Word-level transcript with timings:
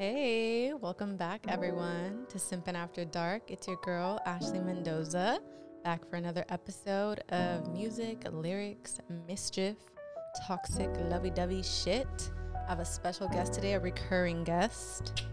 Hey, 0.00 0.72
welcome 0.72 1.18
back, 1.18 1.44
everyone, 1.46 2.24
to 2.30 2.38
Simpin' 2.38 2.74
After 2.74 3.04
Dark. 3.04 3.50
It's 3.50 3.68
your 3.68 3.76
girl, 3.84 4.18
Ashley 4.24 4.58
Mendoza, 4.58 5.40
back 5.84 6.08
for 6.08 6.16
another 6.16 6.46
episode 6.48 7.18
of 7.28 7.70
music, 7.70 8.24
lyrics, 8.32 8.98
mischief, 9.28 9.76
toxic, 10.46 10.88
lovey 11.10 11.28
dovey 11.28 11.62
shit. 11.62 12.30
I 12.66 12.70
have 12.70 12.80
a 12.80 12.84
special 12.86 13.28
guest 13.28 13.52
today, 13.52 13.74
a 13.74 13.78
recurring 13.78 14.42
guest. 14.42 15.24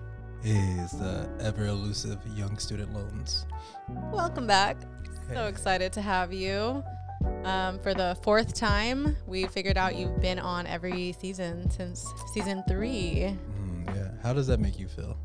Is 0.44 0.92
the 0.92 1.30
ever 1.40 1.68
elusive 1.68 2.20
young 2.36 2.58
student 2.58 2.94
loans. 2.94 3.46
Welcome 4.12 4.48
back. 4.48 4.76
So 5.30 5.36
Hey. 5.36 5.48
excited 5.48 5.94
to 5.94 6.02
have 6.02 6.34
you. 6.34 6.84
Um, 7.46 7.80
for 7.80 7.94
the 7.94 8.18
fourth 8.22 8.54
time, 8.54 9.16
we 9.28 9.48
figured 9.48 9.78
out 9.78 9.96
you've 9.96 10.20
been 10.20 10.40
on 10.40 10.68
every 10.68 11.14
season 11.14 11.70
since 11.70 12.06
season 12.34 12.66
three. 12.68 13.34
Yeah. 13.88 14.10
How 14.24 14.34
does 14.34 14.48
that 14.48 14.60
make 14.60 14.80
you 14.80 14.88
feel? 14.88 15.18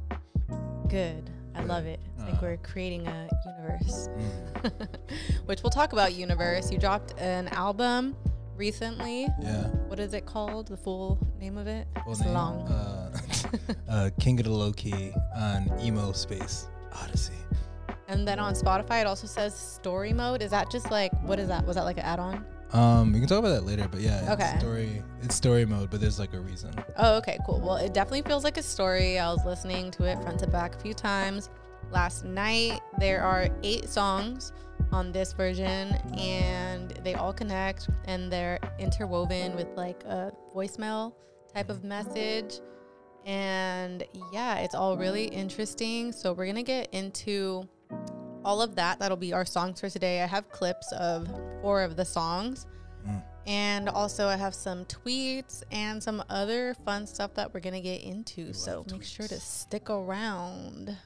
Good. 0.88 1.30
I 1.54 1.60
Good. 1.60 1.68
love 1.68 1.86
it. 1.86 2.00
It's 2.16 2.24
like 2.24 2.34
Uh. 2.34 2.38
we're 2.42 2.56
creating 2.58 3.06
a 3.06 3.28
universe. 3.46 4.08
Mm, 4.08 4.88
Which 5.46 5.62
we'll 5.62 5.70
talk 5.70 5.92
about 5.92 6.14
universe. 6.14 6.70
You 6.70 6.78
dropped 6.78 7.18
an 7.18 7.48
album 7.48 8.16
recently. 8.56 9.28
yeah. 9.40 9.64
What 9.88 9.98
is 10.00 10.14
it 10.14 10.24
called? 10.26 10.68
The 10.68 10.76
full 10.76 11.18
name 11.38 11.58
of 11.58 11.66
it? 11.66 11.86
Full 12.04 12.12
it's 12.12 12.20
name, 12.22 12.32
long. 12.34 12.68
Uh, 12.68 13.18
uh, 13.88 14.10
King 14.20 14.38
of 14.40 14.44
the 14.46 14.52
Low 14.52 14.72
Key 14.72 15.12
on 15.36 15.70
emo 15.80 16.12
space 16.12 16.68
Odyssey. 17.02 17.32
and 18.08 18.26
then 18.26 18.38
on 18.38 18.54
Spotify, 18.54 19.00
it 19.00 19.06
also 19.06 19.26
says 19.26 19.54
story 19.54 20.12
mode. 20.12 20.42
Is 20.42 20.50
that 20.52 20.70
just 20.70 20.90
like 20.90 21.12
what 21.24 21.38
is 21.38 21.48
that? 21.48 21.66
Was 21.66 21.76
that 21.76 21.84
like 21.84 21.98
an 21.98 22.04
add-on? 22.04 22.44
Um, 22.72 23.12
we 23.12 23.18
can 23.20 23.28
talk 23.28 23.38
about 23.40 23.50
that 23.50 23.64
later, 23.66 23.86
but 23.90 24.00
yeah, 24.00 24.32
Okay. 24.32 24.50
it's 24.54 24.60
story. 24.60 25.02
It's 25.22 25.34
story 25.34 25.66
mode, 25.66 25.90
but 25.90 26.00
there's 26.00 26.18
like 26.18 26.32
a 26.32 26.40
reason. 26.40 26.72
Oh, 26.96 27.16
okay, 27.18 27.38
cool. 27.46 27.60
Well, 27.60 27.76
it 27.76 27.92
definitely 27.92 28.22
feels 28.22 28.44
like 28.44 28.56
a 28.56 28.62
story. 28.62 29.18
I 29.18 29.30
was 29.30 29.44
listening 29.44 29.90
to 29.92 30.04
it 30.04 30.20
front 30.22 30.38
to 30.40 30.46
back 30.46 30.74
a 30.76 30.78
few 30.78 30.94
times 30.94 31.50
last 31.90 32.24
night. 32.24 32.80
There 32.98 33.22
are 33.22 33.48
eight 33.62 33.88
songs 33.88 34.52
on 34.90 35.12
this 35.12 35.32
version, 35.34 35.94
and 36.18 36.90
they 37.04 37.14
all 37.14 37.32
connect 37.32 37.88
and 38.06 38.32
they're 38.32 38.58
interwoven 38.78 39.54
with 39.54 39.68
like 39.76 40.02
a 40.04 40.32
voicemail 40.54 41.12
type 41.52 41.68
of 41.68 41.84
message. 41.84 42.60
And 43.26 44.02
yeah, 44.32 44.60
it's 44.60 44.74
all 44.74 44.96
really 44.96 45.26
interesting. 45.26 46.10
So, 46.12 46.32
we're 46.32 46.46
gonna 46.46 46.62
get 46.62 46.88
into 46.92 47.68
all 48.44 48.62
of 48.62 48.74
that. 48.76 48.98
That'll 48.98 49.16
be 49.16 49.32
our 49.32 49.44
songs 49.44 49.80
for 49.80 49.88
today. 49.88 50.22
I 50.22 50.26
have 50.26 50.50
clips 50.50 50.92
of 50.92 51.28
four 51.60 51.82
of 51.82 51.96
the 51.96 52.04
songs. 52.04 52.66
Mm. 53.06 53.22
And 53.46 53.88
also, 53.88 54.28
I 54.28 54.36
have 54.36 54.54
some 54.54 54.84
tweets 54.84 55.62
and 55.72 56.02
some 56.02 56.22
other 56.28 56.74
fun 56.84 57.06
stuff 57.06 57.34
that 57.34 57.52
we're 57.52 57.60
going 57.60 57.74
to 57.74 57.80
get 57.80 58.02
into. 58.02 58.52
So 58.52 58.78
love 58.78 58.92
make 58.92 59.04
sure 59.04 59.26
to 59.26 59.40
stick 59.40 59.90
around. 59.90 60.96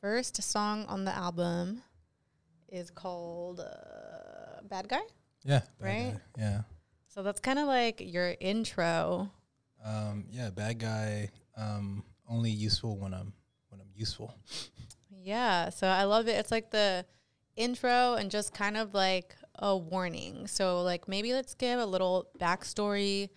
First 0.00 0.42
song 0.42 0.86
on 0.86 1.04
the 1.04 1.14
album 1.14 1.82
is 2.68 2.90
called 2.90 3.60
uh, 3.60 4.62
Bad 4.62 4.88
Guy. 4.88 5.00
Yeah. 5.44 5.60
bad 5.80 5.86
Right? 5.86 6.12
guy, 6.12 6.42
Yeah. 6.42 6.60
So 7.08 7.22
that's 7.22 7.40
kind 7.40 7.58
of 7.58 7.66
like 7.66 8.00
your 8.00 8.34
intro. 8.40 9.30
Um, 9.84 10.26
yeah. 10.30 10.50
Bad 10.50 10.78
guy. 10.78 11.30
Um, 11.56 12.04
only 12.28 12.50
useful 12.50 12.96
when 12.96 13.12
I'm 13.12 13.32
when 13.68 13.80
I'm 13.80 13.90
useful. 13.94 14.34
Yeah. 15.28 15.68
So 15.68 15.86
I 15.86 16.04
love 16.04 16.26
it. 16.26 16.32
It's 16.32 16.50
like 16.50 16.70
the 16.70 17.04
intro 17.54 18.14
and 18.14 18.30
just 18.30 18.54
kind 18.54 18.76
of 18.76 18.94
like 18.94 19.36
a 19.58 19.76
warning. 19.76 20.46
So, 20.46 20.82
like, 20.82 21.06
maybe 21.08 21.32
let's 21.34 21.54
give 21.54 21.78
a 21.78 21.84
little 21.86 22.28
backstory 22.40 23.28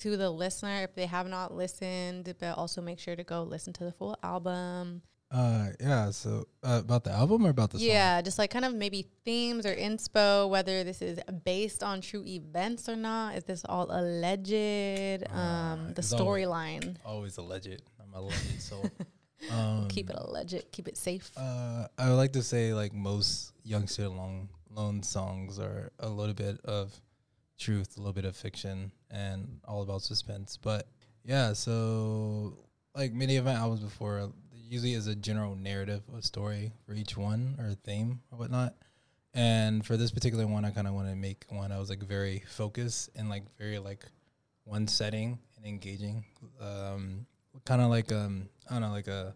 to 0.00 0.16
the 0.16 0.28
listener 0.28 0.82
if 0.82 0.94
they 0.94 1.06
have 1.06 1.28
not 1.28 1.54
listened, 1.54 2.34
but 2.40 2.58
also 2.58 2.82
make 2.82 2.98
sure 2.98 3.14
to 3.14 3.24
go 3.24 3.42
listen 3.42 3.72
to 3.74 3.84
the 3.84 3.92
full 3.92 4.16
album. 4.22 5.02
Uh, 5.30 5.68
yeah. 5.80 6.10
So 6.10 6.46
uh, 6.64 6.80
about 6.82 7.04
the 7.04 7.10
album 7.10 7.46
or 7.46 7.50
about 7.50 7.70
the 7.70 7.78
song? 7.78 7.86
yeah, 7.88 8.22
just 8.22 8.38
like 8.38 8.50
kind 8.50 8.64
of 8.64 8.74
maybe 8.74 9.06
themes 9.24 9.66
or 9.66 9.74
inspo, 9.74 10.48
whether 10.48 10.82
this 10.82 11.00
is 11.02 11.20
based 11.44 11.82
on 11.82 12.00
true 12.00 12.24
events 12.24 12.88
or 12.88 12.96
not. 12.96 13.36
Is 13.36 13.44
this 13.44 13.64
all 13.68 13.86
alleged? 13.90 15.24
Um, 15.30 15.92
the 15.94 15.98
it's 15.98 16.12
always- 16.12 16.46
storyline. 16.46 16.96
Always 17.04 17.36
alleged. 17.36 17.82
I'm 18.00 18.14
a 18.14 18.18
alleged 18.18 18.60
soul. 18.62 18.90
um, 19.52 19.86
Keep 19.88 20.10
it 20.10 20.16
alleged. 20.18 20.64
Keep 20.72 20.88
it 20.88 20.96
safe. 20.96 21.30
Uh, 21.36 21.86
I 21.98 22.08
would 22.08 22.16
like 22.16 22.32
to 22.32 22.42
say 22.42 22.74
like 22.74 22.92
most 22.92 23.52
young 23.64 23.86
student 23.86 24.16
loan 24.16 24.48
loan 24.70 25.02
songs 25.02 25.58
are 25.58 25.90
a 26.00 26.08
little 26.08 26.34
bit 26.34 26.60
of 26.64 26.94
truth, 27.58 27.96
a 27.96 28.00
little 28.00 28.12
bit 28.12 28.24
of 28.24 28.36
fiction, 28.36 28.92
and 29.10 29.60
all 29.64 29.82
about 29.82 30.02
suspense. 30.02 30.58
But 30.60 30.86
yeah, 31.24 31.52
so 31.52 32.58
like 32.94 33.12
many 33.12 33.36
of 33.36 33.44
my 33.44 33.52
albums 33.52 33.80
before, 33.80 34.30
usually 34.68 34.94
is 34.94 35.06
a 35.06 35.14
general 35.14 35.54
narrative, 35.54 36.02
a 36.16 36.22
story 36.22 36.72
for 36.84 36.94
each 36.94 37.16
one 37.16 37.56
or 37.58 37.68
a 37.68 37.74
theme 37.74 38.20
or 38.30 38.38
whatnot. 38.38 38.74
And 39.34 39.84
for 39.84 39.96
this 39.96 40.10
particular 40.10 40.46
one, 40.46 40.64
I 40.64 40.70
kind 40.70 40.86
of 40.86 40.94
want 40.94 41.08
to 41.08 41.14
make 41.14 41.44
one 41.48 41.70
I 41.70 41.78
was 41.78 41.90
like 41.90 42.02
very 42.02 42.42
focused 42.48 43.10
and 43.14 43.28
like 43.28 43.44
very 43.58 43.78
like 43.78 44.04
one 44.64 44.88
setting 44.88 45.38
and 45.56 45.66
engaging. 45.66 46.24
Um, 46.60 47.26
kind 47.66 47.82
of 47.82 47.90
like 47.90 48.10
um, 48.12 48.48
I 48.70 48.74
don't 48.74 48.82
know, 48.82 48.92
like 48.92 49.08
a 49.08 49.34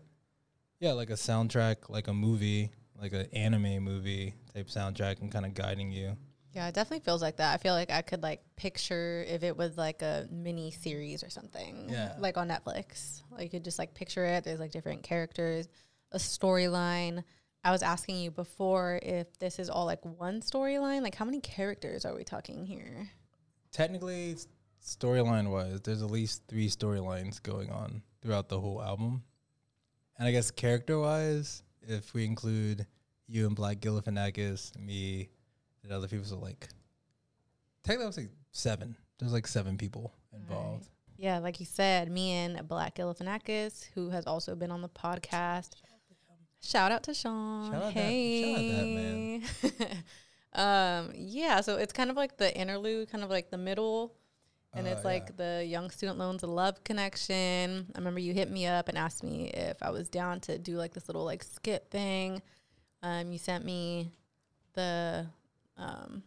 yeah, 0.79 0.93
like 0.93 1.11
a 1.11 1.15
soundtrack, 1.15 1.91
like 1.91 2.09
a 2.09 2.15
movie, 2.15 2.71
like 2.99 3.13
an 3.13 3.27
anime 3.33 3.83
movie 3.83 4.35
type 4.55 4.69
soundtrack, 4.69 5.21
and 5.21 5.31
kind 5.31 5.45
of 5.45 5.53
guiding 5.53 5.93
you. 5.93 6.17
Yeah, 6.53 6.67
it 6.69 6.75
definitely 6.75 7.05
feels 7.05 7.23
like 7.23 7.37
that. 7.37 7.53
I 7.53 7.59
feel 7.59 7.75
like 7.75 7.91
I 7.91 8.03
could 8.03 8.23
like 8.23 8.41
picture 8.57 9.25
if 9.29 9.43
it 9.43 9.57
was 9.57 9.77
like 9.77 10.03
a 10.03 10.27
mini 10.33 10.71
series 10.71 11.23
or 11.23 11.31
something. 11.31 11.89
Yeah. 11.91 12.15
Like 12.19 12.39
on 12.39 12.49
Netflix. 12.49 13.23
Like 13.31 13.45
you 13.45 13.51
could 13.51 13.65
just 13.65 13.79
like 13.79 13.95
picture 13.95 14.25
it. 14.25 14.45
There's 14.45 14.59
like 14.59 14.73
different 14.73 15.03
characters, 15.03 15.69
a 16.13 16.19
storyline. 16.19 17.23
I 17.63 17.73
was 17.73 17.83
asking 17.83 18.17
you 18.17 18.31
before 18.31 18.99
if 19.03 19.39
this 19.39 19.59
is 19.59 19.69
all 19.69 19.85
like 19.85 20.05
one 20.05 20.41
storyline. 20.41 21.03
Like 21.03 21.15
how 21.15 21.25
many 21.25 21.41
characters 21.41 22.05
are 22.05 22.17
we 22.17 22.25
talking 22.25 22.65
here? 22.65 23.11
Technically, 23.71 24.37
storyline 24.85 25.51
wise, 25.51 25.81
there's 25.83 26.03
at 26.03 26.11
least 26.11 26.43
three 26.49 26.69
storylines 26.69 27.41
going 27.41 27.71
on 27.71 28.03
throughout 28.23 28.49
the 28.49 28.61
whole 28.61 28.83
album. 28.83 29.23
And 30.19 30.29
I 30.29 30.33
guess 30.33 30.51
character 30.51 30.99
wise, 30.99 31.63
if 31.83 32.13
we 32.13 32.25
include 32.25 32.87
you 33.27 33.47
and 33.47 33.57
Black 33.57 33.81
Galifianakis, 33.81 34.79
me, 34.79 35.31
and 35.83 35.93
other 35.93 36.09
people, 36.09 36.27
so 36.27 36.39
like 36.39 36.69
technically 37.85 38.05
I 38.05 38.07
would 38.09 38.15
say 38.15 38.29
seven. 38.53 38.97
There's 39.19 39.33
like 39.33 39.47
seven 39.47 39.77
people 39.79 40.13
involved. 40.35 40.89
Yeah, 41.17 41.39
like 41.39 41.61
you 41.61 41.67
said, 41.67 42.11
me 42.11 42.33
and 42.33 42.67
Black 42.67 42.97
Galifianakis, 42.97 43.91
who 43.95 44.09
has 44.11 44.27
also 44.27 44.55
been 44.55 44.71
on 44.71 44.81
the 44.81 44.89
podcast. 44.89 45.73
Shout 46.63 46.93
out 46.93 47.03
to 47.05 47.15
Sean. 47.15 47.71
Shout 47.73 47.83
out 47.83 47.95
that- 47.95 48.01
hey. 48.01 49.43
um, 50.55 51.13
yeah, 51.15 51.61
so 51.61 51.77
it's 51.77 51.93
kind 51.93 52.11
of 52.11 52.17
like 52.17 52.37
the 52.37 52.55
interlude, 52.59 53.11
kind 53.11 53.23
of 53.25 53.31
like 53.31 53.51
the 53.51 53.59
middle. 53.59 54.15
And 54.73 54.87
Uh, 54.87 54.91
it's 54.91 55.05
like 55.05 55.37
the 55.37 55.65
Young 55.67 55.91
Student 55.91 56.19
Loans 56.19 56.43
Love 56.43 56.83
Connection. 56.85 57.91
I 57.95 57.99
remember 57.99 58.21
you 58.21 58.33
hit 58.33 58.51
me 58.51 58.67
up 58.67 58.89
and 58.89 58.97
asked 58.97 59.23
me 59.25 59.49
if 59.51 59.83
I 59.83 59.91
was 59.91 60.09
down 60.09 60.41
to 60.43 60.59
do 60.59 60.77
like 60.77 60.95
this 60.95 61.09
little 61.09 61.25
like 61.25 61.43
skit 61.43 61.89
thing. 61.91 62.41
Um, 63.03 63.33
you 63.33 63.39
sent 63.39 63.65
me 63.65 64.13
the 64.75 65.27
um, 65.77 66.23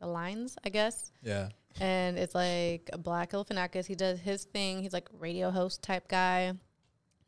the 0.00 0.06
lines, 0.06 0.56
I 0.64 0.68
guess 0.70 1.10
Yeah. 1.22 1.48
and 1.80 2.16
it's 2.18 2.34
like 2.34 2.88
a 2.92 2.98
Black 2.98 3.32
Galifianakis. 3.32 3.86
He 3.86 3.94
does 3.94 4.20
his 4.20 4.44
thing. 4.44 4.82
He's 4.82 4.92
like 4.92 5.08
radio 5.18 5.50
host 5.50 5.82
type 5.82 6.06
guy. 6.08 6.52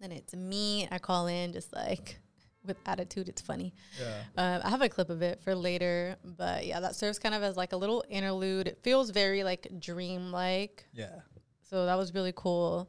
Then 0.01 0.13
it's 0.13 0.35
me. 0.35 0.87
I 0.91 0.99
call 0.99 1.27
in 1.27 1.53
just 1.53 1.73
like 1.75 2.21
with 2.69 2.77
attitude. 2.87 3.29
It's 3.29 3.41
funny. 3.41 3.75
Yeah. 4.01 4.21
Um, 4.37 4.61
I 4.65 4.69
have 4.71 4.83
a 4.83 4.89
clip 4.89 5.11
of 5.11 5.23
it 5.23 5.41
for 5.43 5.55
later, 5.55 6.17
but 6.23 6.65
yeah, 6.67 6.79
that 6.81 6.95
serves 6.95 7.19
kind 7.19 7.35
of 7.35 7.43
as 7.43 7.57
like 7.57 7.73
a 7.73 7.77
little 7.77 8.05
interlude. 8.09 8.69
It 8.69 8.79
feels 8.83 9.11
very 9.11 9.43
like 9.43 9.67
dreamlike. 9.81 10.85
Yeah. 10.93 11.21
So 11.69 11.87
that 11.87 11.97
was 11.97 12.15
really 12.15 12.33
cool. 12.37 12.89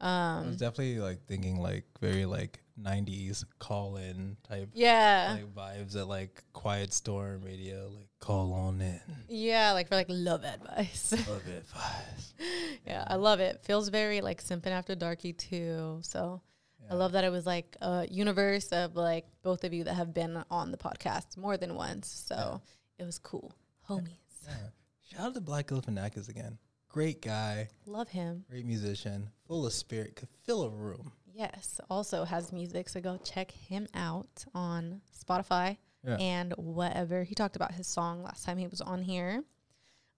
I 0.00 0.38
Um, 0.38 0.46
was 0.46 0.56
definitely 0.56 0.98
like 1.00 1.26
thinking 1.26 1.56
like 1.60 1.84
very 2.00 2.24
like 2.24 2.60
'90s 2.80 3.44
call 3.58 3.96
in 3.96 4.36
type 4.48 4.70
yeah, 4.72 5.36
like 5.40 5.52
vibes 5.54 5.96
at 5.96 6.06
like 6.06 6.44
Quiet 6.52 6.92
Storm 6.92 7.42
Radio, 7.42 7.88
like 7.96 8.08
call 8.20 8.52
on 8.52 8.80
in. 8.80 9.00
yeah, 9.28 9.72
like 9.72 9.88
for 9.88 9.96
like 9.96 10.06
love 10.08 10.44
advice. 10.44 11.12
Love 11.28 11.42
advice 11.48 12.32
vibes. 12.38 12.78
yeah, 12.86 13.04
I 13.08 13.16
love 13.16 13.40
it. 13.40 13.60
Feels 13.64 13.88
very 13.88 14.20
like 14.20 14.40
Simpin' 14.42 14.68
After 14.70 14.94
Darky 14.94 15.32
too. 15.32 15.98
So 16.02 16.40
I 16.90 16.94
love 16.94 17.12
that 17.12 17.24
it 17.24 17.30
was 17.30 17.44
like 17.46 17.76
a 17.80 18.06
universe 18.10 18.68
of 18.68 18.96
like 18.96 19.26
both 19.42 19.64
of 19.64 19.72
you 19.72 19.84
that 19.84 19.94
have 19.94 20.14
been 20.14 20.42
on 20.50 20.70
the 20.70 20.78
podcast 20.78 21.36
more 21.36 21.56
than 21.56 21.74
once. 21.74 22.08
So 22.26 22.60
it 22.98 23.04
was 23.04 23.18
cool. 23.18 23.52
Homies. 23.88 24.08
Yeah. 24.46 24.54
Shout 25.02 25.26
out 25.26 25.34
to 25.34 25.40
Black 25.40 25.68
Galifianakis 25.68 26.28
again. 26.28 26.58
Great 26.90 27.20
guy, 27.20 27.68
Love 27.86 28.08
him. 28.08 28.44
great 28.50 28.64
musician, 28.64 29.28
full 29.46 29.66
of 29.66 29.72
spirit, 29.74 30.16
could 30.16 30.28
fill 30.44 30.62
a 30.64 30.70
room. 30.70 31.12
Yes. 31.34 31.80
Also 31.90 32.24
has 32.24 32.50
music. 32.52 32.88
So 32.88 33.00
go 33.00 33.18
check 33.22 33.50
him 33.50 33.86
out 33.94 34.44
on 34.54 35.02
Spotify 35.14 35.76
Yeah. 36.02 36.16
and 36.16 36.52
whatever. 36.56 37.24
He 37.24 37.34
talked 37.34 37.56
about 37.56 37.72
his 37.74 37.86
song 37.86 38.22
last 38.22 38.44
time 38.44 38.56
he 38.58 38.66
was 38.66 38.80
on 38.80 39.02
here. 39.02 39.44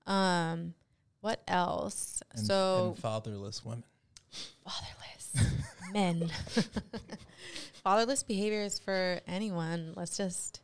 Um, 0.07 0.75
what 1.21 1.43
else? 1.47 2.23
And, 2.33 2.47
so 2.47 2.91
and 2.95 2.99
fatherless 2.99 3.65
women. 3.65 3.85
Fatherless 4.65 5.53
men. 5.93 6.31
fatherless 7.83 8.23
behavior 8.23 8.63
is 8.63 8.79
for 8.79 9.21
anyone. 9.27 9.93
Let's 9.97 10.17
just 10.17 10.61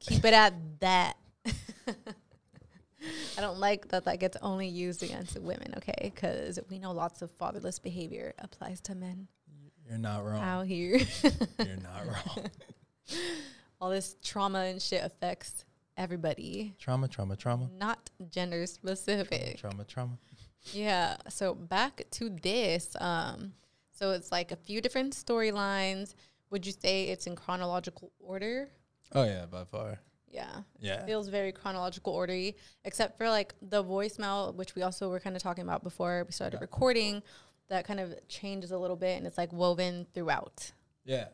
keep 0.00 0.24
it 0.24 0.34
at 0.34 0.54
that. 0.80 1.16
I 3.38 3.40
don't 3.40 3.58
like 3.58 3.88
that 3.88 4.04
that 4.06 4.18
gets 4.18 4.36
only 4.42 4.66
used 4.68 5.02
against 5.02 5.38
women, 5.40 5.74
okay? 5.76 6.10
Because 6.14 6.58
we 6.68 6.78
know 6.78 6.92
lots 6.92 7.22
of 7.22 7.30
fatherless 7.30 7.78
behavior 7.78 8.32
applies 8.38 8.80
to 8.82 8.94
men 8.94 9.28
You're 9.88 9.98
not 9.98 10.24
wrong. 10.24 10.42
out 10.42 10.66
here. 10.66 10.98
You're 11.58 11.76
not 11.76 12.06
wrong. 12.06 12.50
All 13.80 13.90
this 13.90 14.16
trauma 14.24 14.60
and 14.60 14.80
shit 14.82 15.04
affects 15.04 15.64
everybody, 15.96 16.74
trauma, 16.78 17.06
trauma, 17.08 17.36
trauma. 17.36 17.68
not 17.78 18.10
gender 18.30 18.66
specific. 18.66 19.58
Trauma, 19.58 19.84
trauma. 19.84 20.18
Yeah. 20.72 21.16
So 21.28 21.54
back 21.54 22.02
to 22.12 22.30
this. 22.30 22.96
Um, 23.00 23.52
so 23.92 24.10
it's 24.12 24.30
like 24.32 24.52
a 24.52 24.56
few 24.56 24.80
different 24.80 25.14
storylines. 25.14 26.14
Would 26.50 26.66
you 26.66 26.72
say 26.72 27.04
it's 27.08 27.26
in 27.26 27.36
chronological 27.36 28.12
order? 28.18 28.68
Oh 29.12 29.24
yeah, 29.24 29.46
by 29.46 29.64
far. 29.64 29.98
Yeah. 30.28 30.62
Yeah. 30.80 31.04
Feels 31.06 31.28
very 31.28 31.52
chronological 31.52 32.12
ordery, 32.12 32.56
except 32.84 33.16
for 33.16 33.28
like 33.30 33.54
the 33.62 33.82
voicemail, 33.82 34.54
which 34.54 34.74
we 34.74 34.82
also 34.82 35.08
were 35.08 35.20
kind 35.20 35.34
of 35.36 35.42
talking 35.42 35.62
about 35.64 35.82
before 35.82 36.24
we 36.26 36.32
started 36.32 36.60
recording. 36.60 37.22
That 37.68 37.84
kind 37.86 37.98
of 37.98 38.14
changes 38.28 38.70
a 38.70 38.78
little 38.78 38.96
bit, 38.96 39.16
and 39.18 39.26
it's 39.26 39.38
like 39.38 39.52
woven 39.52 40.06
throughout. 40.14 40.70
Yeah. 41.04 41.26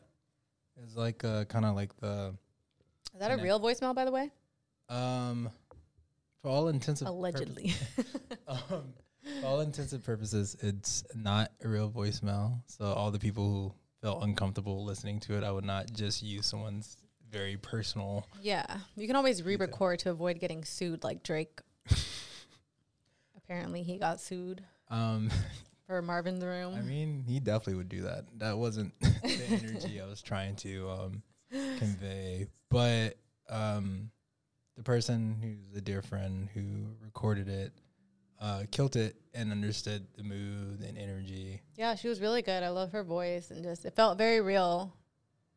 It's 0.83 0.95
like 0.95 1.23
uh, 1.23 1.45
kind 1.45 1.65
of 1.65 1.75
like 1.75 1.95
the 1.97 2.33
Is 3.13 3.19
that 3.19 3.29
a 3.31 3.37
Yeah. 3.37 3.43
real 3.43 3.59
voicemail, 3.59 3.93
by 3.93 4.05
the 4.05 4.11
way? 4.11 4.31
um, 4.89 5.49
for 6.41 6.49
all 6.49 6.67
intents 6.69 7.01
and 7.01 7.07
Allegedly. 7.09 7.73
um, 8.47 8.93
for 9.41 9.47
all 9.47 9.61
intents 9.61 9.93
and 9.93 10.03
purposes, 10.03 10.55
it's 10.61 11.03
not 11.15 11.51
a 11.63 11.67
real 11.67 11.89
voicemail. 11.89 12.59
So 12.67 12.85
all 12.85 13.11
the 13.11 13.19
people 13.19 13.49
who 13.51 13.73
felt 14.01 14.23
uncomfortable 14.23 14.83
listening 14.83 15.19
to 15.21 15.37
it, 15.37 15.43
I 15.43 15.51
would 15.51 15.65
not 15.65 15.91
just 15.93 16.21
use 16.21 16.45
someone's 16.45 16.97
very 17.31 17.57
personal. 17.57 18.27
Yeah, 18.41 18.65
you 18.95 19.07
can 19.07 19.15
always 19.15 19.41
re-record 19.43 19.99
to 19.99 20.11
avoid 20.11 20.39
getting 20.39 20.63
sued, 20.63 21.03
like 21.03 21.23
Drake. 21.23 21.61
Apparently, 23.37 23.83
he 23.83 23.97
got 23.97 24.21
sued 24.21 24.63
Um, 24.89 25.29
for 25.87 26.01
Marvin's 26.01 26.43
Room. 26.43 26.75
I 26.75 26.81
mean, 26.81 27.23
he 27.27 27.39
definitely 27.39 27.75
would 27.75 27.89
do 27.89 28.03
that. 28.03 28.25
That 28.39 28.57
wasn't 28.57 28.93
the 29.01 29.43
energy 29.49 29.99
I 30.01 30.05
was 30.05 30.21
trying 30.21 30.55
to 30.57 30.89
um, 30.89 31.23
convey. 31.51 32.47
But 32.69 33.17
um, 33.49 34.11
the 34.77 34.83
person 34.83 35.37
who's 35.41 35.77
a 35.77 35.81
dear 35.81 36.01
friend 36.01 36.49
who 36.53 36.61
recorded 37.03 37.47
it 37.49 37.73
uh, 38.43 38.63
killed 38.71 38.95
it 38.97 39.15
and 39.33 39.51
understood 39.51 40.05
the 40.17 40.23
mood 40.23 40.81
and 40.81 40.97
energy. 40.97 41.61
yeah, 41.75 41.95
she 41.95 42.09
was 42.09 42.19
really 42.19 42.41
good. 42.41 42.61
I 42.61 42.69
love 42.69 42.91
her 42.91 43.03
voice, 43.03 43.49
and 43.51 43.63
just 43.63 43.85
it 43.85 43.95
felt 43.95 44.17
very 44.17 44.41
real 44.41 44.93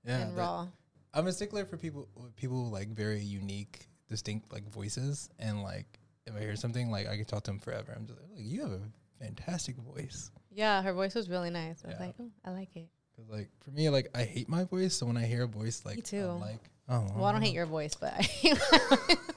Yeah, 0.04 0.20
and 0.20 0.36
raw. 0.36 0.68
I'm 1.12 1.26
a 1.26 1.32
stickler 1.32 1.64
for 1.64 1.76
people 1.76 2.08
people 2.36 2.70
like 2.70 2.88
very 2.88 3.20
unique, 3.20 3.88
distinct 4.08 4.52
like 4.52 4.70
voices, 4.70 5.28
and 5.40 5.62
like 5.62 5.98
if 6.26 6.34
I 6.36 6.40
hear 6.40 6.54
something, 6.54 6.90
like 6.90 7.08
I 7.08 7.16
can 7.16 7.24
talk 7.24 7.42
to 7.44 7.50
them 7.50 7.58
forever. 7.58 7.92
I'm 7.94 8.06
just 8.06 8.20
like, 8.20 8.28
you 8.36 8.62
have 8.62 8.72
a 8.72 8.80
fantastic 9.20 9.76
voice. 9.76 10.30
Yeah, 10.52 10.80
her 10.82 10.92
voice 10.92 11.14
was 11.14 11.28
really 11.28 11.50
nice. 11.50 11.82
I 11.84 11.88
was 11.88 12.00
like, 12.00 12.14
oh, 12.20 12.30
I 12.44 12.50
like 12.50 12.74
it. 12.76 12.88
Cause 13.16 13.26
like 13.28 13.50
for 13.64 13.70
me, 13.72 13.88
like 13.88 14.10
I 14.14 14.22
hate 14.22 14.48
my 14.48 14.64
voice, 14.64 14.94
so 14.94 15.06
when 15.06 15.16
I 15.16 15.24
hear 15.24 15.42
a 15.42 15.48
voice 15.48 15.82
like 15.84 15.96
me 15.96 16.02
too. 16.02 16.28
I'm 16.28 16.40
like, 16.40 16.70
oh, 16.88 17.06
Well, 17.16 17.24
I 17.24 17.32
don't 17.32 17.42
hate 17.42 17.54
your 17.54 17.66
voice, 17.66 17.94
but 17.94 18.12
I 18.12 18.22
hate 18.22 18.58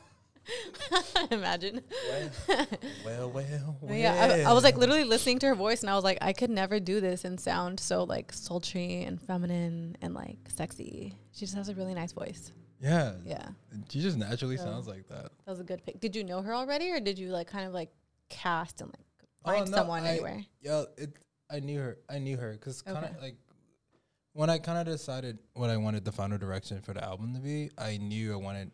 imagine. 1.32 1.82
well, 3.06 3.30
well, 3.30 3.30
well. 3.32 3.78
Yeah, 3.98 4.14
I, 4.46 4.50
I 4.50 4.54
was 4.54 4.64
like 4.64 4.78
literally 4.78 5.04
listening 5.04 5.40
to 5.40 5.48
her 5.48 5.56
voice, 5.56 5.82
and 5.82 5.90
I 5.90 5.96
was 5.96 6.04
like, 6.04 6.18
I 6.22 6.34
could 6.34 6.50
never 6.50 6.80
do 6.80 7.00
this 7.02 7.26
and 7.26 7.40
sound 7.40 7.80
so 7.80 8.04
like 8.04 8.32
sultry 8.34 9.04
and 9.04 9.22
feminine 9.22 9.98
and 10.02 10.14
like 10.14 10.38
sexy. 10.48 11.14
She 11.32 11.42
just 11.42 11.56
has 11.56 11.70
a 11.70 11.76
really 11.76 11.94
nice 11.94 12.12
voice. 12.12 12.52
yeah, 12.82 13.14
Yeah, 13.26 13.48
She 13.90 14.02
just 14.02 14.18
naturally 14.18 14.58
So- 14.58 14.66
sounds 14.66 14.88
like 14.88 15.08
that. 15.10 15.24
that 15.46 15.52
was 15.52 15.60
a 15.60 15.64
good 15.64 15.84
pick. 15.86 16.00
Did 16.00 16.16
you 16.16 16.24
know 16.24 16.42
her 16.42 16.54
already, 16.54 16.92
or 16.92 17.00
did 17.00 17.18
you 17.20 17.30
like 17.30 17.48
kind 17.48 17.66
of 17.68 17.74
like 17.74 17.90
cast 18.30 18.82
and 18.82 18.90
like 18.90 19.06
Oh, 19.46 19.52
find 19.60 19.72
no, 19.72 19.78
someone 19.78 20.04
I- 20.04 20.10
anywhere? 20.10 20.46
Yeah, 20.62 20.84
it. 20.98 21.14
I 21.52 21.60
knew 21.62 21.80
her. 21.80 21.98
I 22.10 22.20
knew 22.20 22.38
her 22.38 22.52
because 22.54 22.82
kind 22.82 22.98
of 22.98 23.04
Okay. 23.06 23.14
like 23.22 23.36
when 24.34 24.50
I 24.50 24.60
kind 24.60 24.78
of 24.78 24.86
decided 24.86 25.40
what 25.54 25.70
I 25.72 25.78
wanted 25.78 26.06
the 26.06 26.12
final 26.12 26.38
direction 26.38 26.80
for 26.82 26.94
the 26.94 27.04
album 27.04 27.34
to 27.34 27.40
be. 27.40 27.72
I 27.78 27.98
knew 27.98 28.32
I 28.34 28.36
wanted 28.36 28.70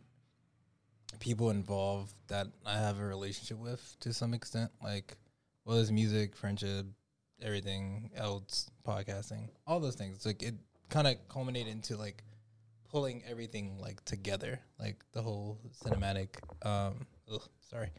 people 1.20 1.50
involved 1.50 2.14
that 2.28 2.48
I 2.66 2.78
have 2.78 3.00
a 3.00 3.06
relationship 3.06 3.58
with 3.58 3.96
to 4.02 4.14
some 4.14 4.34
extent, 4.34 4.72
like 4.84 5.18
well 5.66 5.78
as 5.78 5.92
music, 5.92 6.36
friendship, 6.36 6.86
everything 7.42 8.12
else, 8.16 8.70
podcasting, 8.88 9.50
all 9.68 9.80
those 9.80 9.96
things. 9.96 10.26
Like 10.26 10.42
it 10.44 10.56
kind 10.90 11.08
of 11.08 11.16
culminated 11.30 11.72
into 11.72 11.98
like 11.98 12.24
pulling 12.90 13.24
everything 13.30 13.78
like 13.80 14.04
together, 14.06 14.60
like 14.80 15.04
the 15.14 15.22
whole 15.22 15.60
cinematic. 15.84 16.28
Um, 16.66 17.06
ugh, 17.34 17.42
sorry. 17.70 17.90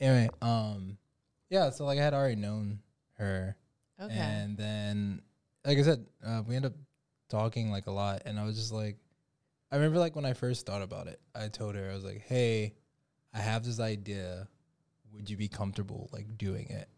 Anyway, 0.00 0.28
um, 0.42 0.98
yeah. 1.50 1.70
So 1.70 1.84
like 1.86 1.98
I 1.98 2.02
had 2.02 2.14
already 2.14 2.36
known 2.36 2.80
her, 3.18 3.56
Okay. 4.00 4.14
and 4.14 4.56
then 4.56 5.22
like 5.64 5.78
I 5.78 5.82
said, 5.82 6.04
uh, 6.26 6.42
we 6.46 6.56
ended 6.56 6.72
up 6.72 6.78
talking 7.30 7.70
like 7.70 7.86
a 7.86 7.90
lot, 7.92 8.22
and 8.26 8.38
I 8.38 8.44
was 8.44 8.56
just 8.56 8.72
like, 8.72 8.96
I 9.70 9.76
remember 9.76 9.98
like 9.98 10.14
when 10.14 10.24
I 10.24 10.32
first 10.34 10.66
thought 10.66 10.82
about 10.82 11.08
it, 11.08 11.20
I 11.34 11.48
told 11.48 11.74
her 11.74 11.90
I 11.90 11.94
was 11.94 12.04
like, 12.04 12.22
hey, 12.26 12.74
I 13.32 13.38
have 13.38 13.64
this 13.64 13.80
idea. 13.80 14.48
Would 15.12 15.28
you 15.28 15.36
be 15.36 15.48
comfortable 15.48 16.08
like 16.12 16.38
doing 16.38 16.68
it? 16.70 16.88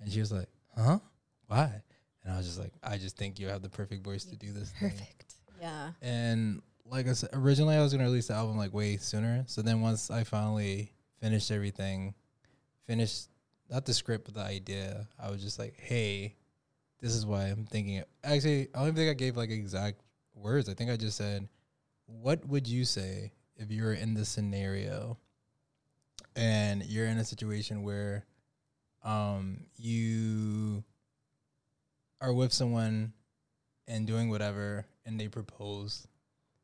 And 0.00 0.10
she 0.10 0.20
was 0.20 0.32
like, 0.32 0.48
huh? 0.76 0.98
Why? 1.46 1.82
And 2.22 2.32
I 2.32 2.36
was 2.36 2.46
just 2.46 2.58
like, 2.58 2.72
I 2.82 2.98
just 2.98 3.16
think 3.16 3.38
you 3.38 3.48
have 3.48 3.62
the 3.62 3.68
perfect 3.68 4.04
voice 4.04 4.24
to 4.26 4.36
do 4.36 4.52
this. 4.52 4.70
thing." 4.72 4.90
Perfect. 4.90 5.34
Yeah. 5.60 5.90
And 6.02 6.62
like 6.84 7.08
I 7.08 7.12
said, 7.12 7.30
originally 7.32 7.76
I 7.76 7.82
was 7.82 7.92
gonna 7.92 8.04
release 8.04 8.28
the 8.28 8.34
album 8.34 8.56
like 8.56 8.72
way 8.72 8.96
sooner. 8.96 9.44
So 9.46 9.62
then 9.62 9.80
once 9.80 10.10
I 10.10 10.24
finally 10.24 10.92
finished 11.20 11.50
everything, 11.50 12.14
finished 12.86 13.28
not 13.70 13.84
the 13.84 13.94
script 13.94 14.24
but 14.24 14.34
the 14.34 14.40
idea, 14.40 15.06
I 15.18 15.30
was 15.30 15.42
just 15.42 15.58
like, 15.58 15.74
hey, 15.78 16.36
this 17.00 17.14
is 17.14 17.24
why 17.24 17.44
I'm 17.44 17.66
thinking. 17.66 17.94
It. 17.96 18.08
Actually, 18.24 18.68
I 18.74 18.78
don't 18.78 18.88
even 18.88 18.96
think 18.96 19.10
I 19.10 19.14
gave 19.14 19.36
like 19.36 19.50
exact 19.50 20.00
words. 20.34 20.68
I 20.68 20.74
think 20.74 20.90
I 20.90 20.96
just 20.96 21.16
said, 21.16 21.48
what 22.20 22.46
would 22.46 22.66
you 22.66 22.84
say 22.84 23.32
if 23.56 23.70
you 23.70 23.82
were 23.84 23.92
in 23.94 24.14
this 24.14 24.28
scenario 24.28 25.16
and 26.36 26.84
you're 26.84 27.06
in 27.06 27.18
a 27.18 27.24
situation 27.24 27.82
where 27.82 28.24
um 29.02 29.60
you 29.76 30.82
are 32.20 32.32
with 32.32 32.52
someone 32.52 33.12
and 33.88 34.06
doing 34.06 34.28
whatever 34.28 34.84
and 35.06 35.18
they 35.18 35.28
propose 35.28 36.06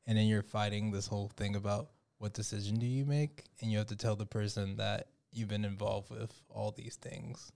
and 0.07 0.17
then 0.19 0.27
you're 0.27 0.43
fighting 0.43 0.91
this 0.91 1.07
whole 1.07 1.31
thing 1.37 1.57
about 1.57 1.91
what 2.19 2.33
decision 2.35 2.79
do 2.79 2.87
you 2.87 3.05
make 3.05 3.45
and 3.61 3.71
you 3.73 3.79
have 3.79 3.87
to 3.87 3.97
tell 3.97 4.17
the 4.17 4.27
person 4.27 4.77
that 4.77 5.09
you've 5.33 5.49
been 5.49 5.65
involved 5.65 6.11
with 6.11 6.33
all 6.51 6.71
these 6.73 6.97
things 6.97 7.53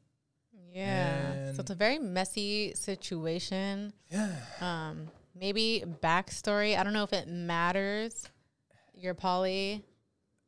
Yeah. 0.72 1.32
And- 1.32 1.56
so 1.56 1.60
it's 1.62 1.70
a 1.70 1.74
very 1.74 1.98
messy 1.98 2.74
situation. 2.74 3.92
yeah 4.08 4.34
Um, 4.60 5.08
maybe 5.40 5.82
backstory. 6.02 6.78
I 6.78 6.84
don't 6.84 6.92
know 6.92 7.02
if 7.04 7.12
it 7.12 7.26
matters. 7.26 8.28
You're 8.94 9.14
poly. 9.14 9.82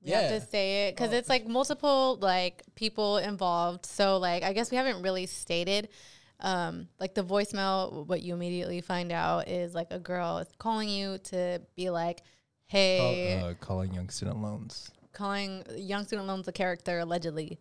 We 0.05 0.11
have 0.11 0.31
to 0.31 0.47
say 0.49 0.89
it 0.89 0.97
because 0.97 1.13
Oh. 1.13 1.17
it's 1.17 1.29
like 1.29 1.47
multiple 1.47 2.19
like 2.21 2.63
people 2.75 3.19
involved. 3.19 3.87
So 3.87 4.19
like 4.19 4.43
I 4.43 4.53
guess 4.53 4.71
we 4.71 4.77
haven't 4.77 5.03
really 5.03 5.27
stated. 5.27 5.89
Um, 6.41 6.89
like 6.99 7.15
the 7.15 7.23
voicemail, 7.23 8.05
what 8.07 8.21
you 8.21 8.35
immediately 8.35 8.81
find 8.81 9.13
out 9.13 9.47
is 9.47 9.75
like 9.77 9.89
a 9.93 10.01
girl 10.01 10.39
is 10.39 10.49
calling 10.59 10.89
you 10.89 11.19
to 11.19 11.63
be 11.77 11.89
like, 11.91 12.23
"Hey, 12.67 13.39
Call, 13.41 13.51
uh, 13.51 13.55
calling 13.55 13.95
young 13.95 14.09
student 14.11 14.43
loans 14.43 14.91
calling 15.13 15.63
young 15.77 16.05
student 16.05 16.27
loans 16.27 16.49
a 16.49 16.53
character 16.53 16.99
allegedly 17.01 17.61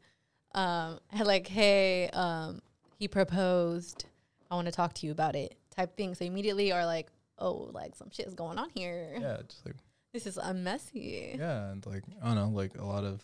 um 0.56 0.98
like 1.26 1.48
hey 1.48 2.08
um 2.14 2.62
he 2.98 3.10
proposed 3.10 4.06
i 4.50 4.56
want 4.56 4.66
to 4.66 4.72
talk 4.72 4.94
to 4.94 5.06
you 5.06 5.12
about 5.12 5.36
it 5.36 5.54
type 5.76 5.98
thing 5.98 6.16
so 6.16 6.24
immediately 6.24 6.72
are 6.72 6.86
like 6.86 7.10
oh 7.42 7.70
like 7.74 7.96
some 7.96 8.10
shit 8.12 8.28
is 8.28 8.34
going 8.34 8.58
on 8.58 8.70
here 8.74 9.18
yeah 9.20 9.38
just 9.48 9.66
like 9.66 9.76
this 10.14 10.28
is 10.28 10.38
a 10.38 10.54
messy 10.54 11.36
Yeah, 11.40 11.72
and 11.72 11.86
like 11.86 12.04
I 12.22 12.28
don't 12.28 12.36
know, 12.36 12.50
like 12.50 12.78
a 12.78 12.84
lot 12.84 13.06
of 13.06 13.22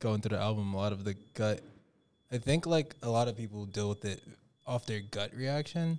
going 0.00 0.20
through 0.20 0.36
the 0.36 0.42
album, 0.42 0.74
a 0.74 0.76
lot 0.76 0.92
of 0.92 1.02
the 1.02 1.14
gut. 1.32 1.62
I 2.30 2.36
think 2.36 2.66
like 2.66 2.94
a 3.02 3.08
lot 3.08 3.28
of 3.28 3.38
people 3.38 3.64
deal 3.64 3.88
with 3.88 4.04
it 4.04 4.22
off 4.66 4.84
their 4.84 5.00
gut 5.00 5.30
reaction, 5.34 5.98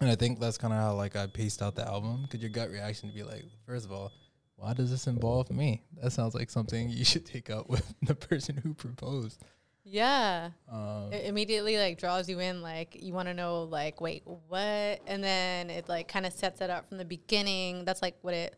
and 0.00 0.10
I 0.10 0.16
think 0.16 0.38
that's 0.38 0.58
kind 0.58 0.74
of 0.74 0.80
how 0.80 0.94
like 0.94 1.16
I 1.16 1.26
paced 1.28 1.62
out 1.62 1.76
the 1.76 1.86
album 1.86 2.22
because 2.22 2.40
your 2.40 2.50
gut 2.50 2.70
reaction 2.70 3.08
to 3.08 3.14
be 3.14 3.22
like, 3.22 3.44
first 3.66 3.86
of 3.86 3.92
all, 3.92 4.12
why 4.56 4.74
does 4.74 4.90
this 4.90 5.06
involve 5.06 5.50
me? 5.50 5.82
That 6.02 6.10
sounds 6.10 6.34
like 6.34 6.50
something 6.50 6.90
you 6.90 7.04
should 7.04 7.24
take 7.24 7.48
up 7.48 7.70
with 7.70 7.94
the 8.02 8.14
person 8.14 8.56
who 8.62 8.74
proposed. 8.74 9.42
Yeah. 9.84 10.50
Um, 10.70 11.10
it 11.12 11.26
immediately 11.26 11.76
like 11.76 11.98
draws 11.98 12.28
you 12.28 12.40
in 12.40 12.62
like 12.62 12.96
you 13.00 13.12
want 13.12 13.28
to 13.28 13.34
know 13.34 13.64
like 13.64 14.00
wait 14.00 14.22
what? 14.24 15.00
And 15.06 15.22
then 15.22 15.70
it 15.70 15.88
like 15.88 16.08
kind 16.08 16.26
of 16.26 16.32
sets 16.32 16.60
it 16.60 16.70
up 16.70 16.88
from 16.88 16.98
the 16.98 17.04
beginning. 17.04 17.84
That's 17.84 18.00
like 18.00 18.16
what 18.22 18.34
it 18.34 18.56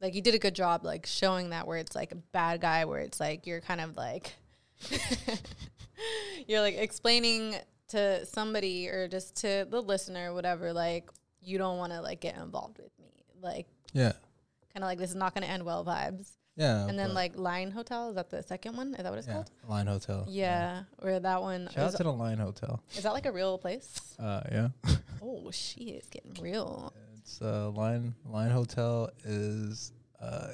like 0.00 0.14
you 0.14 0.22
did 0.22 0.34
a 0.34 0.38
good 0.38 0.54
job 0.54 0.84
like 0.84 1.06
showing 1.06 1.50
that 1.50 1.66
where 1.66 1.78
it's 1.78 1.96
like 1.96 2.12
a 2.12 2.16
bad 2.16 2.60
guy 2.60 2.84
where 2.84 3.00
it's 3.00 3.18
like 3.18 3.46
you're 3.46 3.60
kind 3.60 3.80
of 3.80 3.96
like 3.96 4.34
you're 6.46 6.60
like 6.60 6.76
explaining 6.76 7.56
to 7.88 8.24
somebody 8.26 8.88
or 8.88 9.08
just 9.08 9.36
to 9.36 9.66
the 9.70 9.80
listener 9.80 10.34
whatever 10.34 10.72
like 10.72 11.10
you 11.40 11.58
don't 11.58 11.78
want 11.78 11.92
to 11.92 12.00
like 12.00 12.20
get 12.20 12.36
involved 12.36 12.78
with 12.78 12.92
me. 13.00 13.24
Like 13.40 13.66
yeah, 13.92 14.12
kind 14.72 14.82
of 14.82 14.88
like 14.88 14.98
this 14.98 15.10
is 15.10 15.16
not 15.16 15.34
going 15.34 15.44
to 15.44 15.50
end 15.50 15.64
well 15.64 15.84
vibes 15.84 16.36
yeah, 16.56 16.86
and 16.88 16.98
then 16.98 17.14
like 17.14 17.36
Line 17.36 17.70
Hotel 17.70 18.08
is 18.10 18.14
that 18.16 18.30
the 18.30 18.42
second 18.42 18.76
one 18.76 18.94
is 18.94 19.02
that 19.02 19.10
what 19.10 19.18
it's 19.18 19.28
yeah, 19.28 19.34
called 19.34 19.50
Line 19.68 19.86
Hotel. 19.86 20.24
yeah, 20.28 20.82
where 20.98 21.20
that 21.20 21.40
one 21.42 21.68
Shout 21.72 21.88
out 21.92 21.96
to 21.96 22.02
the 22.02 22.12
Line 22.12 22.38
Hotel. 22.38 22.82
is 22.96 23.02
that 23.02 23.12
like 23.12 23.26
a 23.26 23.32
real 23.32 23.58
place 23.58 24.00
Uh, 24.18 24.40
yeah. 24.50 24.68
Oh 25.22 25.50
she 25.50 25.90
is 25.90 26.06
getting 26.08 26.34
real. 26.42 26.92
It's 27.18 27.40
uh, 27.42 27.70
Line 27.70 28.14
Line 28.24 28.50
Hotel 28.50 29.10
is 29.24 29.92
uh, 30.20 30.52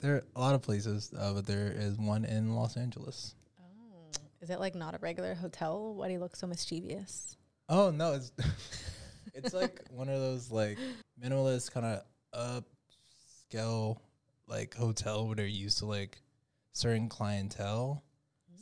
there 0.00 0.14
are 0.16 0.24
a 0.36 0.40
lot 0.40 0.54
of 0.54 0.62
places, 0.62 1.12
uh, 1.18 1.32
but 1.32 1.46
there 1.46 1.72
is 1.76 1.96
one 1.98 2.24
in 2.24 2.54
Los 2.54 2.76
Angeles. 2.76 3.34
Oh, 3.60 4.10
is 4.40 4.50
it 4.50 4.60
like 4.60 4.74
not 4.74 4.94
a 4.94 4.98
regular 4.98 5.34
hotel? 5.34 5.94
Why 5.94 6.06
do 6.08 6.12
you 6.14 6.20
look 6.20 6.36
so 6.36 6.46
mischievous? 6.46 7.36
Oh 7.68 7.90
no, 7.90 8.14
it's 8.14 8.32
it's 9.34 9.52
like 9.54 9.82
one 9.90 10.08
of 10.08 10.18
those 10.20 10.50
like 10.50 10.78
minimalist 11.22 11.70
kind 11.72 11.86
of 12.34 12.64
upscale 13.52 13.98
like 14.48 14.74
hotel 14.74 15.26
where 15.26 15.36
they're 15.36 15.46
used 15.46 15.78
to 15.78 15.86
like 15.86 16.20
certain 16.72 17.08
clientele. 17.08 18.02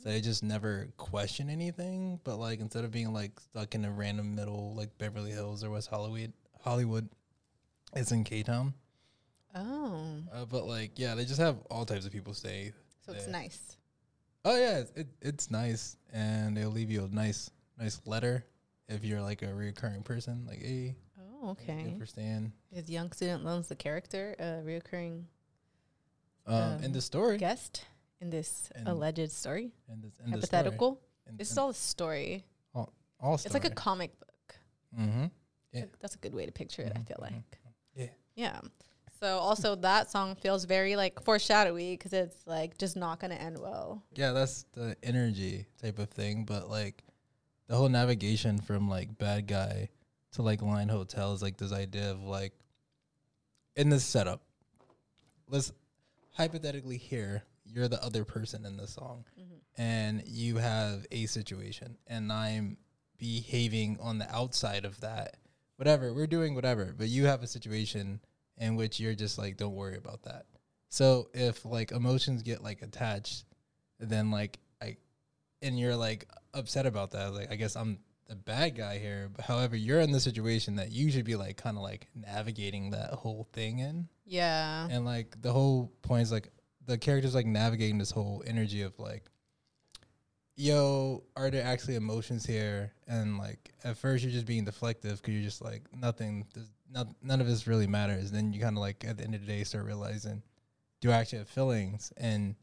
So 0.03 0.09
they 0.09 0.21
just 0.21 0.43
never 0.43 0.89
question 0.97 1.49
anything, 1.49 2.19
but 2.23 2.37
like 2.37 2.59
instead 2.59 2.83
of 2.83 2.91
being 2.91 3.13
like 3.13 3.39
stuck 3.39 3.73
in 3.73 3.83
a 3.83 3.91
random 3.91 4.35
middle 4.35 4.75
like 4.75 4.95
Beverly 4.99 5.31
Hills 5.31 5.63
or 5.63 5.71
West 5.71 5.89
Hollywood, 5.89 6.33
Hollywood, 6.61 7.09
it's 7.95 8.11
in 8.11 8.23
K 8.23 8.43
Town. 8.43 8.73
Oh, 9.55 10.21
Uh, 10.31 10.45
but 10.45 10.67
like, 10.67 10.91
yeah, 10.99 11.15
they 11.15 11.25
just 11.25 11.39
have 11.39 11.57
all 11.71 11.83
types 11.85 12.05
of 12.05 12.11
people 12.11 12.33
stay. 12.33 12.73
so 13.05 13.11
it's 13.13 13.27
nice. 13.27 13.77
Oh 14.45 14.55
yeah, 14.57 14.79
it's, 14.79 14.91
it, 14.91 15.07
it's 15.21 15.49
nice, 15.51 15.97
and 16.13 16.55
they'll 16.55 16.69
leave 16.69 16.91
you 16.91 17.03
a 17.03 17.07
nice 17.15 17.49
nice 17.79 17.99
letter 18.05 18.45
if 18.87 19.03
you're 19.03 19.21
like 19.21 19.41
a 19.41 19.53
recurring 19.53 20.03
person. 20.03 20.45
Like, 20.47 20.59
hey, 20.61 20.95
Oh, 21.41 21.49
okay. 21.51 21.95
staying. 22.05 22.51
Is 22.71 22.89
Young 22.89 23.11
Student 23.11 23.43
Loans 23.45 23.67
the 23.67 23.75
character, 23.75 24.35
a 24.39 24.63
reoccurring 24.65 25.23
Um, 26.47 26.79
in 26.79 26.85
Um, 26.85 26.91
the 26.93 27.01
story, 27.01 27.37
guest 27.37 27.83
in 28.21 28.29
this 28.29 28.69
alleged 28.85 29.31
story? 29.31 29.73
in 29.89 30.01
this 30.01 30.13
in 30.25 30.31
Hypothetical. 30.31 30.93
the 30.93 30.99
story, 31.31 31.37
This 31.37 31.51
is 31.51 31.57
all 31.57 31.69
a 31.69 31.73
story. 31.73 32.45
all, 32.73 32.93
all 33.19 33.35
It's 33.35 33.53
like 33.53 33.65
a 33.65 33.69
comic 33.69 34.17
book. 34.19 34.55
mm-hmm. 34.97 35.25
It's 35.73 35.93
a- 35.93 35.97
that's 35.99 36.15
a 36.15 36.19
good 36.19 36.33
way 36.33 36.45
to 36.45 36.51
picture 36.51 36.81
it. 36.83 36.93
I 36.95 36.99
Mhm, 36.99 37.07
feel 37.07 37.17
mhm. 37.17 37.21
like. 37.21 37.59
Yeah. 37.95 38.09
Yeah. 38.35 38.61
So 39.19 39.39
also 39.39 39.75
that 39.75 40.09
song 40.09 40.35
feels 40.35 40.63
very 40.65 40.95
like 40.95 41.19
foreshadowy 41.21 41.93
because 41.97 42.13
it's 42.13 42.45
like 42.47 42.77
just 42.77 42.95
not 42.95 43.19
gonna 43.19 43.35
end 43.35 43.57
well. 43.59 44.03
Yeah, 44.15 44.31
that's 44.31 44.63
the 44.73 44.95
energy 45.03 45.65
type 45.81 45.99
of 45.99 46.09
thing. 46.09 46.45
But 46.45 46.69
like 46.69 47.03
the 47.67 47.75
whole 47.75 47.89
navigation 47.89 48.59
from 48.59 48.87
like 48.87 49.17
bad 49.17 49.47
guy 49.47 49.89
to 50.33 50.41
like 50.43 50.61
line 50.61 50.87
hotel 50.87 51.33
is 51.33 51.41
like 51.41 51.57
this 51.57 51.71
idea 51.73 52.11
of 52.11 52.21
like 52.23 52.53
in 53.75 53.89
this 53.89 54.05
setup. 54.05 54.41
Let's 55.49 55.71
hypothetically 56.37 56.97
here, 56.97 57.43
you're 57.65 57.87
the 57.87 58.01
other 58.03 58.23
person 58.23 58.63
in 58.65 58.77
the 58.77 58.87
song 58.87 59.25
mm-hmm. 59.39 59.81
and 59.81 60.23
you 60.25 60.57
have 60.57 61.05
a 61.11 61.25
situation 61.25 61.97
and 62.05 62.31
I'm 62.31 62.77
behaving 63.17 63.97
on 63.99 64.19
the 64.19 64.33
outside 64.33 64.85
of 64.85 65.01
that. 65.01 65.37
Whatever, 65.77 66.13
we're 66.13 66.27
doing 66.27 66.55
whatever, 66.55 66.93
but 66.95 67.07
you 67.07 67.25
have 67.25 67.43
a 67.43 67.47
situation 67.47 68.19
in 68.57 68.75
which 68.75 68.99
you're 68.99 69.15
just 69.15 69.37
like, 69.37 69.57
don't 69.57 69.75
worry 69.75 69.97
about 69.97 70.23
that. 70.23 70.45
So 70.89 71.29
if 71.33 71.65
like 71.65 71.91
emotions 71.91 72.43
get 72.43 72.63
like 72.63 72.81
attached, 72.83 73.45
then 73.99 74.31
like 74.31 74.59
I 74.81 74.97
and 75.61 75.77
you're 75.77 75.95
like 75.95 76.27
upset 76.53 76.85
about 76.85 77.11
that, 77.11 77.33
like 77.33 77.51
I 77.51 77.55
guess 77.55 77.75
I'm 77.75 77.99
the 78.27 78.35
bad 78.35 78.75
guy 78.75 78.99
here. 78.99 79.29
But 79.35 79.45
however, 79.45 79.75
you're 79.75 79.99
in 79.99 80.11
the 80.11 80.19
situation 80.19 80.75
that 80.75 80.91
you 80.91 81.11
should 81.11 81.25
be 81.25 81.35
like 81.35 81.57
kind 81.57 81.77
of 81.77 81.83
like 81.83 82.07
navigating 82.15 82.91
that 82.91 83.13
whole 83.13 83.47
thing 83.53 83.79
in. 83.79 84.07
Yeah. 84.27 84.87
And 84.91 85.05
like 85.05 85.41
the 85.41 85.51
whole 85.51 85.91
point 86.01 86.23
is 86.23 86.31
like 86.31 86.49
the 86.85 86.97
character's 86.97 87.33
like 87.33 87.45
navigating 87.45 87.97
this 87.97 88.11
whole 88.11 88.43
energy 88.45 88.81
of 88.81 88.97
like, 88.99 89.23
yo, 90.55 91.23
are 91.35 91.49
there 91.49 91.63
actually 91.63 91.95
emotions 91.95 92.45
here? 92.45 92.93
And 93.07 93.37
like 93.37 93.73
at 93.83 93.97
first 93.97 94.23
you're 94.23 94.33
just 94.33 94.45
being 94.45 94.65
deflective 94.65 95.17
because 95.17 95.33
you're 95.33 95.43
just 95.43 95.61
like 95.61 95.83
nothing, 95.95 96.45
not, 96.91 97.07
none 97.23 97.41
of 97.41 97.47
this 97.47 97.67
really 97.67 97.87
matters. 97.87 98.31
Then 98.31 98.51
you 98.51 98.59
kind 98.61 98.77
of 98.77 98.81
like 98.81 99.05
at 99.07 99.17
the 99.17 99.23
end 99.23 99.33
of 99.33 99.41
the 99.41 99.47
day 99.47 99.63
start 99.63 99.85
realizing, 99.85 100.43
do 100.99 101.11
I 101.11 101.15
actually 101.15 101.39
have 101.39 101.49
feelings? 101.49 102.11
And 102.17 102.55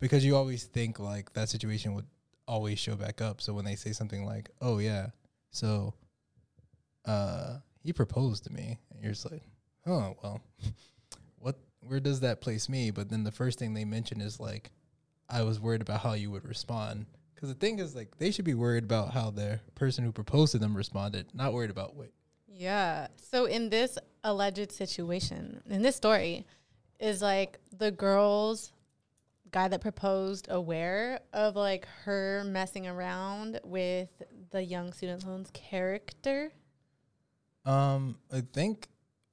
because 0.00 0.24
you 0.24 0.34
always 0.36 0.64
think 0.64 0.98
like 0.98 1.32
that 1.34 1.48
situation 1.48 1.94
would 1.94 2.06
always 2.48 2.78
show 2.78 2.96
back 2.96 3.20
up. 3.20 3.40
So 3.40 3.52
when 3.52 3.64
they 3.64 3.76
say 3.76 3.92
something 3.92 4.24
like, 4.24 4.50
oh 4.60 4.78
yeah, 4.78 5.08
so 5.50 5.94
uh 7.04 7.58
he 7.84 7.92
proposed 7.92 8.44
to 8.44 8.52
me, 8.52 8.78
and 8.92 9.02
you're 9.02 9.12
just 9.12 9.30
like, 9.30 9.42
oh 9.86 10.16
well 10.22 10.40
what 11.42 11.56
where 11.80 12.00
does 12.00 12.20
that 12.20 12.40
place 12.40 12.68
me 12.68 12.90
but 12.90 13.08
then 13.10 13.24
the 13.24 13.30
first 13.30 13.58
thing 13.58 13.74
they 13.74 13.84
mention 13.84 14.20
is 14.20 14.40
like 14.40 14.70
i 15.28 15.42
was 15.42 15.60
worried 15.60 15.82
about 15.82 16.00
how 16.00 16.14
you 16.14 16.30
would 16.30 16.46
respond 16.48 17.04
because 17.34 17.48
the 17.48 17.54
thing 17.54 17.78
is 17.78 17.94
like 17.94 18.16
they 18.18 18.30
should 18.30 18.44
be 18.44 18.54
worried 18.54 18.84
about 18.84 19.12
how 19.12 19.30
the 19.30 19.60
person 19.74 20.04
who 20.04 20.12
proposed 20.12 20.52
to 20.52 20.58
them 20.58 20.76
responded 20.76 21.26
not 21.34 21.52
worried 21.52 21.70
about 21.70 21.94
what 21.96 22.08
Yeah. 22.54 23.08
So 23.16 23.46
in 23.46 23.70
this 23.70 23.98
alleged 24.22 24.70
situation, 24.72 25.62
in 25.68 25.82
this 25.82 25.96
story, 25.96 26.44
is 27.00 27.22
like 27.22 27.58
the 27.76 27.90
girl's 27.90 28.72
guy 29.50 29.68
that 29.68 29.80
proposed 29.80 30.46
aware 30.50 31.20
of 31.32 31.56
like 31.56 31.86
her 32.04 32.44
messing 32.46 32.86
around 32.86 33.58
with 33.64 34.10
the 34.50 34.62
young 34.62 34.92
student 34.92 35.26
loans 35.26 35.50
character. 35.52 36.52
um 37.64 38.16
i 38.30 38.40
think 38.52 38.88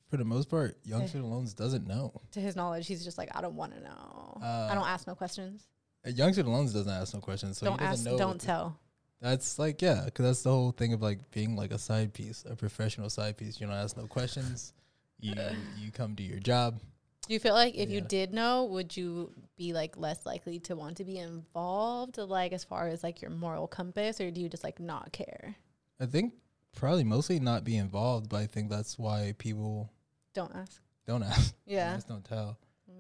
for 0.10 0.18
the 0.18 0.26
most 0.26 0.50
part 0.50 0.78
young 0.84 1.08
student 1.08 1.30
loans 1.32 1.54
doesn't 1.54 1.88
know 1.88 2.22
To 2.32 2.40
his 2.40 2.56
knowledge, 2.56 2.88
he's 2.88 3.04
just 3.06 3.18
like, 3.18 3.30
I 3.36 3.42
don't 3.42 3.56
want 3.56 3.74
to 3.76 3.80
know. 3.82 4.38
I 4.42 4.46
Uh, 4.72 4.76
don't 4.76 4.88
ask 4.88 5.08
no 5.08 5.16
questions. 5.16 5.68
Uh, 6.06 6.10
young 6.10 6.34
student 6.34 6.54
loans 6.54 6.74
doesn't 6.74 6.92
ask 6.92 7.14
no 7.14 7.20
questions 7.20 7.58
so 7.58 7.66
don't 7.68 7.80
he 7.80 7.86
ask, 7.86 7.98
doesn't 8.04 8.12
know 8.12 8.18
don't 8.18 8.42
tell. 8.42 8.78
that's 9.22 9.60
like 9.60 9.82
yeah 9.82 10.04
because 10.06 10.26
that's 10.26 10.44
the 10.44 10.50
whole 10.50 10.72
thing 10.72 10.94
of 10.94 11.02
like 11.02 11.20
being 11.32 11.56
like 11.56 11.72
a 11.72 11.78
side 11.78 12.14
piece 12.14 12.46
a 12.50 12.56
professional 12.56 13.10
side 13.10 13.36
piece 13.38 13.60
you 13.60 13.68
don't 13.68 13.76
ask 13.76 13.98
no 13.98 14.08
questions 14.08 14.74
you 15.20 15.34
you 15.78 15.92
come 15.92 16.16
do 16.16 16.24
your 16.24 16.40
job 16.40 16.80
Do 17.28 17.34
you 17.34 17.40
feel 17.40 17.54
like 17.54 17.76
if 17.76 17.90
you 17.92 18.00
did 18.02 18.34
know, 18.34 18.64
would 18.74 18.96
you 18.98 19.32
be 19.58 19.74
like 19.74 19.98
less 19.98 20.26
likely 20.26 20.58
to 20.62 20.76
want 20.76 20.98
to 20.98 21.04
be 21.04 21.18
involved, 21.20 22.18
like 22.18 22.54
as 22.54 22.64
far 22.64 22.88
as 22.88 23.04
like 23.04 23.22
your 23.22 23.30
moral 23.30 23.68
compass, 23.68 24.20
or 24.22 24.32
do 24.32 24.40
you 24.42 24.50
just 24.50 24.64
like 24.64 24.80
not 24.80 25.12
care? 25.12 25.56
I 26.00 26.06
think 26.08 26.34
probably 26.76 27.04
mostly 27.04 27.40
not 27.40 27.64
be 27.64 27.76
involved, 27.78 28.30
but 28.30 28.38
I 28.38 28.48
think 28.48 28.70
that's 28.72 28.98
why 28.98 29.36
people 29.38 29.92
Don't 30.40 30.56
ask. 30.56 30.82
don't 31.06 31.24
ask. 31.24 31.54
Yeah, 31.66 31.96
just 31.96 32.08
don't 32.08 32.24
tell. 32.24 32.58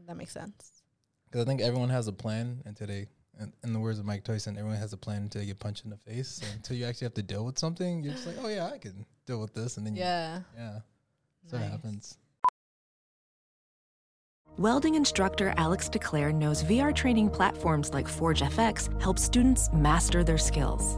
that 0.08 0.18
makes 0.18 0.32
sense. 0.34 0.84
Because 1.32 1.46
I 1.46 1.48
think 1.48 1.62
everyone 1.62 1.90
has 1.90 2.08
a 2.08 2.12
plan 2.12 2.62
until 2.66 2.88
they, 2.88 3.08
in, 3.40 3.54
in 3.64 3.72
the 3.74 3.80
words 3.80 3.98
of 4.00 4.06
Mike 4.06 4.24
Tyson, 4.26 4.58
everyone 4.58 4.78
has 4.80 4.92
a 4.94 4.98
plan 4.98 5.22
until 5.24 5.42
you 5.42 5.48
get 5.48 5.60
punched 5.60 5.86
in 5.86 5.90
the 5.90 5.98
face. 5.98 6.28
So 6.28 6.48
until 6.54 6.76
you 6.76 6.86
actually 6.86 7.06
have 7.06 7.14
to 7.14 7.24
deal 7.24 7.46
with 7.46 7.58
something, 7.58 8.04
you're 8.04 8.14
just 8.14 8.28
like, 8.28 8.36
oh 8.42 8.48
yeah, 8.50 8.68
I 8.74 8.78
can 8.78 9.06
deal 9.26 9.40
with 9.40 9.54
this, 9.54 9.78
and 9.78 9.86
then 9.88 9.96
Yeah. 9.96 10.38
you, 10.40 10.44
yeah, 10.58 10.80
so 11.48 11.56
it 11.58 11.62
happens. 11.62 12.18
Welding 14.58 14.96
instructor 14.96 15.54
Alex 15.56 15.88
DeClaire 15.88 16.34
knows 16.34 16.64
VR 16.64 16.94
training 16.94 17.30
platforms 17.30 17.94
like 17.94 18.08
Forge 18.10 18.42
FX 18.42 18.90
help 19.02 19.18
students 19.18 19.70
master 19.72 20.24
their 20.24 20.38
skills. 20.38 20.98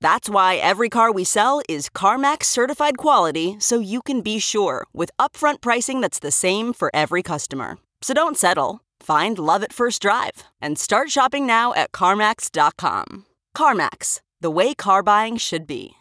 That's 0.00 0.28
why 0.30 0.56
every 0.56 0.88
car 0.88 1.12
we 1.12 1.24
sell 1.24 1.60
is 1.68 1.88
CarMax 1.88 2.44
certified 2.44 2.96
quality 2.96 3.56
so 3.58 3.80
you 3.80 4.00
can 4.02 4.20
be 4.20 4.38
sure 4.38 4.86
with 4.92 5.10
upfront 5.18 5.60
pricing 5.60 6.00
that's 6.00 6.20
the 6.20 6.30
same 6.30 6.72
for 6.72 6.90
every 6.94 7.22
customer. 7.22 7.78
So 8.00 8.14
don't 8.14 8.36
settle. 8.38 8.80
Find 9.00 9.38
love 9.38 9.62
at 9.62 9.72
first 9.72 10.00
drive 10.00 10.44
and 10.60 10.78
start 10.78 11.10
shopping 11.10 11.46
now 11.46 11.74
at 11.74 11.92
CarMax.com. 11.92 13.26
CarMax, 13.56 14.20
the 14.40 14.50
way 14.50 14.74
car 14.74 15.02
buying 15.02 15.36
should 15.36 15.66
be. 15.66 15.94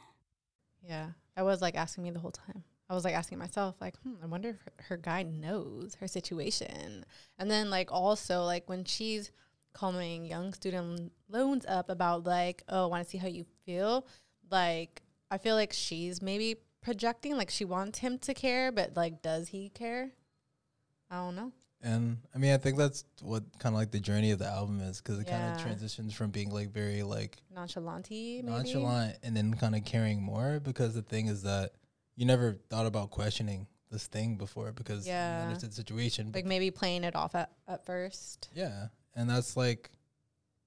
Yeah, 0.88 1.12
I 1.36 1.44
was 1.44 1.62
like 1.62 1.76
asking 1.76 2.04
me 2.04 2.12
the 2.12 2.20
whole 2.20 2.32
time. 2.32 2.64
I 2.90 2.94
was 2.94 3.04
like 3.04 3.16
asking 3.16 3.40
myself, 3.40 3.76
like, 3.82 3.98
hmm, 3.98 4.14
I 4.24 4.28
wonder 4.28 4.50
if 4.50 4.62
her, 4.62 4.72
her 4.90 4.98
guy 4.98 5.24
knows 5.24 5.96
her 6.00 6.08
situation. 6.08 7.04
And 7.38 7.52
then 7.52 7.70
like 7.70 7.92
also 7.92 8.44
like 8.44 8.70
when 8.70 8.86
she's 8.86 9.32
calling 9.78 10.26
young 10.26 10.54
student 10.54 11.12
loans 11.30 11.66
up 11.68 11.90
about 11.90 12.24
like, 12.26 12.64
oh, 12.68 12.84
I 12.84 12.88
want 12.88 13.04
to 13.04 13.10
see 13.10 13.18
how 13.20 13.28
you 13.28 13.46
feel. 13.66 14.08
Like 14.50 15.02
I 15.30 15.38
feel 15.38 15.56
like 15.56 15.72
she's 15.74 16.22
maybe 16.22 16.56
projecting 16.82 17.36
like 17.38 17.50
she 17.50 17.66
wants 17.66 18.00
him 18.00 18.18
to 18.20 18.34
care, 18.34 18.72
but 18.72 18.96
like, 18.96 19.22
does 19.22 19.50
he 19.50 19.70
care? 19.70 20.10
I 21.12 21.18
don't 21.18 21.36
know. 21.36 21.52
And 21.82 22.18
I 22.34 22.40
mean, 22.40 22.54
I 22.54 22.58
think 22.58 22.78
that's 22.78 23.06
what 23.22 23.44
kind 23.60 23.76
of 23.76 23.80
like 23.80 23.92
the 23.92 24.00
journey 24.00 24.32
of 24.32 24.40
the 24.40 24.48
album 24.48 24.80
is, 24.82 25.00
because 25.00 25.20
it 25.20 25.28
kind 25.28 25.54
of 25.54 25.62
transitions 25.62 26.14
from 26.14 26.32
being 26.32 26.50
like 26.50 26.72
very 26.72 27.04
like 27.04 27.38
Nonchalant 27.54 28.10
maybe. 28.10 28.42
nonchalant 28.42 29.18
and 29.22 29.38
then 29.38 29.54
kind 29.54 29.76
of 29.76 29.86
caring 29.86 30.22
more. 30.22 30.60
Because 30.60 30.96
the 30.96 31.04
thing 31.04 31.28
is 31.28 31.44
that 31.44 31.72
you 32.16 32.26
never 32.26 32.58
thought 32.72 32.88
about 32.88 33.12
questioning 33.12 33.68
this 33.92 34.08
thing 34.08 34.36
before 34.38 34.72
because 34.72 35.08
Yeah. 35.08 35.38
you 35.38 35.48
understood 35.50 35.70
the 35.72 35.76
situation. 35.76 36.32
Like 36.34 36.46
maybe 36.46 36.72
playing 36.72 37.04
it 37.04 37.16
off 37.16 37.36
at, 37.36 37.52
at 37.68 37.86
first. 37.86 38.50
Yeah, 38.56 38.88
and 39.18 39.30
that's 39.30 39.58
like 39.58 39.90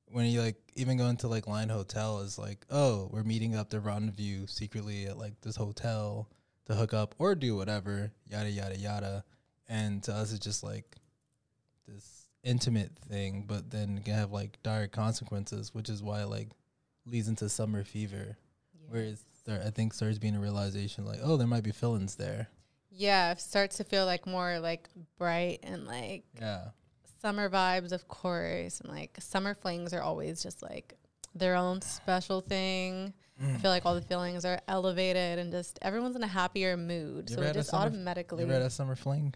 when 0.07 0.26
you 0.26 0.42
like 0.42 0.57
even 0.75 0.99
go 0.99 1.07
into 1.07 1.28
like 1.28 1.47
Line 1.47 1.69
Hotel 1.69 2.19
is 2.21 2.37
like, 2.38 2.66
oh, 2.69 3.09
we're 3.12 3.23
meeting 3.23 3.54
up 3.54 3.71
to 3.71 3.80
rendezvous 3.80 4.47
secretly 4.49 5.07
at 5.07 5.16
like 5.16 5.40
this 5.40 5.57
hotel 5.57 6.28
to 6.66 6.75
hook 6.75 6.92
up 6.92 7.14
or 7.19 7.35
do 7.35 7.57
whatever, 7.57 8.11
yada 8.26 8.50
yada 8.50 8.76
yada. 8.76 9.25
And 9.69 10.02
to 10.02 10.12
us, 10.12 10.33
it's 10.33 10.45
just 10.45 10.64
like 10.64 10.97
this 11.87 12.26
intimate 12.42 12.90
thing, 13.09 13.45
but 13.47 13.71
then 13.71 14.02
can 14.02 14.14
have 14.14 14.33
like 14.33 14.60
dire 14.65 14.89
consequences, 14.89 15.73
which 15.73 15.89
is 15.89 16.02
why 16.02 16.25
like 16.25 16.49
leads 17.06 17.28
into 17.28 17.49
summer 17.49 17.84
fever, 17.84 18.36
where 18.89 19.02
it's 19.02 19.23
there, 19.45 19.63
I 19.65 19.71
think 19.71 19.95
starts 19.95 20.19
being 20.19 20.34
a 20.34 20.41
realization 20.41 21.06
like, 21.06 21.21
oh, 21.23 21.36
there 21.36 21.47
might 21.47 21.63
be 21.63 21.71
feelings 21.71 22.17
there. 22.17 22.49
Yeah, 22.91 23.30
it 23.30 23.41
starts 23.41 23.76
to 23.76 23.84
feel 23.84 24.06
like 24.06 24.26
more 24.26 24.58
like 24.58 24.89
bright 25.19 25.60
and 25.63 25.86
like 25.86 26.25
Yeah, 26.41 26.71
summer 27.21 27.49
vibes, 27.50 27.93
of 27.93 28.09
course, 28.09 28.80
and 28.80 28.89
like 28.91 29.17
summer 29.21 29.54
flings 29.54 29.93
are 29.93 30.02
always 30.02 30.43
just 30.43 30.63
like 30.63 30.95
their 31.35 31.54
own 31.54 31.80
special 31.83 32.41
thing. 32.41 33.13
I 33.41 33.45
Mm. 33.45 33.61
feel 33.63 33.71
like 33.71 33.87
all 33.87 33.95
the 33.95 34.02
feelings 34.02 34.45
are 34.45 34.61
elevated 34.69 35.39
and 35.39 35.50
just 35.50 35.78
everyone's 35.80 36.15
in 36.17 36.23
a 36.23 36.26
happier 36.26 36.76
mood. 36.76 37.30
You 37.30 37.37
so 37.37 37.43
it 37.43 37.54
just 37.54 37.73
automatically. 37.73 38.45
you 38.45 38.50
had 38.50 38.61
a 38.63 38.69
summer 38.71 38.95
fling? 38.97 39.33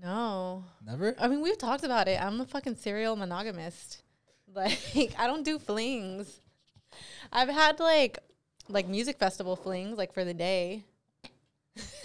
no. 0.00 0.64
Never. 0.84 1.14
I 1.18 1.26
mean, 1.28 1.40
we've 1.42 1.58
talked 1.58 1.82
about 1.84 2.06
it. 2.08 2.20
I'm 2.22 2.40
a 2.40 2.46
fucking 2.46 2.76
serial 2.76 3.16
monogamist. 3.16 4.02
Like, 4.54 5.14
I 5.18 5.26
don't 5.26 5.44
do 5.44 5.58
flings. 5.58 6.38
I've 7.32 7.48
had 7.48 7.80
like 7.80 8.18
like 8.68 8.86
music 8.86 9.18
festival 9.18 9.56
flings 9.56 9.96
like 9.96 10.12
for 10.12 10.24
the 10.24 10.34
day. 10.34 10.84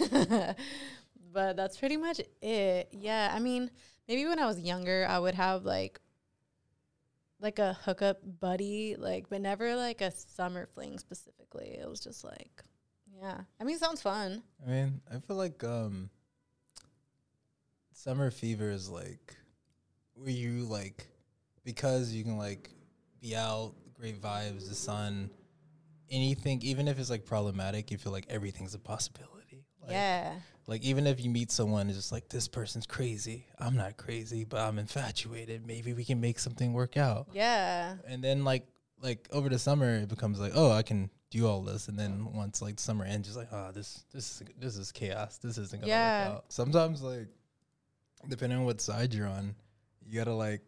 but 1.32 1.56
that's 1.56 1.76
pretty 1.76 1.96
much 1.96 2.20
it. 2.40 2.88
Yeah, 2.92 3.30
I 3.34 3.38
mean, 3.38 3.70
maybe 4.08 4.26
when 4.26 4.38
I 4.38 4.46
was 4.46 4.58
younger, 4.58 5.06
I 5.08 5.18
would 5.18 5.34
have 5.34 5.64
like 5.64 6.00
like 7.40 7.58
a 7.58 7.74
hookup 7.84 8.18
buddy, 8.40 8.96
like 8.98 9.28
but 9.28 9.40
never 9.40 9.76
like 9.76 10.00
a 10.00 10.10
summer 10.10 10.66
fling 10.74 10.98
specifically. 10.98 11.78
It 11.80 11.88
was 11.88 12.00
just 12.00 12.24
like 12.24 12.64
yeah. 13.20 13.40
I 13.60 13.64
mean, 13.64 13.76
it 13.76 13.80
sounds 13.80 14.02
fun. 14.02 14.42
I 14.66 14.70
mean, 14.70 15.00
I 15.12 15.18
feel 15.18 15.36
like 15.36 15.62
um 15.62 16.10
summer 17.92 18.30
fever 18.30 18.70
is 18.70 18.88
like 18.88 19.36
where 20.14 20.30
you 20.30 20.64
like 20.64 21.06
because 21.64 22.12
you 22.12 22.24
can 22.24 22.38
like 22.38 22.70
be 23.20 23.36
out, 23.36 23.74
great 23.94 24.20
vibes, 24.20 24.68
the 24.68 24.74
sun, 24.74 25.30
anything, 26.10 26.60
even 26.62 26.88
if 26.88 26.98
it's 26.98 27.10
like 27.10 27.24
problematic, 27.24 27.90
you 27.90 27.98
feel 27.98 28.12
like 28.12 28.26
everything's 28.28 28.74
a 28.74 28.78
possibility. 28.78 29.64
Like, 29.82 29.92
yeah. 29.92 30.34
Like 30.68 30.82
even 30.84 31.06
if 31.06 31.18
you 31.24 31.30
meet 31.30 31.50
someone, 31.50 31.88
it's 31.88 31.96
just 31.96 32.12
like 32.12 32.28
this 32.28 32.46
person's 32.46 32.86
crazy. 32.86 33.46
I'm 33.58 33.74
not 33.74 33.96
crazy, 33.96 34.44
but 34.44 34.60
I'm 34.60 34.78
infatuated. 34.78 35.66
Maybe 35.66 35.94
we 35.94 36.04
can 36.04 36.20
make 36.20 36.38
something 36.38 36.74
work 36.74 36.98
out. 36.98 37.28
Yeah. 37.32 37.94
And 38.06 38.22
then 38.22 38.44
like 38.44 38.66
like 39.00 39.26
over 39.32 39.48
the 39.48 39.58
summer, 39.58 39.96
it 39.96 40.08
becomes 40.08 40.38
like, 40.38 40.52
oh, 40.54 40.70
I 40.70 40.82
can 40.82 41.08
do 41.30 41.46
all 41.46 41.62
this. 41.62 41.88
And 41.88 41.98
then 41.98 42.34
once 42.34 42.60
like 42.60 42.78
summer 42.78 43.06
ends, 43.06 43.28
just 43.28 43.38
like, 43.38 43.48
oh, 43.50 43.70
this 43.72 44.04
this 44.12 44.30
is 44.30 44.42
this 44.60 44.76
is 44.76 44.92
chaos. 44.92 45.38
This 45.38 45.56
isn't 45.56 45.80
gonna 45.80 45.90
Yeah. 45.90 46.28
work 46.28 46.36
out. 46.36 46.44
Sometimes 46.52 47.00
like, 47.00 47.28
depending 48.28 48.58
on 48.58 48.66
what 48.66 48.82
side 48.82 49.14
you're 49.14 49.26
on, 49.26 49.54
you 50.04 50.18
gotta 50.18 50.34
like 50.34 50.60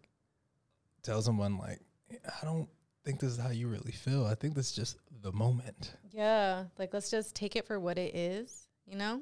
tell 1.03 1.21
someone 1.21 1.59
like, 1.59 1.81
I 2.11 2.45
don't 2.47 2.71
think 3.05 3.21
this 3.21 3.33
is 3.33 3.39
how 3.39 3.51
you 3.51 3.69
really 3.69 3.93
feel. 3.93 4.25
I 4.25 4.35
think 4.35 4.55
this 4.55 4.71
is 4.71 4.77
just 4.77 4.97
the 5.21 5.33
moment. 5.33 5.93
Yeah, 6.11 6.65
like 6.79 6.95
let's 6.95 7.11
just 7.11 7.35
take 7.35 7.55
it 7.55 7.67
for 7.67 7.79
what 7.79 7.99
it 7.99 8.15
is, 8.17 8.67
you 8.87 8.97
know, 8.97 9.21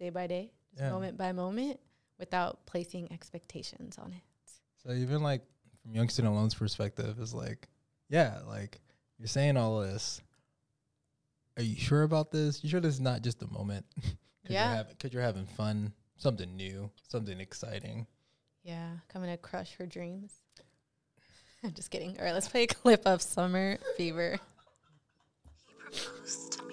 day 0.00 0.10
by 0.10 0.26
day, 0.26 0.50
just 0.72 0.82
Yeah. 0.82 0.90
moment 0.90 1.16
by 1.16 1.30
moment, 1.30 1.78
without 2.18 2.66
placing 2.66 3.12
expectations 3.12 3.98
on 3.98 4.12
it. 4.12 4.22
So 4.82 4.92
even 4.92 5.22
like 5.22 5.42
from 5.82 5.94
young 5.94 6.08
student 6.08 6.34
loans 6.34 6.54
perspective, 6.54 7.20
is 7.20 7.32
like, 7.34 7.68
yeah, 8.08 8.40
like 8.48 8.80
you're 9.18 9.28
saying 9.28 9.56
all 9.56 9.80
this. 9.80 10.20
Are 11.56 11.62
you 11.62 11.76
sure 11.76 12.02
about 12.02 12.30
this? 12.30 12.64
You 12.64 12.70
sure 12.70 12.80
this 12.80 12.94
is 12.94 13.00
not 13.00 13.22
just 13.22 13.42
a 13.42 13.46
moment? 13.46 13.84
Cause 14.02 14.12
Yeah. 14.48 14.68
You're 14.68 14.76
having, 14.76 14.96
Cause 14.96 15.12
you're 15.12 15.22
having 15.22 15.46
fun, 15.46 15.92
something 16.16 16.56
new, 16.56 16.90
something 17.08 17.38
exciting. 17.38 18.06
Yeah, 18.62 18.90
coming 19.08 19.30
to 19.30 19.36
crush 19.36 19.74
her 19.76 19.86
dreams. 19.86 20.32
I'm 21.62 21.72
just 21.74 21.90
kidding. 21.90 22.18
All 22.18 22.24
right, 22.24 22.32
let's 22.34 22.48
play 22.48 22.62
a 22.62 22.66
clip 22.66 23.02
of 23.06 23.20
Summer 23.20 23.76
Fever. 23.96 24.38
proposed 25.78 26.52
to 26.52 26.64
me. 26.64 26.69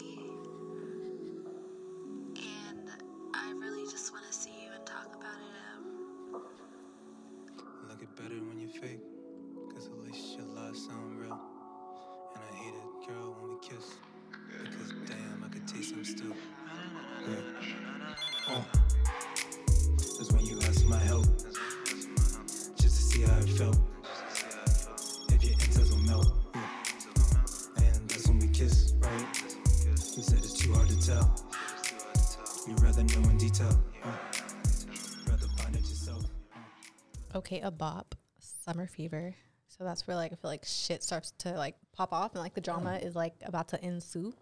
Okay, 37.48 37.62
a 37.62 37.72
bop, 37.72 38.14
Summer 38.40 38.88
Fever. 38.88 39.34
So 39.70 39.86
that's 39.86 40.06
where 40.06 40.18
like 40.18 40.34
I 40.34 40.36
feel 40.36 40.52
like 40.52 40.66
shit 40.66 41.02
starts 41.02 41.32
to 41.40 41.54
like 41.54 41.76
pop 41.94 42.12
off 42.12 42.34
and 42.34 42.44
like 42.44 42.54
the 42.54 42.60
drama 42.60 43.00
mm. 43.02 43.06
is 43.06 43.16
like 43.16 43.36
about 43.42 43.70
to 43.70 43.82
ensue. 43.86 44.34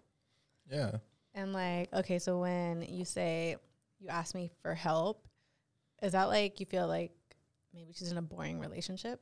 Yeah. 0.68 0.90
And 1.32 1.52
like, 1.52 1.92
okay, 1.94 2.18
so 2.18 2.40
when 2.40 2.82
you 2.82 3.04
say 3.04 3.58
you 4.00 4.08
ask 4.08 4.34
me 4.34 4.50
for 4.60 4.74
help, 4.74 5.24
is 6.02 6.12
that 6.12 6.24
like 6.24 6.58
you 6.58 6.66
feel 6.66 6.88
like 6.88 7.12
maybe 7.72 7.92
she's 7.92 8.10
in 8.10 8.18
a 8.18 8.22
boring 8.22 8.58
relationship? 8.58 9.20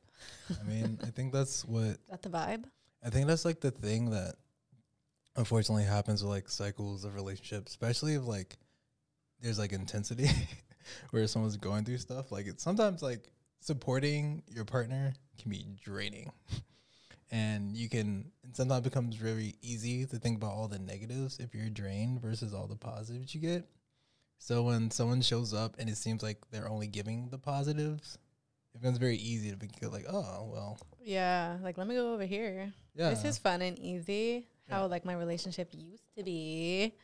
I 0.49 0.67
mean, 0.67 0.99
I 1.03 1.09
think 1.09 1.35
that's 1.35 1.63
what 1.67 1.83
Is 1.85 1.99
that 2.09 2.23
the 2.23 2.31
vibe? 2.31 2.65
I 3.05 3.11
think 3.11 3.27
that's 3.27 3.45
like 3.45 3.61
the 3.61 3.71
thing 3.71 4.09
that 4.13 4.37
unfortunately 5.37 5.85
happens 5.85 6.23
with 6.23 6.31
like 6.31 6.49
cycles 6.49 7.05
of 7.05 7.15
relationships, 7.15 7.73
especially 7.73 8.15
if 8.15 8.25
like 8.25 8.57
there's 9.43 9.59
like 9.59 9.73
intensity 9.75 10.31
where 11.11 11.27
someone's 11.27 11.59
going 11.59 11.85
through 11.85 11.99
stuff. 11.99 12.33
Like 12.33 12.47
it's 12.47 12.63
sometimes 12.63 13.03
like 13.03 13.29
supporting 13.65 14.43
your 14.47 14.65
partner 14.67 15.15
can 15.41 15.51
be 15.51 15.65
draining. 15.83 16.31
And 17.31 17.75
you 17.77 17.89
can 17.89 18.31
and 18.45 18.55
sometimes 18.55 18.81
it 18.87 18.91
becomes 18.91 19.17
very 19.17 19.55
easy 19.63 20.05
to 20.07 20.17
think 20.19 20.37
about 20.37 20.53
all 20.53 20.69
the 20.69 20.79
negatives 20.79 21.39
if 21.41 21.55
you're 21.55 21.71
drained 21.71 22.21
versus 22.21 22.53
all 22.53 22.67
the 22.67 22.77
positives 22.77 23.35
you 23.35 23.41
get. 23.41 23.65
So 24.39 24.63
when 24.65 24.91
someone 24.91 25.23
shows 25.23 25.55
up 25.55 25.77
and 25.79 25.89
it 25.89 25.97
seems 25.97 26.23
like 26.23 26.39
they're 26.51 26.69
only 26.69 26.87
giving 26.87 27.31
the 27.31 27.39
positives, 27.39 28.19
it 28.75 28.81
becomes 28.83 28.99
very 28.99 29.17
easy 29.17 29.51
to 29.51 29.57
be 29.57 29.69
like, 29.87 30.05
oh 30.09 30.51
well, 30.53 30.79
Yeah, 31.03 31.57
like 31.63 31.79
let 31.79 31.87
me 31.87 31.95
go 31.95 32.13
over 32.13 32.27
here. 32.27 32.71
yeah, 32.95 33.11
This 33.11 33.25
is 33.25 33.39
fun 33.39 33.63
and 33.63 33.79
easy. 33.79 34.47
How 34.69 34.81
Yeah. 34.83 34.85
like 34.87 35.05
my 35.07 35.15
relationship 35.15 35.71
used 35.73 36.15
to 36.19 36.23
be. 36.23 36.95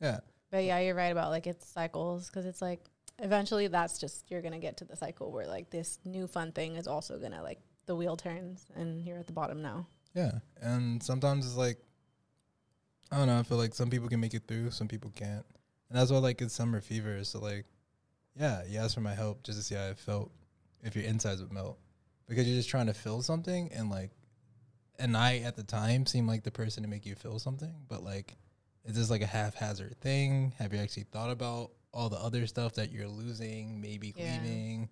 yeah. 0.00 0.20
But 0.50 0.64
yeah, 0.64 0.78
you're 0.80 0.96
right 0.96 1.12
about 1.12 1.30
like 1.30 1.46
it's 1.46 1.66
cycles 1.66 2.26
because 2.28 2.46
it's 2.46 2.62
like 2.62 2.80
eventually 3.20 3.66
that's 3.68 3.98
just 3.98 4.30
you're 4.30 4.42
gonna 4.42 4.58
get 4.58 4.76
to 4.78 4.84
the 4.84 4.96
cycle 4.96 5.30
where 5.30 5.46
like 5.46 5.70
this 5.70 5.98
new 6.04 6.26
fun 6.26 6.52
thing 6.52 6.76
is 6.76 6.86
also 6.86 7.18
gonna 7.18 7.42
like 7.42 7.60
the 7.86 7.94
wheel 7.94 8.16
turns 8.16 8.66
and 8.74 9.04
you're 9.04 9.18
at 9.18 9.26
the 9.26 9.32
bottom 9.32 9.62
now. 9.62 9.86
Yeah, 10.14 10.32
and 10.60 11.02
sometimes 11.02 11.46
it's 11.46 11.56
like 11.56 11.78
I 13.12 13.18
don't 13.18 13.26
know. 13.26 13.38
I 13.38 13.42
feel 13.42 13.58
like 13.58 13.74
some 13.74 13.90
people 13.90 14.08
can 14.08 14.20
make 14.20 14.34
it 14.34 14.46
through, 14.46 14.70
some 14.70 14.86
people 14.86 15.10
can't, 15.14 15.44
and 15.88 15.98
that's 15.98 16.10
why 16.10 16.18
like 16.18 16.40
it's 16.40 16.54
summer 16.54 16.80
fever. 16.80 17.22
So 17.24 17.40
like, 17.40 17.66
yeah, 18.36 18.62
you 18.68 18.78
ask 18.78 18.94
for 18.94 19.00
my 19.00 19.14
help 19.14 19.42
just 19.42 19.58
to 19.58 19.64
see 19.64 19.74
how 19.74 19.88
I 19.88 19.94
felt 19.94 20.30
if 20.82 20.94
your 20.94 21.04
insides 21.04 21.42
would 21.42 21.52
melt 21.52 21.78
because 22.28 22.46
you're 22.46 22.56
just 22.56 22.70
trying 22.70 22.86
to 22.86 22.94
feel 22.94 23.22
something 23.22 23.70
and 23.72 23.90
like, 23.90 24.12
and 24.98 25.16
I 25.16 25.38
at 25.38 25.56
the 25.56 25.64
time 25.64 26.06
seemed 26.06 26.28
like 26.28 26.44
the 26.44 26.50
person 26.50 26.82
to 26.84 26.88
make 26.88 27.04
you 27.04 27.16
feel 27.16 27.38
something, 27.38 27.74
but 27.88 28.04
like, 28.04 28.36
is 28.84 28.94
this 28.94 29.10
like 29.10 29.22
a 29.22 29.26
haphazard 29.26 30.00
thing? 30.00 30.52
Have 30.58 30.72
you 30.72 30.78
actually 30.78 31.04
thought 31.04 31.30
about 31.30 31.72
all 31.92 32.08
the 32.08 32.16
other 32.18 32.46
stuff 32.46 32.74
that 32.74 32.90
you're 32.92 33.08
losing, 33.08 33.80
maybe 33.80 34.14
Yeah. 34.16 34.24
leaving, 34.24 34.88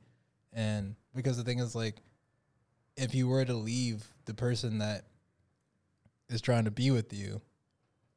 and 0.52 0.96
because 1.14 1.36
the 1.36 1.44
thing 1.44 1.58
is 1.60 1.74
like 1.74 1.96
if 2.96 3.14
you 3.14 3.28
were 3.28 3.44
to 3.44 3.54
leave 3.54 4.04
the 4.24 4.34
person 4.34 4.78
that 4.78 5.04
is 6.28 6.40
trying 6.40 6.64
to 6.64 6.70
be 6.70 6.90
with 6.90 7.12
you, 7.12 7.40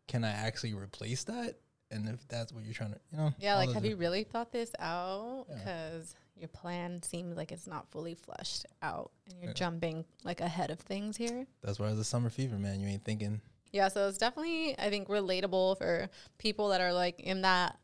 can 0.08 0.24
I 0.24 0.32
actually 0.32 0.74
replace 0.74 1.24
that? 1.26 1.56
And 1.92 2.08
if 2.10 2.28
that's 2.28 2.52
what 2.54 2.64
you're 2.64 2.74
trying 2.74 2.94
to, 2.94 3.00
you 3.12 3.18
know, 3.18 3.34
Yeah, 3.38 3.56
like 3.56 3.72
have 3.74 3.86
you 3.86 3.96
really 3.96 4.24
thought 4.24 4.52
this 4.52 4.72
out? 4.80 5.46
Yeah. 5.50 5.56
Because 5.56 6.16
your 6.36 6.48
plan 6.48 7.04
seems 7.04 7.36
like 7.38 7.52
it's 7.52 7.68
not 7.68 7.90
fully 7.92 8.16
fleshed 8.16 8.66
out 8.82 9.12
and 9.30 9.38
you're 9.40 9.50
Yeah. 9.50 9.54
jumping 9.56 10.06
like 10.24 10.42
ahead 10.42 10.72
of 10.72 10.80
things 10.80 11.18
here. 11.18 11.46
That's 11.62 11.78
why 11.80 11.90
it's 11.90 12.00
a 12.00 12.04
summer 12.04 12.30
fever, 12.30 12.58
man. 12.58 12.80
You 12.80 12.88
ain't 12.88 13.04
thinking. 13.06 13.42
Yeah, 13.72 13.88
so 13.90 14.08
it's 14.08 14.18
definitely 14.18 14.78
I 14.80 14.90
think 14.90 15.10
relatable 15.10 15.78
for 15.78 16.10
people 16.40 16.70
that 16.70 16.82
are 16.82 16.92
like 16.94 17.20
in 17.20 17.42
that 17.44 17.78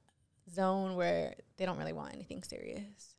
zone 0.53 0.95
where 0.95 1.35
they 1.57 1.65
don't 1.65 1.77
really 1.77 1.93
want 1.93 2.13
anything 2.13 2.43
serious. 2.43 3.15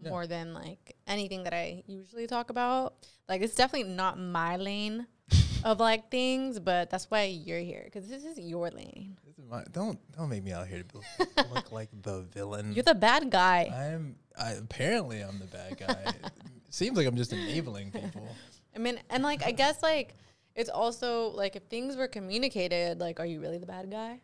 Yeah. 0.00 0.10
More 0.10 0.26
than 0.26 0.54
like 0.54 0.96
anything 1.06 1.44
that 1.44 1.54
I 1.54 1.82
usually 1.86 2.26
talk 2.26 2.50
about. 2.50 2.94
Like 3.28 3.42
it's 3.42 3.54
definitely 3.54 3.92
not 3.92 4.18
my 4.18 4.56
lane 4.56 5.06
of 5.64 5.80
like 5.80 6.10
things, 6.10 6.58
but 6.58 6.90
that's 6.90 7.10
why 7.10 7.24
you're 7.24 7.60
here 7.60 7.88
cuz 7.92 8.08
this 8.08 8.24
is 8.24 8.38
your 8.38 8.70
lane. 8.70 9.16
This 9.24 9.38
is 9.38 9.44
my, 9.48 9.64
don't 9.72 9.98
don't 10.12 10.28
make 10.28 10.42
me 10.42 10.52
out 10.52 10.66
here 10.66 10.82
to 10.82 11.00
look 11.54 11.72
like 11.72 11.90
the 12.02 12.22
villain. 12.22 12.72
You're 12.72 12.82
the 12.82 12.94
bad 12.94 13.30
guy. 13.30 13.70
I'm. 13.72 14.16
I 14.36 14.52
apparently 14.52 15.20
I'm 15.20 15.38
the 15.38 15.46
bad 15.46 15.78
guy. 15.78 16.12
Seems 16.70 16.96
like 16.96 17.06
I'm 17.06 17.16
just 17.16 17.32
enabling 17.32 17.92
people. 17.92 18.26
I 18.74 18.78
mean, 18.78 18.98
and 19.08 19.22
like 19.22 19.46
I 19.46 19.52
guess 19.52 19.80
like 19.80 20.16
it's 20.56 20.70
also 20.70 21.28
like 21.28 21.54
if 21.54 21.62
things 21.64 21.96
were 21.96 22.08
communicated, 22.08 22.98
like 23.00 23.20
are 23.20 23.26
you 23.26 23.40
really 23.40 23.58
the 23.58 23.66
bad 23.66 23.90
guy? 23.90 24.20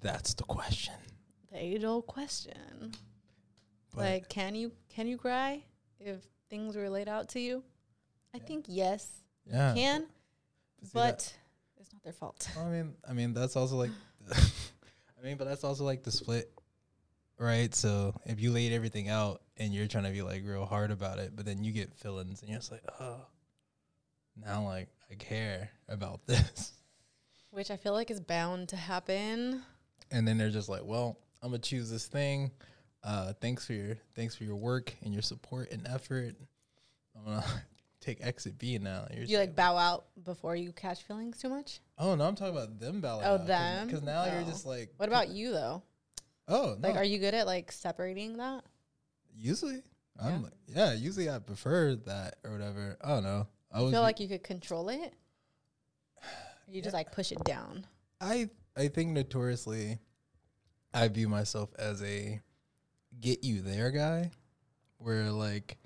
That's 0.00 0.34
the 0.34 0.44
question. 0.44 0.94
The 1.52 1.58
age 1.62 1.84
old 1.84 2.06
question. 2.06 2.92
But 3.94 4.00
like 4.00 4.28
can 4.28 4.54
you 4.54 4.72
can 4.88 5.06
you 5.06 5.18
cry 5.18 5.62
if 5.98 6.18
things 6.48 6.76
were 6.76 6.88
laid 6.88 7.08
out 7.08 7.28
to 7.30 7.40
you? 7.40 7.62
I 8.34 8.38
think 8.38 8.66
yes, 8.68 9.08
yeah, 9.44 9.74
can, 9.74 10.06
But 10.94 11.34
it's 11.78 11.92
not 11.92 12.02
their 12.04 12.12
fault. 12.12 12.48
I 12.56 12.68
mean, 12.68 12.94
I 13.08 13.12
mean 13.12 13.34
that's 13.34 13.56
also 13.56 13.76
like, 13.76 13.90
I 14.30 15.24
mean, 15.24 15.36
but 15.36 15.48
that's 15.48 15.64
also 15.64 15.84
like 15.84 16.04
the 16.04 16.12
split, 16.12 16.50
right? 17.38 17.74
So 17.74 18.14
if 18.24 18.40
you 18.40 18.52
laid 18.52 18.72
everything 18.72 19.08
out 19.08 19.42
and 19.56 19.74
you're 19.74 19.88
trying 19.88 20.04
to 20.04 20.10
be 20.10 20.22
like 20.22 20.42
real 20.46 20.64
hard 20.64 20.92
about 20.92 21.18
it, 21.18 21.32
but 21.34 21.44
then 21.44 21.64
you 21.64 21.72
get 21.72 21.92
feelings 21.94 22.42
and 22.42 22.50
you're 22.50 22.60
just 22.60 22.70
like, 22.70 22.84
oh, 23.00 23.26
now 24.36 24.64
like 24.64 24.88
I 25.10 25.14
care 25.14 25.70
about 25.88 26.20
this, 26.26 26.72
Which 27.50 27.70
I 27.72 27.76
feel 27.76 27.92
like 27.92 28.10
is 28.12 28.20
bound 28.20 28.68
to 28.68 28.76
happen. 28.76 29.62
And 30.10 30.26
then 30.26 30.38
they're 30.38 30.50
just 30.50 30.68
like, 30.68 30.82
well, 30.84 31.18
I'm 31.42 31.50
gonna 31.50 31.58
choose 31.60 31.90
this 31.90 32.06
thing. 32.06 32.50
Uh, 33.02 33.32
thanks 33.40 33.64
for 33.66 33.72
your 33.72 33.96
thanks 34.14 34.34
for 34.34 34.44
your 34.44 34.56
work 34.56 34.92
and 35.02 35.12
your 35.12 35.22
support 35.22 35.70
and 35.72 35.86
effort. 35.86 36.34
I'm 37.16 37.24
gonna 37.24 37.44
take 38.00 38.18
exit 38.20 38.58
B 38.58 38.76
now. 38.78 39.06
You're 39.14 39.24
You 39.24 39.38
like 39.38 39.56
bow 39.56 39.76
out 39.76 40.06
before 40.24 40.54
you 40.56 40.72
catch 40.72 41.02
feelings 41.02 41.38
too 41.38 41.48
much. 41.48 41.80
oh 41.98 42.14
no, 42.14 42.24
I'm 42.24 42.34
talking 42.34 42.54
about 42.56 42.78
them 42.78 43.00
ballet. 43.00 43.24
Oh, 43.26 43.38
them? 43.38 43.86
Because 43.86 44.02
now 44.02 44.24
you're 44.26 44.42
Oh. 44.42 44.44
just 44.44 44.66
like, 44.66 44.90
What 44.96 45.08
about 45.08 45.28
you 45.30 45.50
though? 45.52 45.82
oh, 46.48 46.76
no. 46.80 46.88
Like, 46.88 46.96
are 46.96 47.04
you 47.04 47.18
good 47.18 47.34
at 47.34 47.46
like 47.46 47.70
separating 47.72 48.36
that? 48.38 48.64
Usually, 49.36 49.82
Yeah. 50.20 50.26
I'm 50.26 50.42
like, 50.42 50.52
yeah. 50.66 50.92
Usually, 50.92 51.30
I 51.30 51.38
prefer 51.38 51.94
that 52.06 52.36
or 52.44 52.50
whatever. 52.52 52.96
I 53.02 53.08
don't 53.08 53.22
know. 53.22 53.46
I 53.72 53.78
feel 53.78 54.02
like 54.02 54.18
you 54.20 54.28
could 54.28 54.42
control 54.42 54.88
it. 54.90 55.14
You 56.68 56.80
just 56.82 56.94
like 56.94 57.10
push 57.12 57.32
it 57.32 57.42
down. 57.44 57.84
I 58.20 58.48
I 58.76 58.88
think 58.88 59.10
notoriously, 59.10 59.98
I 60.94 61.08
view 61.08 61.28
myself 61.28 61.70
as 61.78 62.02
a 62.02 62.40
get 63.20 63.44
you 63.44 63.60
there 63.62 63.90
guy, 63.90 64.30
where 64.98 65.30
like 65.30 65.76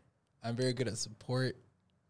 I'm 0.42 0.56
very 0.56 0.72
good 0.72 0.88
at 0.88 0.98
support. 0.98 1.56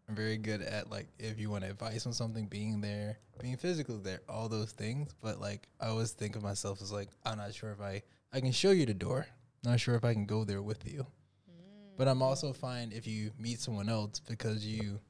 I'm 0.09 0.15
very 0.15 0.37
good 0.37 0.61
at 0.61 0.91
like 0.91 1.09
if 1.19 1.39
you 1.39 1.49
want 1.51 1.65
advice 1.65 2.07
on 2.07 2.13
something, 2.13 2.47
being 2.47 2.81
there, 2.81 3.19
being 3.41 3.57
physically 3.57 3.99
there, 4.03 4.21
all 4.29 4.49
those 4.49 4.73
things. 4.73 5.15
But 5.23 5.41
like 5.41 5.69
I 5.81 5.89
always 5.89 6.13
think 6.13 6.37
of 6.37 6.43
myself 6.43 6.83
as 6.83 6.93
like 6.93 7.09
I'm 7.25 7.39
not 7.39 7.55
sure 7.55 7.73
if 7.73 7.81
I 7.81 8.03
I 8.33 8.41
can 8.41 8.53
show 8.53 8.71
you 8.71 8.85
the 8.85 8.95
door. 8.95 9.27
Not 9.65 9.81
sure 9.81 9.95
if 9.95 10.05
I 10.05 10.13
can 10.13 10.27
go 10.27 10.45
there 10.45 10.61
with 10.61 10.87
you. 10.91 11.07
Mm. 11.51 11.97
But 11.97 12.09
I'm 12.09 12.21
also 12.21 12.53
fine 12.53 12.93
if 12.93 13.07
you 13.07 13.31
meet 13.39 13.61
someone 13.61 13.89
else 13.89 14.21
because 14.21 14.67
you 14.67 15.01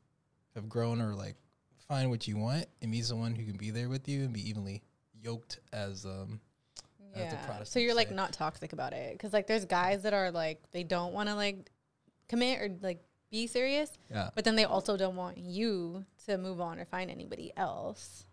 have 0.55 0.69
grown 0.69 1.01
or 1.01 1.15
like 1.15 1.35
find 1.89 2.11
what 2.11 2.29
you 2.29 2.37
want 2.37 2.67
and 2.81 2.91
meet 2.91 3.05
someone 3.05 3.35
who 3.35 3.45
can 3.45 3.57
be 3.57 3.71
there 3.71 3.89
with 3.89 4.09
you 4.09 4.23
and 4.23 4.33
be 4.33 4.49
evenly 4.49 4.83
yoked 5.25 5.59
as 5.73 6.05
um 6.05 6.41
Yeah. 7.17 7.63
So 7.65 7.79
you're 7.79 7.95
like 7.95 8.11
not 8.11 8.33
toxic 8.33 8.73
about 8.73 8.93
it 8.93 9.13
because 9.13 9.33
like 9.33 9.47
there's 9.47 9.65
guys 9.65 10.03
that 10.03 10.13
are 10.13 10.31
like 10.31 10.63
they 10.73 10.83
don't 10.85 11.13
want 11.13 11.29
to 11.29 11.35
like 11.35 11.71
commit 12.29 12.61
or 12.61 12.69
like 12.83 13.03
be 13.31 13.47
serious, 13.47 13.91
yeah 14.11 14.31
but 14.35 14.45
then 14.45 14.55
they 14.57 14.65
also 14.65 14.97
don't 14.97 15.17
want 15.17 15.39
you 15.39 16.05
to 16.27 16.39
move 16.39 16.61
on 16.61 16.79
or 16.79 16.85
find 16.85 17.11
anybody 17.11 17.53
else. 17.57 18.27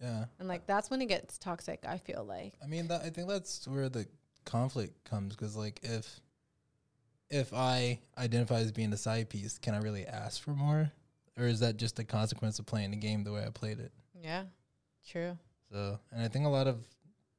yeah 0.00 0.24
And 0.38 0.48
like 0.48 0.66
that's 0.66 0.90
when 0.90 1.02
it 1.02 1.06
gets 1.06 1.38
toxic. 1.38 1.84
I 1.86 1.98
feel 1.98 2.24
like. 2.24 2.54
I 2.62 2.66
mean 2.66 2.88
that 2.88 3.02
I 3.02 3.10
think 3.10 3.28
that's 3.28 3.66
where 3.66 3.88
the 3.88 4.06
conflict 4.44 5.04
comes 5.04 5.34
because 5.36 5.56
like 5.56 5.80
if 5.82 6.20
if 7.30 7.54
I 7.54 7.98
identify 8.18 8.60
as 8.60 8.72
being 8.72 8.92
a 8.92 8.96
side 8.96 9.30
piece, 9.30 9.58
can 9.58 9.74
I 9.74 9.78
really 9.78 10.06
ask 10.06 10.42
for 10.42 10.50
more, 10.50 10.92
or 11.38 11.46
is 11.46 11.60
that 11.60 11.78
just 11.78 11.98
a 11.98 12.04
consequence 12.04 12.58
of 12.58 12.66
playing 12.66 12.90
the 12.90 12.98
game 12.98 13.24
the 13.24 13.32
way 13.32 13.42
I 13.46 13.48
played 13.50 13.80
it? 13.80 13.90
Yeah. 14.22 14.44
True. 15.08 15.38
So, 15.72 15.98
and 16.12 16.22
I 16.22 16.28
think 16.28 16.44
a 16.46 16.50
lot 16.50 16.66
of 16.66 16.84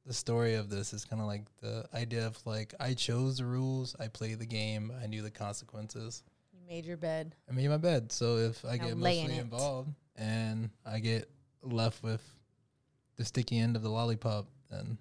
the 0.06 0.12
story 0.12 0.54
of 0.54 0.68
this 0.68 0.92
is 0.92 1.04
kind 1.04 1.22
of 1.22 1.28
like 1.28 1.44
the 1.62 1.86
idea 1.94 2.26
of 2.26 2.36
like 2.46 2.74
I 2.80 2.94
chose 2.94 3.38
the 3.38 3.44
rules, 3.44 3.94
I 4.00 4.08
played 4.08 4.38
the 4.40 4.46
game, 4.46 4.92
I 5.02 5.06
knew 5.06 5.22
the 5.22 5.30
consequences. 5.30 6.22
You 6.52 6.58
made 6.68 6.84
your 6.84 6.96
bed. 6.96 7.34
I 7.48 7.52
made 7.54 7.68
my 7.68 7.76
bed. 7.76 8.10
So 8.10 8.36
if 8.38 8.64
I 8.64 8.76
Now 8.76 8.84
get 8.84 8.92
in 8.92 8.98
emotionally 8.98 9.38
involved 9.38 9.90
and 10.16 10.70
I 10.84 10.98
get 10.98 11.30
left 11.62 12.02
with 12.02 12.22
the 13.16 13.24
sticky 13.24 13.58
end 13.58 13.76
of 13.76 13.82
the 13.82 13.88
lollipop, 13.88 14.46
then 14.70 14.98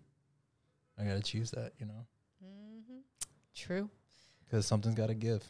I 1.00 1.04
gotta 1.04 1.22
choose 1.22 1.52
that, 1.52 1.74
you 1.80 1.86
know, 1.88 2.06
Mm-hmm. 2.46 3.00
True. 3.56 3.90
because 4.46 4.66
something's 4.66 4.96
got 4.96 5.08
to 5.08 5.14
give. 5.16 5.44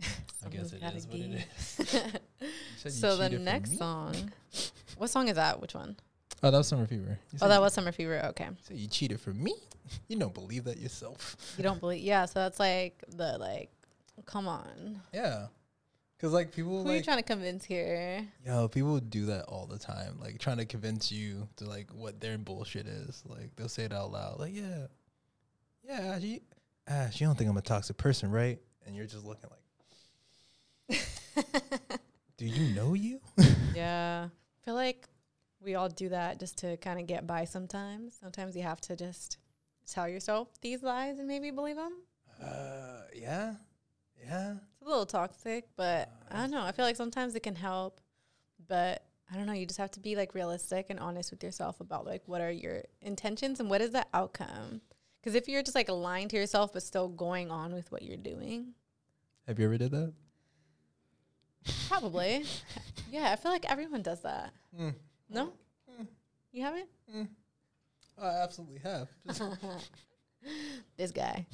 I 0.44 0.48
guess 0.50 0.72
it 0.72 0.82
what 0.82 0.94
it 0.94 1.10
give. 1.10 1.44
is. 1.56 2.12
You 2.40 2.48
you 2.84 2.90
so 2.90 3.16
the 3.16 3.30
next 3.30 3.78
song, 3.78 4.14
what 4.96 5.10
song 5.10 5.28
is 5.28 5.34
that? 5.36 5.60
Which 5.60 5.74
one? 5.74 5.96
Oh, 6.42 6.50
that 6.50 6.58
was 6.58 6.68
Summer 6.68 6.86
Fever. 6.86 7.18
You 7.32 7.38
Oh, 7.42 7.48
that 7.48 7.54
you- 7.56 7.60
was 7.60 7.72
Summer 7.72 7.92
Fever. 7.92 8.20
Okay. 8.26 8.48
So 8.62 8.74
you 8.74 8.88
cheated 8.88 9.20
for 9.20 9.30
me? 9.32 9.54
You 10.08 10.18
don't 10.18 10.34
believe 10.34 10.64
that 10.64 10.78
yourself. 10.78 11.36
You 11.56 11.62
don't 11.62 11.78
believe? 11.78 12.02
Yeah. 12.02 12.24
So 12.26 12.40
that's 12.40 12.58
like 12.58 13.04
the 13.08 13.38
like, 13.38 13.70
come 14.24 14.48
on. 14.48 15.00
Yeah. 15.14 15.46
Cause 16.18 16.32
like 16.32 16.50
people 16.50 16.82
Who 16.82 16.90
are 16.90 16.96
you 16.96 17.02
trying 17.02 17.18
to 17.18 17.22
convince 17.22 17.64
here? 17.64 18.26
yo, 18.44 18.66
people 18.66 18.98
do 18.98 19.26
that 19.26 19.44
all 19.44 19.66
the 19.66 19.78
time. 19.78 20.18
Like 20.20 20.38
trying 20.40 20.56
to 20.56 20.64
convince 20.64 21.12
you 21.12 21.46
to 21.58 21.66
like 21.66 21.90
what 21.92 22.20
their 22.20 22.36
bullshit 22.36 22.86
is. 22.88 23.22
Like 23.28 23.54
they'll 23.54 23.68
say 23.68 23.84
it 23.84 23.92
out 23.92 24.10
loud. 24.10 24.40
Like 24.40 24.54
yeah, 24.56 24.86
yeah, 25.86 26.00
ah, 26.02 26.14
Ash, 26.16 26.22
you, 26.22 26.40
Ash, 26.88 27.12
ah, 27.14 27.16
you 27.18 27.26
don't 27.26 27.36
think 27.38 27.48
I'm 27.48 27.56
a 27.56 27.62
toxic 27.62 27.96
person, 27.96 28.30
right? 28.32 28.58
And 28.86 28.96
you're 28.96 29.06
just 29.06 29.24
looking 29.24 29.50
like, 30.88 31.00
do 32.38 32.46
you 32.46 32.74
know 32.74 32.94
you? 32.94 33.20
yeah. 33.74 34.28
I 34.30 34.64
feel 34.64 34.74
like 34.74 35.06
we 35.60 35.74
all 35.74 35.88
do 35.88 36.08
that 36.10 36.38
just 36.38 36.58
to 36.58 36.76
kind 36.78 37.00
of 37.00 37.06
get 37.06 37.26
by 37.26 37.44
sometimes. 37.44 38.16
Sometimes 38.20 38.56
you 38.56 38.62
have 38.62 38.80
to 38.82 38.96
just 38.96 39.38
tell 39.90 40.08
yourself 40.08 40.48
these 40.60 40.82
lies 40.82 41.18
and 41.18 41.26
maybe 41.28 41.50
believe 41.50 41.76
them. 41.76 41.92
Uh, 42.42 43.02
yeah, 43.14 43.54
yeah. 44.24 44.52
It's 44.52 44.82
a 44.82 44.88
little 44.88 45.06
toxic, 45.06 45.64
but 45.76 46.10
I 46.30 46.36
don't 46.38 46.50
know. 46.50 46.62
I 46.62 46.72
feel 46.72 46.84
like 46.84 46.96
sometimes 46.96 47.34
it 47.34 47.42
can 47.42 47.56
help, 47.56 48.00
but 48.68 49.04
I 49.32 49.36
don't 49.36 49.46
know. 49.46 49.52
You 49.54 49.66
just 49.66 49.78
have 49.78 49.90
to 49.92 50.00
be 50.00 50.14
like 50.14 50.34
realistic 50.34 50.86
and 50.90 51.00
honest 51.00 51.30
with 51.30 51.42
yourself 51.42 51.80
about 51.80 52.04
like 52.06 52.22
what 52.26 52.40
are 52.40 52.50
your 52.50 52.82
intentions 53.00 53.58
and 53.60 53.70
what 53.70 53.80
is 53.80 53.90
the 53.90 54.04
outcome. 54.12 54.82
Because 55.20 55.34
if 55.34 55.48
you're 55.48 55.62
just 55.62 55.74
like 55.74 55.88
lying 55.90 56.28
to 56.28 56.36
yourself 56.36 56.72
but 56.72 56.82
still 56.82 57.08
going 57.08 57.50
on 57.50 57.72
with 57.74 57.90
what 57.90 58.02
you're 58.02 58.16
doing, 58.16 58.74
Have 59.48 59.58
you 59.58 59.64
ever 59.64 59.78
did 59.78 59.90
that? 59.92 60.12
probably, 61.88 62.44
yeah. 63.10 63.30
I 63.32 63.36
feel 63.36 63.50
like 63.50 63.68
everyone 63.70 64.02
does 64.02 64.20
that. 64.22 64.52
Mm. 64.78 64.94
No, 65.28 65.52
mm. 65.90 66.06
you 66.52 66.62
haven't. 66.62 66.88
Mm. 67.14 67.28
I 68.20 68.28
absolutely 68.42 68.80
have. 68.80 69.08
This 70.96 71.10
guy. 71.10 71.46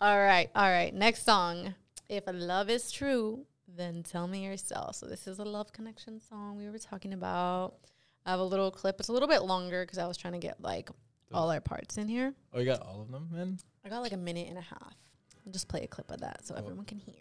all 0.00 0.18
right, 0.18 0.50
all 0.54 0.68
right. 0.70 0.94
Next 0.94 1.24
song. 1.24 1.74
If 2.08 2.24
love 2.26 2.68
is 2.70 2.92
true, 2.92 3.46
then 3.66 4.02
tell 4.02 4.28
me 4.28 4.44
yourself. 4.44 4.96
So 4.96 5.06
this 5.06 5.26
is 5.26 5.38
a 5.38 5.44
love 5.44 5.72
connection 5.72 6.20
song 6.20 6.58
we 6.58 6.68
were 6.68 6.78
talking 6.78 7.12
about. 7.12 7.74
I 8.26 8.30
have 8.30 8.40
a 8.40 8.44
little 8.44 8.70
clip. 8.70 9.00
It's 9.00 9.08
a 9.08 9.12
little 9.12 9.28
bit 9.28 9.42
longer 9.42 9.82
because 9.84 9.98
I 9.98 10.06
was 10.06 10.16
trying 10.16 10.34
to 10.34 10.38
get 10.38 10.60
like 10.60 10.90
all 11.32 11.50
our 11.50 11.60
parts 11.60 11.98
in 11.98 12.08
here. 12.08 12.34
oh, 12.52 12.60
you 12.60 12.66
got 12.66 12.82
all 12.82 13.00
of 13.00 13.10
them, 13.10 13.28
man. 13.32 13.58
I 13.84 13.88
got 13.88 14.02
like 14.02 14.12
a 14.12 14.16
minute 14.16 14.48
and 14.48 14.58
a 14.58 14.62
half. 14.62 14.94
I'll 15.44 15.52
just 15.52 15.68
play 15.68 15.82
a 15.82 15.86
clip 15.86 16.10
of 16.10 16.20
that 16.20 16.46
so 16.46 16.54
oh. 16.54 16.58
everyone 16.58 16.84
can 16.84 16.98
hear. 16.98 17.14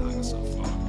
Saga 0.00 0.24
so 0.24 0.42
far, 0.56 0.79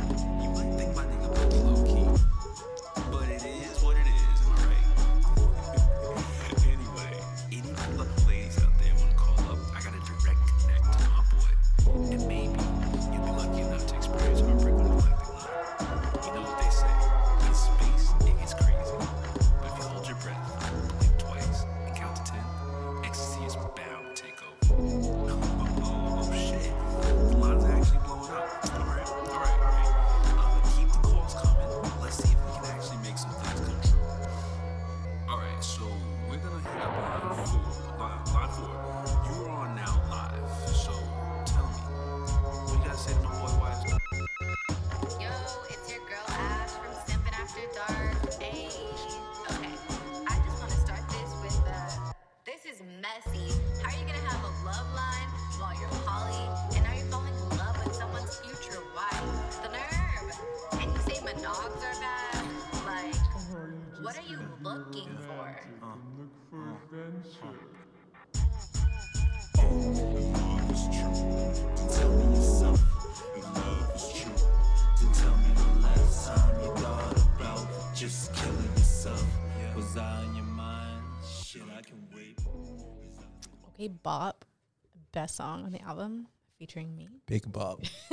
best 85.12 85.36
song 85.36 85.63
on 85.65 85.71
the 85.71 85.82
album 85.82 86.28
featuring 86.58 86.95
me. 86.95 87.10
Big 87.28 87.52
Bob, 87.52 87.84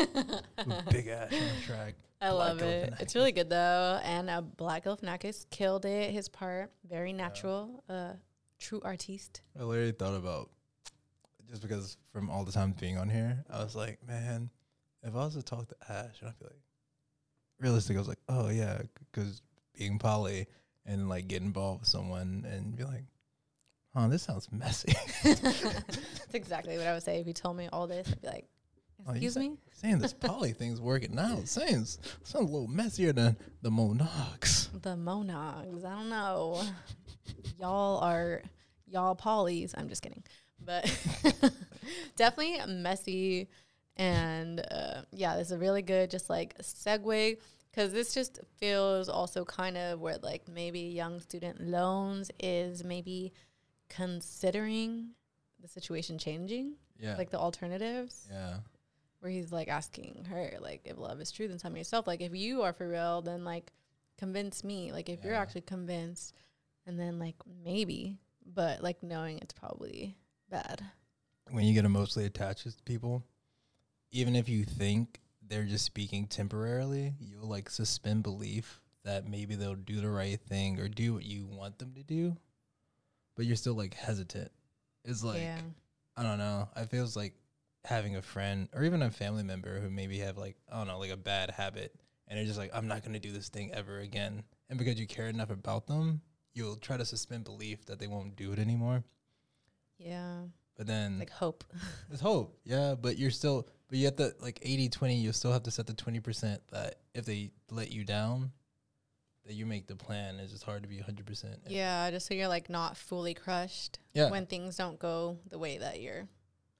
big 0.90 1.08
ass 1.08 1.32
on 1.32 1.38
the 1.38 1.62
track. 1.66 1.94
I 2.20 2.30
Black 2.30 2.48
love 2.48 2.62
it. 2.62 2.94
It's 3.00 3.14
really 3.14 3.32
good 3.32 3.50
though. 3.50 4.00
And 4.02 4.28
uh, 4.28 4.40
Black 4.40 4.84
Galifianakis 4.84 5.46
killed 5.50 5.84
it. 5.84 6.12
His 6.12 6.28
part 6.28 6.72
very 6.88 7.12
natural. 7.12 7.84
Uh, 7.88 8.14
true 8.58 8.80
artiste. 8.84 9.42
I 9.58 9.62
literally 9.62 9.92
thought 9.92 10.16
about 10.16 10.50
just 11.48 11.62
because 11.62 11.96
from 12.12 12.28
all 12.28 12.44
the 12.44 12.52
time 12.52 12.74
being 12.78 12.98
on 12.98 13.08
here, 13.08 13.44
I 13.50 13.62
was 13.62 13.76
like, 13.76 13.98
man, 14.06 14.50
if 15.02 15.14
I 15.14 15.18
was 15.18 15.34
to 15.34 15.42
talk 15.42 15.68
to 15.68 15.92
Ash, 15.92 16.20
and 16.20 16.28
I'd 16.28 16.38
be 16.38 16.46
like, 16.46 16.60
realistic, 17.60 17.96
I 17.96 18.00
was 18.00 18.08
like, 18.08 18.20
oh 18.28 18.48
yeah, 18.48 18.82
because 19.12 19.42
being 19.76 19.98
poly 19.98 20.46
and 20.84 21.08
like 21.08 21.28
get 21.28 21.42
involved 21.42 21.80
with 21.80 21.88
someone 21.88 22.46
and 22.50 22.76
be 22.76 22.84
like, 22.84 23.04
huh, 23.94 24.08
this 24.08 24.22
sounds 24.22 24.48
messy. 24.52 24.92
That's 25.24 26.34
exactly 26.34 26.76
what 26.78 26.86
I 26.86 26.92
would 26.94 27.02
say 27.02 27.20
if 27.20 27.26
you 27.26 27.32
told 27.32 27.56
me 27.56 27.68
all 27.72 27.86
this. 27.86 28.08
I'd 28.10 28.20
be 28.20 28.26
like, 28.28 28.46
Oh, 29.06 29.10
excuse 29.12 29.34
sa- 29.34 29.40
me. 29.40 29.52
saying 29.72 29.98
this 30.00 30.12
poly 30.12 30.52
thing's 30.52 30.80
working 30.80 31.16
out. 31.18 31.46
Sounds 31.46 31.98
sounds 32.24 32.50
a 32.50 32.52
little 32.52 32.66
messier 32.66 33.12
than 33.12 33.36
the 33.62 33.70
Monox. 33.70 34.68
The 34.82 34.96
monogs. 34.96 35.84
I 35.84 35.90
don't 35.94 36.08
know. 36.10 36.60
y'all 37.58 37.98
are 38.00 38.42
y'all 38.86 39.14
polys. 39.14 39.74
I'm 39.78 39.88
just 39.88 40.02
kidding. 40.02 40.24
But 40.64 40.84
definitely 42.16 42.60
messy. 42.74 43.48
And 43.96 44.60
uh, 44.70 45.02
yeah, 45.12 45.36
this 45.36 45.46
is 45.48 45.52
a 45.52 45.58
really 45.58 45.82
good 45.82 46.10
just 46.10 46.28
like 46.28 46.56
segue 46.58 47.36
because 47.70 47.92
this 47.92 48.14
just 48.14 48.40
feels 48.58 49.08
also 49.08 49.44
kind 49.44 49.76
of 49.76 50.00
where 50.00 50.18
like 50.22 50.48
maybe 50.48 50.80
young 50.80 51.20
student 51.20 51.60
loans 51.60 52.30
is 52.40 52.84
maybe 52.84 53.32
considering 53.88 55.10
the 55.60 55.68
situation 55.68 56.18
changing. 56.18 56.74
Yeah. 56.98 57.16
Like 57.16 57.30
the 57.30 57.38
alternatives 57.38 58.26
Yeah. 58.30 58.58
where 59.20 59.30
he's 59.30 59.52
like 59.52 59.68
asking 59.68 60.26
her 60.28 60.52
like 60.60 60.82
if 60.84 60.98
love 60.98 61.20
is 61.20 61.30
true 61.30 61.46
then 61.48 61.58
tell 61.58 61.70
me 61.70 61.78
yourself 61.80 62.06
like 62.06 62.20
if 62.20 62.34
you 62.34 62.62
are 62.62 62.72
for 62.72 62.88
real 62.88 63.22
then 63.22 63.44
like 63.44 63.72
convince 64.18 64.64
me 64.64 64.90
like 64.92 65.08
if 65.08 65.22
you're 65.24 65.34
actually 65.34 65.60
convinced 65.60 66.34
and 66.86 66.98
then 66.98 67.18
like 67.20 67.36
maybe 67.64 68.18
but 68.54 68.82
like 68.82 69.00
knowing 69.02 69.38
it's 69.38 69.52
probably 69.54 70.16
bad 70.50 70.82
when 71.50 71.64
you 71.64 71.72
get 71.74 71.84
emotionally 71.84 72.26
attached 72.26 72.64
to 72.64 72.82
people, 72.84 73.22
even 74.10 74.36
if 74.36 74.48
you 74.48 74.64
think 74.64 75.18
they're 75.46 75.64
just 75.64 75.84
speaking 75.86 76.26
temporarily, 76.26 77.14
you'll 77.20 77.48
like 77.48 77.70
suspend 77.70 78.22
belief 78.22 78.80
that 79.04 79.26
maybe 79.26 79.54
they'll 79.54 79.74
do 79.74 80.00
the 80.02 80.10
right 80.10 80.38
thing 80.40 80.78
or 80.78 80.88
do 80.88 81.14
what 81.14 81.24
you 81.24 81.46
want 81.46 81.78
them 81.78 81.94
to 81.94 82.02
do, 82.02 82.36
but 83.38 83.46
you're 83.46 83.56
still 83.56 83.74
like 83.74 83.94
hesitant. 83.94 84.50
It's 85.06 85.24
like 85.24 85.40
yeah 85.40 85.60
I 86.16 86.24
don't 86.24 86.38
know. 86.38 86.68
I 86.76 86.84
feels 86.84 87.16
like 87.16 87.34
having 87.84 88.16
a 88.16 88.22
friend 88.22 88.68
or 88.74 88.82
even 88.82 89.00
a 89.00 89.10
family 89.10 89.44
member 89.44 89.78
who 89.78 89.88
maybe 89.88 90.18
have 90.18 90.36
like 90.36 90.56
I 90.70 90.76
don't 90.76 90.88
know 90.88 90.98
like 90.98 91.12
a 91.12 91.16
bad 91.16 91.50
habit 91.52 91.94
and 92.26 92.36
they're 92.36 92.44
just 92.44 92.58
like 92.58 92.72
I'm 92.74 92.88
not 92.88 93.04
gonna 93.04 93.20
do 93.20 93.32
this 93.32 93.48
thing 93.48 93.72
ever 93.72 94.00
again, 94.00 94.42
and 94.68 94.78
because 94.78 94.98
you 94.98 95.06
care 95.06 95.28
enough 95.28 95.50
about 95.50 95.86
them, 95.86 96.20
you'll 96.52 96.76
try 96.76 96.96
to 96.96 97.04
suspend 97.04 97.44
belief 97.44 97.86
that 97.86 98.00
they 98.00 98.08
won't 98.08 98.36
do 98.36 98.52
it 98.52 98.58
anymore. 98.58 99.04
yeah 99.98 100.40
But 100.76 100.88
then 100.88 101.18
like 101.20 101.30
hope 101.30 101.64
there's 102.08 102.20
hope, 102.20 102.58
yeah, 102.64 102.96
but 103.00 103.16
you're 103.18 103.30
still, 103.30 103.68
but 103.88 103.98
you 103.98 104.06
have 104.06 104.16
to 104.16 104.34
like 104.40 104.58
80 104.62 104.88
20, 104.88 105.14
you 105.14 105.32
still 105.32 105.52
have 105.52 105.62
to 105.62 105.70
set 105.70 105.86
the 105.86 105.94
20% 105.94 106.58
that 106.72 106.96
if 107.14 107.24
they 107.24 107.52
let 107.70 107.92
you 107.92 108.04
down, 108.04 108.50
that 109.48 109.54
you 109.54 109.66
make 109.66 109.86
the 109.88 109.96
plan. 109.96 110.38
It's 110.38 110.52
just 110.52 110.62
hard 110.64 110.82
to 110.84 110.88
be 110.88 110.98
100%. 110.98 111.56
yeah 111.68 112.10
just 112.10 112.26
so 112.28 112.34
you're 112.34 112.48
like 112.48 112.68
not 112.70 112.96
fully 112.96 113.34
crushed 113.34 113.98
Yeah. 114.14 114.30
when 114.30 114.46
things 114.46 114.76
don't 114.76 114.98
go 114.98 115.38
the 115.50 115.58
way 115.58 115.78
that 115.78 116.00
you're 116.00 116.28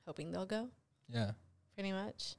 hoping 0.06 0.30
they'll 0.32 0.46
go. 0.46 0.68
Yeah. 1.08 1.32
pretty 1.74 1.92
much. 1.92 2.36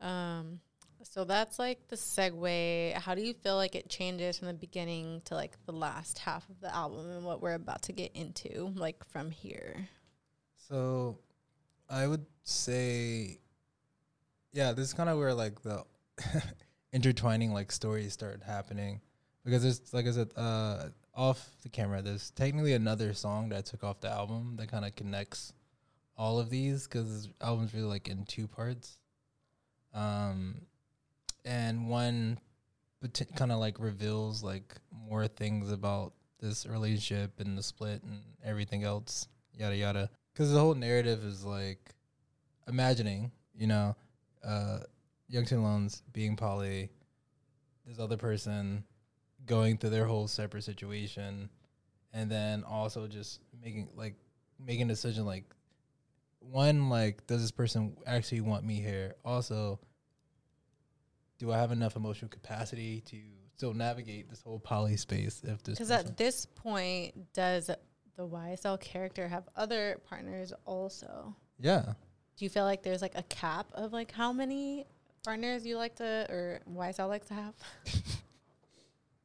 Um, 0.00 0.60
so 1.02 1.24
that's 1.24 1.58
like 1.58 1.88
the 1.88 1.96
segue. 1.96 2.92
How 2.94 3.14
do 3.16 3.22
you 3.22 3.34
feel 3.34 3.56
like 3.56 3.74
it 3.74 3.88
changes 3.88 4.38
from 4.38 4.46
the 4.46 4.54
beginning 4.54 5.20
to 5.26 5.34
like 5.34 5.52
the 5.66 5.72
last 5.72 6.18
half 6.20 6.48
of 6.48 6.60
the 6.60 6.72
album 6.74 7.10
and 7.10 7.24
what 7.24 7.42
we're 7.42 7.54
about 7.54 7.82
to 7.82 7.92
get 7.92 8.12
into, 8.14 8.72
like 8.76 9.04
from 9.08 9.30
here? 9.30 9.88
So 10.68 11.18
I 11.90 12.06
would 12.06 12.24
say, 12.44 13.40
yeah, 14.52 14.72
this 14.72 14.86
is 14.86 14.94
kind 14.94 15.08
of 15.10 15.18
where 15.18 15.34
like 15.34 15.60
the 15.62 15.84
intertwining 16.92 17.52
like 17.52 17.72
stories 17.72 18.12
start 18.12 18.42
happening 18.46 19.00
because 19.44 19.62
there's 19.62 19.92
like 19.92 20.06
I 20.06 20.12
said, 20.12 20.30
uh, 20.36 20.88
off 21.14 21.50
the 21.62 21.68
camera, 21.68 22.02
there's 22.02 22.30
technically 22.30 22.74
another 22.74 23.12
song 23.14 23.48
that 23.50 23.58
I 23.58 23.60
took 23.62 23.84
off 23.84 24.00
the 24.00 24.10
album 24.10 24.56
that 24.56 24.70
kind 24.70 24.84
of 24.84 24.94
connects 24.96 25.52
all 26.16 26.38
of 26.38 26.50
these 26.50 26.86
because 26.86 27.24
this 27.24 27.32
album's 27.40 27.74
really 27.74 27.86
like 27.86 28.08
in 28.08 28.24
two 28.24 28.46
parts. 28.46 28.98
Um, 29.94 30.62
and 31.44 31.88
one 31.88 32.38
kind 33.34 33.52
of 33.52 33.58
like 33.58 33.78
reveals 33.78 34.42
like 34.42 34.76
more 34.90 35.26
things 35.26 35.70
about 35.70 36.12
this 36.40 36.66
relationship 36.66 37.40
and 37.40 37.58
the 37.58 37.62
split 37.62 38.02
and 38.02 38.20
everything 38.44 38.84
else, 38.84 39.28
yada 39.54 39.76
yada. 39.76 40.10
Because 40.32 40.52
the 40.52 40.58
whole 40.58 40.74
narrative 40.74 41.24
is 41.24 41.44
like 41.44 41.94
imagining, 42.68 43.30
you 43.54 43.66
know, 43.66 43.96
uh, 44.44 44.78
Young 45.28 45.44
Teen 45.44 45.62
Loans 45.62 46.02
being 46.12 46.36
poly, 46.36 46.90
this 47.86 47.98
other 47.98 48.16
person 48.16 48.84
going 49.46 49.76
through 49.78 49.90
their 49.90 50.06
whole 50.06 50.28
separate 50.28 50.64
situation, 50.64 51.48
and 52.12 52.30
then 52.30 52.64
also 52.64 53.06
just 53.06 53.40
making 53.62 53.88
like 53.96 54.14
making 54.64 54.84
a 54.90 54.92
decision 54.92 55.24
like 55.26 55.44
one 56.40 56.88
like 56.88 57.26
does 57.26 57.40
this 57.40 57.50
person 57.50 57.96
actually 58.06 58.40
want 58.40 58.64
me 58.64 58.80
here? 58.80 59.14
Also, 59.24 59.80
do 61.38 61.52
I 61.52 61.58
have 61.58 61.72
enough 61.72 61.96
emotional 61.96 62.28
capacity 62.28 63.00
to 63.06 63.16
still 63.56 63.74
navigate 63.74 64.28
this 64.28 64.40
whole 64.42 64.58
poly 64.58 64.96
space 64.96 65.42
if 65.44 65.62
this 65.62 65.78
Because 65.78 65.90
at 65.90 66.16
this 66.16 66.46
point, 66.46 67.32
does 67.32 67.66
the 68.16 68.28
YSL 68.28 68.80
character 68.80 69.28
have 69.28 69.48
other 69.56 70.00
partners 70.08 70.52
also? 70.64 71.34
yeah 71.58 71.94
Do 72.36 72.44
you 72.44 72.48
feel 72.48 72.64
like 72.64 72.82
there's 72.82 73.02
like 73.02 73.16
a 73.16 73.22
cap 73.24 73.66
of 73.74 73.92
like 73.92 74.10
how 74.10 74.32
many 74.32 74.86
partners 75.24 75.64
you 75.64 75.76
like 75.76 75.94
to 75.96 76.26
or 76.28 76.60
YSL 76.70 77.08
likes 77.08 77.28
to 77.28 77.34
have? 77.34 77.54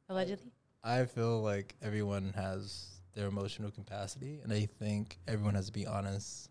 Allegedly. 0.08 0.52
I 0.82 1.04
feel 1.04 1.42
like 1.42 1.76
everyone 1.82 2.32
has 2.34 3.00
their 3.14 3.26
emotional 3.26 3.70
capacity, 3.70 4.40
and 4.42 4.52
I 4.52 4.66
think 4.78 5.18
everyone 5.26 5.54
has 5.54 5.66
to 5.66 5.72
be 5.72 5.86
honest 5.86 6.50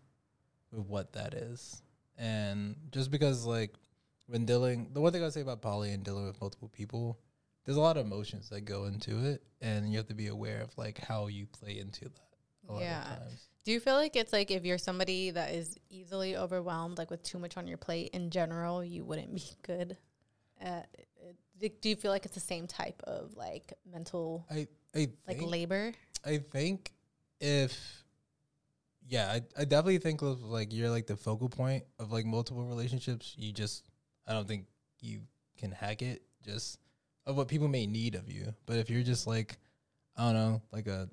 with 0.70 0.86
what 0.86 1.12
that 1.14 1.34
is. 1.34 1.82
And 2.16 2.76
just 2.90 3.10
because, 3.10 3.46
like, 3.46 3.74
when 4.26 4.44
dealing, 4.44 4.90
the 4.92 5.00
one 5.00 5.12
thing 5.12 5.24
I 5.24 5.30
say 5.30 5.40
about 5.40 5.62
poly 5.62 5.92
and 5.92 6.04
dealing 6.04 6.26
with 6.26 6.40
multiple 6.40 6.68
people, 6.68 7.18
there's 7.64 7.76
a 7.76 7.80
lot 7.80 7.96
of 7.96 8.06
emotions 8.06 8.48
that 8.50 8.62
go 8.62 8.84
into 8.84 9.24
it, 9.24 9.42
and 9.60 9.90
you 9.90 9.98
have 9.98 10.08
to 10.08 10.14
be 10.14 10.28
aware 10.28 10.60
of 10.62 10.76
like 10.78 10.98
how 10.98 11.26
you 11.26 11.46
play 11.46 11.78
into 11.78 12.04
that. 12.04 12.68
A 12.68 12.72
lot 12.72 12.82
yeah. 12.82 13.00
of 13.00 13.18
times. 13.18 13.48
Do 13.64 13.72
you 13.72 13.80
feel 13.80 13.94
like 13.94 14.16
it's 14.16 14.32
like 14.32 14.50
if 14.50 14.64
you're 14.64 14.78
somebody 14.78 15.30
that 15.30 15.54
is 15.54 15.78
easily 15.90 16.36
overwhelmed, 16.36 16.96
like 16.96 17.10
with 17.10 17.22
too 17.22 17.38
much 17.38 17.56
on 17.56 17.66
your 17.66 17.76
plate 17.76 18.10
in 18.14 18.30
general, 18.30 18.82
you 18.82 19.04
wouldn't 19.04 19.34
be 19.34 19.44
good 19.62 19.96
at 20.60 20.88
Do 21.60 21.88
you 21.88 21.96
feel 21.96 22.10
like 22.10 22.24
it's 22.24 22.34
the 22.34 22.40
same 22.40 22.66
type 22.66 23.00
of 23.04 23.36
like 23.36 23.72
mental, 23.90 24.46
I 24.50 24.68
I 24.94 25.08
like 25.26 25.38
think- 25.38 25.50
labor? 25.50 25.92
I 26.24 26.38
think 26.38 26.92
if 27.40 28.04
yeah, 29.08 29.30
I, 29.32 29.42
I 29.62 29.64
definitely 29.64 29.98
think 29.98 30.22
of 30.22 30.42
like 30.42 30.72
you're 30.72 30.90
like 30.90 31.06
the 31.06 31.16
focal 31.16 31.48
point 31.48 31.84
of 31.98 32.12
like 32.12 32.26
multiple 32.26 32.64
relationships. 32.64 33.34
You 33.38 33.52
just 33.52 33.84
I 34.26 34.32
don't 34.32 34.46
think 34.46 34.66
you 35.00 35.20
can 35.56 35.72
hack 35.72 36.02
it 36.02 36.22
just 36.44 36.78
of 37.26 37.36
what 37.36 37.48
people 37.48 37.68
may 37.68 37.86
need 37.86 38.14
of 38.14 38.30
you. 38.30 38.54
But 38.66 38.76
if 38.78 38.90
you're 38.90 39.02
just 39.02 39.26
like 39.26 39.58
I 40.16 40.24
don't 40.26 40.34
know, 40.34 40.62
like 40.72 40.86
a 40.86 41.08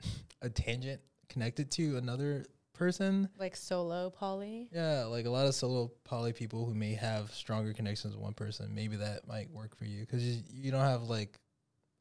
a 0.42 0.48
tangent 0.48 1.00
connected 1.28 1.70
to 1.72 1.96
another 1.96 2.44
person, 2.72 3.28
Like 3.38 3.54
solo 3.56 4.10
poly? 4.10 4.68
yeah, 4.72 5.04
like 5.04 5.26
a 5.26 5.30
lot 5.30 5.46
of 5.46 5.54
solo 5.54 5.90
poly 6.04 6.32
people 6.32 6.64
who 6.66 6.74
may 6.74 6.94
have 6.94 7.30
stronger 7.32 7.72
connections 7.72 8.14
with 8.14 8.22
one 8.22 8.34
person, 8.34 8.74
maybe 8.74 8.96
that 8.96 9.26
might 9.28 9.50
work 9.50 9.76
for 9.76 9.84
you 9.84 10.00
because 10.00 10.22
you, 10.24 10.42
you 10.52 10.70
don't 10.72 10.80
have 10.80 11.02
like 11.04 11.38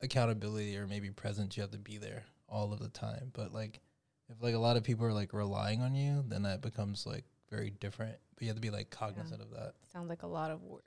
accountability 0.01 0.77
or 0.77 0.87
maybe 0.87 1.09
presence. 1.11 1.55
You 1.57 1.61
have 1.61 1.71
to 1.71 1.77
be 1.79 1.97
there 1.97 2.23
all 2.49 2.73
of 2.73 2.79
the 2.79 2.89
time. 2.89 3.31
But 3.33 3.53
like, 3.53 3.79
if 4.29 4.41
like 4.41 4.55
a 4.55 4.59
lot 4.59 4.77
of 4.77 4.83
people 4.83 5.05
are 5.05 5.13
like 5.13 5.33
relying 5.33 5.81
on 5.81 5.93
you, 5.95 6.23
then 6.27 6.43
that 6.43 6.61
becomes 6.61 7.05
like 7.05 7.25
very 7.49 7.69
different. 7.69 8.15
But 8.35 8.41
you 8.43 8.47
have 8.47 8.55
to 8.57 8.61
be 8.61 8.69
like 8.71 8.89
cognizant 8.89 9.41
of 9.41 9.51
that. 9.51 9.73
Sounds 9.93 10.09
like 10.09 10.23
a 10.23 10.27
lot 10.27 10.51
of 10.51 10.61
work. 10.63 10.83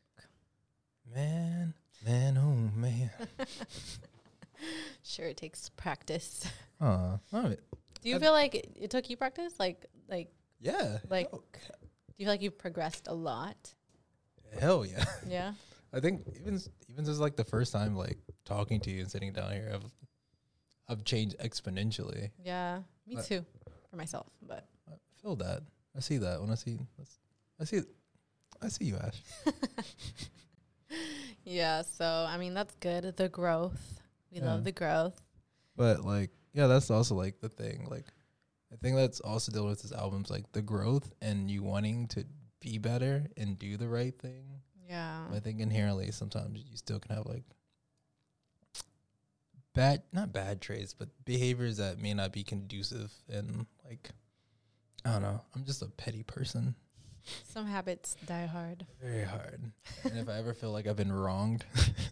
Man, 1.15 1.75
man, 2.05 2.39
oh 2.39 2.79
man. 2.79 3.11
Sure, 5.03 5.27
it 5.27 5.37
takes 5.37 5.69
practice. 5.71 6.47
Aw, 6.81 7.19
love 7.33 7.51
it. 7.51 7.63
Do 8.05 8.11
you 8.11 8.17
I- 8.17 8.19
feel 8.21 8.33
like 8.33 8.55
it, 8.55 8.69
it 8.77 8.91
took 8.91 9.11
you 9.11 9.17
practice? 9.17 9.55
Like, 9.59 9.87
like, 10.09 10.29
Yeah. 10.61 10.99
like, 11.11 11.31
do 11.33 11.39
you 12.19 12.27
feel 12.27 12.33
like 12.33 12.43
you've 12.43 12.59
progressed 12.59 13.09
a 13.09 13.15
lot? 13.15 13.75
Hell 14.61 14.87
yeah. 14.87 15.05
Yeah. 15.27 15.55
I 15.93 16.01
think 16.01 16.27
even 16.41 16.61
even 16.91 17.05
since 17.05 17.19
like 17.19 17.37
the 17.37 17.45
first 17.45 17.73
time 17.73 17.97
like 17.97 18.19
talking 18.45 18.81
to 18.81 18.91
you 18.91 19.01
and 19.01 19.11
sitting 19.11 19.33
down 19.33 19.51
here, 19.53 19.71
I've 19.75 19.85
I've 20.89 21.05
changed 21.05 21.37
exponentially. 21.39 22.31
Yeah, 22.45 22.83
me 23.07 23.15
But- 23.17 23.25
too, 23.27 23.45
for 23.91 23.97
myself. 23.97 24.27
But 24.43 24.67
I 24.89 24.93
feel 25.23 25.37
that. 25.37 25.63
I 25.97 26.01
see 26.01 26.19
that 26.19 26.41
when 26.41 26.51
I 26.51 26.57
see. 26.57 26.79
I 27.61 27.65
see. 27.65 27.83
I 28.61 28.69
see 28.69 28.85
you, 28.87 28.97
Ash. 28.97 29.23
yeah, 31.45 31.83
so 31.83 32.05
I 32.29 32.37
mean 32.39 32.55
that's 32.55 32.75
good. 32.81 33.17
The 33.17 33.29
growth, 33.29 34.01
we 34.31 34.39
Yeah. 34.39 34.47
love 34.47 34.65
the 34.65 34.73
growth. 34.73 35.21
But 35.77 36.05
like, 36.05 36.31
yeah, 36.55 36.67
that's 36.69 36.91
also 36.91 37.15
like 37.15 37.41
the 37.41 37.49
thing. 37.49 37.87
Like, 37.91 38.07
I 38.73 38.77
think 38.77 38.97
that's 38.97 39.21
also 39.21 39.53
dealing 39.53 39.71
with 39.71 39.83
this 39.83 39.93
album's 39.93 40.31
like 40.31 40.51
the 40.53 40.63
growth 40.63 41.13
and 41.21 41.51
you 41.51 41.63
wanting 41.63 42.07
to 42.09 42.25
be 42.61 42.79
better 42.79 43.27
and 43.37 43.59
do 43.59 43.77
the 43.77 43.89
right 43.89 44.17
thing. 44.19 44.45
Yeah. 44.89 45.25
I 45.33 45.41
think 45.41 45.61
inherently 45.61 46.11
sometimes 46.13 46.59
you 46.71 46.77
still 46.77 46.99
can 47.01 47.15
have 47.15 47.27
like 47.27 47.45
bad, 49.75 50.03
not 50.13 50.33
bad 50.33 50.61
traits, 50.61 50.95
but 50.95 51.09
behaviors 51.25 51.77
that 51.79 51.99
may 51.99 52.15
not 52.15 52.33
be 52.33 52.45
conducive 52.45 53.13
and 53.29 53.67
like, 53.85 54.11
I 55.05 55.13
don't 55.13 55.23
know. 55.23 55.41
I'm 55.55 55.65
just 55.65 55.83
a 55.83 55.87
petty 55.87 56.23
person. 56.23 56.75
Some 57.45 57.67
habits 57.67 58.17
die 58.27 58.47
hard. 58.47 58.87
Very 59.03 59.25
hard. 59.25 59.73
and 60.05 60.19
if 60.19 60.29
I 60.29 60.39
ever 60.39 60.55
feel 60.55 60.71
like 60.73 60.87
I've 60.87 60.97
been 60.97 61.13
wronged, 61.13 61.65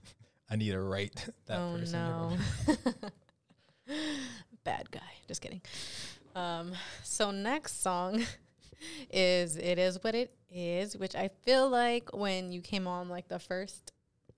I 0.50 0.56
need 0.56 0.70
to 0.70 0.80
right 0.80 1.14
that 1.46 1.58
oh 1.58 1.76
person. 1.78 1.92
no. 1.98 2.36
Bad 4.64 4.90
guy. 4.90 5.00
Just 5.28 5.40
kidding. 5.40 5.60
Um, 6.34 6.72
so 7.02 7.30
next 7.30 7.82
song 7.82 8.22
is 9.10 9.56
"It 9.56 9.78
Is 9.78 10.02
What 10.02 10.14
It 10.14 10.34
Is," 10.50 10.96
which 10.96 11.14
I 11.14 11.28
feel 11.42 11.68
like 11.68 12.14
when 12.14 12.52
you 12.52 12.60
came 12.60 12.86
on 12.86 13.08
like 13.08 13.28
the 13.28 13.38
first 13.38 13.92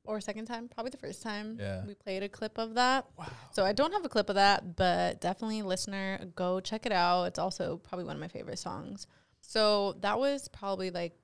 or 0.06 0.20
second 0.20 0.44
time, 0.46 0.68
probably 0.68 0.90
the 0.90 0.98
first 0.98 1.22
time, 1.22 1.56
Yeah. 1.58 1.82
we 1.87 1.94
played 1.94 2.22
a 2.22 2.28
clip 2.28 2.58
of 2.58 2.74
that. 2.74 3.06
Wow. 3.18 3.26
So 3.52 3.64
I 3.64 3.72
don't 3.72 3.92
have 3.92 4.04
a 4.04 4.08
clip 4.08 4.28
of 4.28 4.34
that, 4.34 4.76
but 4.76 5.20
definitely 5.22 5.62
listener, 5.62 6.20
go 6.37 6.60
check 6.60 6.84
it 6.84 6.92
out. 6.92 7.24
It's 7.24 7.38
also 7.38 7.78
probably 7.78 8.04
one 8.04 8.14
of 8.16 8.20
my 8.20 8.28
favorite 8.28 8.58
songs. 8.58 9.06
So 9.40 9.94
that 10.00 10.18
was 10.18 10.48
probably 10.48 10.90
like 10.90 11.16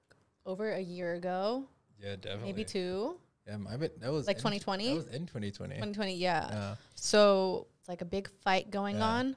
over 0.47 0.73
a 0.73 0.81
year 0.81 1.13
ago, 1.15 1.65
Yeah, 2.03 2.17
definitely. 2.17 2.47
maybe 2.53 2.65
two. 2.65 3.17
Yeah, 3.47 3.59
my 3.59 3.77
bit 3.77 4.01
that 4.01 4.11
was 4.13 4.27
Like 4.27 4.37
in- 4.37 4.43
2020? 4.43 4.89
That 4.89 4.95
was 4.95 5.07
in 5.09 5.27
2020. 5.27 5.75
2020, 5.75 6.15
yeah. 6.17 6.49
Yeah. 6.51 6.75
So 6.95 7.67
it's 7.81 7.89
like 7.89 8.01
a 8.03 8.05
big 8.07 8.31
fight 8.45 8.71
going 8.71 8.97
Yeah. 8.99 9.07
on. 9.09 9.37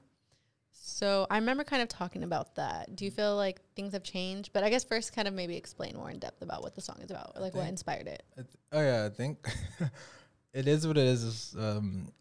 So 0.71 1.25
I 1.29 1.37
remember 1.37 1.63
kind 1.63 1.81
of 1.81 1.87
talking 1.87 2.23
about 2.23 2.55
that. 2.55 2.95
Do 2.95 3.05
you 3.05 3.11
feel 3.11 3.35
like 3.35 3.61
things 3.75 3.93
have 3.93 4.03
changed? 4.03 4.51
But 4.53 4.63
I 4.63 4.69
guess 4.69 4.83
first, 4.83 5.13
kind 5.13 5.27
of 5.27 5.33
maybe 5.33 5.55
explain 5.55 5.95
more 5.95 6.09
in 6.09 6.19
depth 6.19 6.41
about 6.41 6.61
what 6.61 6.75
the 6.75 6.81
song 6.81 6.97
is 7.01 7.09
about, 7.09 7.33
or 7.35 7.41
like 7.41 7.53
what 7.55 7.67
inspired 7.67 8.07
it. 8.07 8.23
Th- 8.35 8.47
oh 8.71 8.81
yeah, 8.81 9.05
I 9.05 9.09
think 9.09 9.47
it 10.53 10.67
is 10.67 10.85
what 10.85 10.97
it 10.97 11.05
is. 11.05 11.23
Is 11.23 11.55
um, 11.57 12.11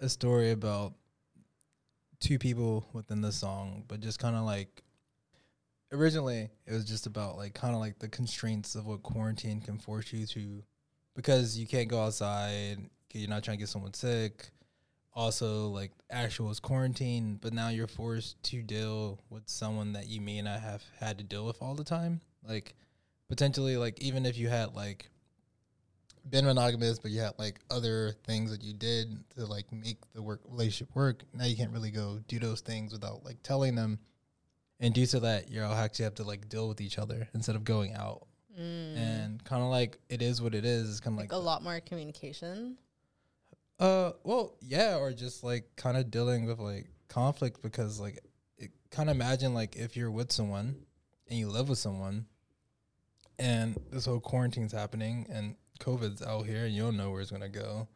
a 0.00 0.08
story 0.08 0.52
about 0.52 0.94
two 2.20 2.38
people 2.38 2.86
within 2.92 3.20
the 3.20 3.32
song, 3.32 3.84
but 3.86 4.00
just 4.00 4.18
kind 4.18 4.36
of 4.36 4.44
like 4.44 4.82
originally 5.92 6.48
it 6.66 6.72
was 6.72 6.84
just 6.84 7.06
about 7.06 7.36
like 7.36 7.54
kind 7.54 7.74
of 7.74 7.80
like 7.80 7.98
the 7.98 8.08
constraints 8.08 8.74
of 8.74 8.86
what 8.86 9.02
quarantine 9.02 9.60
can 9.60 9.78
force 9.78 10.12
you 10.12 10.26
to, 10.26 10.62
because 11.14 11.58
you 11.58 11.66
can't 11.66 11.88
go 11.88 12.02
outside, 12.02 12.78
you're 13.12 13.28
not 13.28 13.42
trying 13.44 13.58
to 13.58 13.60
get 13.62 13.68
someone 13.68 13.92
sick. 13.94 14.50
Also, 15.16 15.68
like 15.68 15.92
actual 16.10 16.50
is 16.50 16.58
quarantine, 16.58 17.38
but 17.40 17.52
now 17.52 17.68
you're 17.68 17.86
forced 17.86 18.42
to 18.42 18.62
deal 18.62 19.20
with 19.30 19.44
someone 19.46 19.92
that 19.92 20.08
you 20.08 20.20
may 20.20 20.42
not 20.42 20.60
have 20.60 20.82
had 20.98 21.18
to 21.18 21.24
deal 21.24 21.46
with 21.46 21.56
all 21.60 21.74
the 21.74 21.84
time. 21.84 22.20
Like 22.46 22.74
potentially, 23.28 23.76
like 23.76 24.00
even 24.02 24.26
if 24.26 24.36
you 24.36 24.48
had 24.48 24.74
like 24.74 25.08
been 26.28 26.44
monogamous, 26.44 26.98
but 26.98 27.10
you 27.10 27.20
had 27.20 27.32
like 27.38 27.60
other 27.70 28.12
things 28.24 28.50
that 28.50 28.62
you 28.62 28.72
did 28.72 29.22
to 29.36 29.46
like 29.46 29.70
make 29.72 29.98
the 30.14 30.22
work 30.22 30.40
relationship 30.48 30.94
work. 30.94 31.22
Now 31.32 31.44
you 31.44 31.56
can't 31.56 31.70
really 31.70 31.90
go 31.90 32.20
do 32.26 32.38
those 32.38 32.60
things 32.60 32.92
without 32.92 33.24
like 33.24 33.42
telling 33.42 33.74
them, 33.74 33.98
and 34.80 34.92
due 34.92 35.06
to 35.06 35.20
that, 35.20 35.50
you 35.50 35.62
all 35.62 35.74
actually 35.74 36.04
have 36.04 36.14
to 36.16 36.24
like 36.24 36.48
deal 36.48 36.68
with 36.68 36.80
each 36.80 36.98
other 36.98 37.28
instead 37.34 37.56
of 37.56 37.64
going 37.64 37.94
out. 37.94 38.26
Mm. 38.58 38.96
And 38.96 39.44
kind 39.44 39.62
of 39.62 39.68
like 39.68 39.98
it 40.08 40.22
is 40.22 40.40
what 40.40 40.54
it 40.54 40.64
is. 40.64 40.90
It's 40.90 41.00
kind 41.00 41.14
of 41.14 41.20
like 41.20 41.32
like, 41.32 41.40
a 41.40 41.44
lot 41.44 41.62
more 41.62 41.80
communication. 41.80 42.78
Uh, 43.84 44.12
well, 44.24 44.56
yeah, 44.62 44.96
or 44.96 45.12
just 45.12 45.44
like 45.44 45.64
kind 45.76 45.96
of 45.96 46.10
dealing 46.10 46.46
with 46.46 46.58
like 46.58 46.86
conflict 47.08 47.60
because 47.62 48.00
like 48.00 48.18
it 48.56 48.70
kind 48.90 49.10
of 49.10 49.16
imagine 49.16 49.52
like 49.52 49.76
if 49.76 49.96
you're 49.96 50.10
with 50.10 50.32
someone 50.32 50.76
and 51.28 51.38
you 51.38 51.48
live 51.48 51.68
with 51.68 51.78
someone, 51.78 52.26
and 53.38 53.78
this 53.90 54.06
whole 54.06 54.20
quarantine's 54.20 54.72
happening 54.72 55.26
and 55.30 55.56
COVID's 55.80 56.22
out 56.22 56.46
here 56.46 56.64
and 56.64 56.74
you 56.74 56.82
don't 56.82 56.96
know 56.96 57.10
where 57.10 57.20
it's 57.20 57.30
gonna 57.30 57.48
go, 57.48 57.86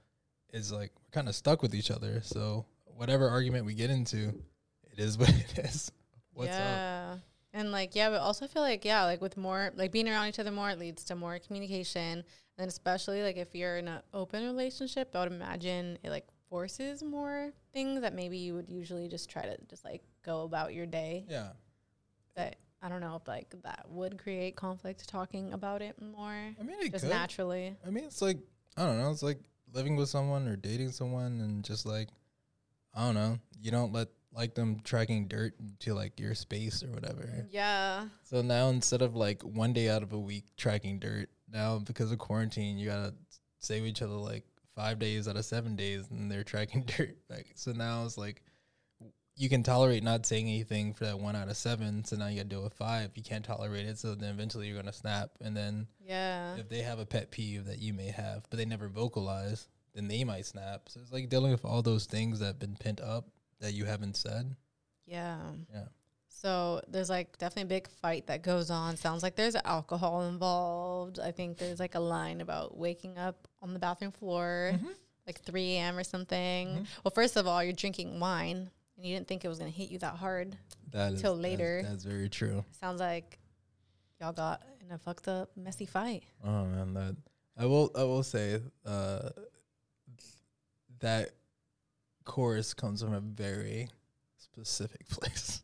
it's 0.51 0.71
like 0.71 0.93
we're 0.97 1.11
kind 1.13 1.29
of 1.29 1.35
stuck 1.35 1.63
with 1.63 1.75
each 1.75 1.91
other. 1.91 2.21
So 2.23 2.67
whatever 2.85 3.29
argument 3.29 3.65
we 3.65 3.75
get 3.75 3.89
into, 3.89 4.35
it 4.93 4.99
is 4.99 5.17
what 5.19 5.31
it 5.31 5.59
is. 5.59 5.91
What's 6.35 6.51
up? 7.15 7.21
And 7.53 7.73
like, 7.73 7.95
yeah, 7.95 8.11
but 8.11 8.21
also 8.21 8.45
I 8.45 8.49
feel 8.49 8.63
like, 8.63 8.85
yeah, 8.85 9.05
like 9.05 9.21
with 9.21 9.37
more, 9.37 9.71
like 9.75 9.91
being 9.91 10.09
around 10.09 10.29
each 10.29 10.39
other 10.39 10.51
more, 10.51 10.71
it 10.71 10.79
leads 10.79 11.05
to 11.05 11.17
more 11.17 11.39
communication. 11.39 12.25
And 12.59 12.69
especially 12.69 13.23
like 13.23 13.37
if 13.37 13.55
you're 13.55 13.79
in 13.79 13.89
an 13.89 14.03
open 14.13 14.45
relationship, 14.45 15.15
I 15.15 15.21
would 15.21 15.33
imagine 15.33 15.99
it 16.03 16.11
like 16.11 16.27
forces 16.51 17.03
more 17.03 17.53
things 17.73 18.01
that 18.01 18.15
maybe 18.15 18.39
you 18.39 18.55
would 18.55 18.69
usually 18.69 19.09
just 19.09 19.31
try 19.31 19.43
to 19.43 19.57
just 19.69 19.85
like 19.85 20.03
go 20.25 20.43
about 20.43 20.75
your 20.75 20.87
day. 20.87 21.25
Yeah. 21.29 21.51
But 22.35 22.57
I 22.83 22.89
don't 22.89 23.01
know 23.01 23.17
if 23.17 23.27
like 23.27 23.55
that 23.65 23.87
would 23.89 24.19
create 24.19 24.57
conflict 24.57 25.09
talking 25.09 25.53
about 25.53 25.83
it 25.83 26.01
more. 26.01 26.33
I 26.33 26.63
mean, 26.63 26.77
it 26.81 26.93
just 26.93 27.05
could. 27.05 27.13
naturally. 27.13 27.77
I 27.87 27.91
mean, 27.91 28.05
it's 28.05 28.23
like 28.23 28.39
I 28.77 28.85
don't 28.85 28.99
know. 28.99 29.11
It's 29.11 29.23
like 29.23 29.41
living 29.73 29.97
with 29.97 30.09
someone 30.09 30.47
or 30.47 30.57
dating 30.57 30.93
someone, 30.93 31.41
and 31.41 31.65
just 31.65 31.87
like 31.87 32.09
I 32.95 33.05
don't 33.05 33.15
know. 33.15 33.39
You 33.61 33.71
don't 33.71 33.93
let 33.93 34.09
like 34.33 34.55
them 34.55 34.81
tracking 34.85 35.27
dirt 35.27 35.55
to 35.81 35.95
like 35.95 36.19
your 36.21 36.35
space 36.35 36.83
or 36.83 36.89
whatever. 36.89 37.47
Yeah. 37.51 38.07
So 38.25 38.43
now 38.43 38.69
instead 38.69 39.03
of 39.03 39.17
like 39.17 39.43
one 39.43 39.73
day 39.73 39.89
out 39.89 40.03
of 40.03 40.13
a 40.13 40.19
week 40.19 40.45
tracking 40.57 40.99
dirt, 40.99 41.29
now 41.51 41.79
because 41.79 42.13
of 42.13 42.19
quarantine, 42.19 42.79
you 42.79 42.89
gotta 42.89 43.15
save 43.59 43.85
each 43.85 44.03
other 44.03 44.13
like 44.15 44.45
five 44.77 44.99
days 44.99 45.27
out 45.27 45.37
of 45.37 45.45
seven 45.45 45.75
days, 45.75 46.07
and 46.11 46.31
they're 46.31 46.45
tracking 46.45 46.83
dirt. 46.97 47.17
Like 47.29 47.47
so 47.55 47.73
now 47.73 48.05
it's 48.05 48.19
like 48.19 48.43
you 49.35 49.49
can 49.49 49.63
tolerate 49.63 50.03
not 50.03 50.27
saying 50.27 50.47
anything 50.49 50.93
for 50.93 51.05
that 51.05 51.19
one 51.19 51.37
out 51.37 51.49
of 51.49 51.57
seven. 51.57 52.05
So 52.05 52.17
now 52.17 52.27
you 52.27 52.37
gotta 52.37 52.49
deal 52.49 52.63
with 52.63 52.75
five. 52.75 53.11
You 53.15 53.23
can't 53.23 53.45
tolerate 53.45 53.87
it. 53.87 53.99
So 53.99 54.15
then 54.15 54.31
eventually 54.31 54.67
you're 54.69 54.77
gonna 54.77 54.93
snap, 54.93 55.31
and 55.41 55.57
then 55.57 55.87
Yeah. 56.05 56.57
if 56.57 56.69
they 56.69 56.83
have 56.83 56.99
a 56.99 57.07
pet 57.07 57.31
peeve 57.31 57.65
that 57.67 57.79
you 57.79 57.95
may 57.95 58.09
have, 58.11 58.45
but 58.51 58.59
they 58.59 58.65
never 58.67 58.89
vocalize, 58.89 59.69
then 59.95 60.07
they 60.09 60.23
might 60.25 60.45
snap. 60.47 60.89
So 60.89 61.01
it's 61.01 61.13
like 61.13 61.29
dealing 61.29 61.51
with 61.53 61.65
all 61.65 61.83
those 61.83 62.07
things 62.07 62.41
that 62.41 62.47
have 62.47 62.59
been 62.59 62.77
pent 62.77 63.01
up 63.01 63.29
that 63.61 63.73
you 63.75 63.85
haven't 63.85 64.17
said. 64.17 64.55
Yeah. 65.07 65.39
Yeah. 65.73 65.85
So 66.29 66.81
there's 66.87 67.11
like 67.11 67.37
definitely 67.39 67.63
a 67.75 67.79
big 67.81 67.89
fight 67.89 68.29
that 68.29 68.43
goes 68.43 68.71
on. 68.71 68.97
Sounds 68.97 69.23
like 69.23 69.35
there's 69.35 69.57
alcohol 69.57 70.23
involved. 70.29 71.19
I 71.19 71.33
think 71.33 71.59
there's 71.59 71.81
like 71.81 71.95
a 71.97 72.01
line 72.01 72.41
about 72.41 72.77
waking 72.79 73.19
up 73.19 73.49
on 73.61 73.73
the 73.73 73.81
bathroom 73.81 74.13
floor 74.13 74.73
like 75.27 75.41
3 75.43 75.75
a.m. 75.75 75.99
or 75.99 76.05
something. 76.05 76.87
Well, 77.05 77.11
first 77.15 77.37
of 77.37 77.47
all, 77.47 77.63
you're 77.63 77.73
drinking 77.73 78.21
wine 78.21 78.71
and 78.97 79.05
you 79.07 79.15
didn't 79.17 79.27
think 79.29 79.45
it 79.45 79.49
was 79.49 79.59
going 79.59 79.71
to 79.73 79.77
hit 79.77 79.91
you 79.91 79.99
that 79.99 80.15
hard 80.15 80.57
That 80.93 81.15
is 81.15 81.21
till 81.21 81.35
that's- 81.37 81.51
later. 81.51 81.83
That's, 81.85 82.05
very 82.05 82.29
true. 82.29 82.65
Sounds 82.81 83.01
like 83.01 83.39
y'all 84.21 84.33
got 84.33 84.63
in 84.85 84.93
a 84.93 84.99
fucked 84.99 85.27
up, 85.29 85.51
messy 85.57 85.87
fight. 85.87 86.23
Oh 86.45 86.65
man, 86.67 86.95
that 86.95 87.17
I 87.59 87.67
will 87.67 87.91
I 87.97 88.05
will 88.05 88.23
say 88.23 88.61
uh 88.87 89.31
that 91.01 91.31
chorus 92.29 92.75
comes 92.75 93.03
from 93.03 93.15
a 93.15 93.21
very 93.21 93.89
specific 94.37 95.09
place. 95.11 95.63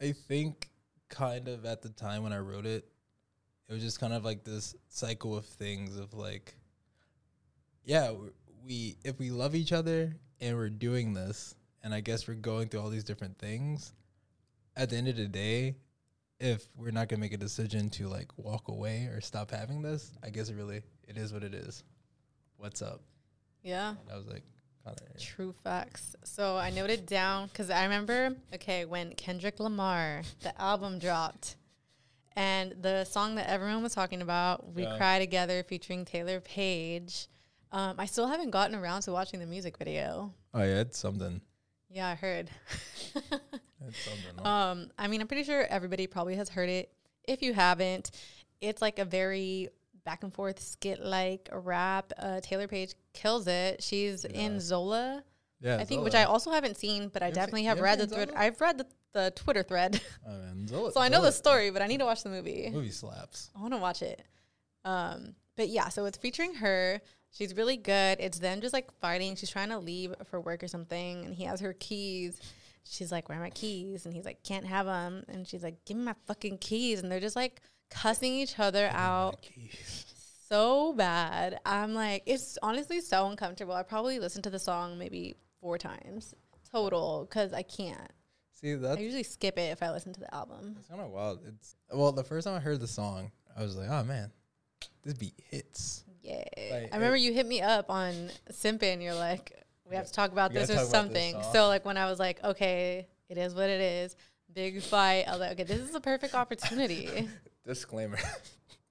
I 0.00 0.12
think 0.12 0.70
kind 1.10 1.46
of 1.46 1.66
at 1.66 1.82
the 1.82 1.90
time 1.90 2.24
when 2.24 2.32
I 2.32 2.38
wrote 2.38 2.66
it, 2.66 2.88
it 3.68 3.72
was 3.72 3.82
just 3.82 4.00
kind 4.00 4.12
of 4.12 4.24
like 4.24 4.42
this 4.42 4.74
cycle 4.88 5.36
of 5.36 5.44
things 5.44 5.96
of 5.96 6.14
like 6.14 6.56
yeah, 7.84 8.12
we 8.66 8.96
if 9.04 9.18
we 9.18 9.30
love 9.30 9.54
each 9.54 9.72
other 9.72 10.16
and 10.40 10.56
we're 10.56 10.70
doing 10.70 11.12
this 11.12 11.54
and 11.84 11.94
I 11.94 12.00
guess 12.00 12.26
we're 12.26 12.34
going 12.34 12.68
through 12.68 12.80
all 12.80 12.90
these 12.90 13.04
different 13.04 13.38
things, 13.38 13.92
at 14.76 14.90
the 14.90 14.96
end 14.96 15.08
of 15.08 15.16
the 15.16 15.28
day, 15.28 15.76
if 16.38 16.66
we're 16.76 16.90
not 16.90 17.08
gonna 17.08 17.20
make 17.20 17.34
a 17.34 17.38
decision 17.38 17.90
to 17.90 18.08
like 18.08 18.30
walk 18.38 18.68
away 18.68 19.04
or 19.12 19.20
stop 19.20 19.50
having 19.50 19.82
this, 19.82 20.12
I 20.24 20.30
guess 20.30 20.48
it 20.48 20.56
really 20.56 20.82
it 21.06 21.18
is 21.18 21.32
what 21.32 21.44
it 21.44 21.54
is. 21.54 21.84
What's 22.56 22.80
up? 22.80 23.02
Yeah. 23.62 23.94
I 24.10 24.16
was 24.16 24.26
like, 24.26 24.44
kind 24.84 24.96
of 25.00 25.20
True 25.20 25.52
facts. 25.64 26.16
So 26.24 26.56
I 26.56 26.70
noted 26.70 27.06
down 27.06 27.48
because 27.48 27.70
I 27.70 27.84
remember, 27.84 28.34
okay, 28.54 28.84
when 28.84 29.12
Kendrick 29.14 29.60
Lamar, 29.60 30.22
the 30.42 30.58
album 30.60 30.98
dropped, 30.98 31.56
and 32.36 32.74
the 32.80 33.04
song 33.04 33.34
that 33.34 33.48
everyone 33.48 33.82
was 33.82 33.94
talking 33.94 34.22
about, 34.22 34.72
We 34.74 34.82
Yeah. 34.84 34.96
Cry 34.96 35.18
Together, 35.18 35.62
featuring 35.62 36.04
Taylour 36.04 36.42
Paige. 36.42 37.28
Um, 37.72 37.96
I 37.98 38.06
still 38.06 38.26
haven't 38.26 38.50
gotten 38.50 38.74
around 38.74 39.02
to 39.02 39.12
watching 39.12 39.38
the 39.40 39.46
music 39.46 39.76
video. 39.78 40.32
Oh 40.54 40.62
yeah, 40.62 40.80
it's 40.80 40.98
something. 40.98 41.40
Yeah, 41.88 42.08
I 42.08 42.14
heard. 42.14 42.50
It's 43.86 43.98
something. 44.04 44.46
Um, 44.46 44.90
I 44.98 45.08
mean, 45.08 45.22
I'm 45.22 45.26
pretty 45.26 45.42
sure 45.44 45.62
everybody 45.62 46.06
probably 46.06 46.36
has 46.36 46.50
heard 46.50 46.68
it. 46.68 46.92
If 47.26 47.40
you 47.42 47.54
haven't, 47.54 48.10
it's 48.60 48.82
like 48.82 48.98
a 48.98 49.04
very 49.06 49.70
back 50.04 50.22
and 50.22 50.32
forth 50.32 50.60
skit 50.60 51.00
like 51.00 51.48
rap. 51.52 52.12
Uh, 52.18 52.40
Taylour 52.42 52.68
Paige 52.68 52.94
kills 53.12 53.46
it. 53.46 53.82
She's 53.82 54.24
in 54.24 54.60
Zola. 54.60 55.24
Yeah, 55.60 55.76
I 55.76 55.84
think, 55.84 56.04
which 56.04 56.14
I 56.14 56.24
also 56.24 56.50
haven't 56.50 56.78
seen, 56.78 57.08
but 57.08 57.22
I 57.22 57.28
You 57.28 57.34
definitely 57.34 57.64
have 57.64 57.80
read 57.80 57.98
the 57.98 58.06
thread. 58.06 58.32
I've 58.34 58.60
read 58.60 58.78
the, 58.78 58.86
the 59.12 59.32
Twitter 59.36 59.62
thread, 59.62 60.00
Oh 60.26 60.40
Zola, 60.66 60.92
so 60.92 61.00
I 61.00 61.08
know 61.08 61.20
the 61.20 61.32
story, 61.32 61.70
but 61.70 61.82
I 61.82 61.86
need 61.86 61.98
to 61.98 62.06
watch 62.06 62.22
the 62.22 62.30
movie. 62.30 62.70
Movie 62.72 62.90
slaps. 62.90 63.50
I 63.54 63.60
want 63.60 63.74
to 63.74 63.78
watch 63.78 64.00
it. 64.02 64.22
Um, 64.84 65.34
but 65.56 65.68
yeah, 65.68 65.88
so 65.88 66.06
it's 66.06 66.16
featuring 66.16 66.54
her. 66.54 67.00
She's 67.32 67.54
really 67.54 67.76
good. 67.76 68.18
It's 68.20 68.38
them 68.38 68.60
just 68.60 68.72
like 68.72 68.90
fighting. 69.00 69.36
She's 69.36 69.50
trying 69.50 69.68
to 69.68 69.78
leave 69.78 70.14
for 70.24 70.40
work 70.40 70.64
or 70.64 70.68
something, 70.68 71.26
and 71.26 71.34
he 71.34 71.44
has 71.44 71.60
her 71.60 71.74
keys. 71.74 72.40
She's 72.84 73.12
like, 73.12 73.28
"Where 73.28 73.38
are 73.38 73.42
my 73.42 73.50
keys?" 73.50 74.06
And 74.06 74.14
he's 74.14 74.24
like, 74.24 74.42
"Can't 74.42 74.66
have 74.66 74.86
them." 74.86 75.24
And 75.28 75.46
she's 75.46 75.62
like, 75.62 75.84
"Give 75.84 75.96
me 75.98 76.04
my 76.04 76.14
fucking 76.26 76.58
keys." 76.58 77.00
And 77.02 77.12
they're 77.12 77.20
just 77.20 77.36
like 77.36 77.60
cussing 77.90 78.32
each 78.32 78.58
other 78.58 78.90
oh 78.92 78.96
out 78.96 79.48
so 80.50 80.92
bad. 80.92 81.60
I'm 81.64 81.94
like, 81.94 82.24
it's 82.26 82.58
honestly 82.62 83.00
so 83.00 83.26
uncomfortable. 83.28 83.72
I 83.72 83.82
probably 83.82 84.18
listened 84.18 84.44
to 84.44 84.50
the 84.50 84.58
song 84.58 84.98
maybe 84.98 85.36
four 85.60 85.78
times 85.78 86.34
total 86.70 87.26
because 87.28 87.52
I 87.52 87.62
can't. 87.62 88.10
See 88.52 88.74
that 88.74 88.98
I 88.98 89.00
usually 89.00 89.22
skip 89.22 89.58
it 89.58 89.70
if 89.70 89.82
I 89.82 89.90
listen 89.90 90.12
to 90.12 90.20
the 90.20 90.34
album. 90.34 90.76
it's 90.78 90.88
kind 90.88 91.00
of 91.00 91.10
wild. 91.10 91.40
It's 91.46 91.76
well, 91.92 92.12
the 92.12 92.24
first 92.24 92.46
time 92.46 92.56
I 92.56 92.60
heard 92.60 92.80
the 92.80 92.88
song, 92.88 93.30
I 93.56 93.62
was 93.62 93.76
like, 93.76 93.88
oh 93.88 94.04
man, 94.04 94.30
this 95.02 95.14
beat 95.14 95.34
hits. 95.50 96.04
Yeah. 96.22 96.44
Like, 96.70 96.90
I 96.92 96.96
remember 96.96 97.16
you 97.16 97.32
hit 97.32 97.46
me 97.46 97.62
up 97.62 97.88
on 97.88 98.12
Simpin. 98.52 99.02
You're 99.02 99.14
like, 99.14 99.52
we 99.88 99.96
have 99.96 100.06
to 100.06 100.12
talk 100.12 100.32
about 100.32 100.52
this 100.52 100.68
or 100.68 100.74
about 100.74 100.82
this 100.82 100.90
something. 100.90 101.36
So 101.52 101.68
like 101.68 101.84
when 101.84 101.96
I 101.96 102.06
was 102.06 102.18
like, 102.18 102.42
okay, 102.44 103.06
it 103.28 103.38
is 103.38 103.54
what 103.54 103.70
it 103.70 103.80
is. 103.80 104.16
Big 104.52 104.82
fight. 104.82 105.24
I 105.26 105.30
was 105.30 105.40
like, 105.40 105.52
okay, 105.52 105.62
this 105.62 105.80
is 105.80 105.94
a 105.94 106.00
perfect 106.00 106.34
opportunity. 106.34 107.28
Disclaimer. 107.70 108.18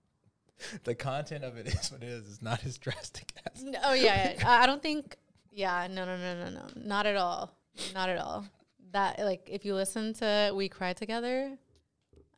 the 0.86 0.96
content 0.96 1.44
of 1.44 1.58
it 1.58 1.68
is 1.68 1.92
what 1.92 2.02
it 2.02 2.08
is. 2.08 2.26
It's 2.30 2.42
not 2.42 2.66
as 2.66 2.78
drastic 2.78 3.34
as 3.54 3.62
No, 3.62 3.78
oh 3.84 3.94
yeah, 3.94 4.36
yeah. 4.38 4.50
I 4.50 4.64
I 4.64 4.66
don't 4.66 4.82
think. 4.82 5.18
Yeah, 5.52 5.86
no, 5.92 6.06
no, 6.06 6.16
no, 6.16 6.46
no, 6.46 6.50
no, 6.50 6.66
not 6.78 7.06
at 7.06 7.18
all, 7.18 7.54
not 7.94 8.08
at 8.08 8.18
all. 8.18 8.46
That 8.94 9.20
like, 9.20 9.50
if 9.52 9.66
you 9.66 9.76
listen 9.76 10.14
to 10.14 10.54
"We 10.56 10.70
Cry 10.70 10.94
Together," 10.94 11.58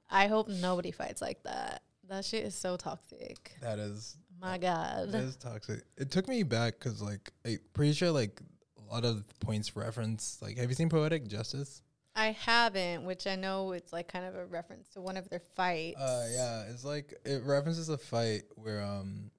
I 0.09 0.25
hope 0.25 0.47
nobody 0.47 0.89
fights 0.89 1.21
like 1.21 1.43
that. 1.43 1.83
That 2.09 2.25
shit 2.25 2.43
is 2.43 2.55
so 2.55 2.75
toxic. 2.75 3.55
that 3.61 3.77
is 3.77 4.17
My 4.41 4.57
God. 4.57 5.09
It 5.09 5.15
is 5.15 5.35
toxic. 5.35 5.83
It 5.95 6.09
took 6.09 6.27
me 6.27 6.41
back 6.41 6.79
because, 6.79 7.03
like, 7.03 7.31
I'm 7.45 7.59
pretty 7.73 7.93
sure, 7.93 8.09
like, 8.09 8.41
a 8.79 8.93
lot 8.93 9.05
of 9.05 9.23
points 9.39 9.75
reference. 9.75 10.39
Like, 10.41 10.57
have 10.57 10.69
you 10.69 10.75
seen 10.75 10.89
Poetic 10.89 11.27
Justice? 11.27 11.83
I 12.15 12.31
haven't, 12.31 13.05
which 13.05 13.25
I 13.25 13.35
know 13.35 13.71
it's 13.71 13.93
like 13.93 14.11
kind 14.11 14.25
of 14.25 14.35
a 14.35 14.45
reference 14.45 14.89
to 14.89 15.01
one 15.01 15.17
of 15.17 15.29
their 15.29 15.41
fights. 15.55 15.99
Uh, 15.99 16.27
yeah, 16.31 16.63
it's 16.69 16.83
like 16.83 17.13
it 17.25 17.43
references 17.43 17.89
a 17.89 17.97
fight 17.97 18.43
where, 18.55 18.83
um, 18.83 19.31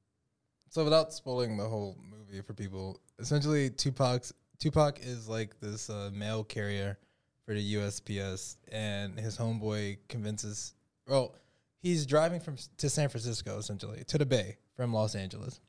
so 0.70 0.84
without 0.84 1.12
spoiling 1.12 1.56
the 1.56 1.68
whole 1.68 1.96
movie 2.10 2.40
for 2.42 2.54
people, 2.54 3.00
essentially 3.18 3.68
Tupac's 3.68 4.32
Tupac 4.58 5.00
is 5.00 5.28
like 5.28 5.58
this 5.60 5.90
uh, 5.90 6.10
mail 6.14 6.44
carrier 6.44 6.98
for 7.44 7.54
the 7.54 7.74
USPS, 7.74 8.56
and 8.70 9.18
his 9.18 9.36
homeboy 9.36 9.98
convinces. 10.08 10.74
Well, 11.08 11.34
he's 11.80 12.06
driving 12.06 12.40
from 12.40 12.56
to 12.78 12.88
San 12.88 13.08
Francisco 13.08 13.58
essentially 13.58 14.04
to 14.04 14.18
the 14.18 14.26
Bay 14.26 14.56
from 14.76 14.94
Los 14.94 15.14
Angeles. 15.14 15.60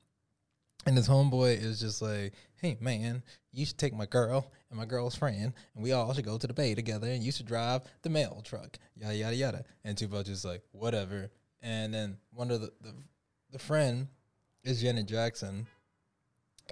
And 0.86 0.98
his 0.98 1.08
homeboy 1.08 1.62
is 1.64 1.80
just 1.80 2.02
like, 2.02 2.34
hey, 2.58 2.78
man, 2.82 3.24
you 3.52 3.66
should 3.66 3.78
take 3.78 3.94
my 3.94 4.06
girl 4.06 4.52
and 4.70 4.78
my 4.78 4.86
girl's 4.86 5.16
friend, 5.16 5.54
and 5.76 5.84
we 5.84 5.92
all 5.94 6.14
should 6.14 6.26
go 6.26 6.38
to 6.38 6.48
the 6.48 6.54
bay 6.54 6.76
together, 6.76 7.08
and 7.08 7.24
you 7.24 7.32
should 7.32 7.46
drive 7.46 7.84
the 8.02 8.10
mail 8.10 8.42
truck, 8.44 8.78
yada, 8.96 9.16
yada, 9.16 9.36
yada. 9.36 9.64
And 9.86 9.98
Tupac 9.98 10.26
just 10.26 10.44
like, 10.44 10.62
whatever. 10.72 11.32
And 11.62 11.94
then 11.94 12.18
one 12.32 12.52
of 12.52 12.60
the, 12.62 12.72
the, 12.82 12.94
the 13.52 13.60
friend 13.60 14.08
is 14.64 14.82
Janet 14.82 15.06
Jackson, 15.08 15.68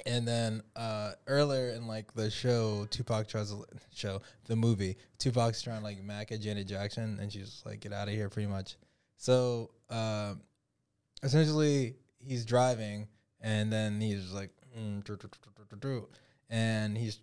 And 0.06 0.28
then 0.28 0.64
uh, 0.76 1.12
earlier 1.28 1.72
in 1.72 1.86
like 1.86 2.14
the 2.14 2.32
show, 2.32 2.88
Tupac 2.90 3.28
tries 3.28 3.52
to 3.52 3.66
show 3.94 4.22
the 4.46 4.56
movie. 4.56 4.98
Tupac's 5.20 5.62
trying 5.62 5.80
to 5.80 5.84
like 5.84 6.02
mack 6.02 6.32
at 6.32 6.42
Janet 6.42 6.68
Jackson, 6.68 7.20
and 7.22 7.32
she's 7.32 7.62
like, 7.66 7.82
"Get 7.82 7.94
out 7.94 8.08
of 8.08 8.14
here," 8.14 8.30
pretty 8.30 8.48
much. 8.48 8.78
So 9.18 9.72
um, 9.90 10.42
essentially, 11.24 11.96
he's 12.20 12.46
driving, 12.46 13.08
and 13.42 13.72
then 13.72 14.00
he's 14.00 14.32
like, 14.32 14.52
mm, 14.78 15.04
and 16.50 16.98
he's 16.98 17.20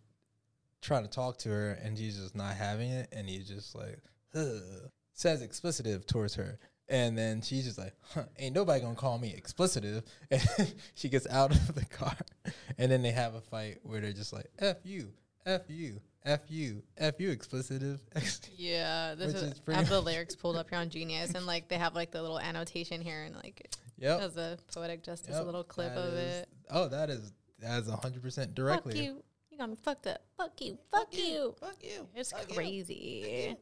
trying 0.81 1.03
to 1.03 1.11
talk 1.11 1.39
to 1.39 1.49
her, 1.51 1.73
and 1.83 1.97
she's 1.97 2.19
just 2.19 2.35
not 2.35 2.55
having 2.55 2.91
it, 2.91 3.09
and 3.13 3.29
he's 3.29 3.49
just 3.49 3.75
like, 3.75 3.99
"Ugh," 4.35 4.91
says 5.13 5.43
explicitive 5.43 6.07
towards 6.07 6.35
her. 6.37 6.59
And 6.91 7.19
then 7.19 7.43
she's 7.43 7.65
just 7.67 7.79
like, 7.79 7.93
huh, 8.15 8.25
ain't 8.39 8.55
nobody 8.55 8.81
gonna 8.81 8.95
call 8.95 9.19
me 9.19 9.35
explicitive. 9.37 10.05
And 10.31 10.75
she 10.95 11.09
gets 11.09 11.27
out 11.27 11.51
of 11.53 11.75
the 11.75 11.85
car. 11.85 12.17
And 12.79 12.91
then 12.93 13.03
they 13.03 13.11
have 13.11 13.35
a 13.35 13.41
fight 13.41 13.79
where 13.83 14.01
they're 14.01 14.13
just 14.13 14.33
like, 14.33 14.47
F 14.59 14.77
you, 14.85 15.13
F 15.45 15.63
you, 15.69 16.01
F 16.25 16.41
you, 16.49 16.83
F 16.97 17.15
you, 17.21 17.31
explicitive. 17.31 18.01
Yeah, 18.57 19.15
this 19.15 19.35
is, 19.35 19.43
is 19.43 19.61
I 19.69 19.75
have 19.75 19.89
the 19.89 20.01
lyrics 20.01 20.35
pulled 20.35 20.57
up 20.57 20.69
here 20.69 20.79
on 20.79 20.91
Genius, 20.91 21.33
and 21.35 21.47
like 21.47 21.69
they 21.69 21.77
have 21.79 21.95
like 21.95 22.11
the 22.11 22.21
little 22.21 22.41
annotation 22.41 23.01
here, 23.01 23.23
and 23.25 23.35
like 23.37 23.61
it 23.61 23.77
Yep. 23.99 24.21
has 24.21 24.37
a 24.37 24.59
poetic 24.75 25.03
justice, 25.03 25.37
a 25.37 25.43
little 25.43 25.65
clip 25.65 25.93
of 25.93 26.15
is- 26.15 26.41
it. 26.43 26.49
Oh, 26.71 26.89
that 26.89 27.09
is 27.11 27.33
that 27.61 27.83
is 27.83 27.89
hundred 27.91 28.23
percent 28.23 28.55
directly. 28.55 28.93
Fuck 28.95 29.03
you. 29.03 29.23
You 29.51 29.59
got 29.59 29.71
me 29.71 29.77
fucked 29.83 30.07
up. 30.07 30.23
Fuck 30.37 30.61
you. 30.61 30.79
Fuck, 30.93 31.17
you. 31.17 31.55
Fuck 31.61 31.77
you. 31.83 32.07
It's 32.15 32.33
crazy. 32.55 33.57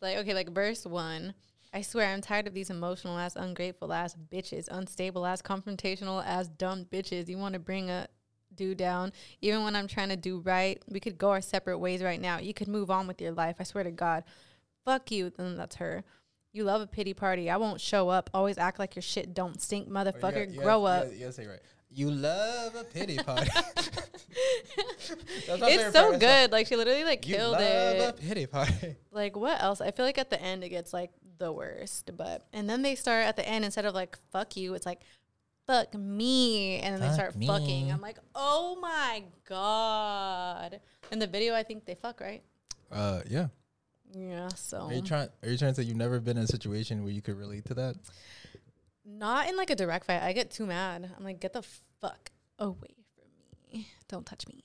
Like, 0.00 0.18
okay, 0.18 0.34
like 0.34 0.50
verse 0.50 0.84
one. 0.86 1.34
I 1.74 1.80
swear 1.82 2.08
I'm 2.12 2.20
tired 2.20 2.46
of 2.46 2.52
these 2.54 2.68
emotional 2.70 3.18
ass, 3.18 3.34
ungrateful 3.34 3.92
ass 3.92 4.14
bitches, 4.30 4.68
unstable 4.70 5.24
ass, 5.24 5.40
confrontational 5.40 6.22
ass, 6.24 6.48
dumb 6.48 6.84
bitches. 6.84 7.28
You 7.28 7.38
want 7.38 7.54
to 7.54 7.58
bring 7.58 7.88
a 7.88 8.08
dude 8.56 8.78
down. 8.78 9.12
Even 9.40 9.64
when 9.64 9.74
I'm 9.76 9.86
trying 9.88 10.08
to 10.10 10.16
do 10.16 10.38
right, 10.40 10.82
we 10.88 11.00
could 11.00 11.18
go 11.18 11.30
our 11.30 11.40
separate 11.40 11.78
ways 11.78 12.02
right 12.02 12.20
now. 12.20 12.38
You 12.38 12.54
could 12.54 12.68
move 12.68 12.90
on 12.90 13.06
with 13.06 13.20
your 13.20 13.32
life. 13.32 13.56
I 13.60 13.64
swear 13.64 13.84
to 13.84 13.90
God. 13.90 14.24
Fuck 14.84 15.10
you. 15.10 15.30
Then 15.30 15.56
that's 15.56 15.76
her. 15.76 16.04
You 16.52 16.64
love 16.64 16.80
a 16.82 16.86
pity 16.86 17.14
party. 17.14 17.48
I 17.50 17.56
won't 17.56 17.80
show 17.80 18.08
up. 18.08 18.28
Always 18.34 18.58
act 18.58 18.78
like 18.78 18.94
your 18.94 19.02
shit 19.02 19.32
don't 19.32 19.60
stink, 19.60 19.88
oh, 19.88 19.92
motherfucker. 19.92 20.54
got- 20.54 20.62
Grow 20.62 20.82
gotta- 20.82 21.06
up. 21.06 21.12
You 21.14 21.20
gotta, 21.20 21.32
say 21.32 21.46
right. 21.46 21.60
You 21.94 22.10
love 22.10 22.74
a 22.74 22.84
pity 22.84 23.16
party. 23.24 23.50
It's 25.48 25.92
so 25.92 26.18
good. 26.18 26.52
Like 26.52 26.66
she 26.66 26.76
literally 26.76 27.04
like 27.04 27.26
You 27.28 27.36
killed 27.36 27.52
love 27.52 27.60
it. 27.62 28.08
a 28.08 28.12
pity 28.12 28.46
party. 28.46 28.96
Like 29.12 29.36
what 29.36 29.60
else? 29.62 29.80
I 29.82 29.90
feel 29.90 30.06
like 30.06 30.16
at 30.18 30.30
the 30.30 30.40
end 30.40 30.64
it 30.64 30.70
gets 30.70 30.92
like 30.94 31.10
the 31.38 31.52
worst, 31.52 32.10
but 32.16 32.46
and 32.52 32.68
then 32.68 32.80
they 32.82 32.94
start 32.94 33.26
at 33.26 33.36
the 33.36 33.46
end 33.46 33.64
instead 33.64 33.84
of 33.84 33.94
like 33.94 34.16
fuck 34.30 34.56
you, 34.56 34.72
it's 34.74 34.86
like 34.86 35.02
fuck 35.66 35.94
me, 35.94 36.78
and 36.78 36.94
then 36.94 37.00
they 37.00 37.06
Fuck 37.08 37.32
start 37.32 37.34
fucking. 37.44 37.92
I'm 37.92 38.00
like, 38.00 38.18
oh 38.34 38.78
my 38.80 39.24
god! 39.48 40.80
In 41.10 41.18
the 41.18 41.26
video, 41.26 41.54
I 41.54 41.62
think 41.62 41.84
they 41.84 41.94
fuck 41.94 42.20
right. 42.20 42.42
Uh, 42.90 43.20
yeah. 43.28 43.48
Yeah. 44.14 44.48
So 44.54 44.82
Are 44.82 44.92
you 44.92 45.02
trying? 45.02 45.28
Are 45.42 45.48
you 45.48 45.56
trying 45.56 45.74
to 45.74 45.80
say 45.80 45.86
you've 45.86 45.96
never 45.96 46.20
been 46.20 46.36
in 46.36 46.44
a 46.44 46.48
situation 46.48 47.02
where 47.02 47.12
you 47.12 47.22
could 47.22 47.38
relate 47.38 47.64
to 47.66 47.74
that? 47.74 47.96
not 49.04 49.48
in 49.48 49.56
like 49.56 49.70
a 49.70 49.74
direct 49.74 50.06
fight. 50.06 50.22
I 50.22 50.32
get 50.32 50.50
too 50.50 50.66
mad. 50.66 51.10
I'm 51.16 51.24
like, 51.24 51.40
get 51.40 51.52
the 51.52 51.62
fuck 52.00 52.30
away 52.58 52.94
from 53.16 53.24
me! 53.72 53.88
Don't 54.08 54.24
touch 54.24 54.46
me. 54.46 54.62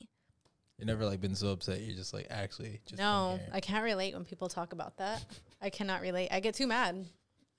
You 0.77 0.85
never 0.85 1.05
like 1.05 1.19
been 1.19 1.35
so 1.35 1.49
upset. 1.49 1.81
You're 1.81 1.95
just 1.95 2.13
like 2.13 2.27
actually 2.29 2.81
just 2.85 2.99
no, 2.99 3.39
I 3.51 3.59
can't 3.59 3.83
relate 3.83 4.13
when 4.13 4.25
people 4.25 4.47
talk 4.47 4.73
about 4.73 4.97
that. 4.97 5.25
I 5.61 5.69
cannot 5.69 6.01
relate. 6.01 6.29
I 6.31 6.39
get 6.39 6.53
too 6.53 6.67
mad. 6.67 7.05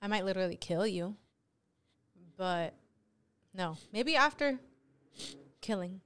I 0.01 0.07
might 0.07 0.23
literally 0.23 0.55
kill 0.55 0.87
you. 0.87 1.17
But 2.37 2.73
no, 3.59 3.77
maybe 3.93 4.15
after 4.15 4.57
killing. 5.61 5.99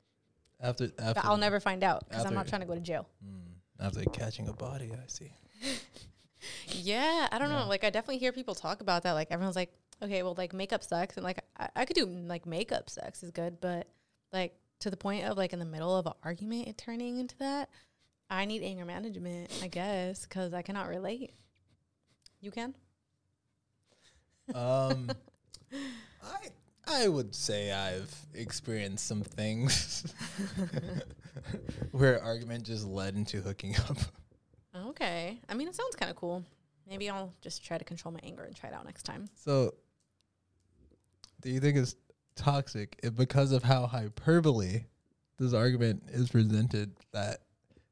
after 0.60 0.86
after 0.98 1.22
But 1.22 1.26
I'll 1.26 1.38
never 1.38 1.60
find 1.60 1.84
out 1.84 2.10
because 2.10 2.26
I'm 2.26 2.34
not 2.34 2.48
trying 2.48 2.62
to 2.62 2.68
go 2.68 2.74
to 2.74 2.82
jail. 2.82 3.08
after 3.80 4.04
catching 4.06 4.48
a 4.50 4.54
body. 4.54 4.92
I 4.92 5.08
see. 5.08 5.32
Yeah, 6.68 7.30
I 7.32 7.38
don't 7.38 7.48
know. 7.50 7.68
Like 7.70 7.86
I 7.86 7.90
definitely 7.90 8.18
hear 8.18 8.34
people 8.34 8.54
talk 8.54 8.82
about 8.82 9.04
that. 9.04 9.14
Like 9.14 9.30
everyone's 9.32 9.56
like, 9.56 9.72
okay, 10.02 10.24
well, 10.24 10.36
like 10.38 10.54
makeup 10.54 10.84
sex, 10.84 11.16
and 11.16 11.24
like 11.24 11.40
I, 11.58 11.70
I 11.74 11.86
could 11.86 11.96
do 11.96 12.06
like 12.06 12.46
makeup 12.46 12.90
sex 12.90 13.24
is 13.24 13.32
good, 13.32 13.62
but 13.62 13.88
like 14.34 14.54
to 14.82 14.90
the 14.90 14.98
point 14.98 15.24
of 15.24 15.38
like 15.38 15.54
in 15.54 15.60
the 15.60 15.66
middle 15.66 15.96
of 15.96 16.06
an 16.06 16.14
argument, 16.22 16.68
it 16.68 16.78
turning 16.78 17.18
into 17.18 17.38
that. 17.38 17.70
I 18.30 18.44
need 18.44 18.62
anger 18.62 18.84
management, 18.84 19.52
I 19.64 19.68
guess, 19.68 20.24
because 20.26 20.54
I 20.54 20.64
cannot 20.64 20.90
relate. 20.90 21.32
You 22.42 22.52
can. 22.52 22.76
Um, 24.54 25.10
I 26.24 26.48
I 26.88 27.08
would 27.08 27.34
say 27.34 27.72
I've 27.72 28.14
experienced 28.34 29.08
some 29.08 29.24
things 29.24 30.14
where 31.92 32.22
argument 32.22 32.66
just 32.66 32.86
led 32.86 33.16
into 33.16 33.42
hooking 33.42 33.76
up. 33.78 33.98
Okay. 34.88 35.40
I 35.48 35.54
mean, 35.54 35.68
it 35.68 35.76
sounds 35.76 35.96
kind 35.96 36.10
of 36.10 36.18
cool. 36.18 36.44
Maybe 36.88 37.10
I'll 37.10 37.34
just 37.42 37.64
try 37.64 37.78
to 37.78 37.86
control 37.86 38.14
my 38.14 38.20
anger 38.24 38.44
and 38.44 38.56
try 38.56 38.70
it 38.70 38.76
out 38.76 38.86
next 38.86 39.04
time. 39.04 39.28
So, 39.36 39.76
do 41.42 41.50
you 41.50 41.60
think 41.60 41.78
it's 41.78 41.96
toxic 42.36 43.00
if 43.04 43.16
because 43.16 43.52
of 43.52 43.64
how 43.64 43.88
hyperbole 43.88 44.84
this 45.38 45.54
argument 45.54 46.04
is 46.10 46.30
presented 46.30 46.92
that 47.12 47.40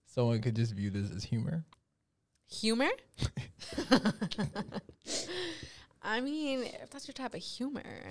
someone 0.06 0.42
could 0.42 0.56
just 0.56 0.74
view 0.74 0.90
this 0.90 1.12
as 1.12 1.24
humor? 1.24 1.64
Humor? 2.50 2.90
I 6.04 6.20
mean, 6.20 6.64
if 6.64 6.90
that's 6.90 7.08
your 7.08 7.14
type 7.14 7.34
of 7.34 7.42
humor. 7.42 8.04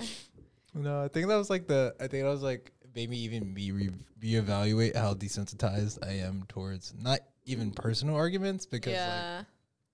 No, 0.75 1.03
I 1.03 1.09
think 1.09 1.29
that 1.29 1.37
was 1.37 1.51
like 1.51 1.67
the. 1.67 1.95
I 1.99 2.07
think 2.07 2.25
that 2.25 2.31
was 2.31 2.43
like 2.43 2.73
maybe 2.95 3.19
even 3.19 3.55
be 3.55 3.73
re- 3.73 3.91
reevaluate 4.21 4.97
how 4.97 5.15
desensitized 5.15 6.05
I 6.07 6.13
am 6.25 6.45
towards 6.49 6.93
not 6.99 7.21
even 7.45 7.71
personal 7.71 8.17
arguments 8.17 8.67
because 8.67 8.93
Yeah. 8.93 9.43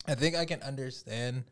like 0.07 0.17
I 0.19 0.21
think 0.21 0.37
I 0.37 0.45
can 0.45 0.63
understand 0.63 1.45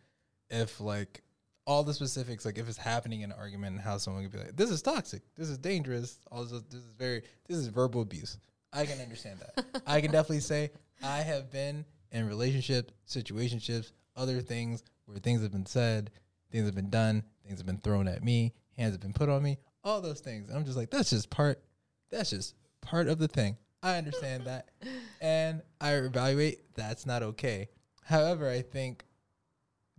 if 0.51 0.81
like 0.81 1.23
all 1.67 1.83
the 1.83 1.95
specifics, 1.95 2.45
like 2.45 2.59
if 2.59 2.69
it's 2.69 2.77
happening 2.79 3.23
in 3.23 3.33
an 3.33 3.39
argument, 3.39 3.77
and 3.77 3.81
how 3.85 3.97
someone 3.99 4.23
could 4.23 4.33
be 4.33 4.39
like, 4.39 4.57
"This 4.57 4.71
is 4.71 4.83
toxic. 4.83 5.23
This 5.35 5.49
is 5.49 5.59
dangerous. 5.59 6.19
Also, 6.31 6.57
this, 6.57 6.63
this 6.71 6.81
is 6.83 6.93
very. 6.99 7.23
This 7.49 7.57
is 7.59 7.69
verbal 7.69 8.03
abuse." 8.03 8.37
I 8.73 8.85
can 8.87 9.01
understand 9.01 9.41
that. 9.41 9.83
I 9.87 10.01
can 10.01 10.11
definitely 10.11 10.41
say 10.41 10.71
I 11.03 11.19
have 11.19 11.51
been 11.51 11.85
in 12.11 12.27
relationships, 12.29 12.93
situationships, 13.09 13.93
other 14.17 14.41
things 14.41 14.83
where 15.07 15.19
things 15.19 15.43
have 15.43 15.53
been 15.53 15.65
said, 15.67 16.11
things 16.51 16.67
have 16.67 16.75
been 16.75 16.91
done, 16.91 17.23
things 17.47 17.59
have 17.61 17.67
been 17.67 17.79
thrown 17.79 18.09
at 18.09 18.23
me, 18.25 18.53
hands 18.77 18.93
have 18.93 19.01
been 19.01 19.13
put 19.13 19.29
on 19.29 19.43
me, 19.43 19.59
all 19.83 20.01
those 20.01 20.21
things. 20.21 20.49
And 20.49 20.57
I'm 20.59 20.65
just 20.65 20.77
like, 20.77 20.91
that's 20.91 21.11
just 21.11 21.31
part. 21.31 21.63
That's 22.11 22.31
just 22.31 22.55
part 22.81 23.09
of 23.09 23.19
the 23.19 23.29
thing. 23.29 23.57
I 23.83 23.97
understand 23.97 24.45
that, 24.47 24.71
and 25.21 25.61
I 25.81 25.95
evaluate 25.95 26.75
that's 26.75 27.05
not 27.07 27.23
okay. 27.23 27.69
However, 28.03 28.49
I 28.49 28.63
think 28.63 29.05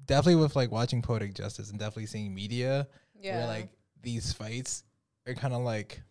definitely 0.06 0.42
with 0.42 0.56
like 0.56 0.72
watching 0.72 1.02
Poetic 1.02 1.34
Justice 1.36 1.70
and 1.70 1.80
definitely 1.80 2.06
seeing 2.08 2.34
media 2.34 2.88
Yeah. 3.20 3.38
where 3.38 3.48
like 3.48 3.70
these 4.02 4.34
fights 4.34 4.84
are 5.28 5.34
kind 5.36 5.54
of 5.54 5.62
like 5.62 6.02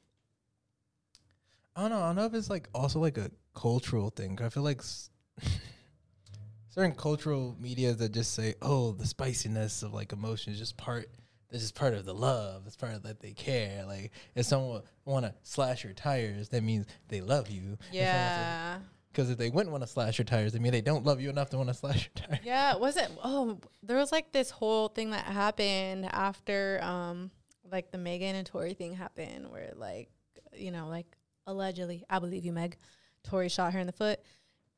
I 1.76 1.80
don't 1.82 1.90
know. 1.90 1.98
I 2.02 2.06
don't 2.06 2.16
know 2.16 2.26
if 2.26 2.34
it's 2.34 2.50
like 2.50 2.68
also 2.74 3.00
like 3.00 3.18
a 3.18 3.30
cultural 3.54 4.10
thing. 4.10 4.38
I 4.42 4.48
feel 4.48 4.62
like 4.62 4.78
s- 4.78 5.10
certain 6.70 6.94
cultural 6.94 7.56
media 7.60 7.92
that 7.94 8.12
just 8.12 8.34
say, 8.34 8.54
"Oh, 8.62 8.92
the 8.92 9.06
spiciness 9.06 9.82
of 9.82 9.92
like 9.92 10.12
emotion 10.12 10.52
is 10.52 10.58
just 10.58 10.76
part. 10.76 11.08
That's 11.54 11.62
just 11.62 11.76
part 11.76 11.94
of 11.94 12.04
the 12.04 12.12
love. 12.12 12.64
It's 12.66 12.74
part 12.74 12.94
of 12.94 13.04
that 13.04 13.20
they 13.20 13.30
care. 13.30 13.84
Like 13.86 14.10
if 14.34 14.44
someone 14.44 14.82
want 15.04 15.24
to 15.24 15.32
slash 15.44 15.84
your 15.84 15.92
tires, 15.92 16.48
that 16.48 16.64
means 16.64 16.84
they 17.06 17.20
love 17.20 17.48
you. 17.48 17.78
Yeah. 17.92 18.78
Because 19.12 19.30
if 19.30 19.38
they 19.38 19.50
wouldn't 19.50 19.70
want 19.70 19.84
to 19.84 19.86
slash 19.86 20.18
your 20.18 20.24
tires, 20.24 20.56
I 20.56 20.58
mean 20.58 20.72
they 20.72 20.80
don't 20.80 21.04
love 21.04 21.20
you 21.20 21.30
enough 21.30 21.50
to 21.50 21.56
want 21.56 21.68
to 21.68 21.74
slash 21.74 22.10
your 22.12 22.26
tires. 22.26 22.44
Yeah, 22.44 22.74
was 22.74 22.96
it? 22.96 23.08
Oh, 23.22 23.60
there 23.84 23.96
was 23.96 24.10
like 24.10 24.32
this 24.32 24.50
whole 24.50 24.88
thing 24.88 25.10
that 25.10 25.26
happened 25.26 26.06
after, 26.06 26.80
um, 26.82 27.30
like 27.70 27.92
the 27.92 27.98
Megan 27.98 28.34
and 28.34 28.44
Tory 28.44 28.74
thing 28.74 28.92
happened, 28.92 29.48
where 29.52 29.74
like, 29.76 30.08
you 30.56 30.72
know, 30.72 30.88
like 30.88 31.06
allegedly, 31.46 32.02
I 32.10 32.18
believe 32.18 32.44
you, 32.44 32.52
Meg, 32.52 32.78
Tory 33.22 33.48
shot 33.48 33.74
her 33.74 33.78
in 33.78 33.86
the 33.86 33.92
foot, 33.92 34.18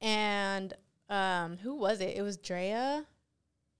and 0.02 0.74
um, 1.08 1.56
who 1.56 1.76
was 1.76 2.02
it? 2.02 2.18
It 2.18 2.20
was 2.20 2.36
Draya 2.36 3.06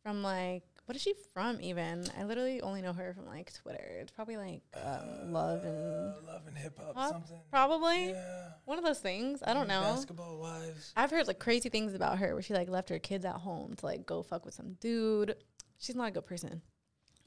from 0.02 0.22
like, 0.22 0.62
what 0.86 0.94
is 0.94 1.02
she 1.02 1.14
from? 1.34 1.60
Even 1.60 2.06
I 2.18 2.24
literally 2.24 2.60
only 2.60 2.80
know 2.80 2.92
her 2.92 3.12
from 3.12 3.26
like 3.26 3.52
Twitter. 3.52 3.98
It's 4.00 4.12
probably 4.12 4.36
like 4.36 4.62
um, 4.74 5.32
love 5.32 5.64
and 5.64 6.14
love 6.26 6.42
and 6.46 6.56
hip 6.56 6.78
hop, 6.78 7.12
something. 7.12 7.40
Probably 7.50 8.10
yeah. 8.10 8.50
one 8.64 8.78
of 8.78 8.84
those 8.84 9.00
things. 9.00 9.42
I 9.44 9.52
don't 9.52 9.68
know. 9.68 9.80
Basketball 9.80 10.38
wives. 10.38 10.92
I've 10.96 11.10
heard 11.10 11.26
like 11.26 11.40
crazy 11.40 11.68
things 11.68 11.94
about 11.94 12.18
her 12.18 12.32
where 12.34 12.42
she 12.42 12.54
like 12.54 12.68
left 12.68 12.88
her 12.88 13.00
kids 13.00 13.24
at 13.24 13.34
home 13.34 13.74
to 13.74 13.86
like 13.86 14.06
go 14.06 14.22
fuck 14.22 14.44
with 14.44 14.54
some 14.54 14.74
dude. 14.74 15.34
She's 15.78 15.96
not 15.96 16.08
a 16.08 16.10
good 16.12 16.26
person. 16.26 16.62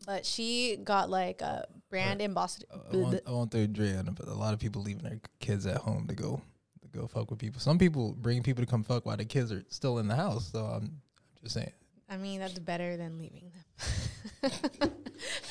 But 0.05 0.25
she 0.25 0.77
got 0.81 1.09
like 1.09 1.41
a 1.41 1.67
brand 1.89 2.21
ambassador. 2.21 2.65
I 2.71 2.95
won't, 2.95 3.19
I 3.27 3.31
won't 3.31 3.51
throw 3.51 3.67
Dre 3.67 4.01
but 4.05 4.27
a 4.29 4.33
lot 4.33 4.53
of 4.53 4.59
people 4.59 4.81
leaving 4.81 5.03
their 5.03 5.19
kids 5.41 5.65
at 5.65 5.77
home 5.77 6.07
to 6.07 6.15
go 6.15 6.41
to 6.81 6.87
go 6.87 7.07
fuck 7.07 7.29
with 7.29 7.39
people. 7.39 7.59
Some 7.59 7.77
people 7.77 8.13
bring 8.13 8.41
people 8.41 8.63
to 8.63 8.71
come 8.71 8.83
fuck 8.83 9.05
while 9.05 9.17
the 9.17 9.25
kids 9.25 9.51
are 9.51 9.63
still 9.67 9.97
in 9.97 10.07
the 10.07 10.15
house. 10.15 10.49
So 10.53 10.63
I'm 10.63 11.01
just 11.41 11.55
saying. 11.55 11.73
I 12.09 12.17
mean, 12.17 12.39
that's 12.39 12.57
better 12.59 12.97
than 12.97 13.17
leaving 13.19 13.51
them. 13.51 14.51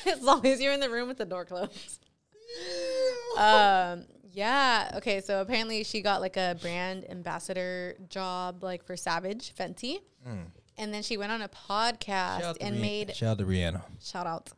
as 0.05 0.21
long 0.21 0.45
as 0.45 0.61
you're 0.61 0.73
in 0.73 0.79
the 0.79 0.89
room 0.89 1.07
with 1.07 1.17
the 1.17 1.25
door 1.25 1.45
closed. 1.45 2.05
um, 3.37 4.05
Yeah. 4.31 4.91
Okay. 4.97 5.21
So 5.21 5.41
apparently 5.41 5.83
she 5.83 6.01
got 6.01 6.21
like 6.21 6.37
a 6.37 6.57
brand 6.61 7.09
ambassador 7.09 7.95
job, 8.09 8.63
like 8.63 8.83
for 8.83 8.95
Savage 8.97 9.53
Fenty, 9.55 9.99
Mm. 10.27 10.47
and 10.77 10.93
then 10.93 11.01
she 11.01 11.15
went 11.15 11.31
on 11.31 11.41
a 11.41 11.47
podcast 11.47 12.39
Shout 12.39 12.43
out 12.43 12.55
to 12.59 12.63
and 12.65 12.75
Rih- 12.75 12.81
made 12.81 13.15
shout 13.15 13.29
out 13.31 13.37
to 13.37 13.45
Rihanna. 13.45 13.81
shout 14.01 14.27
out. 14.27 14.49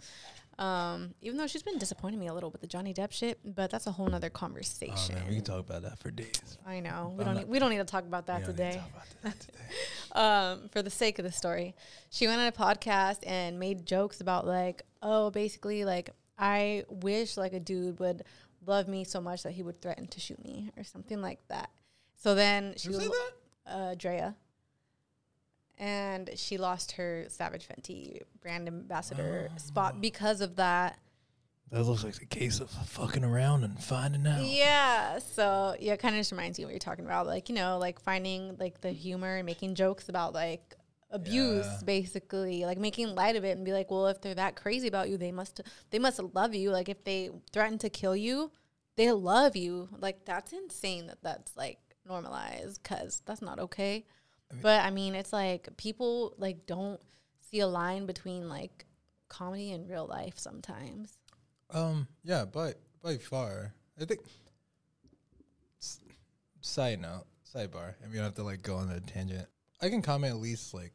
Um, 0.62 1.16
even 1.22 1.40
though 1.40 1.48
she's 1.48 1.64
been 1.64 1.80
disappointing 1.80 2.20
me 2.20 2.28
a 2.28 2.34
little 2.36 2.52
with 2.52 2.62
the 2.62 2.68
Johnny 2.68 2.94
Depp 2.94 3.12
shit, 3.12 3.40
but 3.44 3.72
that's 3.72 3.88
a 3.88 3.92
whole 3.92 4.06
nother 4.06 4.30
conversation. 4.30 5.16
Oh 5.16 5.20
man, 5.20 5.28
we 5.28 5.36
can 5.36 5.44
talk 5.44 5.60
about 5.60 5.82
that 5.82 5.98
for 5.98 6.12
days. 6.12 6.60
I 6.68 6.80
know. 6.80 7.16
We 7.18 7.24
don't. 7.24 7.36
Need, 7.36 7.48
we 7.48 7.58
don't 7.58 7.72
need 7.72 7.80
to 7.80 7.84
talk 7.84 8.04
about 8.04 8.28
that 8.28 8.46
today. 8.46 8.80
um, 10.12 10.70
for 10.72 10.84
the 10.84 10.92
sake 10.92 11.18
of 11.18 11.26
the 11.26 11.32
story, 11.32 11.74
she 12.12 12.28
went 12.28 12.40
on 12.40 12.46
a 12.46 12.52
podcast 12.52 13.22
and 13.26 13.60
made 13.60 13.88
jokes 13.88 14.22
about 14.22 14.46
like, 14.46 14.84
oh, 15.02 15.32
basically, 15.32 15.84
like 15.84 16.12
I 16.38 16.86
wish 16.90 17.38
like 17.38 17.54
a 17.54 17.60
dude 17.60 18.00
would 18.00 18.24
love 18.68 18.88
me 18.88 19.04
so 19.04 19.20
much 19.20 19.42
that 19.42 19.54
he 19.54 19.64
would 19.64 19.82
threaten 19.82 20.06
to 20.10 20.20
shoot 20.20 20.44
me 20.44 20.70
or 20.78 20.84
something 20.84 21.24
like 21.24 21.40
that. 21.48 21.72
So 22.18 22.36
then 22.36 22.76
she 22.78 22.90
Who 22.90 22.98
was 22.98 23.06
said 23.06 23.74
uh, 23.74 23.96
Draya, 23.96 24.36
and 25.82 26.30
she 26.36 26.60
lost 26.60 26.94
her 26.94 27.26
Savage 27.28 27.68
Fenty 27.68 28.22
brand 28.40 28.68
ambassador 28.68 29.50
ah. 29.52 29.58
spot 29.58 30.00
because 30.00 30.40
of 30.40 30.56
that. 30.58 31.00
That 31.72 31.84
looks 31.84 32.04
like 32.04 32.16
the 32.16 32.26
case 32.26 32.60
of 32.60 32.70
fucking 32.70 33.24
around 33.24 33.64
and 33.64 33.82
finding 33.82 34.28
out. 34.28 34.46
Yeah. 34.46 35.18
So 35.20 35.76
yeah, 35.80 35.94
it 35.94 36.00
kind 36.00 36.14
of 36.14 36.20
just 36.20 36.32
reminds 36.32 36.60
me 36.60 36.66
what 36.66 36.72
you're 36.72 36.80
talking 36.80 37.06
about. 37.06 37.26
Like, 37.26 37.50
you 37.50 37.56
know, 37.56 37.80
like 37.80 38.00
finding 38.00 38.58
like 38.60 38.82
the 38.82 38.92
humor 38.92 39.38
and 39.38 39.46
making 39.46 39.76
jokes 39.76 40.08
about 40.08 40.34
like 40.34 40.76
abuse 41.10 41.66
Yeah. 41.66 41.80
basically. 41.84 42.66
Like 42.66 42.78
making 42.78 43.16
light 43.16 43.36
of 43.36 43.44
it 43.44 43.56
and 43.56 43.66
be 43.66 43.74
like, 43.74 43.90
well, 43.90 44.08
if 44.08 44.22
they're 44.22 44.36
that 44.36 44.56
crazy 44.56 44.88
about 44.88 45.10
you, 45.10 45.18
they 45.18 45.32
must 45.32 45.62
they 45.90 46.00
must 46.00 46.20
love 46.36 46.54
you. 46.54 46.70
Like 46.70 46.90
if 46.90 47.04
they 47.06 47.32
threaten 47.52 47.80
to 47.80 47.90
kill 47.90 48.16
you, 48.16 48.52
they 48.98 49.12
love 49.12 49.56
you. 49.56 49.90
Like 49.98 50.26
that's 50.26 50.54
insane 50.54 51.08
that 51.08 51.24
that's 51.24 51.58
like 51.58 51.80
normalized 52.08 52.84
cuz 52.84 53.24
that's 53.26 53.42
not 53.42 53.58
okay. 53.60 54.06
But 54.62 54.84
I 54.84 54.90
mean, 54.92 55.16
it's 55.16 55.32
like 55.34 55.70
people 55.78 56.34
like 56.38 56.66
don't 56.66 57.00
see 57.50 57.60
a 57.60 57.68
line 57.68 58.06
between 58.06 58.50
like 58.50 58.86
comedy 59.30 59.72
and 59.72 59.90
real 59.90 60.06
life 60.08 60.38
sometimes. 60.38 61.18
Um. 61.70 62.08
Yeah. 62.24 62.46
By 62.46 62.74
by 63.04 63.18
far, 63.18 63.74
I 64.00 64.06
think. 64.06 64.22
s- 65.82 66.00
Side 66.64 67.02
note, 67.02 67.26
sidebar, 67.56 67.96
and 68.04 68.12
we 68.12 68.18
don't 68.18 68.26
have 68.26 68.36
to 68.36 68.44
like 68.44 68.62
go 68.62 68.76
on 68.76 68.90
a 68.92 69.00
tangent. 69.00 69.48
I 69.82 69.90
can 69.90 70.04
comment 70.04 70.34
at 70.36 70.40
least 70.40 70.74
like, 70.76 70.94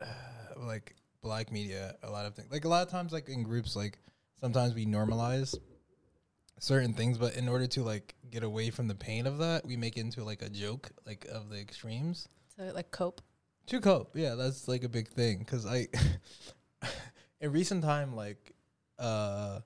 uh, 0.00 0.06
like 0.56 0.94
black 1.22 1.52
media. 1.52 1.96
A 2.02 2.10
lot 2.10 2.24
of 2.24 2.34
things, 2.34 2.48
like 2.50 2.64
a 2.64 2.68
lot 2.68 2.82
of 2.86 2.90
times, 2.90 3.12
like 3.12 3.28
in 3.28 3.42
groups, 3.42 3.76
like 3.76 3.98
sometimes 4.40 4.72
we 4.74 4.86
normalize 4.86 5.54
certain 6.60 6.94
things, 6.94 7.18
but 7.18 7.36
in 7.36 7.46
order 7.48 7.66
to 7.66 7.82
like 7.82 8.14
get 8.30 8.42
away 8.42 8.70
from 8.70 8.88
the 8.88 8.94
pain 8.94 9.26
of 9.26 9.38
that, 9.38 9.66
we 9.66 9.76
make 9.76 9.96
it 9.98 10.00
into 10.00 10.24
like 10.24 10.40
a 10.40 10.48
joke, 10.48 10.90
like 11.06 11.26
of 11.26 11.50
the 11.50 11.60
extremes. 11.60 12.26
Like 12.60 12.90
cope. 12.90 13.20
To 13.66 13.80
cope, 13.80 14.16
yeah, 14.16 14.34
that's 14.34 14.68
like 14.68 14.84
a 14.84 14.88
big 14.88 15.08
thing. 15.08 15.44
Cause 15.44 15.64
I, 15.64 15.86
in 17.40 17.52
recent 17.52 17.84
time, 17.84 18.16
like, 18.16 18.54
uh, 18.98 19.60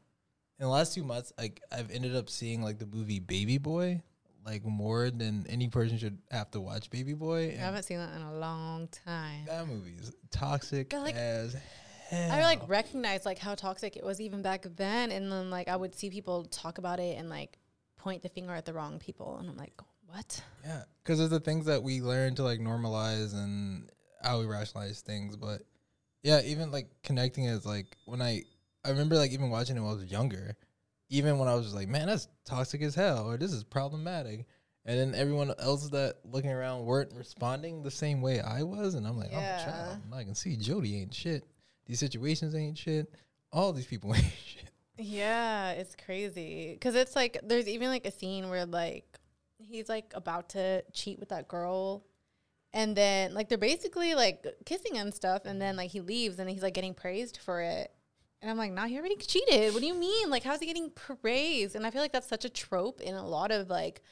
in 0.58 0.64
the 0.64 0.70
last 0.70 0.94
two 0.94 1.04
months, 1.04 1.32
like 1.38 1.62
I've 1.72 1.90
ended 1.90 2.14
up 2.14 2.28
seeing 2.28 2.62
like 2.62 2.78
the 2.78 2.86
movie 2.86 3.18
Baby 3.18 3.58
Boy, 3.58 4.02
like 4.44 4.64
more 4.64 5.10
than 5.10 5.46
any 5.48 5.68
person 5.68 5.98
should 5.98 6.18
have 6.30 6.50
to 6.52 6.60
watch 6.60 6.90
Baby 6.90 7.14
Boy. 7.14 7.48
I 7.48 7.60
haven't 7.60 7.84
seen 7.84 7.98
that 7.98 8.14
in 8.14 8.22
a 8.22 8.34
long 8.34 8.88
time. 8.88 9.46
that 9.46 9.66
movie 9.66 9.96
is 9.98 10.14
toxic 10.30 10.92
like, 10.92 11.14
as 11.14 11.56
hell. 12.08 12.32
I 12.32 12.42
like 12.42 12.68
recognized 12.68 13.24
like 13.24 13.38
how 13.38 13.54
toxic 13.54 13.96
it 13.96 14.04
was 14.04 14.20
even 14.20 14.42
back 14.42 14.66
then, 14.76 15.10
and 15.10 15.30
then 15.32 15.50
like 15.50 15.68
I 15.68 15.76
would 15.76 15.94
see 15.94 16.10
people 16.10 16.44
talk 16.44 16.78
about 16.78 17.00
it 17.00 17.18
and 17.18 17.28
like 17.28 17.58
point 17.96 18.22
the 18.22 18.28
finger 18.28 18.52
at 18.52 18.64
the 18.64 18.72
wrong 18.74 18.98
people, 18.98 19.38
and 19.38 19.48
I'm 19.48 19.56
like, 19.56 19.72
what? 20.14 20.42
Yeah, 20.64 20.82
because 21.02 21.18
there's 21.18 21.30
the 21.30 21.40
things 21.40 21.66
that 21.66 21.82
we 21.82 22.00
learn 22.00 22.34
to 22.36 22.42
like 22.42 22.60
normalize 22.60 23.34
and 23.34 23.90
how 24.22 24.40
we 24.40 24.46
rationalize 24.46 25.00
things. 25.00 25.36
But 25.36 25.62
yeah, 26.22 26.40
even 26.44 26.70
like 26.70 26.88
connecting 27.02 27.44
is 27.44 27.66
like 27.66 27.96
when 28.06 28.22
I 28.22 28.42
I 28.84 28.90
remember 28.90 29.16
like 29.16 29.32
even 29.32 29.50
watching 29.50 29.76
it 29.76 29.80
when 29.80 29.90
I 29.90 29.94
was 29.94 30.04
younger, 30.04 30.56
even 31.10 31.38
when 31.38 31.48
I 31.48 31.54
was 31.54 31.64
just 31.66 31.76
like, 31.76 31.88
man, 31.88 32.06
that's 32.06 32.28
toxic 32.44 32.82
as 32.82 32.94
hell, 32.94 33.28
or 33.28 33.36
this 33.36 33.52
is 33.52 33.64
problematic. 33.64 34.46
And 34.86 34.98
then 34.98 35.14
everyone 35.18 35.50
else 35.58 35.88
that 35.90 36.16
looking 36.24 36.50
around 36.50 36.84
weren't 36.84 37.12
responding 37.14 37.82
the 37.82 37.90
same 37.90 38.20
way 38.20 38.40
I 38.40 38.62
was, 38.62 38.94
and 38.94 39.06
I'm 39.06 39.16
like, 39.16 39.32
I'm 39.32 39.38
a 39.38 39.42
Yeah. 39.42 39.64
child. 39.64 40.02
And 40.04 40.14
I 40.14 40.24
can 40.24 40.34
see 40.34 40.56
Jody 40.56 41.00
ain't 41.00 41.14
shit. 41.14 41.42
These 41.86 42.00
situations 42.00 42.54
ain't 42.54 42.76
shit. 42.76 43.10
All 43.50 43.72
these 43.72 43.86
people 43.86 44.14
ain't 44.14 44.24
shit. 44.24 44.68
Yeah, 44.98 45.70
it's 45.72 45.96
crazy 45.96 46.72
because 46.74 46.94
it's 46.94 47.16
like 47.16 47.38
there's 47.42 47.66
even 47.66 47.88
like 47.88 48.06
a 48.06 48.10
scene 48.12 48.48
where 48.50 48.66
like 48.66 49.13
he's 49.68 49.88
like 49.88 50.12
about 50.14 50.50
to 50.50 50.82
cheat 50.92 51.18
with 51.18 51.30
that 51.30 51.48
girl. 51.48 52.04
And 52.72 52.96
then 52.96 53.34
like 53.34 53.48
they're 53.48 53.58
basically 53.58 54.14
like 54.14 54.44
kissing 54.64 54.98
and 54.98 55.14
stuff, 55.14 55.42
and 55.44 55.60
then 55.60 55.76
like 55.76 55.90
he 55.90 56.00
leaves 56.00 56.38
and 56.38 56.50
he's 56.50 56.62
like 56.62 56.74
getting 56.74 56.94
praised 56.94 57.38
for 57.38 57.60
it. 57.60 57.92
And 58.42 58.50
I'm 58.50 58.58
like, 58.58 58.72
nah, 58.72 58.86
he 58.86 58.98
already 58.98 59.16
cheated. 59.16 59.72
What 59.72 59.80
do 59.80 59.86
you 59.86 59.94
mean? 59.94 60.28
Like, 60.28 60.42
how's 60.42 60.60
he 60.60 60.66
getting 60.66 60.90
praised? 60.90 61.76
And 61.76 61.86
I 61.86 61.90
feel 61.90 62.02
like 62.02 62.12
that's 62.12 62.28
such 62.28 62.44
a 62.44 62.50
trope 62.50 63.00
in 63.00 63.14
a 63.14 63.26
lot 63.26 63.50
of 63.50 63.70
like, 63.70 64.02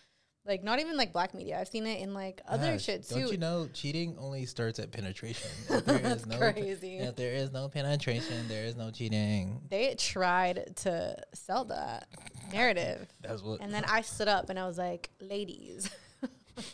like 0.47 0.64
not 0.64 0.80
even 0.80 0.97
like 0.97 1.12
black 1.12 1.34
media. 1.34 1.59
I've 1.61 1.68
seen 1.68 1.86
it 1.86 2.01
in 2.01 2.14
like 2.14 2.40
other 2.49 2.72
Yeah, 2.72 2.76
shit 2.78 3.09
too. 3.09 3.20
Don't 3.20 3.32
you 3.32 3.38
know 3.38 3.68
cheating 3.72 4.16
only 4.18 4.47
starts 4.47 4.78
at 4.78 4.90
penetration? 4.90 5.51
If 5.70 5.84
there 5.84 5.97
is 5.97 6.03
That's 6.03 6.26
no 6.26 6.38
pe- 6.38 6.53
crazy. 6.53 6.99
if 6.99 7.16
there 7.16 7.32
is 7.34 7.53
no 7.53 7.68
penetration, 7.68 8.49
there 8.49 8.64
is 8.64 8.76
no 8.76 8.90
cheating. 8.90 9.61
They 9.68 9.95
tried 9.95 10.74
to 10.76 11.16
sell 11.32 11.64
that 11.66 12.09
narrative. 12.53 13.07
That's 13.20 13.43
what- 13.43 13.61
And 13.61 13.72
then 13.72 13.84
I 13.88 14.03
stood 14.03 14.28
up 14.28 14.51
and 14.51 14.59
I 14.59 14.66
was 14.66 14.78
like, 14.78 15.11
ladies. 15.20 15.88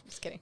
Just 0.08 0.22
kidding. 0.22 0.40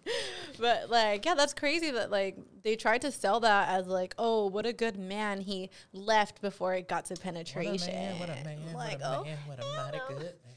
But 0.58 0.88
like, 0.88 1.26
yeah, 1.26 1.34
that's 1.34 1.52
crazy 1.52 1.90
that 1.90 2.10
like 2.10 2.36
they 2.62 2.74
tried 2.76 3.02
to 3.02 3.12
sell 3.12 3.40
that 3.40 3.68
as 3.68 3.86
like, 3.86 4.14
oh, 4.18 4.46
what 4.46 4.64
a 4.66 4.72
good 4.72 4.96
man 4.98 5.40
he 5.40 5.68
left 5.92 6.40
before 6.40 6.74
it 6.74 6.88
got 6.88 7.04
to 7.06 7.16
penetration. 7.16 8.18
what 8.18 8.30
a 8.30 8.44
man, 8.44 8.58
what 8.66 8.74
like, 8.76 9.00
a 9.00 9.18
oh, 9.18 9.24
man, 9.24 9.36
what 9.46 9.58
a 9.62 9.66
mighty 9.76 9.98
good 10.08 10.32
Oh, 10.46 10.50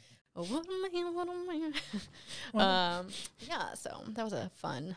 what 0.43 0.65
a 0.65 0.91
man, 0.93 1.13
what 1.15 1.27
a 1.27 1.33
man. 1.47 1.73
Um, 2.53 3.07
yeah, 3.47 3.73
so 3.75 4.01
that 4.09 4.23
was 4.23 4.33
a 4.33 4.49
fun 4.55 4.95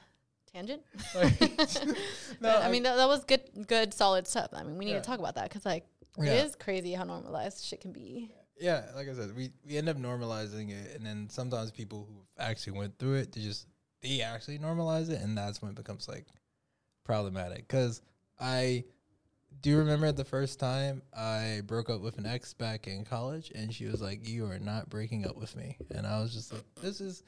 tangent. 0.53 0.83
No, 2.41 2.49
I 2.49 2.67
I- 2.67 2.71
mean, 2.71 2.83
that, 2.85 2.97
that 2.97 3.09
was 3.09 3.25
good, 3.25 3.43
good, 3.67 3.93
solid 3.95 4.27
stuff. 4.27 4.51
I 4.53 4.63
mean, 4.63 4.79
we 4.79 4.85
need 4.85 4.93
Yeah. 4.93 5.01
to 5.01 5.07
talk 5.07 5.19
about 5.19 5.35
that 5.37 5.49
because 5.49 5.65
like 5.67 5.85
Yeah. 6.19 6.33
it 6.33 6.47
is 6.47 6.57
crazy 6.57 6.93
how 6.95 7.05
normalized 7.05 7.65
shit 7.65 7.81
can 7.81 7.93
be. 7.93 8.31
Yeah, 8.61 8.85
like 8.95 9.09
I 9.09 9.15
said, 9.15 9.35
we, 9.37 9.51
we 9.67 9.77
end 9.77 9.89
up 9.89 9.97
normalizing 9.97 10.71
it, 10.71 10.95
and 10.95 11.05
then 11.05 11.29
sometimes 11.31 11.71
people 11.73 12.07
who 12.09 12.23
actually 12.39 12.79
went 12.79 12.97
through 12.99 13.15
it, 13.15 13.33
they 13.33 13.41
just 13.41 13.67
they 14.03 14.21
actually 14.21 14.59
normalize 14.59 15.11
it, 15.11 15.21
and 15.21 15.37
that's 15.37 15.61
when 15.63 15.71
it 15.71 15.75
becomes 15.77 16.07
like 16.07 16.27
problematic. 17.05 17.67
Because 17.67 18.03
I 18.39 18.85
do 19.61 19.71
you 19.71 19.79
remember 19.79 20.11
the 20.13 20.25
first 20.25 20.59
time 20.59 21.03
I 21.17 21.61
broke 21.67 21.91
up 21.91 22.01
with 22.01 22.19
an 22.19 22.27
ex 22.27 22.55
back 22.55 22.87
in 22.87 23.05
college, 23.05 23.53
and 23.55 23.73
she 23.73 23.87
was 23.87 24.01
like, 24.01 24.27
"You 24.29 24.47
are 24.47 24.59
not 24.59 24.89
breaking 24.89 25.27
up 25.27 25.37
with 25.37 25.55
me," 25.57 25.77
and 25.95 26.07
I 26.07 26.21
was 26.21 26.33
just 26.33 26.53
like, 26.53 26.65
"This 26.81 27.01
is 27.01 27.23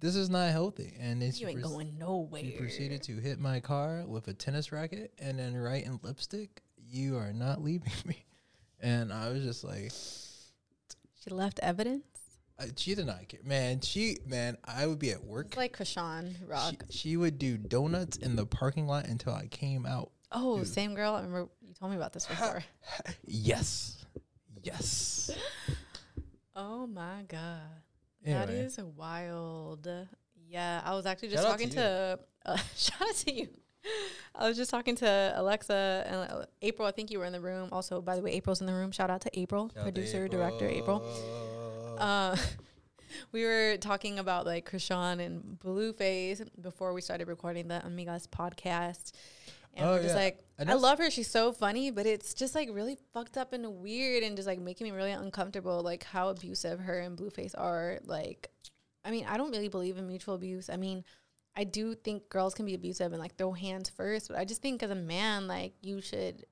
this 0.00 0.16
is 0.16 0.30
not 0.30 0.50
healthy." 0.52 0.94
And 1.00 1.20
then 1.20 1.32
she 1.32 1.42
You 1.42 1.48
ain't 1.48 1.60
proce- 1.60 1.62
going 1.70 1.98
nowhere. 1.98 2.42
She 2.42 2.50
proceeded 2.52 3.02
to 3.04 3.16
hit 3.16 3.38
my 3.38 3.60
car 3.60 4.04
with 4.06 4.28
a 4.28 4.34
tennis 4.34 4.72
racket, 4.72 5.12
and 5.18 5.38
then 5.38 5.54
write 5.56 5.84
in 5.84 5.98
lipstick, 6.02 6.62
"You 6.78 7.16
are 7.16 7.32
not 7.32 7.62
leaving 7.62 7.92
me," 8.06 8.24
and 8.80 9.12
I 9.12 9.30
was 9.30 9.42
just 9.42 9.64
like. 9.64 9.92
She 11.22 11.30
left 11.30 11.58
evidence. 11.62 12.04
Uh, 12.58 12.66
she 12.76 12.94
did 12.94 13.06
not 13.06 13.26
care, 13.28 13.40
man. 13.44 13.80
She 13.80 14.18
man, 14.26 14.58
I 14.64 14.86
would 14.86 14.98
be 14.98 15.10
at 15.10 15.24
work. 15.24 15.46
It's 15.48 15.56
like 15.56 15.76
Chrisean 15.76 16.34
Rock. 16.46 16.84
She, 16.90 16.98
she 16.98 17.16
would 17.16 17.38
do 17.38 17.56
donuts 17.56 18.16
in 18.18 18.36
the 18.36 18.46
parking 18.46 18.86
lot 18.86 19.06
until 19.06 19.32
I 19.32 19.46
came 19.46 19.86
out. 19.86 20.10
oh, 20.30 20.58
Dude. 20.58 20.68
same 20.68 20.94
girl. 20.94 21.14
I 21.14 21.22
remember 21.22 21.48
you 21.74 21.78
told 21.78 21.90
me 21.90 21.96
about 21.96 22.12
this 22.12 22.26
before. 22.32 22.62
Yes, 23.26 24.04
yes. 24.62 25.30
oh 26.56 26.86
my 26.86 27.22
god, 27.28 27.60
Anyway. 28.24 28.46
that 28.46 28.50
is 28.50 28.78
wild. 28.96 29.88
Yeah, 30.48 30.80
I 30.84 30.94
was 30.94 31.06
actually 31.06 31.28
just 31.28 31.42
Shout 31.42 31.52
talking 31.52 31.70
to 31.70 31.74
to. 31.74 32.18
uh, 32.46 32.56
shout 32.76 33.02
out 33.02 33.14
to 33.16 33.34
you. 33.34 33.48
I 34.34 34.48
was 34.48 34.56
just 34.56 34.70
talking 34.70 34.94
to 34.96 35.32
Alexa 35.36 36.04
and 36.06 36.16
uh, 36.30 36.46
April. 36.62 36.86
I 36.88 36.90
think 36.92 37.10
you 37.10 37.18
were 37.18 37.24
in 37.26 37.32
the 37.32 37.40
room. 37.40 37.68
Also, 37.72 38.00
by 38.00 38.16
the 38.16 38.22
way, 38.22 38.30
April's 38.32 38.60
in 38.60 38.66
the 38.66 38.72
room. 38.72 38.92
Shout 38.92 39.10
out 39.10 39.20
to 39.22 39.38
April, 39.38 39.70
Shout 39.74 39.82
producer, 39.82 40.26
director 40.28 40.66
April. 40.68 41.02
Uh, 41.98 42.36
we 43.32 43.44
were 43.44 43.76
talking 43.78 44.18
about 44.18 44.46
like 44.46 44.70
Chrisean 44.70 45.20
and 45.24 45.58
Blueface 45.58 46.42
before 46.60 46.92
we 46.94 47.00
started 47.00 47.28
recording 47.28 47.68
the 47.68 47.82
Amigas 47.86 48.26
podcast. 48.28 49.12
And 49.74 49.86
Oh, 49.86 49.92
we're 49.92 50.02
just 50.02 50.14
yeah. 50.14 50.20
like, 50.22 50.43
I 50.58 50.70
I, 50.70 50.74
love 50.74 50.98
her. 50.98 51.10
She's 51.10 51.30
so 51.30 51.52
funny, 51.52 51.90
but 51.90 52.06
it's 52.06 52.32
just 52.34 52.54
like 52.54 52.68
really 52.72 52.96
fucked 53.12 53.36
up 53.36 53.52
and 53.52 53.76
weird 53.80 54.22
and 54.22 54.36
just 54.36 54.46
like 54.46 54.60
making 54.60 54.84
me 54.86 54.92
really 54.92 55.10
uncomfortable, 55.12 55.82
like 55.82 56.04
how 56.04 56.28
abusive 56.28 56.80
her 56.80 57.00
and 57.00 57.16
Blueface 57.18 57.54
are. 57.58 57.98
Like, 58.04 58.50
I 59.04 59.10
mean, 59.10 59.26
I 59.26 59.36
don't 59.36 59.50
really 59.50 59.68
believe 59.68 59.96
in 59.98 60.06
mutual 60.06 60.34
abuse. 60.34 60.70
I 60.70 60.76
mean, 60.76 61.04
I 61.56 61.64
do 61.64 61.94
think 61.94 62.28
girls 62.28 62.54
can 62.54 62.66
be 62.66 62.74
abusive 62.74 63.12
and 63.12 63.20
like 63.20 63.36
throw 63.36 63.52
hands 63.52 63.88
first, 63.88 64.28
but 64.28 64.38
I 64.38 64.44
just 64.44 64.62
think 64.62 64.82
as 64.82 64.90
a 64.90 64.94
man, 64.94 65.46
like 65.48 65.74
you 65.82 66.00
should 66.00 66.44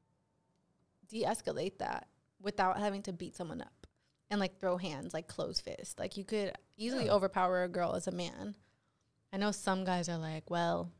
de 1.09 1.24
escalate 1.24 1.78
that 1.78 2.09
without 2.40 2.78
having 2.78 3.03
to 3.03 3.12
beat 3.12 3.36
someone 3.36 3.61
up. 3.61 3.86
and 4.30 4.40
like 4.40 4.59
throw 4.59 4.78
hands 4.78 5.12
like 5.12 5.28
close 5.28 5.61
fist. 5.61 5.98
Like 5.98 6.16
you 6.16 6.24
could 6.24 6.57
easily 6.78 7.05
Yeah. 7.05 7.12
overpower 7.12 7.64
a 7.64 7.68
girl 7.68 7.92
as 7.94 8.07
a 8.07 8.12
man. 8.12 8.55
I 9.30 9.36
know 9.36 9.50
some 9.53 9.84
guys 9.84 10.09
are 10.09 10.16
like, 10.16 10.48
well, 10.48 10.90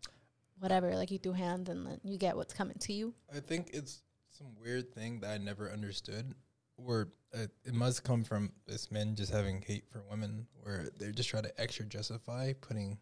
whatever. 0.62 0.94
Like 0.94 1.10
you 1.10 1.18
threw 1.18 1.32
hands 1.32 1.68
and 1.68 1.84
then 1.86 2.00
you 2.04 2.16
get 2.16 2.36
what's 2.36 2.54
coming 2.54 2.76
to 2.80 2.92
you. 2.92 3.12
I 3.34 3.40
think 3.40 3.70
it's 3.72 4.02
some 4.30 4.46
weird 4.62 4.94
thing 4.94 5.20
that 5.20 5.30
I 5.30 5.38
never 5.38 5.70
understood, 5.70 6.34
or 6.76 7.08
uh, 7.34 7.46
it 7.64 7.74
must 7.74 8.04
come 8.04 8.24
from 8.24 8.52
this 8.66 8.90
men 8.90 9.14
just 9.14 9.32
having 9.32 9.60
hate 9.60 9.84
for 9.90 10.02
women, 10.08 10.46
where 10.62 10.88
they 10.98 11.10
just 11.10 11.28
try 11.28 11.40
to 11.40 11.60
extra 11.60 11.84
justify 11.84 12.52
putting 12.60 12.96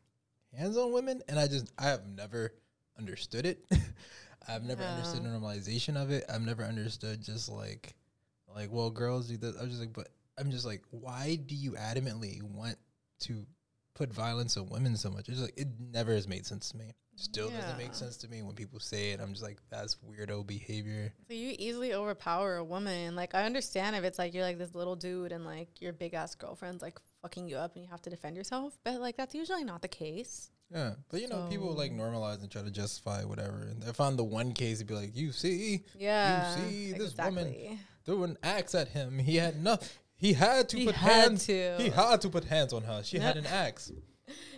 hands 0.56 0.76
on 0.76 0.92
women, 0.92 1.22
and 1.28 1.38
I 1.38 1.46
just 1.46 1.70
I 1.78 1.84
have 1.84 2.06
never 2.06 2.54
understood 2.98 3.46
it. 3.46 3.64
I've 4.48 4.64
never 4.64 4.82
understood 4.82 5.24
the 5.24 5.28
normalization 5.28 6.02
of 6.02 6.10
it. 6.10 6.24
I've 6.32 6.40
never 6.40 6.64
understood 6.64 7.22
just 7.22 7.50
like 7.50 7.94
like 8.54 8.72
well 8.72 8.90
girls 8.90 9.28
do 9.28 9.36
this. 9.36 9.54
I'm 9.60 9.68
just 9.68 9.80
like, 9.80 9.92
but 9.92 10.08
I'm 10.38 10.50
just 10.50 10.64
like, 10.64 10.82
why 10.90 11.38
do 11.46 11.54
you 11.54 11.72
adamantly 11.72 12.42
want 12.42 12.76
to 13.20 13.44
put 13.94 14.12
violence 14.12 14.56
on 14.56 14.68
women 14.70 14.96
so 14.96 15.10
much? 15.10 15.28
It's 15.28 15.38
just 15.38 15.42
like 15.42 15.58
it 15.58 15.68
never 15.92 16.14
has 16.14 16.26
made 16.26 16.46
sense 16.46 16.70
to 16.70 16.78
me. 16.78 16.94
Still 17.20 17.50
doesn't 17.50 17.76
make 17.76 17.94
sense 17.94 18.16
to 18.18 18.28
me 18.28 18.40
when 18.42 18.54
people 18.54 18.80
say 18.80 19.10
it. 19.10 19.20
I'm 19.20 19.30
just 19.32 19.42
like, 19.42 19.58
that's 19.70 19.96
weirdo 19.96 20.46
behavior. 20.46 21.12
So 21.28 21.34
you 21.34 21.54
easily 21.58 21.92
overpower 21.92 22.56
a 22.56 22.64
woman. 22.64 23.14
Like 23.14 23.34
I 23.34 23.44
understand 23.44 23.94
if 23.94 24.04
it's 24.04 24.18
like 24.18 24.32
you're 24.32 24.42
like 24.44 24.58
this 24.58 24.74
little 24.74 24.96
dude 24.96 25.30
and 25.32 25.44
like 25.44 25.68
your 25.82 25.92
big 25.92 26.14
ass 26.14 26.34
girlfriend's 26.34 26.82
like 26.82 26.98
fucking 27.20 27.46
you 27.46 27.56
up 27.56 27.74
and 27.76 27.84
you 27.84 27.90
have 27.90 28.00
to 28.02 28.10
defend 28.10 28.36
yourself, 28.36 28.78
but 28.84 29.00
like 29.00 29.16
that's 29.18 29.34
usually 29.34 29.64
not 29.64 29.82
the 29.82 29.88
case. 29.88 30.50
Yeah, 30.72 30.92
but 31.10 31.20
you 31.20 31.28
know, 31.28 31.46
people 31.50 31.74
like 31.74 31.92
normalize 31.92 32.40
and 32.40 32.50
try 32.50 32.62
to 32.62 32.70
justify 32.70 33.24
whatever. 33.24 33.66
And 33.70 33.82
if 33.84 34.00
on 34.00 34.16
the 34.16 34.24
one 34.24 34.52
case, 34.52 34.76
it'd 34.76 34.86
be 34.86 34.94
like, 34.94 35.14
you 35.16 35.32
see, 35.32 35.84
Yeah, 35.98 36.56
you 36.56 36.70
see, 36.70 36.92
this 36.92 37.16
woman 37.16 37.78
threw 38.06 38.24
an 38.24 38.38
axe 38.42 38.74
at 38.74 38.88
him. 38.88 39.18
He 39.18 39.36
had 39.36 39.62
nothing. 39.62 39.88
He 40.16 40.32
had 40.34 40.68
to 40.68 40.76
He 40.78 40.84
put 40.86 40.94
had 40.94 41.12
hands. 41.30 41.46
to. 41.46 41.76
He 41.78 41.88
had 41.88 42.20
to 42.20 42.28
put 42.28 42.44
hands 42.44 42.72
on 42.72 42.82
her. 42.84 43.02
She 43.02 43.18
had 43.18 43.36
an 43.36 43.46
axe. 43.46 43.90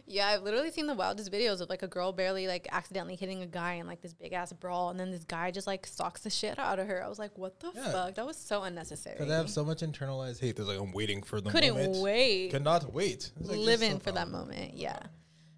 Yeah, 0.06 0.28
I've 0.28 0.42
literally 0.42 0.70
seen 0.70 0.86
the 0.86 0.94
wildest 0.94 1.30
videos 1.32 1.60
of 1.60 1.68
like 1.68 1.82
a 1.82 1.88
girl 1.88 2.12
barely 2.12 2.46
like 2.46 2.66
accidentally 2.72 3.16
hitting 3.16 3.42
a 3.42 3.46
guy 3.46 3.74
in 3.74 3.86
like 3.86 4.00
this 4.00 4.12
big 4.12 4.32
ass 4.32 4.52
brawl, 4.52 4.90
and 4.90 4.98
then 4.98 5.10
this 5.10 5.24
guy 5.24 5.50
just 5.50 5.66
like 5.66 5.86
socks 5.86 6.22
the 6.22 6.30
shit 6.30 6.58
out 6.58 6.78
of 6.78 6.86
her. 6.86 7.02
I 7.04 7.08
was 7.08 7.18
like, 7.18 7.36
what 7.38 7.60
the 7.60 7.70
Yeah. 7.74 7.90
fuck? 7.92 8.14
That 8.14 8.26
was 8.26 8.36
so 8.36 8.62
unnecessary. 8.62 9.14
Because 9.16 9.28
they 9.28 9.34
have 9.34 9.50
so 9.50 9.64
much 9.64 9.78
internalized 9.80 10.40
hate. 10.40 10.56
They're 10.56 10.64
like, 10.64 10.78
I'm 10.80 10.92
waiting 10.92 11.22
for 11.22 11.40
the 11.40 11.50
moment. 11.50 11.64
Couldn't 11.64 11.82
moment. 11.82 12.02
wait. 12.02 12.50
Cannot 12.50 12.92
wait. 12.92 13.30
Like, 13.40 13.58
living 13.58 13.92
just 13.92 14.02
for 14.04 14.12
that 14.12 14.28
moment. 14.28 14.74
Yeah. 14.74 14.98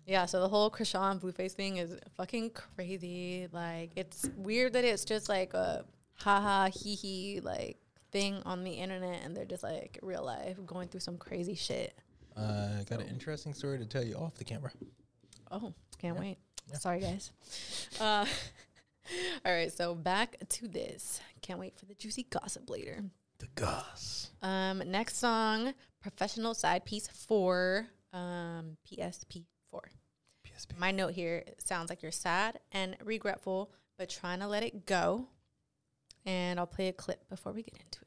Yeah, 0.06 0.26
so 0.26 0.40
the 0.40 0.48
whole 0.48 0.70
Chrisean 0.70 1.18
Blueface 1.20 1.52
thing 1.52 1.78
is 1.78 1.96
fucking 2.16 2.50
crazy. 2.50 3.48
Like, 3.52 3.92
it's 3.96 4.28
weird 4.36 4.74
that 4.74 4.84
it's 4.84 5.04
just 5.06 5.30
like 5.30 5.54
a 5.54 5.86
haha, 6.16 6.68
hee 6.68 6.94
hee, 6.94 7.40
like 7.42 7.78
thing 8.12 8.42
on 8.44 8.64
the 8.64 8.70
internet, 8.72 9.22
and 9.24 9.34
they're 9.34 9.46
just 9.46 9.62
like 9.62 9.98
real 10.02 10.22
life 10.22 10.58
going 10.66 10.88
through 10.88 11.00
some 11.00 11.16
crazy 11.16 11.54
shit. 11.54 11.98
Uh, 12.36 12.68
I 12.80 12.84
got 12.88 13.00
an 13.00 13.08
interesting 13.08 13.54
story 13.54 13.78
to 13.78 13.86
tell 13.86 14.02
you 14.04 14.14
off 14.16 14.34
the 14.34 14.44
camera. 14.44 14.70
Oh, 15.50 15.72
can't 15.98 16.16
Yeah. 16.16 16.20
wait. 16.20 16.38
Yeah. 16.70 16.76
Sorry, 16.78 17.00
guys. 17.00 17.32
Uh, 18.00 18.26
all 19.44 19.52
right, 19.52 19.72
so 19.72 19.94
back 19.94 20.36
to 20.48 20.66
this. 20.66 21.20
Can't 21.42 21.60
wait 21.60 21.78
for 21.78 21.84
the 21.86 21.94
juicy 21.94 22.24
gossip 22.24 22.68
later. 22.68 23.04
The 23.38 23.46
goss. 23.54 24.30
Um, 24.42 24.82
next 24.86 25.16
song, 25.18 25.74
professional 26.00 26.54
side 26.54 26.84
piece 26.84 27.06
four, 27.06 27.86
um, 28.12 28.76
PSP 28.90 29.44
four. 29.70 29.82
PSP. 30.44 30.76
My 30.78 30.90
note 30.90 31.12
here 31.14 31.44
sounds 31.58 31.88
like 31.90 32.02
you're 32.02 32.10
sad 32.12 32.58
and 32.72 32.96
regretful, 33.04 33.70
but 33.98 34.08
trying 34.08 34.40
to 34.40 34.48
let 34.48 34.62
it 34.64 34.86
go. 34.86 35.28
And 36.26 36.58
I'll 36.58 36.66
play 36.66 36.88
a 36.88 36.92
clip 36.92 37.28
before 37.28 37.52
we 37.52 37.62
get 37.62 37.74
into 37.76 38.00
it. 38.00 38.03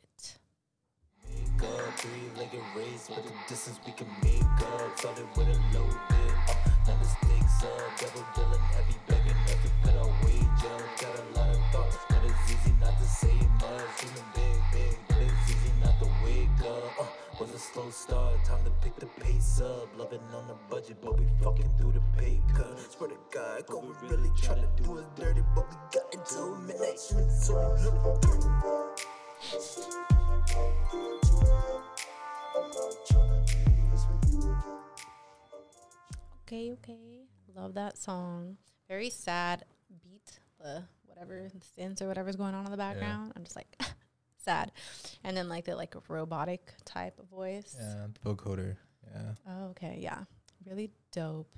Up, 1.63 1.99
three-legged 1.99 2.63
race, 2.75 3.09
but 3.09 3.23
the 3.23 3.31
distance 3.47 3.79
we 3.85 3.91
can 3.93 4.07
make 4.23 4.43
up. 4.43 4.97
Started 4.97 5.27
with 5.35 5.47
a 5.47 5.57
low 5.73 5.87
bit, 6.09 6.33
uh, 6.49 6.55
now 6.87 6.97
the 6.97 7.07
stakes 7.07 7.63
up. 7.63 7.99
Double 7.99 8.25
dealing, 8.35 8.65
heavy 8.73 8.97
begging, 9.07 9.39
never 9.45 9.71
put 9.83 9.95
our 9.95 10.11
wage 10.23 10.63
up. 10.65 10.83
Got 11.01 11.15
a 11.19 11.25
lot 11.37 11.49
of 11.49 11.61
thoughts, 11.71 11.97
but 12.09 12.21
it's 12.23 12.51
easy 12.51 12.73
not 12.79 12.97
to 12.97 13.05
say 13.05 13.37
much. 13.61 13.89
Dreaming 13.99 14.29
big, 14.35 14.59
big, 14.73 14.97
but 15.07 15.17
it's 15.17 15.49
easy 15.51 15.71
not 15.81 15.95
to 15.99 16.07
wake 16.23 16.59
up. 16.67 17.01
Uh, 17.01 17.05
was 17.39 17.53
a 17.53 17.59
slow 17.59 17.89
start, 17.89 18.43
time 18.45 18.63
to 18.63 18.71
pick 18.81 18.95
the 18.95 19.05
pace 19.21 19.61
up. 19.61 19.87
Loving 19.97 20.21
on 20.33 20.47
the 20.47 20.55
budget, 20.69 20.97
but 21.01 21.19
we 21.19 21.25
fucking 21.43 21.69
through 21.77 21.93
the 21.93 22.01
pay 22.17 22.41
cut. 22.55 22.79
Swear 22.91 23.09
to 23.09 23.17
God, 23.31 23.65
go 23.67 23.79
we 23.79 24.07
really 24.07 24.31
try 24.41 24.55
to 24.55 24.67
do 24.81 24.97
us 24.97 25.05
dirty, 25.15 25.41
but 25.55 25.65
we 25.69 25.75
got 25.93 26.13
until 26.13 26.55
midnight. 26.57 26.99
So 26.99 27.53
we 27.53 27.83
look 27.83 29.16
Okay, 36.45 36.71
okay. 36.73 37.25
Love 37.55 37.73
that 37.73 37.97
song. 37.97 38.57
Very 38.87 39.09
sad 39.09 39.65
beat, 40.03 40.39
the 40.59 40.83
whatever 41.05 41.49
the 41.53 41.59
synths 41.81 42.01
or 42.01 42.07
whatever's 42.07 42.35
going 42.35 42.53
on 42.53 42.65
in 42.65 42.71
the 42.71 42.77
background. 42.77 43.33
I'm 43.35 43.43
just 43.43 43.55
like 43.55 43.67
sad. 44.37 44.71
And 45.23 45.35
then 45.35 45.49
like 45.49 45.65
the 45.65 45.75
like 45.75 45.95
robotic 46.07 46.73
type 46.85 47.19
of 47.19 47.27
voice. 47.29 47.75
Yeah, 47.79 48.07
the 48.23 48.29
vocoder. 48.35 48.77
Yeah. 49.13 49.31
Oh, 49.49 49.65
okay, 49.69 49.97
yeah. 50.01 50.19
Really 50.65 50.91
dope. 51.11 51.49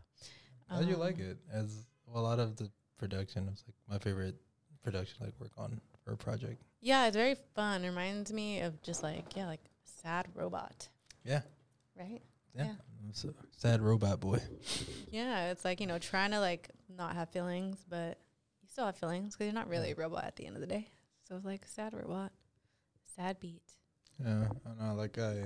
How 0.70 0.82
do 0.82 0.88
you 0.88 0.96
like 0.98 1.16
Um, 1.16 1.22
it? 1.22 1.38
As 1.52 1.86
well, 2.06 2.24
a 2.24 2.26
lot 2.26 2.40
of 2.40 2.56
the 2.56 2.70
production 2.98 3.46
was 3.48 3.64
like 3.68 3.76
my 3.88 3.98
favorite 4.00 4.36
production 4.84 5.18
like 5.26 5.34
work 5.40 5.52
on 5.58 5.82
for 6.04 6.14
a 6.14 6.18
project. 6.18 6.62
Yeah, 6.82 7.08
it's 7.08 7.16
very 7.16 7.36
fun. 7.56 7.84
It 7.84 7.90
Reminds 7.90 8.32
me 8.32 8.62
of 8.62 8.82
just 8.82 9.04
like, 9.04 9.36
yeah, 9.36 9.48
like 9.48 9.62
sad 9.84 10.28
robot. 10.34 10.88
Yeah. 11.24 11.42
Right? 11.98 12.22
Yeah. 12.56 12.66
Yeah. 12.66 12.74
So 13.14 13.34
sad 13.58 13.82
robot 13.82 14.20
boy. 14.20 14.40
Yeah, 15.12 15.50
it's 15.50 15.66
like, 15.66 15.82
you 15.82 15.88
know, 15.88 15.98
trying 15.98 16.30
to 16.32 16.40
like 16.40 16.70
not 16.96 17.16
have 17.16 17.32
feelings, 17.32 17.84
but 17.90 18.20
you 18.62 18.68
still 18.70 18.86
have 18.86 18.96
feelings 18.96 19.36
because 19.36 19.46
you're 19.46 19.56
not 19.56 19.68
really 19.68 19.92
a 19.92 19.96
robot 19.96 20.24
at 20.24 20.36
the 20.36 20.46
end 20.46 20.56
of 20.56 20.62
the 20.62 20.68
day. 20.68 20.88
So 21.28 21.36
it's 21.36 21.46
like 21.46 21.66
sad 21.66 21.96
robot, 21.96 22.32
sad 23.16 23.40
beat. 23.40 23.64
Yeah, 24.24 24.46
I 24.68 24.86
know. 24.86 24.94
Like 24.94 25.18
I, 25.18 25.46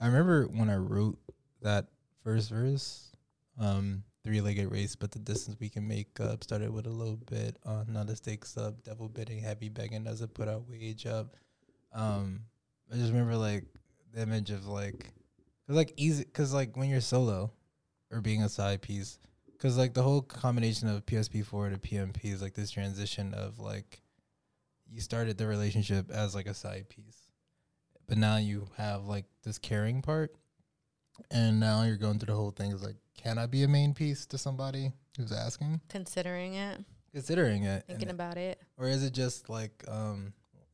I 0.00 0.06
remember 0.06 0.44
when 0.44 0.70
I 0.70 0.76
wrote 0.76 1.18
that 1.62 1.86
first 2.22 2.50
verse, 2.50 3.10
um, 3.60 4.04
three-legged 4.26 4.70
race, 4.70 4.96
but 4.96 5.12
the 5.12 5.18
distance 5.18 5.56
we 5.60 5.68
can 5.68 5.86
make 5.86 6.20
up 6.20 6.42
started 6.42 6.70
with 6.70 6.86
a 6.86 6.90
little 6.90 7.16
bit 7.30 7.56
on 7.64 7.86
not 7.88 8.06
the 8.06 8.16
stakes 8.16 8.56
up, 8.56 8.82
devil 8.82 9.08
bidding, 9.08 9.40
heavy 9.40 9.68
begging 9.68 10.04
doesn't 10.04 10.34
put 10.34 10.48
our 10.48 10.58
wage 10.58 11.06
up. 11.06 11.36
Um, 11.92 12.40
I 12.92 12.96
just 12.96 13.12
remember 13.12 13.36
like 13.36 13.64
the 14.12 14.22
image 14.22 14.50
of 14.50 14.66
like, 14.66 15.12
cause 15.66 15.76
like 15.76 15.92
easy, 15.96 16.24
cause 16.24 16.52
like 16.52 16.76
when 16.76 16.90
you're 16.90 17.00
solo, 17.00 17.52
or 18.10 18.20
being 18.20 18.42
a 18.42 18.48
side 18.48 18.82
piece, 18.82 19.18
cause 19.58 19.78
like 19.78 19.94
the 19.94 20.02
whole 20.02 20.22
combination 20.22 20.88
of 20.88 21.06
PSP4 21.06 21.72
to 21.72 21.78
PMP 21.78 22.24
is 22.24 22.42
like 22.42 22.54
this 22.54 22.70
transition 22.70 23.32
of 23.32 23.58
like, 23.58 24.02
you 24.90 25.00
started 25.00 25.38
the 25.38 25.46
relationship 25.46 26.10
as 26.10 26.34
like 26.34 26.46
a 26.46 26.54
side 26.54 26.88
piece 26.88 27.26
but 28.06 28.18
now 28.18 28.36
you 28.36 28.68
have 28.76 29.04
like 29.04 29.24
this 29.42 29.58
caring 29.58 30.02
part 30.02 30.34
and 31.30 31.58
now 31.60 31.82
you're 31.82 31.96
going 31.96 32.18
through 32.18 32.26
the 32.32 32.38
whole 32.38 32.50
thing 32.50 32.72
is 32.72 32.82
like 32.82 32.96
can 33.16 33.38
i 33.38 33.46
be 33.46 33.62
a 33.62 33.68
main 33.68 33.92
piece 33.94 34.26
to 34.26 34.36
somebody 34.38 34.92
who's 35.16 35.32
asking 35.32 35.80
Considering 35.88 36.54
it, 36.54 36.78
considering 37.12 37.64
it 37.64 37.84
thinking 37.86 38.10
about 38.10 38.36
it. 38.36 38.60
or 38.76 38.88
is 38.88 39.02
it 39.02 39.12
just 39.12 39.48
like 39.48 39.84
um 39.88 40.32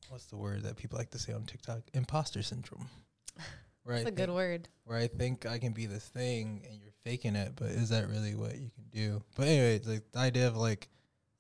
what's 0.08 0.26
the 0.26 0.36
word 0.36 0.62
that 0.64 0.76
people 0.76 0.98
like 0.98 1.10
to 1.10 1.18
say 1.18 1.32
on 1.32 1.44
tiktok 1.44 1.80
imposter 1.94 2.42
syndrome 2.42 2.88
Right. 3.84 4.04
That's 4.04 4.06
I 4.06 4.08
a 4.10 4.26
good 4.26 4.30
word. 4.34 4.68
where 4.84 4.98
i 4.98 5.08
think 5.08 5.44
i 5.44 5.58
can 5.58 5.72
be 5.72 5.86
this 5.86 6.04
thing 6.06 6.62
and 6.70 6.80
you're 6.80 6.92
faking 7.04 7.34
it 7.34 7.52
but 7.56 7.68
is 7.70 7.88
that 7.88 8.08
really 8.08 8.34
what 8.36 8.52
you 8.58 8.70
can 8.74 8.84
do 8.92 9.22
but 9.36 9.48
anyway 9.48 9.74
it's 9.76 9.88
like 9.88 10.04
the 10.12 10.18
idea 10.20 10.46
of 10.46 10.56
like 10.56 10.88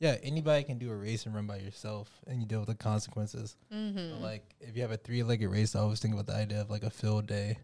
yeah 0.00 0.16
anybody 0.24 0.64
can 0.64 0.76
do 0.78 0.90
a 0.90 0.96
race 0.96 1.24
and 1.26 1.34
run 1.36 1.46
by 1.46 1.58
yourself 1.58 2.10
and 2.26 2.40
you 2.40 2.46
deal 2.46 2.58
with 2.58 2.68
the 2.68 2.74
consequences 2.74 3.54
Mhm. 3.72 4.10
but 4.14 4.20
like 4.22 4.54
if 4.60 4.74
you 4.74 4.82
have 4.82 4.90
a 4.90 4.96
three-legged 4.96 5.48
race 5.48 5.76
i 5.76 5.80
always 5.80 6.00
think 6.00 6.14
about 6.14 6.26
the 6.26 6.34
idea 6.34 6.60
of 6.60 6.68
like 6.68 6.82
a 6.82 6.90
field 6.90 7.26
day 7.28 7.58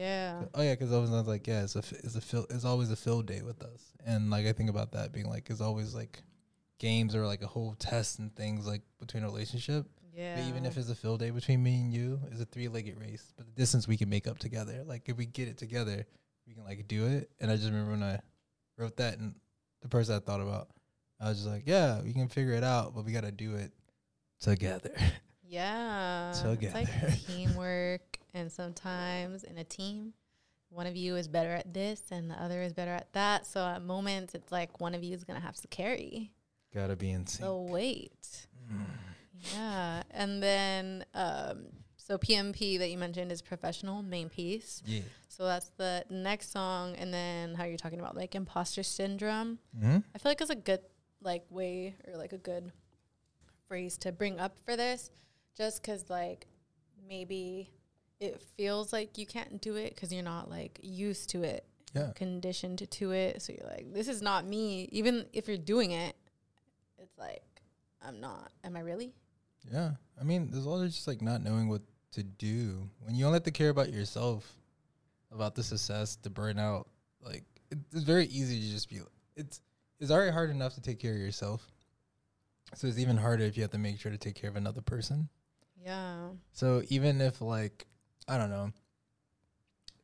Yeah. 0.00 0.44
Oh 0.54 0.62
yeah, 0.62 0.72
because 0.72 0.92
I 0.92 0.98
was 0.98 1.10
like, 1.10 1.46
yeah, 1.46 1.62
it's 1.62 1.76
a 1.76 1.80
it's 2.02 2.16
a 2.16 2.20
fill 2.20 2.46
it's 2.48 2.64
always 2.64 2.90
a 2.90 2.96
fill 2.96 3.20
day 3.20 3.42
with 3.42 3.62
us, 3.62 3.92
and 4.06 4.30
like 4.30 4.46
I 4.46 4.52
think 4.52 4.70
about 4.70 4.92
that 4.92 5.12
being 5.12 5.28
like 5.28 5.50
it's 5.50 5.60
always 5.60 5.94
like 5.94 6.22
games 6.78 7.14
or 7.14 7.26
like 7.26 7.42
a 7.42 7.46
whole 7.46 7.74
test 7.78 8.18
and 8.18 8.34
things 8.34 8.66
like 8.66 8.80
between 8.98 9.22
a 9.24 9.26
relationship. 9.26 9.84
But 10.34 10.44
even 10.44 10.64
if 10.64 10.76
it's 10.78 10.88
a 10.88 10.94
fill 10.94 11.18
day 11.18 11.30
between 11.30 11.62
me 11.62 11.82
and 11.82 11.92
you, 11.92 12.20
it's 12.30 12.40
a 12.40 12.46
three 12.46 12.68
legged 12.68 12.98
race. 12.98 13.32
But 13.36 13.46
the 13.46 13.52
distance 13.52 13.86
we 13.86 13.98
can 13.98 14.08
make 14.08 14.26
up 14.26 14.38
together, 14.38 14.82
like 14.86 15.08
if 15.08 15.16
we 15.18 15.26
get 15.26 15.48
it 15.48 15.58
together, 15.58 16.06
we 16.46 16.54
can 16.54 16.64
like 16.64 16.88
do 16.88 17.06
it. 17.06 17.30
And 17.38 17.50
I 17.50 17.56
just 17.56 17.68
remember 17.68 17.90
when 17.90 18.02
I 18.02 18.20
wrote 18.78 18.96
that, 18.96 19.18
and 19.18 19.34
the 19.82 19.88
person 19.88 20.14
I 20.14 20.20
thought 20.20 20.40
about, 20.40 20.68
I 21.20 21.28
was 21.28 21.38
just 21.38 21.48
like, 21.50 21.64
yeah, 21.66 22.00
we 22.00 22.14
can 22.14 22.28
figure 22.28 22.54
it 22.54 22.64
out, 22.64 22.94
but 22.94 23.04
we 23.04 23.12
got 23.12 23.24
to 23.24 23.32
do 23.32 23.56
it 23.56 23.72
together. 24.40 24.94
Yeah. 25.50 26.30
It's 26.30 26.42
Together. 26.42 26.74
like 26.74 27.26
teamwork. 27.26 28.18
And 28.32 28.50
sometimes 28.50 29.42
in 29.42 29.58
a 29.58 29.64
team, 29.64 30.12
one 30.68 30.86
of 30.86 30.94
you 30.96 31.16
is 31.16 31.26
better 31.26 31.50
at 31.50 31.74
this 31.74 32.00
and 32.12 32.30
the 32.30 32.40
other 32.40 32.62
is 32.62 32.72
better 32.72 32.92
at 32.92 33.12
that. 33.12 33.44
So 33.46 33.66
at 33.66 33.82
moments, 33.82 34.34
it's 34.34 34.52
like 34.52 34.80
one 34.80 34.94
of 34.94 35.02
you 35.02 35.12
is 35.14 35.24
going 35.24 35.38
to 35.38 35.44
have 35.44 35.56
to 35.56 35.68
carry 35.68 36.32
Gotta 36.72 36.94
be 36.94 37.10
in 37.10 37.26
sync. 37.26 37.44
the 37.44 37.54
weight. 37.56 38.46
Yeah. 39.54 40.02
And 40.12 40.40
then, 40.42 41.04
um, 41.14 41.66
So 41.96 42.16
PMP 42.18 42.78
that 42.78 42.88
you 42.90 42.98
mentioned 42.98 43.32
is 43.32 43.42
professional 43.42 44.02
main 44.02 44.28
piece. 44.28 44.82
Yeah. 44.86 45.00
So 45.28 45.44
that's 45.44 45.68
the 45.76 46.04
next 46.10 46.50
song, 46.52 46.94
and 46.96 47.12
then 47.14 47.54
how 47.54 47.64
you're 47.64 47.76
talking 47.78 48.00
about 48.00 48.16
like 48.16 48.34
imposter 48.34 48.82
syndrome. 48.82 49.58
Mhm. 49.78 50.02
I 50.14 50.18
feel 50.18 50.30
like 50.30 50.40
it's 50.40 50.50
a 50.50 50.54
good 50.56 50.80
like 51.22 51.44
way 51.50 51.94
or 52.06 52.16
like 52.16 52.32
a 52.32 52.38
good 52.38 52.72
phrase 53.68 53.96
to 53.98 54.12
bring 54.12 54.38
up 54.40 54.58
for 54.64 54.76
this, 54.76 55.10
just 55.56 55.82
because 55.82 56.08
like 56.08 56.46
maybe 57.08 57.70
it 58.20 58.40
feels 58.56 58.92
like 58.92 59.16
you 59.18 59.26
can't 59.26 59.60
do 59.60 59.76
it 59.76 59.94
because 59.94 60.12
you're 60.12 60.22
not 60.22 60.50
like 60.50 60.78
used 60.82 61.30
to 61.30 61.42
it, 61.42 61.64
Yeah. 61.94 62.12
conditioned 62.14 62.86
to 62.90 63.12
it. 63.12 63.40
So 63.42 63.52
you're 63.52 63.66
like, 63.68 63.92
this 63.92 64.08
is 64.08 64.20
not 64.22 64.44
me. 64.44 64.88
Even 64.92 65.26
if 65.32 65.48
you're 65.48 65.56
doing 65.56 65.92
it, 65.92 66.14
it's 66.98 67.16
like 67.18 67.42
I'm 68.02 68.20
not. 68.20 68.50
Am 68.64 68.76
I 68.76 68.80
really? 68.80 69.12
Yeah. 69.70 69.92
I 70.20 70.24
mean, 70.24 70.50
there's 70.50 70.66
also 70.66 70.86
just 70.86 71.06
like 71.06 71.22
not 71.22 71.42
knowing 71.42 71.68
what 71.68 71.82
to 72.12 72.22
do. 72.22 72.88
When 73.00 73.14
you 73.14 73.24
only 73.26 73.36
have 73.36 73.44
to 73.44 73.50
care 73.50 73.70
about 73.70 73.92
yourself, 73.92 74.50
about 75.32 75.54
the 75.54 75.62
success, 75.62 76.16
the 76.22 76.30
burnout, 76.30 76.86
like 77.24 77.44
it's 77.70 78.02
very 78.04 78.26
easy 78.26 78.60
to 78.60 78.70
just 78.70 78.88
be 78.90 79.00
it's 79.36 79.60
it's 79.98 80.10
already 80.10 80.32
hard 80.32 80.50
enough 80.50 80.74
to 80.74 80.80
take 80.80 80.98
care 80.98 81.12
of 81.12 81.18
yourself. 81.20 81.70
So 82.74 82.86
it's 82.86 82.98
even 82.98 83.16
harder 83.16 83.44
if 83.44 83.56
you 83.56 83.62
have 83.62 83.70
to 83.72 83.78
make 83.78 83.98
sure 83.98 84.12
to 84.12 84.18
take 84.18 84.34
care 84.34 84.48
of 84.50 84.56
another 84.56 84.80
person. 84.80 85.28
Yeah. 85.84 86.30
So 86.52 86.82
even 86.88 87.20
if 87.20 87.40
like 87.40 87.86
I 88.28 88.38
don't 88.38 88.50
know, 88.50 88.72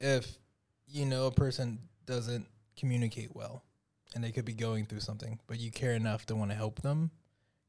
if 0.00 0.38
you 0.86 1.06
know 1.06 1.26
a 1.26 1.30
person 1.30 1.78
doesn't 2.06 2.46
communicate 2.76 3.34
well 3.34 3.62
and 4.14 4.22
they 4.22 4.32
could 4.32 4.44
be 4.44 4.54
going 4.54 4.86
through 4.86 5.00
something, 5.00 5.38
but 5.46 5.58
you 5.58 5.70
care 5.70 5.92
enough 5.92 6.26
to 6.26 6.36
want 6.36 6.50
to 6.50 6.56
help 6.56 6.80
them, 6.82 7.10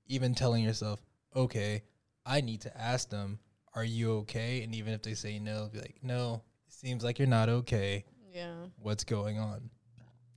even 0.05 0.34
telling 0.36 0.64
yourself, 0.64 1.01
"Okay, 1.36 1.84
I 2.26 2.41
need 2.41 2.62
to 2.62 2.78
ask 2.78 3.10
them, 3.10 3.39
are 3.76 3.84
you 3.84 4.14
okay?" 4.20 4.64
And 4.64 4.74
even 4.76 4.93
if 4.93 5.01
they 5.01 5.14
say 5.14 5.39
no, 5.39 5.70
be 5.72 5.80
like, 5.80 5.97
"No, 6.01 6.43
it 6.68 6.74
seems 6.74 7.03
like 7.03 7.20
you're 7.20 7.28
not 7.28 7.49
okay. 7.49 8.05
Yeah. 8.32 8.68
What's 8.82 9.03
going 9.03 9.39
on?" 9.39 9.70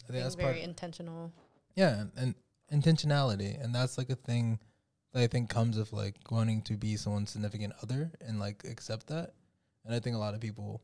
I 0.04 0.06
think 0.06 0.12
Being 0.14 0.22
that's 0.24 0.34
very 0.34 0.62
intentional. 0.62 1.32
yeah, 1.76 2.04
and 2.16 2.34
intentionality, 2.72 3.62
and 3.62 3.74
that's 3.74 3.98
like 3.98 4.10
a 4.10 4.16
thing 4.16 4.58
that 5.12 5.22
I 5.22 5.26
think 5.26 5.50
comes 5.50 5.76
of 5.76 5.92
like 5.92 6.16
wanting 6.30 6.62
to 6.62 6.76
be 6.76 6.96
someone's 6.96 7.30
significant 7.30 7.74
other 7.82 8.12
and 8.26 8.38
like 8.38 8.64
accept 8.64 9.08
that. 9.08 9.32
And 9.84 9.94
I 9.94 9.98
think 9.98 10.16
a 10.16 10.18
lot 10.18 10.34
of 10.34 10.40
people 10.40 10.82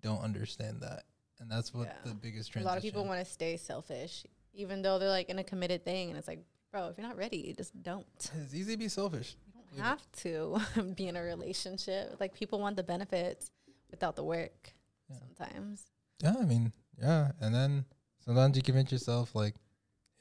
don't 0.00 0.22
understand 0.22 0.80
that, 0.80 1.04
and 1.40 1.50
that's 1.50 1.74
what 1.74 1.94
the 2.04 2.14
biggest 2.14 2.54
A 2.56 2.60
lot 2.60 2.78
of 2.78 2.82
people 2.82 3.04
want 3.04 3.24
to 3.24 3.30
stay 3.30 3.56
selfish, 3.56 4.24
even 4.54 4.82
though 4.82 4.98
they're 4.98 5.10
like 5.10 5.28
in 5.28 5.38
a 5.38 5.44
committed 5.44 5.84
thing, 5.84 6.08
and 6.08 6.18
it's 6.18 6.26
like, 6.26 6.40
bro, 6.72 6.88
if 6.88 6.96
you're 6.96 7.06
not 7.06 7.18
ready, 7.18 7.36
you 7.36 7.54
just 7.54 7.82
don't. 7.82 8.06
It's 8.42 8.54
easy 8.54 8.72
to 8.72 8.78
be 8.78 8.88
selfish. 8.88 9.36
You 9.54 9.76
don't 9.76 9.84
have 9.84 10.12
to 10.22 10.58
be 10.96 11.08
in 11.08 11.16
a 11.16 11.22
relationship. 11.22 12.16
Like 12.18 12.34
people 12.34 12.60
want 12.60 12.76
the 12.76 12.82
benefits 12.82 13.50
without 13.90 14.16
the 14.16 14.24
work. 14.24 14.72
Sometimes. 15.36 15.86
Yeah, 16.22 16.34
I 16.40 16.44
mean, 16.44 16.72
yeah, 16.98 17.32
and 17.40 17.54
then 17.54 17.84
sometimes 18.24 18.56
you 18.56 18.62
convince 18.62 18.92
yourself 18.92 19.34
like, 19.34 19.54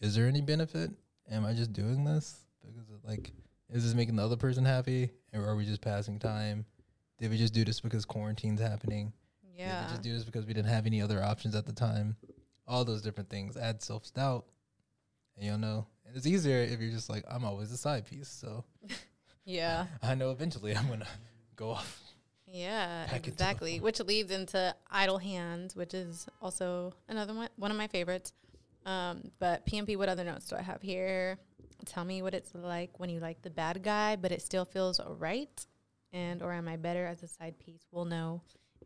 is 0.02 0.16
there 0.16 0.28
any 0.28 0.42
benefit? 0.42 0.92
Am 1.32 1.46
I 1.46 1.54
just 1.54 1.74
doing 1.74 2.04
this 2.04 2.49
because 2.74 3.04
like, 3.04 3.32
is 3.70 3.84
this 3.84 3.94
making 3.94 4.16
the 4.16 4.24
other 4.24 4.38
person 4.38 4.66
happy, 4.66 5.12
or 5.34 5.46
are 5.46 5.56
we 5.56 5.66
just 5.66 5.82
passing 5.82 6.20
time? 6.20 6.66
Did 7.20 7.32
we 7.32 7.38
just 7.38 7.54
do 7.54 7.66
this 7.66 7.82
because 7.82 8.06
quarantine's 8.06 8.62
happening? 8.62 9.14
Yeah. 9.58 9.82
Did 9.82 9.86
we 9.86 9.92
just 9.92 10.04
do 10.04 10.14
this 10.14 10.24
because 10.24 10.46
we 10.46 10.54
didn't 10.54 10.70
have 10.70 10.86
any 10.86 11.02
other 11.02 11.22
options 11.22 11.56
at 11.56 11.66
the 11.66 11.74
time? 11.74 12.16
All 12.68 12.86
those 12.86 13.02
different 13.02 13.30
things 13.30 13.58
add 13.58 13.82
self 13.82 14.14
doubt, 14.14 14.46
and 15.36 15.46
you'll 15.46 15.58
know. 15.58 15.88
And 16.06 16.16
it's 16.16 16.26
easier 16.26 16.62
if 16.62 16.80
you're 16.80 16.92
just 16.92 17.10
like, 17.10 17.24
I'm 17.30 17.44
always 17.44 17.72
a 17.72 17.78
side 17.78 18.06
piece, 18.08 18.30
so 18.30 18.64
Yeah. 19.50 19.88
I 20.04 20.14
know 20.16 20.32
eventually 20.32 20.76
I'm 20.76 20.88
gonna 20.88 21.08
go 21.56 21.72
off. 21.72 22.02
Yeah, 22.46 23.06
Back 23.12 23.28
exactly. 23.28 23.80
Which 23.80 24.00
leads 24.00 24.32
into 24.32 24.76
Idle 24.90 25.20
Hands, 25.20 25.76
which 25.76 25.94
is 25.94 26.28
also 26.42 26.94
another 27.08 27.34
one, 27.34 27.50
one 27.58 27.70
of 27.70 27.78
my 27.78 27.88
favorites. 27.88 28.34
Um, 28.86 29.32
but 29.40 29.66
PMP, 29.68 29.98
what 29.98 30.10
other 30.10 30.24
notes 30.24 30.48
do 30.48 30.56
I 30.56 30.62
have 30.62 30.82
here? 30.82 31.38
Tell 31.86 32.06
me 32.06 32.22
what 32.22 32.34
it's 32.34 32.54
like 32.54 33.00
when 33.00 33.10
you 33.10 33.20
like 33.20 33.42
the 33.42 33.50
bad 33.50 33.84
guy, 33.84 34.16
but 34.16 34.32
it 34.32 34.42
still 34.42 34.66
feels 34.66 35.00
right. 35.08 35.66
And 36.12 36.42
or 36.42 36.54
am 36.54 36.68
I 36.68 36.76
better 36.76 37.06
as 37.06 37.24
a 37.24 37.28
side 37.28 37.60
piece? 37.60 37.86
We'll 37.92 38.06
know 38.06 38.42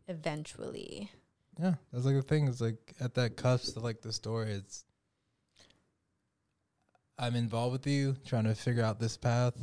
eventually. 0.08 1.10
Yeah, 1.58 1.74
that's 1.92 2.04
like 2.04 2.16
the 2.16 2.22
thing. 2.22 2.48
It's 2.48 2.60
like 2.60 2.94
at 3.00 3.14
that 3.14 3.36
cusp 3.36 3.76
of 3.76 3.82
like 3.82 4.02
the 4.02 4.12
story. 4.12 4.52
It's 4.52 4.84
I'm 7.18 7.36
involved 7.36 7.72
with 7.72 7.86
you, 7.86 8.16
trying 8.26 8.44
to 8.44 8.54
figure 8.54 8.82
out 8.82 8.98
this 8.98 9.16
path. 9.16 9.54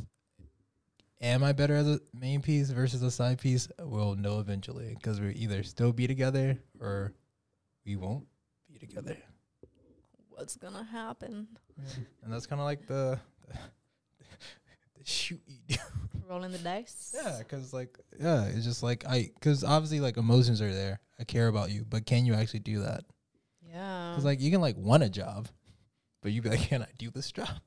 Am 1.20 1.44
I 1.44 1.52
better 1.52 1.76
as 1.76 1.86
a 1.86 2.00
main 2.18 2.42
piece 2.42 2.70
versus 2.70 3.02
a 3.02 3.10
side 3.10 3.38
piece? 3.38 3.68
We'll 3.78 4.16
know 4.16 4.40
eventually 4.40 4.94
because 4.94 5.20
we 5.20 5.32
either 5.34 5.62
still 5.62 5.92
be 5.92 6.06
together 6.06 6.58
or 6.80 7.12
we 7.86 7.96
won't 7.96 8.26
be 8.70 8.78
together. 8.78 9.16
What's 10.42 10.56
gonna 10.56 10.82
happen? 10.82 11.46
And 12.24 12.32
that's 12.32 12.46
kind 12.46 12.60
of 12.60 12.64
like 12.64 12.88
the, 12.88 13.16
the 13.46 13.54
the 14.98 15.04
shoot 15.04 15.40
you 15.46 15.58
do. 15.68 15.76
Rolling 16.28 16.50
the 16.50 16.58
dice. 16.58 17.14
Yeah, 17.14 17.38
because 17.38 17.72
like 17.72 17.96
yeah, 18.18 18.46
it's 18.46 18.64
just 18.64 18.82
like 18.82 19.06
I 19.06 19.30
because 19.34 19.62
obviously 19.62 20.00
like 20.00 20.16
emotions 20.16 20.60
are 20.60 20.74
there. 20.74 20.98
I 21.20 21.22
care 21.22 21.46
about 21.46 21.70
you, 21.70 21.84
but 21.88 22.06
can 22.06 22.26
you 22.26 22.34
actually 22.34 22.58
do 22.58 22.80
that? 22.80 23.04
Yeah. 23.72 24.10
Because 24.10 24.24
like 24.24 24.40
you 24.40 24.50
can 24.50 24.60
like 24.60 24.76
want 24.76 25.04
a 25.04 25.08
job, 25.08 25.46
but 26.22 26.32
you 26.32 26.42
be 26.42 26.48
like, 26.48 26.62
can 26.62 26.82
I 26.82 26.88
do 26.98 27.12
this 27.12 27.30
job? 27.30 27.60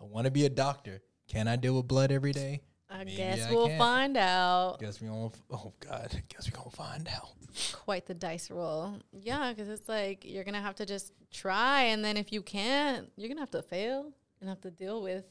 I 0.00 0.04
want 0.04 0.24
to 0.24 0.32
be 0.32 0.46
a 0.46 0.50
doctor. 0.50 1.00
Can 1.28 1.46
I 1.46 1.54
deal 1.54 1.76
with 1.76 1.86
blood 1.86 2.10
every 2.10 2.32
day? 2.32 2.62
I 2.90 2.98
Maybe 3.04 3.16
guess 3.16 3.44
I 3.46 3.52
we'll 3.52 3.68
can. 3.68 3.78
find 3.78 4.16
out. 4.16 4.78
Guess 4.80 5.00
we 5.00 5.08
f- 5.08 5.32
Oh 5.50 5.72
God. 5.80 6.10
I 6.14 6.22
guess 6.28 6.46
we 6.46 6.52
gonna 6.52 6.70
find 6.70 7.08
out. 7.08 7.30
Quite 7.72 8.06
the 8.06 8.14
dice 8.14 8.50
roll. 8.50 8.94
Yeah, 9.12 9.52
because 9.52 9.68
it's 9.68 9.88
like 9.88 10.24
you're 10.24 10.44
gonna 10.44 10.62
have 10.62 10.76
to 10.76 10.86
just 10.86 11.12
try, 11.30 11.82
and 11.82 12.04
then 12.04 12.16
if 12.16 12.32
you 12.32 12.40
can't, 12.42 13.10
you're 13.16 13.28
gonna 13.28 13.40
have 13.40 13.50
to 13.50 13.62
fail 13.62 14.12
and 14.40 14.48
have 14.48 14.60
to 14.62 14.70
deal 14.70 15.02
with 15.02 15.24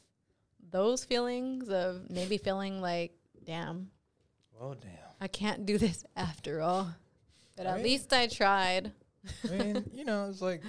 those 0.70 1.04
feelings 1.04 1.68
of 1.70 2.10
maybe 2.10 2.36
feeling 2.38 2.80
like, 2.80 3.12
damn, 3.44 3.90
Oh 4.60 4.74
damn. 4.74 4.90
I 5.20 5.28
can't 5.28 5.64
do 5.66 5.78
this 5.78 6.04
after 6.16 6.60
all. 6.60 6.88
But 7.56 7.66
at 7.66 7.74
Right. 7.74 7.82
least 7.84 8.12
I 8.12 8.26
tried. 8.28 8.92
I 9.48 9.52
mean, 9.52 9.84
you 9.92 10.04
know, 10.04 10.28
it's 10.28 10.42
like 10.42 10.62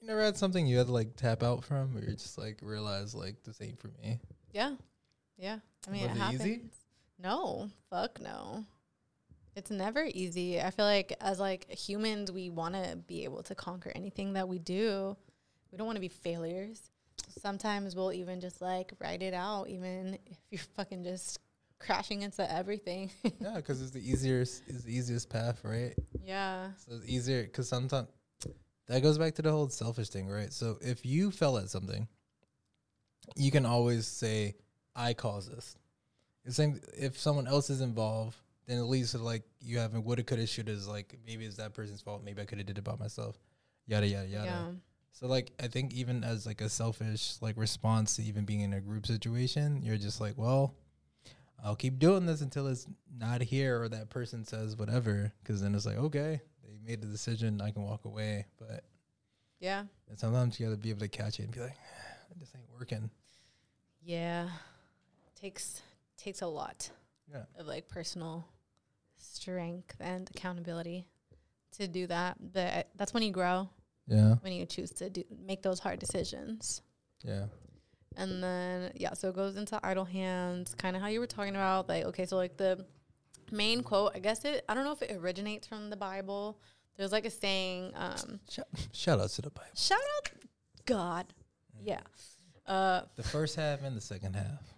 you 0.00 0.06
never 0.06 0.22
had 0.22 0.36
something 0.36 0.66
you 0.66 0.78
had 0.78 0.86
to 0.86 0.92
like 0.92 1.16
tap 1.16 1.42
out 1.42 1.64
from, 1.64 1.96
or 1.96 2.00
you 2.00 2.12
just 2.14 2.38
like 2.38 2.60
realize 2.62 3.14
like 3.14 3.42
this 3.42 3.60
ain't 3.60 3.78
for 3.80 3.88
me. 4.02 4.18
Yeah, 4.52 4.74
yeah. 5.40 5.58
I 5.86 5.90
mean, 5.90 6.02
Was 6.02 6.10
it, 6.10 6.14
it 6.14 6.18
happens. 6.18 6.40
easy? 6.46 6.60
No, 7.22 7.70
fuck 7.88 8.20
no. 8.20 8.64
It's 9.56 9.70
never 9.70 10.04
easy. 10.04 10.60
I 10.60 10.70
feel 10.70 10.84
like 10.84 11.16
as 11.20 11.40
like 11.40 11.68
humans, 11.70 12.30
we 12.30 12.50
want 12.50 12.74
to 12.74 12.96
be 13.06 13.24
able 13.24 13.42
to 13.44 13.54
conquer 13.54 13.92
anything 13.94 14.34
that 14.34 14.48
we 14.48 14.58
do. 14.58 15.16
We 15.72 15.78
don't 15.78 15.86
want 15.86 15.96
to 15.96 16.00
be 16.00 16.08
failures. 16.08 16.90
Sometimes 17.40 17.94
we'll 17.96 18.12
even 18.12 18.40
just 18.40 18.60
like 18.60 18.92
write 19.00 19.22
it 19.22 19.34
out, 19.34 19.68
even 19.68 20.18
if 20.26 20.38
you're 20.50 20.60
fucking 20.76 21.04
just 21.04 21.38
crashing 21.78 22.22
into 22.22 22.50
everything. 22.50 23.10
yeah, 23.40 23.56
because 23.56 23.82
it's 23.82 23.90
the 23.90 24.00
easiest, 24.00 24.62
it's 24.66 24.84
the 24.84 24.96
easiest 24.96 25.28
path, 25.28 25.60
right? 25.64 25.94
yeah. 26.24 26.68
So 26.86 26.94
it's 26.96 27.08
easier 27.08 27.42
because 27.42 27.68
sometimes 27.68 28.08
that 28.86 29.02
goes 29.02 29.18
back 29.18 29.34
to 29.36 29.42
the 29.42 29.50
whole 29.50 29.68
selfish 29.68 30.08
thing, 30.08 30.28
right? 30.28 30.52
So 30.52 30.78
if 30.80 31.04
you 31.04 31.30
fell 31.30 31.58
at 31.58 31.70
something, 31.70 32.08
you 33.36 33.50
can 33.50 33.66
always 33.66 34.06
say, 34.06 34.54
"I 34.94 35.14
caused 35.14 35.54
this." 35.54 35.76
The 36.44 36.52
same 36.52 36.80
if 36.96 37.18
someone 37.18 37.46
else 37.46 37.70
is 37.70 37.80
involved, 37.80 38.36
then 38.66 38.78
at 38.78 38.86
least 38.86 39.14
like 39.14 39.42
you 39.60 39.78
haven't 39.78 40.04
woulda, 40.04 40.22
coulda, 40.22 40.46
shoulda. 40.46 40.72
Is 40.72 40.88
like 40.88 41.18
maybe 41.26 41.44
it's 41.44 41.56
that 41.56 41.74
person's 41.74 42.00
fault. 42.00 42.22
Maybe 42.24 42.40
I 42.40 42.44
could 42.44 42.58
have 42.58 42.66
did 42.66 42.78
it 42.78 42.84
by 42.84 42.96
myself. 42.96 43.38
Yada 43.86 44.06
yada 44.06 44.26
yada. 44.28 44.46
Yeah. 44.46 44.66
So 45.12 45.26
like 45.26 45.52
I 45.62 45.66
think 45.68 45.92
even 45.92 46.24
as 46.24 46.46
like 46.46 46.60
a 46.60 46.68
selfish 46.68 47.34
like 47.40 47.56
response 47.56 48.16
to 48.16 48.22
even 48.22 48.44
being 48.44 48.60
in 48.60 48.72
a 48.72 48.80
group 48.80 49.06
situation, 49.06 49.82
you're 49.82 49.96
just 49.98 50.20
like, 50.20 50.38
well, 50.38 50.74
I'll 51.62 51.76
keep 51.76 51.98
doing 51.98 52.24
this 52.24 52.40
until 52.40 52.68
it's 52.68 52.86
not 53.18 53.42
here 53.42 53.82
or 53.82 53.88
that 53.90 54.08
person 54.08 54.44
says 54.44 54.76
whatever. 54.76 55.32
Because 55.42 55.60
then 55.60 55.74
it's 55.74 55.84
like, 55.84 55.98
okay, 55.98 56.40
they 56.64 56.78
made 56.86 57.02
the 57.02 57.06
decision, 57.08 57.60
I 57.60 57.70
can 57.70 57.82
walk 57.82 58.04
away. 58.06 58.46
But 58.58 58.84
Yeah. 59.58 59.84
and 60.08 60.18
sometimes 60.18 60.58
you 60.58 60.66
got 60.66 60.72
to 60.72 60.78
be 60.78 60.90
able 60.90 61.00
to 61.00 61.08
catch 61.08 61.38
it 61.38 61.42
and 61.42 61.52
be 61.52 61.60
like, 61.60 61.76
this 62.38 62.52
ain't 62.56 62.64
working. 62.78 63.10
Yeah. 64.02 64.48
Takes 65.40 65.82
takes 66.16 66.42
a 66.42 66.46
lot. 66.46 66.90
Yeah. 67.32 67.44
Of 67.58 67.66
like 67.66 67.88
personal 67.88 68.46
strength 69.16 69.94
and 70.00 70.28
accountability 70.34 71.06
to 71.78 71.86
do 71.88 72.06
that. 72.08 72.36
But 72.52 72.88
that's 72.96 73.14
when 73.14 73.22
you 73.22 73.30
grow. 73.32 73.68
Yeah. 74.06 74.34
When 74.40 74.52
you 74.52 74.66
choose 74.66 74.90
to 74.92 75.08
do 75.10 75.24
make 75.46 75.62
those 75.62 75.78
hard 75.78 75.98
decisions. 75.98 76.82
Yeah. 77.22 77.46
And 78.16 78.42
then 78.42 78.92
yeah, 78.96 79.12
so 79.14 79.28
it 79.28 79.36
goes 79.36 79.56
into 79.56 79.78
idle 79.84 80.04
hands, 80.04 80.74
kind 80.74 80.96
of 80.96 81.02
how 81.02 81.08
you 81.08 81.20
were 81.20 81.26
talking 81.28 81.54
about. 81.54 81.88
Like, 81.88 82.04
okay, 82.06 82.26
so 82.26 82.36
like 82.36 82.56
the 82.56 82.84
main 83.52 83.82
quote, 83.82 84.12
I 84.14 84.18
guess 84.18 84.44
it 84.44 84.64
I 84.68 84.74
don't 84.74 84.84
know 84.84 84.92
if 84.92 85.02
it 85.02 85.12
originates 85.12 85.66
from 85.66 85.90
the 85.90 85.96
Bible. 85.96 86.60
There's 86.96 87.12
like 87.12 87.24
a 87.24 87.30
saying, 87.30 87.92
um 87.94 88.40
Shout 88.92 89.20
out 89.20 89.30
to 89.30 89.42
the 89.42 89.50
Bible. 89.50 89.68
shout 89.74 89.98
out 90.18 90.30
God. 90.86 91.26
Yeah. 91.82 92.00
Uh 92.66 93.02
The 93.14 93.22
first 93.22 93.54
half 93.56 93.82
and 93.84 93.96
the 93.96 94.00
second 94.00 94.34
half. 94.34 94.74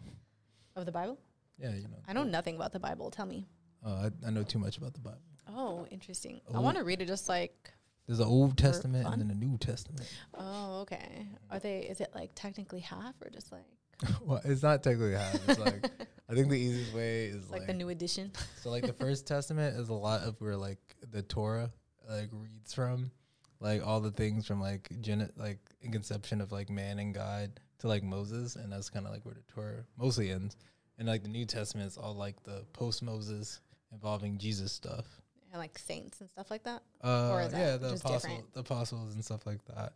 Of 0.76 0.86
the 0.86 0.92
Bible? 0.92 1.18
Yeah, 1.58 1.74
you 1.74 1.88
know. 1.88 1.98
I 2.08 2.12
know 2.12 2.22
nothing 2.24 2.56
about 2.56 2.72
the 2.72 2.80
Bible. 2.80 3.10
Tell 3.10 3.26
me. 3.26 3.46
Uh, 3.84 4.08
I, 4.24 4.28
I 4.28 4.30
know 4.30 4.42
too 4.42 4.58
much 4.58 4.78
about 4.78 4.94
the 4.94 5.00
Bible. 5.00 5.20
Oh, 5.48 5.86
interesting. 5.90 6.40
I 6.52 6.58
Oh. 6.58 6.60
want 6.60 6.78
to 6.78 6.84
read 6.84 7.00
it 7.02 7.06
just 7.08 7.28
like. 7.28 7.72
There's 8.06 8.20
an 8.20 8.26
Old 8.26 8.56
Testament 8.58 9.04
fun? 9.04 9.12
and 9.14 9.22
then 9.22 9.30
a 9.30 9.38
New 9.38 9.58
Testament. 9.58 10.08
Oh, 10.34 10.80
okay. 10.82 11.26
Are 11.50 11.58
they? 11.58 11.80
Is 11.80 12.00
it 12.00 12.10
like 12.14 12.30
technically 12.34 12.80
half 12.80 13.14
or 13.22 13.30
just 13.30 13.52
like 13.52 13.64
well, 14.24 14.40
it's 14.44 14.62
not 14.62 14.82
technically 14.82 15.12
half. 15.12 15.34
It's 15.48 15.60
like 15.60 15.84
I 16.28 16.34
think 16.34 16.48
the 16.48 16.56
easiest 16.56 16.92
way 16.94 17.26
is 17.26 17.48
like, 17.50 17.60
like, 17.60 17.66
the 17.68 17.74
new 17.74 17.88
edition? 17.90 18.32
so 18.62 18.70
like 18.70 18.84
the 18.86 18.92
first 18.92 19.26
testament 19.28 19.76
is 19.78 19.88
a 19.88 19.94
lot 19.94 20.22
of 20.22 20.40
where 20.40 20.56
like 20.56 20.78
the 21.10 21.22
Torah 21.22 21.70
like 22.08 22.28
reads 22.32 22.74
from, 22.74 23.12
like 23.60 23.86
all 23.86 24.00
the 24.00 24.10
things 24.10 24.46
from 24.46 24.60
like 24.60 24.90
gen 25.00 25.30
like 25.36 25.58
in 25.80 25.92
conception 25.92 26.40
of 26.40 26.50
like 26.50 26.70
man 26.70 26.98
and 26.98 27.14
God 27.14 27.60
to 27.82 27.88
like 27.88 28.02
Moses, 28.02 28.56
and 28.56 28.72
that's 28.72 28.88
kind 28.90 29.06
of 29.06 29.12
like 29.12 29.24
where 29.24 29.34
the 29.34 29.52
Torah 29.52 29.84
mostly 29.98 30.30
ends. 30.30 30.56
And 30.98 31.06
like 31.08 31.22
the 31.22 31.28
New 31.28 31.44
Testament 31.44 31.86
is 31.88 31.96
all 31.98 32.14
like 32.14 32.42
the 32.44 32.64
post 32.72 33.02
Moses 33.02 33.60
involving 33.92 34.38
Jesus 34.38 34.72
stuff. 34.72 35.04
and 35.52 35.60
like 35.60 35.76
saints 35.78 36.20
and 36.20 36.30
stuff 36.30 36.50
like 36.50 36.62
that. 36.64 36.82
Uh, 37.04 37.30
or 37.32 37.42
is 37.42 37.52
that 37.52 37.58
yeah, 37.58 37.76
the 37.76 37.90
just 37.90 38.04
apostle, 38.04 38.28
different? 38.30 38.54
the 38.54 38.60
apostles 38.60 39.14
and 39.14 39.24
stuff 39.24 39.44
like 39.46 39.60
that. 39.66 39.92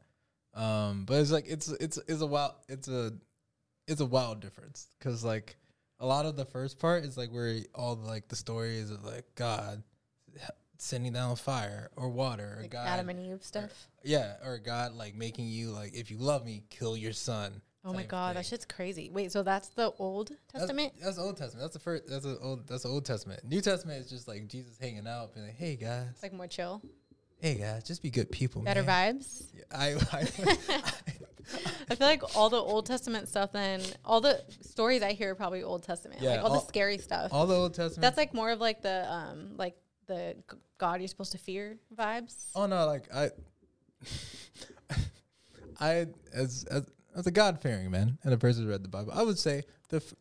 Um, 0.61 1.05
but 1.07 1.21
it's 1.21 1.31
like 1.31 1.45
it's 1.49 1.69
it's 1.69 1.99
it's 2.09 2.21
a 2.23 2.27
wild 2.27 2.53
it's 2.69 2.89
a 2.89 3.13
it's 3.87 4.01
a 4.01 4.07
wild 4.07 4.41
difference 4.41 4.89
because 4.99 5.23
like 5.25 5.57
a 6.01 6.07
lot 6.07 6.27
of 6.27 6.37
the 6.37 6.45
first 6.45 6.79
part 6.79 7.05
is 7.05 7.17
like 7.17 7.31
where 7.31 7.59
all 7.75 7.95
the, 7.97 8.07
like 8.07 8.29
the 8.29 8.37
stories 8.37 8.91
of 8.91 9.05
like 9.05 9.25
God 9.35 9.83
sending 10.79 11.13
down 11.13 11.37
fire 11.37 11.91
or 11.97 12.09
water 12.11 12.57
or 12.59 12.63
Like 12.63 12.71
God 12.73 12.87
Adam 12.87 13.09
and 13.09 13.19
Eve 13.21 13.43
stuff. 13.43 13.89
yeah 14.03 14.35
or 14.45 14.59
God 14.59 14.93
like 14.93 15.15
making 15.15 15.47
you 15.49 15.71
like 15.71 15.95
if 15.95 16.11
you 16.11 16.19
love 16.19 16.45
me 16.45 16.65
kill 16.71 16.97
your 16.97 17.13
son. 17.15 17.63
Oh 17.87 17.93
my 17.93 18.03
god, 18.03 18.37
that 18.37 18.45
shit's 18.45 18.65
crazy. 18.65 19.11
Wait, 19.13 19.31
so 19.31 19.43
that's 19.45 19.69
the 19.69 19.93
Old 19.99 20.33
Testament? 20.53 20.93
That's, 20.97 21.17
that's 21.17 21.19
Old 21.19 21.37
Testament. 21.37 21.63
That's 21.63 21.73
the 21.75 21.79
first. 21.79 22.07
That's 22.09 22.25
the 22.25 22.37
old. 22.39 22.67
That's 22.67 22.83
the 22.83 22.89
Old 22.89 23.05
Testament. 23.05 23.45
New 23.45 23.61
Testament 23.61 24.01
is 24.05 24.11
just 24.11 24.27
like 24.27 24.49
Jesus 24.49 24.77
hanging 24.79 25.07
out, 25.07 25.33
being 25.35 25.47
like, 25.47 25.57
"Hey 25.57 25.77
guys, 25.77 26.09
It's 26.11 26.23
like 26.23 26.33
more 26.33 26.49
chill, 26.49 26.83
hey 27.39 27.55
guys, 27.55 27.85
just 27.85 28.03
be 28.03 28.11
good 28.11 28.31
people." 28.33 28.63
better 28.63 28.83
man. 28.83 29.21
vibes. 29.21 29.45
I, 29.73 29.95
I 30.13 30.83
I 31.89 31.95
feel 31.95 32.09
like 32.09 32.37
all 32.37 32.51
the 32.51 32.57
Old 32.57 32.87
Testament 32.87 33.29
stuff, 33.29 33.53
then 33.53 33.81
all 34.05 34.21
the 34.21 34.43
stories 34.63 35.03
I 35.03 35.13
hear 35.13 35.31
are 35.31 35.35
probably 35.37 35.63
Old 35.63 35.85
Testament. 35.85 36.21
Yeah, 36.21 36.31
like 36.31 36.41
all, 36.41 36.53
all- 36.55 36.61
the 36.61 36.67
scary 36.67 36.99
stuff. 36.99 37.33
all 37.33 37.47
the 37.47 37.55
Old 37.55 37.75
Testament. 37.75 38.03
That's 38.03 38.17
like 38.17 38.35
more 38.35 38.51
of 38.51 38.59
like 38.61 38.83
the 38.83 39.07
um 39.13 39.53
like 39.57 39.77
the 40.09 40.35
God 40.79 41.01
you're 41.01 41.07
supposed 41.09 41.33
to 41.33 41.39
fear 41.39 41.79
vibes. 41.97 42.51
Oh 42.57 42.67
no, 42.67 42.85
like 42.87 43.05
I, 43.15 43.31
I 45.81 46.07
as 46.35 46.65
as 46.71 46.85
as 47.17 47.27
a 47.27 47.31
God 47.31 47.61
fearing 47.61 47.91
man 47.91 48.19
and 48.23 48.33
a 48.33 48.39
person 48.39 48.65
who 48.65 48.71
read 48.71 48.85
the 48.85 48.89
Bible, 48.89 49.13
I 49.15 49.23
would 49.23 49.39
say 49.39 49.65
the 49.89 49.97
f- 49.97 50.15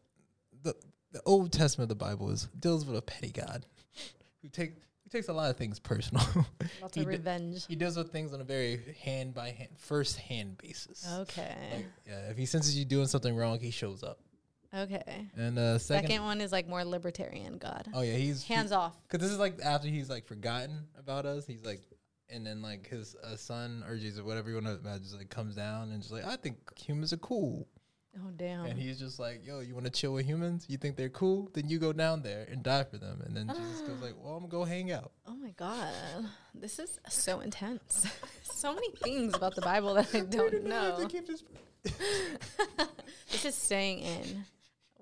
the 0.63 0.75
the 1.11 1.21
Old 1.25 1.51
Testament 1.51 1.91
of 1.91 1.97
the 1.97 2.03
Bible 2.03 2.31
is 2.31 2.47
deals 2.59 2.85
with 2.85 2.97
a 2.97 3.01
petty 3.01 3.31
God 3.31 3.65
who 4.41 4.49
take 4.49 4.75
who 5.03 5.09
takes 5.09 5.27
a 5.27 5.33
lot 5.33 5.49
of 5.49 5.57
things 5.57 5.79
personal. 5.79 6.23
Lots 6.81 6.95
He 6.95 7.01
of 7.01 7.07
revenge. 7.07 7.65
He 7.67 7.75
deals 7.75 7.97
with 7.97 8.11
things 8.11 8.33
on 8.33 8.41
a 8.41 8.43
very 8.43 8.95
hand 9.03 9.33
by 9.33 9.51
hand, 9.51 9.69
first 9.77 10.17
hand 10.17 10.57
basis. 10.57 11.07
Okay. 11.19 11.55
Like, 11.73 11.85
yeah, 12.07 12.29
if 12.31 12.37
he 12.37 12.45
senses 12.45 12.77
you 12.77 12.85
doing 12.85 13.07
something 13.07 13.35
wrong, 13.35 13.59
he 13.59 13.71
shows 13.71 14.01
up. 14.01 14.19
Okay. 14.73 15.27
And 15.37 15.57
uh, 15.57 15.77
Second, 15.77 16.09
second, 16.09 16.25
one 16.25 16.41
is 16.41 16.51
like 16.51 16.67
more 16.67 16.83
libertarian 16.83 17.57
God. 17.57 17.87
oh 17.93 18.01
yeah, 18.01 18.15
he's 18.15 18.43
hands 18.43 18.71
he, 18.71 18.75
off. 18.75 18.93
Cause 19.07 19.21
this 19.21 19.31
is 19.31 19.37
like 19.39 19.59
after 19.63 19.87
he's 19.87 20.09
like 20.09 20.25
forgotten 20.25 20.87
about 20.97 21.25
us. 21.25 21.45
He's 21.45 21.63
like, 21.63 21.81
and 22.29 22.45
then 22.45 22.61
like 22.61 22.87
his 22.87 23.15
uh, 23.23 23.35
son 23.35 23.83
or 23.87 23.95
Jesus, 23.97 24.21
whatever 24.21 24.49
you 24.49 24.55
want 24.55 24.67
to 24.67 24.77
imagine, 24.77 25.03
just 25.03 25.17
like 25.17 25.29
comes 25.29 25.55
down 25.55 25.91
and 25.91 26.01
just 26.01 26.13
like, 26.13 26.25
I 26.25 26.35
think 26.35 26.57
humans 26.77 27.13
are 27.13 27.17
cool. 27.17 27.67
Oh 28.17 28.31
damn. 28.35 28.65
And 28.65 28.79
he's 28.79 28.97
just 28.97 29.19
like, 29.19 29.45
yo, 29.45 29.59
you 29.59 29.73
want 29.73 29.85
to 29.85 29.91
chill 29.91 30.13
with 30.13 30.25
humans? 30.25 30.65
You 30.69 30.77
think 30.77 30.95
they're 30.95 31.09
cool? 31.09 31.49
Then 31.53 31.67
you 31.67 31.79
go 31.79 31.91
down 31.91 32.21
there 32.21 32.47
and 32.49 32.63
die 32.63 32.85
for 32.85 32.97
them. 32.97 33.21
And 33.25 33.35
then 33.35 33.49
Jesus 33.49 33.81
goes 33.81 34.01
like, 34.01 34.13
well, 34.17 34.33
I'm 34.35 34.47
gonna 34.47 34.51
go 34.51 34.63
hang 34.63 34.91
out. 34.91 35.11
Oh 35.27 35.35
my 35.35 35.51
god, 35.51 35.93
this 36.53 36.79
is 36.79 36.99
so 37.09 37.41
intense. 37.41 38.07
so 38.43 38.73
many 38.73 38.89
things 38.91 39.35
about 39.35 39.55
the 39.55 39.61
Bible 39.61 39.95
that 39.95 40.15
I 40.15 40.21
don't 40.21 40.63
know. 40.63 41.07
this 43.31 43.45
is 43.45 43.55
staying 43.55 43.99
in. 43.99 44.45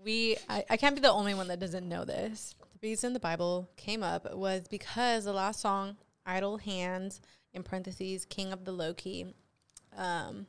We, 0.04 0.38
I, 0.50 0.66
I 0.70 0.78
can't 0.78 0.96
be 0.96 1.02
the 1.02 1.12
only 1.12 1.34
one 1.34 1.48
that 1.48 1.60
doesn't 1.60 1.88
know 1.88 2.04
this. 2.04 2.56
The 2.82 2.90
reason 2.90 3.14
the 3.14 3.20
Bible 3.20 3.70
came 3.78 4.04
up 4.04 4.34
was 4.36 4.68
because 4.68 5.24
the 5.24 5.34
last 5.34 5.62
song, 5.62 5.96
"Idle 6.26 6.58
Hands," 6.58 7.20
in 7.54 7.64
parentheses, 7.64 8.26
"King 8.26 8.54
of 8.54 8.66
the 8.66 8.72
Low 8.72 8.94
Key." 8.94 9.34
Um, 9.96 10.48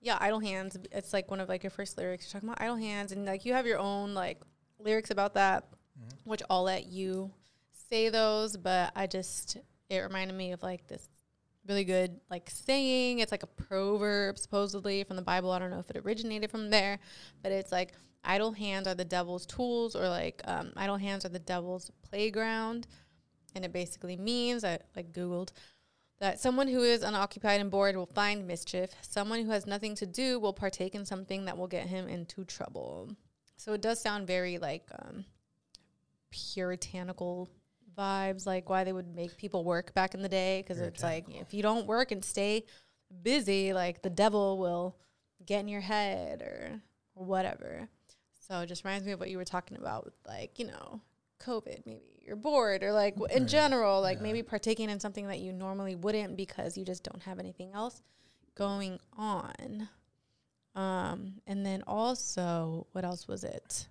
yeah, 0.00 0.16
idle 0.20 0.40
hands. 0.40 0.76
It's 0.92 1.12
like 1.12 1.30
one 1.30 1.40
of 1.40 1.48
like 1.48 1.62
your 1.62 1.70
first 1.70 1.98
lyrics. 1.98 2.26
You're 2.26 2.40
talking 2.40 2.48
about 2.48 2.62
idle 2.62 2.76
hands, 2.76 3.12
and 3.12 3.24
like 3.24 3.44
you 3.44 3.52
have 3.52 3.66
your 3.66 3.78
own 3.78 4.14
like 4.14 4.40
lyrics 4.78 5.10
about 5.10 5.34
that, 5.34 5.68
which 6.24 6.42
I'll 6.48 6.62
let 6.62 6.86
you 6.86 7.32
say 7.90 8.08
those. 8.08 8.56
But 8.56 8.92
I 8.94 9.06
just 9.06 9.56
it 9.88 9.98
reminded 9.98 10.36
me 10.36 10.52
of 10.52 10.62
like 10.62 10.86
this 10.86 11.06
really 11.66 11.84
good 11.84 12.20
like 12.30 12.48
saying. 12.48 13.18
It's 13.18 13.32
like 13.32 13.42
a 13.42 13.48
proverb 13.48 14.38
supposedly 14.38 15.04
from 15.04 15.16
the 15.16 15.22
Bible. 15.22 15.50
I 15.50 15.58
don't 15.58 15.70
know 15.70 15.80
if 15.80 15.90
it 15.90 15.96
originated 15.96 16.50
from 16.50 16.70
there, 16.70 16.98
but 17.42 17.52
it's 17.52 17.72
like 17.72 17.92
idle 18.24 18.52
hands 18.52 18.86
are 18.86 18.94
the 18.94 19.04
devil's 19.04 19.46
tools, 19.46 19.96
or 19.96 20.08
like 20.08 20.40
um, 20.44 20.72
idle 20.76 20.96
hands 20.96 21.24
are 21.24 21.30
the 21.30 21.38
devil's 21.38 21.90
playground, 22.08 22.86
and 23.58 23.64
it 23.64 23.72
basically 23.72 24.16
means 24.16 24.62
I 24.62 24.78
like 24.94 25.12
Googled 25.12 25.50
that 26.20 26.38
someone 26.38 26.68
who 26.68 26.82
is 26.82 27.02
unoccupied 27.02 27.60
and 27.60 27.70
bored 27.70 27.96
will 27.96 28.06
find 28.06 28.46
mischief. 28.46 28.90
Someone 29.02 29.44
who 29.44 29.50
has 29.50 29.66
nothing 29.66 29.96
to 29.96 30.06
do 30.06 30.38
will 30.38 30.52
partake 30.52 30.94
in 30.94 31.04
something 31.04 31.44
that 31.44 31.58
will 31.58 31.66
get 31.66 31.88
him 31.88 32.08
into 32.08 32.44
trouble. 32.44 33.10
So 33.56 33.72
it 33.72 33.82
does 33.82 34.00
sound 34.00 34.28
very 34.28 34.58
like 34.58 34.84
um, 35.02 35.24
puritanical 36.30 37.48
vibes, 37.96 38.46
like 38.46 38.68
why 38.68 38.84
they 38.84 38.92
would 38.92 39.12
make 39.14 39.36
people 39.36 39.64
work 39.64 39.92
back 39.92 40.14
in 40.14 40.22
the 40.22 40.28
day. 40.28 40.62
Because 40.62 40.80
it's 40.80 41.02
like 41.02 41.26
if 41.28 41.52
you 41.52 41.62
don't 41.62 41.86
work 41.86 42.12
and 42.12 42.24
stay 42.24 42.64
busy, 43.22 43.72
like 43.72 44.02
the 44.02 44.10
devil 44.10 44.58
will 44.58 44.96
get 45.44 45.60
in 45.60 45.68
your 45.68 45.80
head 45.80 46.42
or, 46.42 46.80
or 47.16 47.26
whatever. 47.26 47.88
So 48.48 48.60
it 48.60 48.66
just 48.66 48.84
reminds 48.84 49.04
me 49.04 49.12
of 49.12 49.20
what 49.20 49.30
you 49.30 49.36
were 49.36 49.44
talking 49.44 49.76
about 49.76 50.04
with 50.04 50.14
like, 50.26 50.58
you 50.58 50.66
know, 50.66 51.00
COVID, 51.44 51.86
maybe 51.86 52.02
you're 52.26 52.36
bored 52.36 52.82
or 52.82 52.92
like 52.92 53.16
in 53.30 53.46
general, 53.46 54.00
like 54.00 54.20
maybe 54.20 54.42
partaking 54.42 54.90
in 54.90 55.00
something 55.00 55.26
that 55.28 55.38
you 55.38 55.52
normally 55.52 55.94
wouldn't 55.94 56.36
because 56.36 56.76
you 56.76 56.84
just 56.84 57.02
don't 57.02 57.22
have 57.22 57.38
anything 57.38 57.72
else 57.72 58.02
going 58.54 58.98
on. 59.16 59.88
Um, 60.74 61.34
and 61.46 61.64
then 61.64 61.82
also, 61.86 62.86
what 62.92 63.04
else 63.04 63.26
was 63.26 63.44
it? 63.44 63.88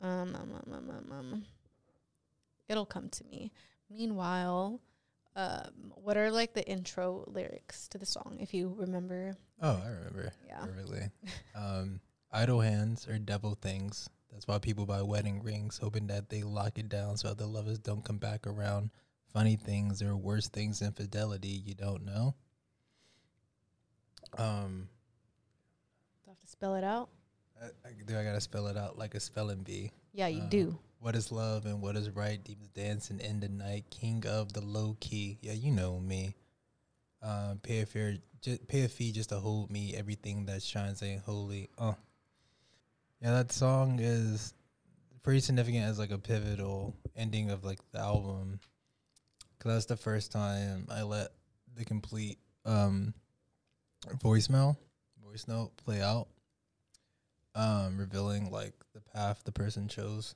Um, 0.00 0.34
um, 0.34 0.52
um, 0.54 0.72
um, 0.72 0.90
um, 0.90 1.12
um, 1.12 1.44
it'll 2.68 2.86
come 2.86 3.08
to 3.08 3.24
me. 3.24 3.50
Meanwhile, 3.90 4.80
um, 5.36 5.92
what 5.94 6.16
are 6.16 6.30
like 6.30 6.54
the 6.54 6.66
intro 6.68 7.24
lyrics 7.26 7.88
to 7.88 7.98
the 7.98 8.06
song, 8.06 8.38
if 8.40 8.54
you 8.54 8.74
remember? 8.78 9.36
Oh, 9.60 9.80
I 9.84 9.88
remember. 9.88 10.32
Yeah. 10.46 10.60
Perfectly. 10.60 11.08
um, 11.54 12.00
idle 12.32 12.60
hands 12.60 13.08
are 13.08 13.18
devil 13.18 13.56
things. 13.60 14.08
That's 14.32 14.46
why 14.46 14.58
people 14.58 14.86
buy 14.86 15.02
wedding 15.02 15.42
rings, 15.42 15.78
hoping 15.78 16.06
that 16.08 16.28
they 16.30 16.42
lock 16.42 16.78
it 16.78 16.88
down 16.88 17.16
so 17.16 17.28
other 17.28 17.46
lovers 17.46 17.78
don't 17.78 18.04
come 18.04 18.18
back 18.18 18.46
around. 18.46 18.90
Funny 19.32 19.56
things 19.56 20.02
are 20.02 20.16
worse 20.16 20.48
things 20.48 20.78
than 20.80 20.92
fidelity 20.92 21.48
you 21.64 21.74
don't 21.74 22.04
know. 22.04 22.34
Um, 24.38 24.88
Do 26.24 26.28
I 26.28 26.30
have 26.30 26.38
to 26.40 26.46
spell 26.46 26.74
it 26.76 26.84
out? 26.84 27.08
I, 27.60 27.66
I, 27.88 27.90
do 28.06 28.18
I 28.18 28.24
gotta 28.24 28.40
spell 28.40 28.66
it 28.68 28.76
out 28.76 28.96
like 28.98 29.14
a 29.14 29.20
spelling 29.20 29.62
bee? 29.62 29.90
Yeah, 30.12 30.28
you 30.28 30.42
Uh, 30.42 30.48
do. 30.48 30.78
What 31.00 31.16
is 31.16 31.32
love 31.32 31.64
and 31.66 31.80
what 31.80 31.96
is 31.96 32.10
right? 32.10 32.42
Deep 32.42 32.58
Demons 32.58 32.72
dancing 32.74 33.20
in 33.20 33.40
the 33.40 33.48
night. 33.48 33.86
King 33.90 34.24
of 34.26 34.52
the 34.52 34.60
low 34.60 34.96
key. 35.00 35.38
Yeah, 35.40 35.52
you 35.52 35.70
know 35.70 35.98
me. 35.98 36.34
Um, 37.22 37.58
pay 37.62 37.80
a 37.80 37.86
fair, 37.86 38.16
ju- 38.42 38.58
pay 38.68 38.84
a 38.84 38.88
fee 38.88 39.10
just 39.12 39.30
to 39.30 39.36
hold 39.40 39.70
me. 39.70 39.94
Everything 39.96 40.44
that 40.46 40.62
shines 40.62 41.02
ain't 41.02 41.22
holy. 41.22 41.70
Uh, 41.78 41.94
yeah, 43.20 43.32
that 43.32 43.52
song 43.52 43.98
is 44.00 44.54
pretty 45.22 45.40
significant 45.40 45.84
as 45.84 45.98
like 45.98 46.10
a 46.10 46.18
pivotal 46.18 46.96
ending 47.16 47.50
of 47.50 47.64
like 47.64 47.78
the 47.92 47.98
album. 47.98 48.60
Cause 49.58 49.72
that's 49.72 49.86
the 49.86 49.96
first 49.96 50.32
time 50.32 50.86
I 50.90 51.02
let 51.02 51.28
the 51.76 51.84
complete 51.84 52.38
um 52.64 53.12
voicemail, 54.22 54.76
voice 55.22 55.46
note 55.46 55.76
play 55.76 56.00
out, 56.00 56.28
um, 57.54 57.98
revealing 57.98 58.50
like 58.50 58.72
the 58.94 59.00
path 59.00 59.42
the 59.44 59.52
person 59.52 59.88
chose. 59.88 60.34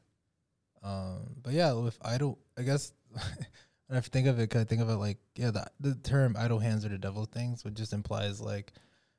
Um, 0.82 1.37
but 1.43 1.55
yeah, 1.55 1.72
with 1.72 1.99
idle, 2.03 2.39
I 2.59 2.62
guess 2.62 2.93
when 3.87 3.97
I 3.97 4.01
think 4.01 4.26
of 4.26 4.39
it, 4.39 4.51
cause 4.51 4.61
I 4.61 4.64
think 4.64 4.82
of 4.82 4.91
it 4.91 4.97
like 4.97 5.18
yeah, 5.37 5.51
the 5.51 5.66
the 5.80 5.95
term 5.95 6.37
"idle 6.39 6.59
hands 6.59 6.85
are 6.85 6.91
the 6.91 6.99
devil 6.99 7.24
things," 7.24 7.64
which 7.64 7.74
just 7.74 7.95
implies 7.95 8.43
like 8.43 8.72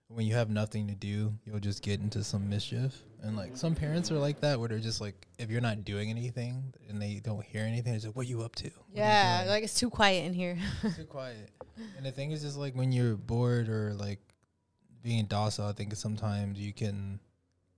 when 0.08 0.26
you 0.26 0.36
have 0.36 0.50
nothing 0.50 0.88
to 0.88 0.96
do, 0.96 1.34
you'll 1.46 1.60
just 1.60 1.82
get 1.82 2.00
into 2.00 2.24
some 2.24 2.50
mischief. 2.50 3.04
And 3.24 3.36
like 3.36 3.58
some 3.58 3.74
parents 3.74 4.12
are 4.12 4.20
like 4.20 4.40
that, 4.42 4.60
where 4.60 4.70
they're 4.70 4.78
just 4.80 5.02
like, 5.02 5.28
if 5.40 5.50
you're 5.50 5.62
not 5.62 5.84
doing 5.84 6.10
anything 6.12 6.74
and 6.88 7.02
they 7.02 7.22
don't 7.24 7.44
hear 7.44 7.64
anything, 7.64 7.96
it's 7.96 8.06
like, 8.06 8.16
what 8.16 8.28
you 8.28 8.44
up 8.44 8.56
to? 8.58 8.66
What 8.66 8.76
Yeah, 8.94 9.46
like 9.48 9.64
it's 9.64 9.80
too 9.80 9.90
quiet 9.90 10.26
in 10.26 10.34
here. 10.34 10.58
too 10.96 11.06
quiet. 11.06 11.50
And 11.98 12.06
the 12.06 12.12
thing 12.12 12.32
is 12.32 12.42
just 12.44 12.58
like 12.58 12.76
when 12.76 12.92
you're 12.92 13.16
bored 13.16 13.68
or 13.68 13.94
like 13.96 14.20
being 15.02 15.26
docile, 15.26 15.68
I 15.68 15.74
think 15.74 15.96
sometimes 15.96 16.60
you 16.60 16.72
can 16.72 17.20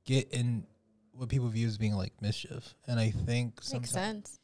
get 0.05 0.29
in 0.31 0.65
what 1.13 1.29
people 1.29 1.47
view 1.47 1.67
as 1.67 1.77
being 1.77 1.95
like 1.95 2.13
mischief. 2.21 2.75
And 2.87 2.99
I 2.99 3.11
think 3.11 3.61
Makes 3.71 3.91
sense. 3.91 4.39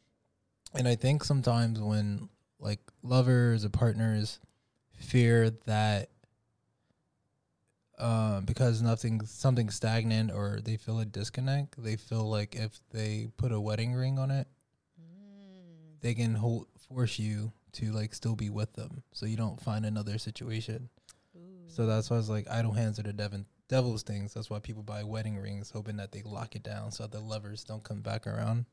And 0.74 0.88
I 0.88 0.96
think 0.96 1.24
sometimes 1.24 1.80
when 1.82 2.30
like 2.60 2.80
lovers 3.04 3.66
or 3.66 3.70
partners 3.70 4.40
fear 4.96 5.50
that 5.66 6.10
um, 8.04 8.44
because 8.44 8.82
nothing 8.82 9.26
something 9.26 9.70
stagnant 9.70 10.30
or 10.30 10.60
they 10.62 10.76
feel 10.76 11.00
a 11.00 11.06
disconnect, 11.06 11.82
they 11.82 11.96
feel 11.96 12.30
like 12.30 12.54
if 12.54 12.82
they 12.92 13.30
put 13.38 13.54
a 13.54 13.60
wedding 13.60 13.94
ring 13.94 14.20
on 14.20 14.30
it, 14.30 14.48
they 16.02 16.14
can 16.14 16.36
hold 16.36 16.68
force 16.90 17.18
you 17.18 17.54
to 17.72 17.92
like 17.94 18.14
still 18.14 18.36
be 18.36 18.50
with 18.50 18.74
them, 18.74 19.04
so 19.14 19.26
you 19.26 19.38
don't 19.38 19.62
find 19.62 19.86
another 19.86 20.18
situation. 20.18 20.90
So 21.68 21.88
that's 21.88 22.10
why 22.10 22.18
it's 22.18 22.30
like 22.30 22.46
idle 22.52 22.74
hands 22.74 23.00
are 23.00 23.04
the 23.04 23.14
devin, 23.14 23.46
devil's 23.70 24.04
things. 24.04 24.34
That's 24.34 24.50
why 24.50 24.60
people 24.60 24.84
buy 24.84 25.04
wedding 25.04 25.38
rings, 25.38 25.72
hoping 25.72 25.96
that 25.98 26.12
they 26.12 26.22
lock 26.24 26.56
it 26.56 26.62
down 26.62 26.92
so 26.92 27.08
the 27.08 27.22
lovers 27.22 27.64
don't 27.64 27.84
come 27.84 28.02
back 28.02 28.28
around. 28.28 28.66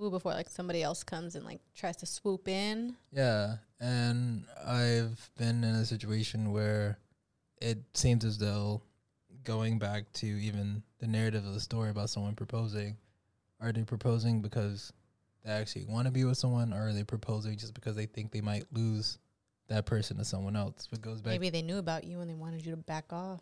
Ooh, 0.00 0.08
before 0.08 0.32
like 0.32 0.48
somebody 0.48 0.82
else 0.84 1.02
comes 1.02 1.34
and 1.34 1.44
like 1.44 1.60
tries 1.74 1.96
to 1.96 2.06
swoop 2.06 2.46
in. 2.46 2.96
Yeah, 3.12 3.56
and 3.80 4.44
I've 4.64 5.30
been 5.36 5.64
in 5.64 5.74
a 5.74 5.84
situation 5.84 6.52
where 6.52 6.98
it 7.60 7.78
seems 7.94 8.24
as 8.24 8.38
though 8.38 8.82
going 9.44 9.78
back 9.78 10.12
to 10.12 10.26
even 10.26 10.82
the 10.98 11.06
narrative 11.06 11.44
of 11.44 11.54
the 11.54 11.60
story 11.60 11.90
about 11.90 12.10
someone 12.10 12.34
proposing, 12.34 12.96
are 13.60 13.72
they 13.72 13.82
proposing 13.82 14.40
because 14.42 14.92
they 15.44 15.52
actually 15.52 15.84
want 15.86 16.06
to 16.06 16.10
be 16.12 16.24
with 16.24 16.36
someone, 16.36 16.72
or 16.72 16.88
are 16.88 16.92
they 16.92 17.04
proposing 17.04 17.56
just 17.56 17.74
because 17.74 17.96
they 17.96 18.06
think 18.06 18.32
they 18.32 18.40
might 18.40 18.64
lose 18.72 19.18
that 19.68 19.86
person 19.86 20.16
to 20.18 20.24
someone 20.24 20.56
else? 20.56 20.88
It 20.92 21.00
goes 21.00 21.20
back. 21.20 21.32
Maybe 21.32 21.50
they 21.50 21.62
knew 21.62 21.78
about 21.78 22.04
you 22.04 22.20
and 22.20 22.28
they 22.28 22.34
wanted 22.34 22.64
you 22.64 22.72
to 22.72 22.76
back 22.76 23.12
off. 23.12 23.40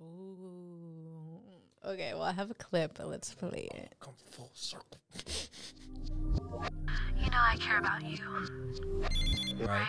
Ooh. 0.00 1.40
Okay, 1.84 2.12
well 2.14 2.22
I 2.22 2.32
have 2.32 2.50
a 2.50 2.54
clip, 2.54 2.96
but 2.96 3.08
let's 3.08 3.34
play 3.34 3.68
it. 3.74 3.94
Come 4.00 4.14
full 4.30 4.50
circle. 4.54 4.98
You 7.16 7.30
know 7.30 7.38
I 7.38 7.56
care 7.58 7.78
about 7.78 8.04
you. 8.04 8.18
Right. 9.60 9.88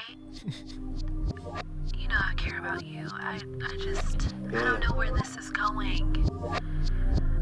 You 1.97 2.07
know 2.07 2.15
I 2.19 2.33
care 2.35 2.59
about 2.59 2.85
you. 2.85 3.07
I, 3.13 3.39
I 3.63 3.77
just, 3.77 4.33
I 4.49 4.63
don't 4.63 4.79
know 4.87 4.95
where 4.95 5.11
this 5.13 5.35
is 5.37 5.49
going. 5.49 6.29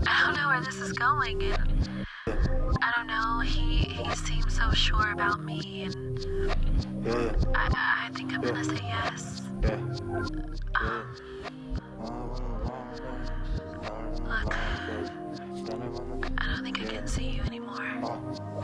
I 0.08 0.24
don't 0.26 0.36
know 0.36 0.48
where 0.48 0.62
this 0.62 0.78
is 0.78 0.94
going, 0.94 1.42
and 1.44 2.08
I 2.82 2.92
don't 2.96 3.08
know. 3.08 3.40
He 3.40 3.78
he 3.78 4.16
seems 4.16 4.56
so 4.56 4.72
sure 4.72 5.12
about 5.12 5.44
me, 5.44 5.84
and 5.84 6.20
I, 7.56 8.08
I 8.08 8.10
think 8.14 8.34
I'm 8.34 8.42
gonna 8.42 8.64
say 8.64 8.80
yes. 8.84 9.42
Um, 10.76 11.16
look, 14.26 14.56
I 16.38 16.48
don't 16.48 16.64
think 16.64 16.82
I 16.82 16.86
can 16.86 17.08
see 17.08 17.30
you 17.30 17.42
anymore. 17.44 18.61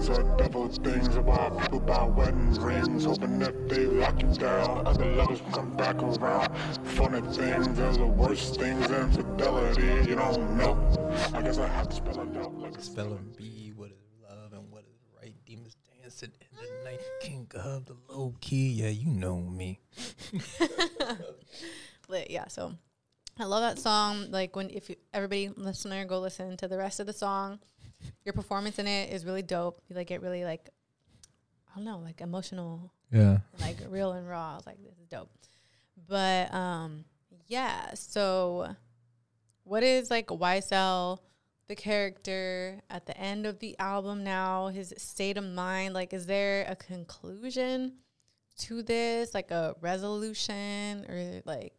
Idle 0.00 0.14
hands 0.14 0.18
are 0.18 0.36
devil 0.36 0.68
things. 0.68 1.08
Why 1.18 1.50
people 1.60 1.80
buy 1.80 2.04
wedding 2.04 2.52
rings, 2.54 3.04
hoping 3.04 3.38
that 3.40 3.68
they 3.68 3.86
lock 3.86 4.20
you 4.22 4.28
down. 4.28 4.86
Other 4.86 5.06
lovers 5.14 5.42
come 5.52 5.76
back 5.76 5.96
around. 6.02 6.56
Funny 6.84 7.20
things, 7.32 7.68
there's 7.76 7.98
the 7.98 8.06
worst 8.06 8.58
things. 8.58 8.90
Infidelity, 8.90 10.10
you 10.10 10.16
don't 10.16 10.56
know. 10.56 11.10
I 11.34 11.42
guess 11.42 11.58
I 11.58 11.68
have 11.68 11.88
to 11.88 11.96
spell 11.96 12.20
it 12.20 12.36
out 12.36 12.58
like 12.58 12.76
a 12.76 12.82
Spell 12.82 13.12
and 13.12 13.36
B, 13.36 13.72
what 13.76 13.90
is 13.90 13.98
love 14.22 14.52
and 14.52 14.70
what 14.70 14.84
is 14.84 15.00
right? 15.20 15.34
Demons 15.46 15.76
dancing 16.02 16.32
in 16.40 16.56
the 16.56 16.90
night, 16.90 17.00
king 17.20 17.46
of 17.54 17.86
the 17.86 17.96
low 18.08 18.34
key. 18.40 18.70
Yeah, 18.70 18.88
you 18.88 19.10
know 19.10 19.36
me. 19.36 19.80
Lit, 22.08 22.30
yeah. 22.30 22.48
So 22.48 22.74
I 23.38 23.44
love 23.44 23.62
that 23.62 23.78
song. 23.78 24.30
Like 24.30 24.56
when 24.56 24.70
if 24.70 24.90
you, 24.90 24.96
everybody 25.12 25.50
listener 25.56 26.04
go 26.04 26.20
listen 26.20 26.56
to 26.58 26.68
the 26.68 26.78
rest 26.78 27.00
of 27.00 27.06
the 27.06 27.12
song, 27.12 27.60
your 28.24 28.32
performance 28.32 28.78
in 28.78 28.86
it 28.86 29.12
is 29.12 29.24
really 29.24 29.42
dope. 29.42 29.80
You 29.88 29.96
like 29.96 30.06
get 30.06 30.22
really 30.22 30.44
like 30.44 30.68
I 31.72 31.76
don't 31.76 31.84
know, 31.84 31.98
like 31.98 32.20
emotional. 32.20 32.92
Yeah. 33.12 33.38
Like 33.60 33.76
real 33.88 34.12
and 34.12 34.28
raw. 34.28 34.52
I 34.52 34.54
was 34.56 34.66
like, 34.66 34.82
this 34.82 34.98
is 34.98 35.06
dope. 35.06 35.30
But 36.08 36.52
um 36.54 37.04
yeah, 37.46 37.94
so 37.94 38.74
what 39.64 39.82
is 39.82 40.10
like 40.10 40.28
YSL 40.28 41.18
the 41.70 41.76
character 41.76 42.80
at 42.90 43.06
the 43.06 43.16
end 43.16 43.46
of 43.46 43.60
the 43.60 43.78
album 43.78 44.24
now, 44.24 44.66
his 44.68 44.92
state 44.98 45.38
of 45.38 45.44
mind, 45.44 45.94
like 45.94 46.12
is 46.12 46.26
there 46.26 46.66
a 46.68 46.74
conclusion 46.74 47.92
to 48.58 48.82
this, 48.82 49.32
like 49.34 49.52
a 49.52 49.76
resolution 49.80 51.06
or 51.08 51.42
like 51.44 51.72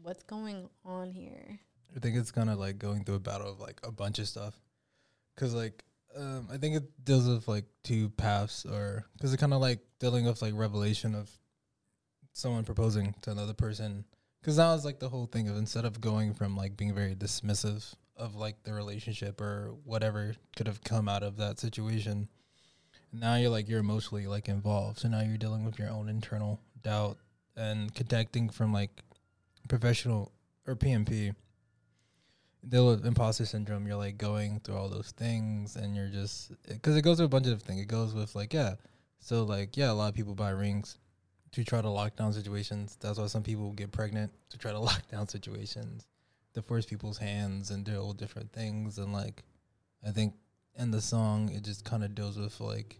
what's 0.00 0.22
going 0.22 0.68
on 0.84 1.10
here? 1.10 1.58
I 1.96 1.98
think 1.98 2.16
it's 2.16 2.30
kind 2.30 2.48
of 2.48 2.60
like 2.60 2.78
going 2.78 3.02
through 3.02 3.16
a 3.16 3.20
battle 3.20 3.50
of 3.50 3.58
like 3.58 3.80
a 3.82 3.90
bunch 3.90 4.20
of 4.20 4.28
stuff. 4.28 4.54
Cause 5.36 5.54
like, 5.54 5.84
um, 6.16 6.48
I 6.52 6.58
think 6.58 6.76
it 6.76 7.04
deals 7.04 7.28
with 7.28 7.48
like 7.48 7.64
two 7.82 8.08
paths 8.10 8.64
or 8.64 9.04
cause 9.20 9.32
it 9.32 9.38
kind 9.38 9.52
of 9.52 9.60
like 9.60 9.80
dealing 9.98 10.24
with 10.26 10.42
like 10.42 10.54
revelation 10.54 11.14
of 11.14 11.30
someone 12.32 12.64
proposing 12.64 13.14
to 13.22 13.30
another 13.30 13.54
person. 13.54 14.04
Cause 14.44 14.56
that 14.56 14.72
was 14.72 14.84
like 14.84 15.00
the 15.00 15.08
whole 15.08 15.26
thing 15.26 15.48
of 15.48 15.56
instead 15.56 15.84
of 15.84 16.00
going 16.00 16.34
from 16.34 16.56
like 16.56 16.76
being 16.76 16.94
very 16.94 17.14
dismissive 17.14 17.94
of 18.16 18.36
like 18.36 18.62
the 18.62 18.72
relationship 18.72 19.40
or 19.40 19.74
whatever 19.84 20.36
could 20.56 20.68
have 20.68 20.84
come 20.84 21.08
out 21.08 21.22
of 21.22 21.36
that 21.38 21.58
situation. 21.58 22.28
Now 23.12 23.36
you're 23.36 23.50
like, 23.50 23.68
you're 23.68 23.80
emotionally 23.80 24.26
like 24.26 24.48
involved. 24.48 25.00
So 25.00 25.08
now 25.08 25.20
you're 25.20 25.38
dealing 25.38 25.64
with 25.64 25.78
your 25.78 25.90
own 25.90 26.08
internal 26.08 26.60
doubt 26.82 27.18
and 27.56 27.92
connecting 27.94 28.50
from 28.50 28.72
like 28.72 29.02
professional 29.68 30.32
or 30.66 30.76
PMP 30.76 31.34
deal 32.68 32.86
with 32.86 33.06
imposter 33.06 33.46
syndrome, 33.46 33.86
you're 33.86 33.96
like 33.96 34.18
going 34.18 34.60
through 34.60 34.76
all 34.76 34.88
those 34.88 35.12
things, 35.12 35.76
and 35.76 35.94
you're 35.94 36.08
just 36.08 36.52
because 36.66 36.96
it 36.96 37.02
goes 37.02 37.20
with 37.20 37.26
a 37.26 37.28
bunch 37.28 37.46
of 37.46 37.62
things. 37.62 37.82
It 37.82 37.88
goes 37.88 38.14
with 38.14 38.34
like 38.34 38.52
yeah, 38.52 38.74
so 39.20 39.44
like 39.44 39.76
yeah, 39.76 39.90
a 39.90 39.94
lot 39.94 40.08
of 40.08 40.14
people 40.14 40.34
buy 40.34 40.50
rings 40.50 40.98
to 41.52 41.64
try 41.64 41.80
to 41.80 41.88
lock 41.88 42.16
down 42.16 42.32
situations. 42.32 42.96
That's 43.00 43.18
why 43.18 43.26
some 43.26 43.42
people 43.42 43.72
get 43.72 43.92
pregnant 43.92 44.32
to 44.50 44.58
try 44.58 44.72
to 44.72 44.78
lock 44.90 45.08
down 45.10 45.28
situations, 45.28 46.06
to 46.54 46.62
force 46.62 46.86
people's 46.86 47.18
hands 47.18 47.70
and 47.70 47.84
do 47.84 48.00
all 48.00 48.12
different 48.12 48.52
things. 48.52 48.98
And 48.98 49.12
like, 49.12 49.42
I 50.06 50.10
think 50.10 50.34
in 50.76 50.90
the 50.90 51.00
song, 51.00 51.50
it 51.50 51.62
just 51.62 51.84
kind 51.84 52.04
of 52.04 52.14
deals 52.14 52.38
with 52.38 52.60
like 52.60 52.98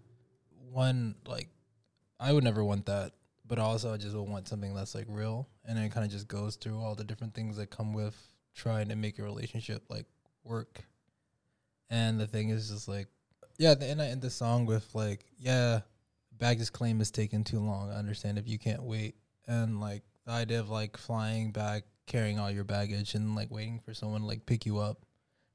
one 0.71 1.15
like 1.27 1.49
I 2.21 2.33
would 2.33 2.45
never 2.45 2.65
want 2.65 2.87
that. 2.87 3.13
But 3.47 3.59
also, 3.59 3.93
I 3.93 3.99
just 3.99 4.17
would 4.17 4.29
want 4.29 4.49
something 4.49 4.75
that's 4.75 4.95
like 4.95 5.05
real, 5.07 5.47
and 5.67 5.79
it 5.79 5.93
kind 5.93 6.07
of 6.07 6.11
just 6.11 6.29
goes 6.29 6.57
through 6.57 6.81
all 6.81 6.95
the 6.95 7.05
different 7.05 7.35
things 7.35 7.59
that 7.59 7.69
come 7.69 7.93
with 7.93 8.17
trying 8.55 8.89
to 8.89 8.97
make 8.97 9.19
a 9.19 9.23
relationship 9.23 9.83
like 9.89 10.07
work. 10.45 10.85
And 11.91 12.19
the 12.19 12.27
thing 12.27 12.51
is 12.51 12.71
just 12.71 12.89
like, 12.89 13.09
yeah, 13.59 13.75
the, 13.75 13.87
and 13.87 14.01
I 14.03 14.07
end 14.07 14.23
the 14.23 14.31
song 14.31 14.67
with 14.67 14.89
like, 14.95 15.25
yeah, 15.39 15.81
baggage 16.39 16.73
claim 16.73 17.01
is 17.01 17.11
taking 17.11 17.45
too 17.45 17.61
long. 17.61 17.91
I 17.91 17.95
understand 17.97 18.39
if 18.39 18.49
you 18.49 18.59
can't 18.59 18.83
wait. 18.83 19.15
And 19.47 19.81
like 19.81 20.03
the 20.27 20.33
idea 20.33 20.61
of 20.61 20.71
like 20.71 20.97
flying 20.97 21.53
back, 21.53 21.85
carrying 22.07 22.39
all 22.39 22.51
your 22.51 22.65
baggage 22.65 23.15
and 23.15 23.35
like 23.37 23.51
waiting 23.51 23.81
for 23.85 23.95
someone 23.95 24.23
to 24.23 24.27
like 24.27 24.47
pick 24.47 24.67
you 24.67 24.79
up. 24.79 25.05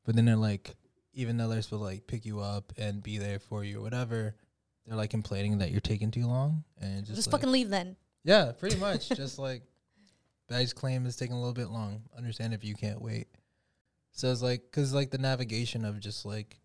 But 0.05 0.15
then 0.15 0.25
they're 0.25 0.35
like, 0.35 0.75
even 1.13 1.37
though 1.37 1.47
they're 1.49 1.61
supposed 1.61 1.81
to 1.81 1.85
like 1.85 2.07
pick 2.07 2.25
you 2.25 2.39
up 2.39 2.71
and 2.77 3.03
be 3.03 3.17
there 3.17 3.39
for 3.39 3.63
you 3.63 3.79
or 3.79 3.81
whatever, 3.81 4.35
they're 4.85 4.95
like 4.95 5.09
complaining 5.09 5.57
that 5.57 5.71
you're 5.71 5.81
taking 5.81 6.11
too 6.11 6.25
long. 6.27 6.63
And 6.79 7.05
just, 7.05 7.15
Just 7.15 7.27
like, 7.27 7.41
fucking 7.41 7.51
leave 7.51 7.69
then. 7.69 7.95
yeah, 8.23 8.51
pretty 8.57 8.77
much. 8.77 9.09
just 9.09 9.37
like 9.39 9.63
baggage 10.49 10.75
claim 10.75 11.05
is 11.05 11.15
taking 11.15 11.35
a 11.35 11.39
little 11.39 11.53
bit 11.53 11.69
long. 11.69 12.01
Understand 12.17 12.53
if 12.53 12.63
you 12.63 12.75
can't 12.75 13.01
wait. 13.01 13.27
So 14.11 14.31
it's 14.31 14.41
like, 14.41 14.71
cause 14.71 14.93
like 14.93 15.11
the 15.11 15.17
navigation 15.17 15.85
of 15.85 15.99
just 15.99 16.25
like 16.25 16.57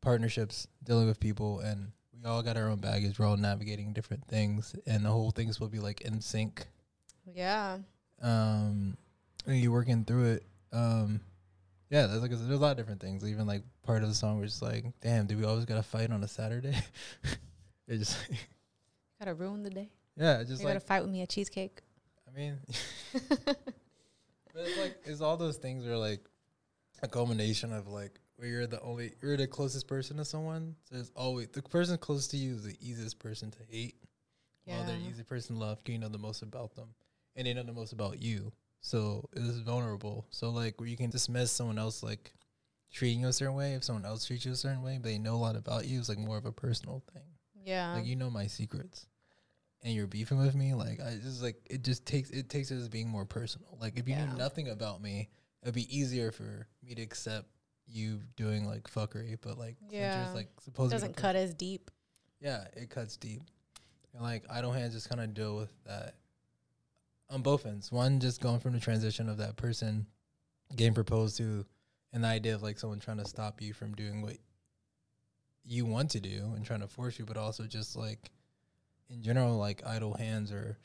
partnerships, 0.00 0.68
dealing 0.84 1.08
with 1.08 1.18
people, 1.18 1.60
and 1.60 1.90
we 2.12 2.28
all 2.28 2.42
got 2.42 2.56
our 2.56 2.68
own 2.68 2.78
baggage. 2.78 3.18
We're 3.18 3.26
all 3.26 3.36
navigating 3.36 3.92
different 3.92 4.26
things, 4.28 4.74
and 4.86 5.04
the 5.04 5.10
whole 5.10 5.30
thing's 5.30 5.58
to 5.58 5.66
be 5.68 5.78
like 5.78 6.02
in 6.02 6.20
sync. 6.20 6.66
Yeah. 7.34 7.78
Um, 8.22 8.96
and 9.46 9.56
you 9.56 9.72
working 9.72 10.04
through 10.04 10.34
it. 10.34 10.46
Um, 10.72 11.20
yeah, 11.90 12.06
there's 12.06 12.20
like 12.22 12.30
there's 12.30 12.48
a 12.48 12.56
lot 12.56 12.72
of 12.72 12.76
different 12.76 13.00
things. 13.00 13.24
Even 13.24 13.46
like 13.46 13.62
part 13.82 14.02
of 14.02 14.08
the 14.08 14.14
song 14.14 14.40
was 14.40 14.52
just 14.52 14.62
like, 14.62 14.84
damn, 15.00 15.26
do 15.26 15.36
we 15.36 15.44
always 15.44 15.64
gotta 15.64 15.82
fight 15.82 16.10
on 16.10 16.22
a 16.22 16.28
Saturday? 16.28 16.76
it 17.88 17.98
just 17.98 18.16
Gotta 19.18 19.34
ruin 19.34 19.62
the 19.62 19.70
day. 19.70 19.88
Yeah, 20.16 20.38
just 20.42 20.60
you 20.60 20.66
like- 20.66 20.74
gotta 20.74 20.86
fight 20.86 21.02
with 21.02 21.10
me 21.10 21.22
at 21.22 21.28
cheesecake. 21.28 21.80
I 22.36 22.38
mean, 22.38 22.58
but 23.32 23.56
it's 24.56 24.78
like 24.78 24.96
it's 25.04 25.20
all 25.20 25.36
those 25.36 25.56
things 25.56 25.86
are 25.86 25.96
like 25.96 26.20
a 27.02 27.08
culmination 27.08 27.72
of 27.72 27.88
like 27.88 28.18
where 28.36 28.48
you're 28.48 28.66
the 28.66 28.80
only 28.82 29.12
you're 29.22 29.36
the 29.36 29.46
closest 29.46 29.88
person 29.88 30.18
to 30.18 30.24
someone. 30.24 30.76
So 30.90 30.96
it's 30.96 31.10
always 31.16 31.48
the 31.48 31.62
person 31.62 31.96
close 31.98 32.28
to 32.28 32.36
you 32.36 32.54
is 32.54 32.64
the 32.64 32.76
easiest 32.80 33.18
person 33.18 33.50
to 33.52 33.58
hate. 33.70 33.96
Yeah. 34.66 34.76
While 34.76 34.84
they're 34.84 34.96
Yeah. 34.96 35.08
easy 35.10 35.22
person 35.22 35.56
to 35.56 35.62
love, 35.62 35.78
you 35.86 35.98
know 35.98 36.08
the 36.08 36.18
most 36.18 36.42
about 36.42 36.74
them, 36.74 36.88
and 37.36 37.46
they 37.46 37.54
know 37.54 37.62
the 37.62 37.72
most 37.72 37.92
about 37.92 38.20
you. 38.20 38.52
So 38.82 39.28
it 39.32 39.42
is 39.42 39.60
vulnerable. 39.60 40.26
So 40.30 40.50
like 40.50 40.78
where 40.78 40.88
you 40.88 40.96
can 40.96 41.10
dismiss 41.10 41.50
someone 41.52 41.78
else 41.78 42.02
like 42.02 42.34
treating 42.92 43.20
you 43.20 43.28
a 43.28 43.32
certain 43.32 43.54
way 43.54 43.74
if 43.74 43.84
someone 43.84 44.04
else 44.04 44.26
treats 44.26 44.44
you 44.44 44.52
a 44.52 44.56
certain 44.56 44.82
way, 44.82 44.98
but 45.00 45.04
they 45.08 45.18
know 45.18 45.36
a 45.36 45.38
lot 45.38 45.56
about 45.56 45.86
you. 45.86 45.98
It's 45.98 46.08
like 46.08 46.18
more 46.18 46.36
of 46.36 46.44
a 46.46 46.52
personal 46.52 47.02
thing. 47.12 47.22
Yeah. 47.64 47.94
Like 47.94 48.04
you 48.04 48.16
know 48.16 48.30
my 48.30 48.46
secrets. 48.46 49.06
And 49.82 49.94
you're 49.94 50.06
beefing 50.06 50.38
with 50.38 50.54
me, 50.54 50.74
like 50.74 51.00
I 51.00 51.16
just 51.22 51.42
like 51.42 51.56
it 51.70 51.84
just 51.84 52.04
takes 52.06 52.30
it 52.30 52.48
takes 52.48 52.70
it 52.70 52.76
as 52.76 52.88
being 52.88 53.08
more 53.08 53.24
personal. 53.24 53.76
Like 53.80 53.98
if 53.98 54.08
you 54.08 54.14
Yeah. 54.14 54.26
knew 54.26 54.36
nothing 54.36 54.68
about 54.68 55.00
me, 55.00 55.28
it'd 55.62 55.74
be 55.74 55.96
easier 55.96 56.32
for 56.32 56.66
me 56.82 56.94
to 56.94 57.02
accept 57.02 57.46
you 57.86 58.20
doing 58.36 58.66
like 58.66 58.90
fuckery, 58.90 59.36
but 59.40 59.58
like 59.58 59.76
Yeah. 59.90 60.12
Center's 60.12 60.34
like 60.34 60.48
supposed 60.60 60.90
Doesn't 60.92 61.14
cut 61.16 61.36
as 61.36 61.54
deep. 61.54 61.90
Yeah, 62.40 62.66
it 62.74 62.90
cuts 62.90 63.16
deep. 63.16 63.42
And 64.12 64.22
like 64.22 64.44
I 64.50 64.60
don't 64.60 64.74
hands 64.74 64.94
just 64.94 65.08
kind 65.08 65.20
of 65.20 65.34
deal 65.34 65.56
with 65.56 65.72
that 65.84 66.16
on 67.30 67.42
both 67.42 67.66
ends. 67.66 67.92
One, 67.92 68.18
just 68.18 68.40
going 68.40 68.60
from 68.60 68.72
the 68.72 68.80
transition 68.80 69.28
of 69.28 69.36
that 69.38 69.56
person 69.56 70.06
getting 70.74 70.94
proposed 70.94 71.36
to, 71.36 71.64
and 72.12 72.24
the 72.24 72.28
idea 72.28 72.54
of 72.54 72.62
like 72.62 72.78
someone 72.78 72.98
trying 72.98 73.18
to 73.18 73.24
stop 73.24 73.60
you 73.62 73.72
from 73.72 73.94
doing 73.94 74.22
what 74.22 74.36
you 75.64 75.84
want 75.84 76.10
to 76.12 76.20
do 76.20 76.52
and 76.54 76.64
trying 76.64 76.80
to 76.80 76.88
force 76.88 77.18
you, 77.18 77.24
but 77.24 77.36
also 77.36 77.64
just 77.64 77.94
like 77.96 78.30
in 79.10 79.22
general, 79.22 79.56
like 79.56 79.82
idle 79.86 80.14
hands 80.14 80.52
or 80.52 80.76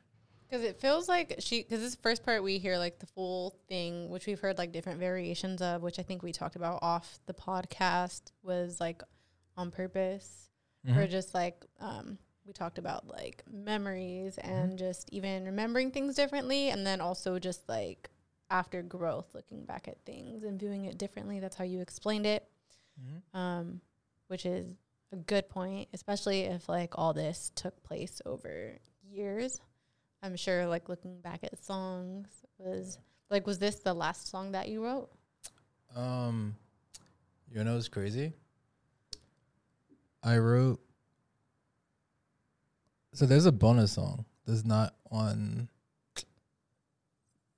Because 0.49 0.64
it 0.64 0.80
feels 0.80 1.07
like 1.10 1.35
she, 1.39 1.64
because 1.64 1.80
this 1.80 1.95
first 1.95 2.23
part 2.23 2.43
we 2.43 2.57
hear 2.60 2.77
like 2.77 2.99
the 2.99 3.06
full 3.07 3.56
thing, 3.68 4.10
which 4.10 4.27
we've 4.27 4.39
heard 4.39 4.57
like 4.57 4.72
different 4.72 4.99
variations 4.99 5.61
of, 5.61 5.81
which 5.81 5.98
I 5.99 6.03
think 6.03 6.22
we 6.23 6.31
talked 6.31 6.56
about 6.56 6.80
off 6.81 7.19
the 7.26 7.34
podcast, 7.34 8.31
was 8.43 8.80
like 8.80 9.02
on 9.57 9.72
purpose, 9.72 10.49
or 10.88 11.03
Mhm. 11.03 11.10
just 11.10 11.34
like 11.34 11.65
um, 11.80 12.18
we 12.45 12.53
talked 12.53 12.77
about 12.77 13.07
like 13.07 13.43
memories 13.49 14.38
and 14.39 14.77
just 14.77 15.10
even 15.11 15.45
remembering 15.45 15.91
things 15.91 16.15
differently, 16.15 16.69
and 16.69 16.85
then 16.85 16.99
also 17.02 17.39
just 17.39 17.68
like 17.69 18.10
after 18.49 18.81
growth, 18.81 19.34
looking 19.34 19.64
back 19.64 19.88
at 19.88 20.03
things 20.06 20.43
and 20.43 20.60
viewing 20.60 20.85
it 20.85 20.98
differently. 20.98 21.39
That's 21.39 21.56
how 21.56 21.64
you 21.64 21.80
explained 21.81 22.26
it, 22.26 22.49
um, 23.34 23.80
which 24.27 24.45
is 24.45 24.76
a 25.11 25.15
good 25.15 25.49
point, 25.49 25.89
especially 25.93 26.41
if 26.41 26.69
like 26.69 26.97
all 26.97 27.13
this 27.13 27.51
took 27.55 27.83
place 27.83 28.21
over 28.25 28.77
years. 29.09 29.59
I'm 30.23 30.35
sure 30.35 30.67
like 30.67 30.89
looking 30.89 31.19
back 31.21 31.43
at 31.43 31.63
songs 31.63 32.27
was 32.57 32.99
like 33.29 33.47
was 33.47 33.59
this 33.59 33.77
the 33.77 33.93
last 33.93 34.29
song 34.29 34.51
that 34.51 34.69
you 34.69 34.83
wrote? 34.83 35.09
Um, 35.95 36.55
you 37.51 37.63
know 37.63 37.75
what's 37.75 37.89
crazy? 37.89 38.33
I 40.23 40.38
wrote. 40.38 40.79
So 43.13 43.25
there's 43.25 43.45
a 43.45 43.51
bonus 43.51 43.93
song 43.93 44.25
that's 44.45 44.63
not 44.63 44.95
on 45.11 45.67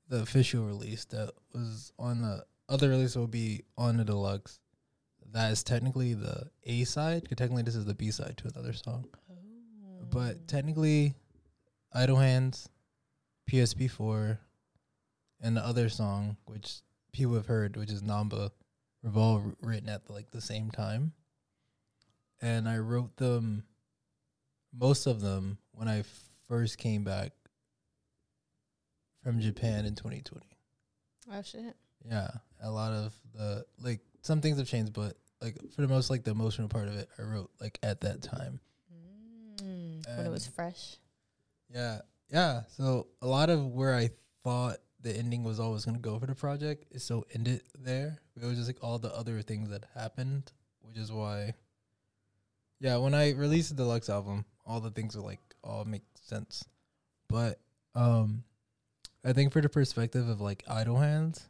the 0.10 0.22
official 0.22 0.66
release 0.66 1.06
that 1.06 1.32
was 1.54 1.92
on 2.00 2.22
the 2.22 2.46
other 2.70 2.90
release 2.90 3.16
will 3.16 3.28
be 3.28 3.64
on 3.78 3.98
the 3.98 4.06
deluxe. 4.06 4.60
That 5.32 5.52
is 5.52 5.64
technically 5.64 6.14
the 6.14 6.50
A 6.66 6.84
side. 6.84 7.28
Technically, 7.30 7.64
this 7.64 7.76
is 7.76 7.86
the 7.86 7.96
B 7.96 8.12
side 8.12 8.38
to 8.38 8.48
another 8.54 8.74
song. 8.74 9.06
But 10.10 10.36
oh. 10.36 10.40
technically, 10.48 11.16
Idle 11.94 12.18
Hands, 12.18 12.70
PSP 13.50 13.90
four, 13.90 14.40
and 15.42 15.58
the 15.58 15.66
other 15.66 15.90
song, 15.90 16.38
which 16.46 16.82
people 17.12 17.36
have 17.36 17.48
heard, 17.48 17.78
which 17.78 17.92
is 17.92 18.02
Namba, 18.02 18.52
were 19.04 19.20
all 19.20 19.54
written 19.62 19.90
at 19.90 20.10
like 20.10 20.32
the 20.32 20.42
same 20.42 20.70
time. 20.70 21.14
And 22.42 22.68
I 22.68 22.78
wrote 22.78 23.16
them, 23.18 23.64
most 24.78 25.08
of 25.08 25.22
them, 25.22 25.58
when 25.72 25.88
I 25.88 26.04
first 26.48 26.78
came 26.78 27.04
back 27.04 27.32
from 29.24 29.40
Japan 29.40 29.86
in 29.86 29.96
2020. 29.96 30.46
Oh 31.32 31.42
shit. 31.42 31.76
Yeah, 32.06 32.30
a 32.62 32.70
lot 32.70 32.92
of 32.92 33.14
the 33.34 33.66
like 33.80 34.02
some 34.24 34.42
things 34.42 34.58
have 34.58 34.68
changed, 34.68 34.94
but 34.94 35.16
like 35.42 35.58
for 35.76 35.82
the 35.82 35.88
most, 35.88 36.10
like 36.10 36.24
the 36.24 36.32
emotional 36.32 36.70
part 36.70 36.88
of 36.88 36.96
it, 36.96 37.10
I 37.20 37.22
wrote 37.22 37.52
like 37.62 37.78
at 37.84 38.02
that 38.02 38.24
time. 38.24 38.60
Mm, 39.62 40.18
when 40.18 40.26
it 40.26 40.32
was 40.32 40.48
fresh. 40.48 40.98
Yeah, 41.70 42.00
yeah. 42.32 42.62
So 42.70 43.08
a 43.22 43.28
lot 43.28 43.50
of 43.50 43.68
where 43.68 43.94
I 43.94 44.10
thought 44.44 44.78
the 45.02 45.16
ending 45.16 45.44
was 45.44 45.60
always 45.60 45.86
gonna 45.86 46.00
go 46.00 46.18
for 46.18 46.26
the 46.26 46.36
project 46.36 46.86
is 46.92 47.04
so 47.04 47.26
ended 47.36 47.62
there. 47.78 48.20
It 48.42 48.46
was 48.46 48.56
just 48.56 48.70
like 48.70 48.82
all 48.82 48.98
the 48.98 49.14
other 49.14 49.42
things 49.42 49.70
that 49.70 49.86
happened, 49.94 50.52
which 50.82 50.98
is 50.98 51.12
why. 51.12 51.54
Yeah, 52.80 52.98
when 52.98 53.14
I 53.14 53.32
released 53.32 53.70
the 53.70 53.76
deluxe 53.76 54.10
album, 54.10 54.46
all 54.66 54.80
the 54.80 54.92
things 54.92 55.16
were 55.16 55.22
like 55.22 55.42
all 55.64 55.86
make 55.86 56.04
sense, 56.22 56.66
but 57.30 57.60
um, 57.96 58.44
I 59.24 59.34
think 59.34 59.52
for 59.52 59.62
the 59.62 59.70
perspective 59.70 60.28
of 60.28 60.42
like 60.42 60.64
idle 60.68 60.98
hands, 60.98 61.48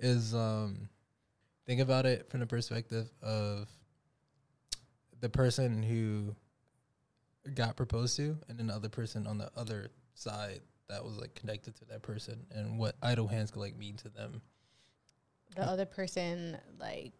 is 0.00 0.34
um, 0.34 0.88
think 1.68 1.80
about 1.82 2.06
it 2.06 2.30
from 2.30 2.40
the 2.40 2.46
perspective 2.46 3.10
of 3.22 3.68
the 5.20 5.28
person 5.28 5.82
who 5.82 6.34
got 7.54 7.76
proposed 7.76 8.16
to 8.16 8.38
and 8.48 8.58
then 8.58 8.68
the 8.68 8.74
other 8.74 8.88
person 8.88 9.26
on 9.26 9.36
the 9.36 9.50
other 9.54 9.90
side 10.14 10.60
that 10.88 11.04
was 11.04 11.18
like 11.18 11.34
connected 11.34 11.76
to 11.76 11.84
that 11.84 12.00
person 12.02 12.46
and 12.52 12.78
what 12.78 12.96
idle 13.02 13.28
hands 13.28 13.50
could 13.50 13.60
like 13.60 13.76
mean 13.76 13.96
to 13.96 14.08
them. 14.08 14.40
The 15.56 15.62
other 15.62 15.84
person 15.84 16.56
like 16.80 17.12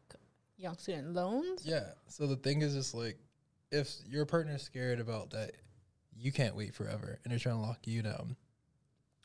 young 0.57 0.79
student 0.79 1.13
loans. 1.13 1.61
yeah. 1.67 1.91
So 2.07 2.27
the 2.27 2.37
thing 2.37 2.63
is 2.63 2.75
just 2.75 2.95
like 2.95 3.19
if 3.71 3.93
your 4.09 4.25
partner's 4.25 4.63
scared 4.63 4.99
about 4.99 5.31
that 5.31 5.53
you 6.17 6.33
can't 6.33 6.57
wait 6.57 6.75
forever 6.75 7.19
and 7.23 7.31
they're 7.31 7.39
trying 7.39 7.57
to 7.57 7.61
lock 7.61 7.81
you 7.85 8.01
down 8.01 8.35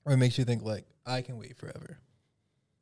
or 0.04 0.12
it 0.12 0.18
makes 0.18 0.38
you 0.38 0.44
think 0.44 0.64
like 0.64 0.86
i 1.06 1.22
can 1.22 1.38
wait 1.38 1.56
forever. 1.56 1.98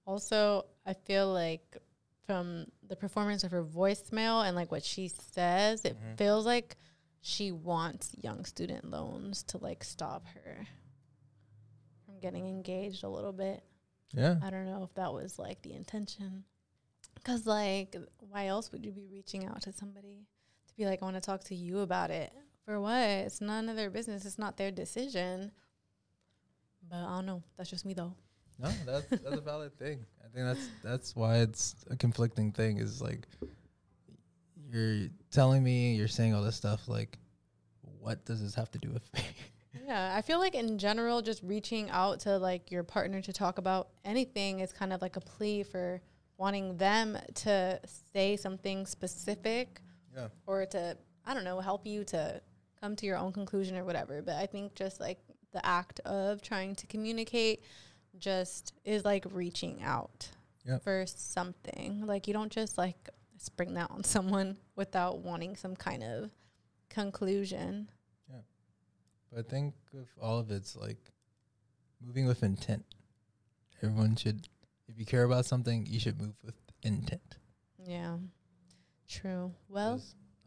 Also, 0.07 0.65
I 0.87 0.93
feel 0.93 1.31
like 1.31 1.77
from 2.25 2.65
the 2.87 2.95
performance 2.95 3.43
of 3.43 3.51
her 3.51 3.63
voicemail 3.63 4.45
and 4.45 4.55
like 4.55 4.71
what 4.71 4.83
she 4.83 5.07
says, 5.07 5.83
it 5.85 5.97
Mhm. 5.99 6.17
feels 6.17 6.45
like 6.45 6.77
she 7.21 7.51
wants 7.51 8.15
young 8.21 8.45
student 8.45 8.85
loans 8.89 9.43
to 9.43 9.57
like 9.57 9.83
stop 9.83 10.25
her 10.27 10.67
from 12.05 12.19
getting 12.19 12.47
engaged 12.47 13.03
a 13.03 13.09
little 13.09 13.33
bit. 13.33 13.63
Yeah. 14.13 14.37
I 14.41 14.49
don't 14.49 14.65
know 14.65 14.83
if 14.83 14.93
that 14.95 15.13
was 15.13 15.37
like 15.39 15.61
the 15.61 15.73
intention. 15.73 16.43
Cause 17.23 17.45
like, 17.45 17.95
why 18.19 18.47
else 18.47 18.71
would 18.71 18.85
you 18.85 18.91
be 18.91 19.05
reaching 19.07 19.45
out 19.45 19.61
to 19.63 19.71
somebody 19.71 20.25
to 20.67 20.75
be 20.75 20.85
like, 20.85 21.01
I 21.01 21.05
want 21.05 21.15
to 21.17 21.21
talk 21.21 21.43
to 21.45 21.55
you 21.55 21.79
about 21.79 22.09
it? 22.11 22.31
For 22.65 22.79
what? 22.79 22.97
It's 22.99 23.41
none 23.41 23.69
of 23.69 23.75
their 23.75 23.89
business. 23.89 24.25
It's 24.25 24.39
not 24.39 24.57
their 24.57 24.71
decision. 24.71 25.51
But 26.89 26.97
I 26.97 27.15
don't 27.15 27.25
know. 27.25 27.43
That's 27.57 27.69
just 27.69 27.85
me 27.85 27.93
though. 27.93 28.15
No, 28.59 28.69
that's 28.85 29.05
that's 29.09 29.37
a 29.37 29.41
valid 29.41 29.77
thing. 29.77 30.05
I 30.23 30.27
think 30.33 30.45
that's 30.45 30.69
that's 30.83 31.15
why 31.15 31.37
it's 31.37 31.75
a 31.89 31.95
conflicting 31.95 32.51
thing. 32.51 32.77
Is 32.77 33.01
like 33.01 33.27
you're 34.71 35.07
telling 35.31 35.63
me 35.63 35.95
you're 35.95 36.07
saying 36.07 36.33
all 36.33 36.43
this 36.43 36.55
stuff. 36.55 36.87
Like, 36.87 37.17
what 37.99 38.23
does 38.25 38.41
this 38.41 38.55
have 38.55 38.71
to 38.71 38.79
do 38.79 38.89
with 38.89 39.11
me? 39.13 39.21
Yeah, 39.87 40.13
I 40.15 40.21
feel 40.21 40.37
like 40.39 40.53
in 40.53 40.77
general, 40.77 41.21
just 41.21 41.41
reaching 41.43 41.89
out 41.89 42.19
to 42.21 42.37
like 42.37 42.71
your 42.71 42.83
partner 42.83 43.21
to 43.21 43.31
talk 43.31 43.57
about 43.57 43.87
anything 44.03 44.59
is 44.59 44.73
kind 44.73 44.91
of 44.91 45.01
like 45.01 45.15
a 45.15 45.21
plea 45.21 45.63
for 45.63 46.01
wanting 46.37 46.75
them 46.75 47.17
to 47.35 47.79
say 48.13 48.35
something 48.35 48.85
specific 48.85 49.79
Yeah. 50.13 50.27
or 50.45 50.65
to, 50.67 50.97
I 51.25 51.33
don't 51.33 51.45
know, 51.45 51.61
help 51.61 51.85
you 51.87 52.03
to 52.05 52.41
come 52.81 52.97
to 52.97 53.05
your 53.05 53.17
own 53.17 53.31
conclusion 53.31 53.77
or 53.77 53.85
whatever. 53.85 54.21
But 54.21 54.35
I 54.35 54.45
think 54.45 54.75
just 54.75 54.99
like 54.99 55.19
the 55.53 55.65
act 55.65 56.01
of 56.01 56.41
trying 56.41 56.75
to 56.75 56.85
communicate 56.87 57.63
just 58.17 58.73
is 58.85 59.03
like 59.05 59.25
reaching 59.31 59.81
out 59.81 60.29
Yep. 60.65 60.83
for 60.83 61.05
something. 61.07 62.05
Like 62.05 62.27
you 62.27 62.33
don't 62.33 62.51
just 62.51 62.77
like 62.77 63.09
spring 63.37 63.73
that 63.75 63.89
on 63.91 64.03
someone 64.15 64.57
without 64.75 65.19
wanting 65.19 65.55
some 65.55 65.75
kind 65.75 66.03
of 66.03 66.31
conclusion. 66.89 67.89
Yeah. 68.29 68.41
But 69.31 69.39
I 69.39 69.49
think 69.49 69.73
with 69.93 70.07
all 70.21 70.37
of 70.39 70.51
it's 70.51 70.75
like 70.75 70.99
moving 72.05 72.25
with 72.27 72.43
intent. 72.43 72.85
Everyone 73.81 74.15
should, 74.15 74.47
if 74.87 74.99
you 74.99 75.05
care 75.05 75.23
about 75.23 75.45
something, 75.45 75.85
you 75.87 75.99
should 75.99 76.21
move 76.21 76.35
with 76.43 76.53
intent. 76.83 77.37
Yeah. 77.83 78.17
True. 79.07 79.51
Well, 79.67 79.99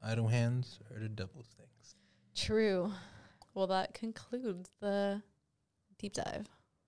idle 0.03 0.28
hands 0.28 0.78
are 0.95 1.01
the 1.01 1.09
devil's 1.09 1.49
things. 1.59 1.97
true. 2.36 2.93
Well, 3.55 3.66
that 3.69 3.95
concludes 3.95 4.70
the 4.81 5.23
deep 5.99 6.15
dive. 6.15 6.47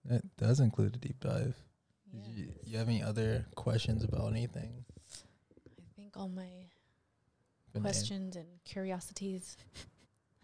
That 0.08 0.36
does 0.36 0.60
include 0.60 0.94
a 0.94 0.98
deep 0.98 1.20
dive. 1.20 1.54
Did 2.12 2.26
you, 2.26 2.46
you 2.64 2.78
have 2.78 2.88
any 2.88 3.02
other 3.02 3.44
questions 3.56 4.04
about 4.04 4.30
anything? 4.30 4.84
I 5.78 6.00
think 6.00 6.16
all 6.16 6.28
my 6.28 6.42
Been 7.72 7.76
an- 7.76 7.82
questions 7.82 8.36
and 8.36 8.46
curiosities 8.64 9.56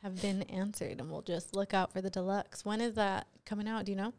have 0.02 0.20
been 0.20 0.42
answered, 0.42 1.00
and 1.00 1.08
we'll 1.10 1.22
just 1.22 1.54
look 1.54 1.72
out 1.74 1.92
for 1.92 2.00
the 2.00 2.10
deluxe. 2.10 2.64
When 2.64 2.80
is 2.80 2.94
that 2.94 3.28
coming 3.46 3.68
out? 3.68 3.84
Do 3.84 3.92
you 3.92 3.96
know? 3.98 4.12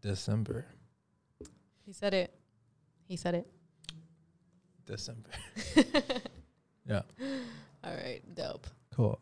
December. 0.00 0.66
He 1.84 1.92
said 1.92 2.12
it. 2.14 2.34
He 3.06 3.16
said 3.16 3.34
it. 3.34 3.46
December. 4.84 5.30
yeah. 6.88 7.02
All 7.84 7.94
right. 7.94 8.20
Dope. 8.34 8.66
Cool. 8.94 9.20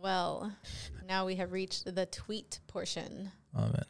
Well, 0.00 0.52
now 1.06 1.26
we 1.26 1.34
have 1.36 1.52
reached 1.52 1.92
the 1.94 2.06
tweet 2.06 2.60
portion 2.68 3.32
Oh 3.56 3.62
man. 3.62 3.82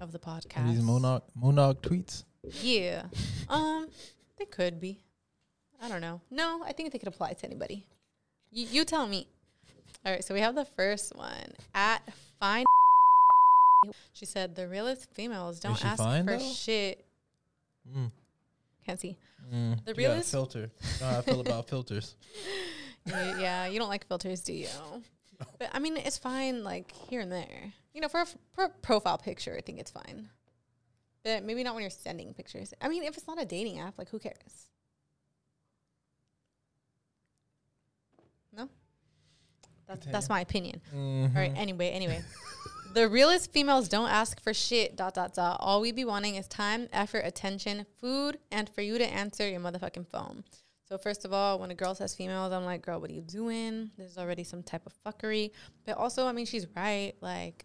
of 0.00 0.12
the 0.12 0.18
podcast. 0.18 0.68
these 0.68 0.80
Monog 0.82 1.22
Monog 1.40 1.76
tweets? 1.80 2.24
Yeah. 2.62 3.04
Um, 3.48 3.88
they 4.38 4.44
could 4.44 4.80
be. 4.80 5.00
I 5.80 5.88
don't 5.88 6.00
know. 6.00 6.20
No, 6.30 6.62
I 6.64 6.72
think 6.72 6.92
they 6.92 6.98
could 6.98 7.08
apply 7.08 7.32
to 7.32 7.46
anybody. 7.46 7.86
You, 8.52 8.66
you 8.70 8.84
tell 8.84 9.06
me. 9.06 9.26
All 10.06 10.12
right, 10.12 10.24
so 10.24 10.32
we 10.34 10.40
have 10.40 10.54
the 10.54 10.64
first 10.64 11.14
one 11.16 11.52
at 11.74 12.02
fine. 12.38 12.64
She 14.12 14.26
said 14.26 14.54
the 14.54 14.68
realest 14.68 15.12
females 15.12 15.58
don't 15.58 15.76
she 15.76 15.84
ask 15.84 15.98
fine, 15.98 16.24
for 16.24 16.36
though? 16.36 16.52
shit. 16.52 17.04
Mm. 17.96 18.10
Can't 18.86 19.00
see. 19.00 19.16
Mm, 19.52 19.84
The 19.84 19.90
you 19.90 19.94
gotta 19.94 19.96
realist. 19.96 20.30
filter. 20.30 20.70
You 20.80 21.00
know 21.00 21.06
how 21.10 21.18
I 21.18 21.22
feel 21.22 21.40
about 21.40 21.68
filters. 21.68 22.14
You- 23.04 23.14
yeah, 23.40 23.66
you 23.66 23.80
don't 23.80 23.88
like 23.88 24.06
filters, 24.06 24.42
do 24.42 24.52
you? 24.52 24.68
But 25.58 25.70
I 25.72 25.78
mean, 25.78 25.96
it's 25.96 26.18
fine, 26.18 26.64
like 26.64 26.92
here 27.08 27.20
and 27.20 27.30
there. 27.30 27.72
You 27.94 28.00
know, 28.00 28.08
for 28.08 28.18
a, 28.18 28.22
f- 28.22 28.36
for 28.54 28.64
a 28.64 28.68
profile 28.68 29.18
picture, 29.18 29.54
I 29.56 29.60
think 29.60 29.78
it's 29.78 29.90
fine. 29.90 30.28
But 31.24 31.44
maybe 31.44 31.62
not 31.62 31.74
when 31.74 31.82
you're 31.82 31.90
sending 31.90 32.34
pictures. 32.34 32.74
I 32.80 32.88
mean, 32.88 33.04
if 33.04 33.16
it's 33.16 33.26
not 33.26 33.40
a 33.40 33.44
dating 33.44 33.78
app, 33.78 33.96
like 33.98 34.08
who 34.08 34.18
cares? 34.18 34.70
No, 38.56 38.68
that's 39.86 40.06
that's 40.06 40.28
my 40.28 40.40
opinion. 40.40 40.80
Mm-hmm. 40.94 41.36
All 41.36 41.42
right. 41.42 41.52
Anyway, 41.56 41.90
anyway, 41.90 42.22
the 42.94 43.08
realest 43.08 43.52
females 43.52 43.88
don't 43.88 44.08
ask 44.10 44.42
for 44.42 44.52
shit. 44.52 44.96
Dot 44.96 45.14
dot 45.14 45.34
dot. 45.34 45.58
All 45.60 45.80
we 45.80 45.92
be 45.92 46.04
wanting 46.04 46.34
is 46.36 46.46
time, 46.48 46.88
effort, 46.92 47.22
attention, 47.24 47.86
food, 48.00 48.38
and 48.50 48.68
for 48.68 48.82
you 48.82 48.98
to 48.98 49.04
answer 49.06 49.48
your 49.48 49.60
motherfucking 49.60 50.08
phone. 50.08 50.44
So 50.92 50.98
first 50.98 51.24
of 51.24 51.32
all, 51.32 51.58
when 51.58 51.70
a 51.70 51.74
girl 51.74 51.94
says 51.94 52.14
females, 52.14 52.52
I'm 52.52 52.66
like, 52.66 52.82
girl, 52.82 53.00
what 53.00 53.08
are 53.08 53.14
you 53.14 53.22
doing? 53.22 53.90
There's 53.96 54.18
already 54.18 54.44
some 54.44 54.62
type 54.62 54.82
of 54.84 54.92
fuckery. 55.02 55.52
But 55.86 55.96
also, 55.96 56.26
I 56.26 56.32
mean, 56.32 56.44
she's 56.44 56.66
right. 56.76 57.14
Like, 57.22 57.64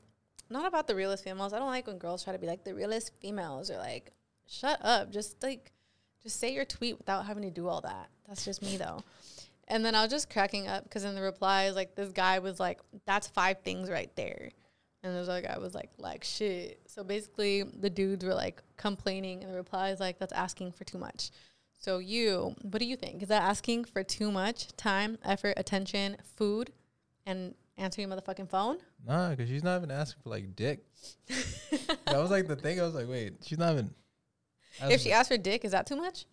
not 0.49 0.65
about 0.65 0.87
the 0.87 0.95
realest 0.95 1.25
females. 1.25 1.51
I 1.51 1.59
don't 1.59 1.67
like 1.67 1.87
when 1.87 1.97
girls 1.97 2.23
try 2.23 2.31
to 2.31 2.39
be 2.39 2.47
like 2.47 2.63
the 2.63 2.73
realest 2.73 3.11
females 3.19 3.69
or 3.69 3.75
like, 3.79 4.13
shut 4.47 4.79
up. 4.81 5.11
Just 5.11 5.43
like, 5.43 5.73
just 6.23 6.39
say 6.39 6.53
your 6.53 6.63
tweet 6.63 6.97
without 6.97 7.25
having 7.25 7.43
to 7.43 7.49
do 7.49 7.67
all 7.67 7.81
that. 7.81 8.07
That's 8.29 8.45
just 8.45 8.61
me 8.61 8.77
though. 8.77 9.03
And 9.67 9.83
then 9.83 9.93
I 9.93 10.03
was 10.03 10.11
just 10.11 10.29
cracking 10.29 10.69
up 10.69 10.85
because 10.85 11.03
in 11.03 11.13
the 11.13 11.21
replies, 11.21 11.75
like 11.75 11.95
this 11.95 12.13
guy 12.13 12.39
was 12.39 12.61
like, 12.61 12.79
"That's 13.05 13.27
five 13.27 13.57
things 13.59 13.89
right 13.89 14.15
there," 14.15 14.51
and 15.03 15.13
this 15.13 15.27
other 15.27 15.41
guy 15.41 15.57
was 15.57 15.75
like, 15.75 15.89
"Like 15.97 16.23
shit." 16.23 16.79
So 16.87 17.03
basically, 17.03 17.63
the 17.63 17.89
dudes 17.89 18.23
were 18.23 18.33
like 18.33 18.63
complaining, 18.77 19.43
and 19.43 19.51
the 19.51 19.57
replies 19.57 19.99
like, 19.99 20.17
"That's 20.17 20.31
asking 20.31 20.71
for 20.71 20.85
too 20.85 20.97
much." 20.97 21.31
So 21.77 21.99
you, 21.99 22.55
what 22.63 22.79
do 22.79 22.85
you 22.85 22.95
think? 22.95 23.21
Is 23.21 23.29
that 23.29 23.43
asking 23.43 23.85
for 23.85 24.03
too 24.03 24.31
much 24.31 24.75
time, 24.77 25.17
effort, 25.23 25.53
attention, 25.57 26.17
food, 26.35 26.71
and 27.25 27.53
answering 27.77 28.09
your 28.09 28.17
motherfucking 28.17 28.49
phone? 28.49 28.77
Nah, 29.05 29.29
because 29.29 29.47
she's 29.47 29.63
not 29.63 29.77
even 29.77 29.91
asking 29.91 30.23
for 30.23 30.29
like 30.29 30.55
dick. 30.55 30.83
that 31.27 32.17
was 32.17 32.31
like 32.31 32.47
the 32.47 32.55
thing. 32.55 32.79
I 32.79 32.83
was 32.83 32.95
like, 32.95 33.07
wait, 33.07 33.35
she's 33.43 33.59
not 33.59 33.73
even. 33.73 33.91
if 34.81 35.01
she 35.01 35.11
asked 35.11 35.29
for 35.29 35.37
dick, 35.37 35.63
is 35.63 35.71
that 35.71 35.85
too 35.85 35.95
much? 35.95 36.25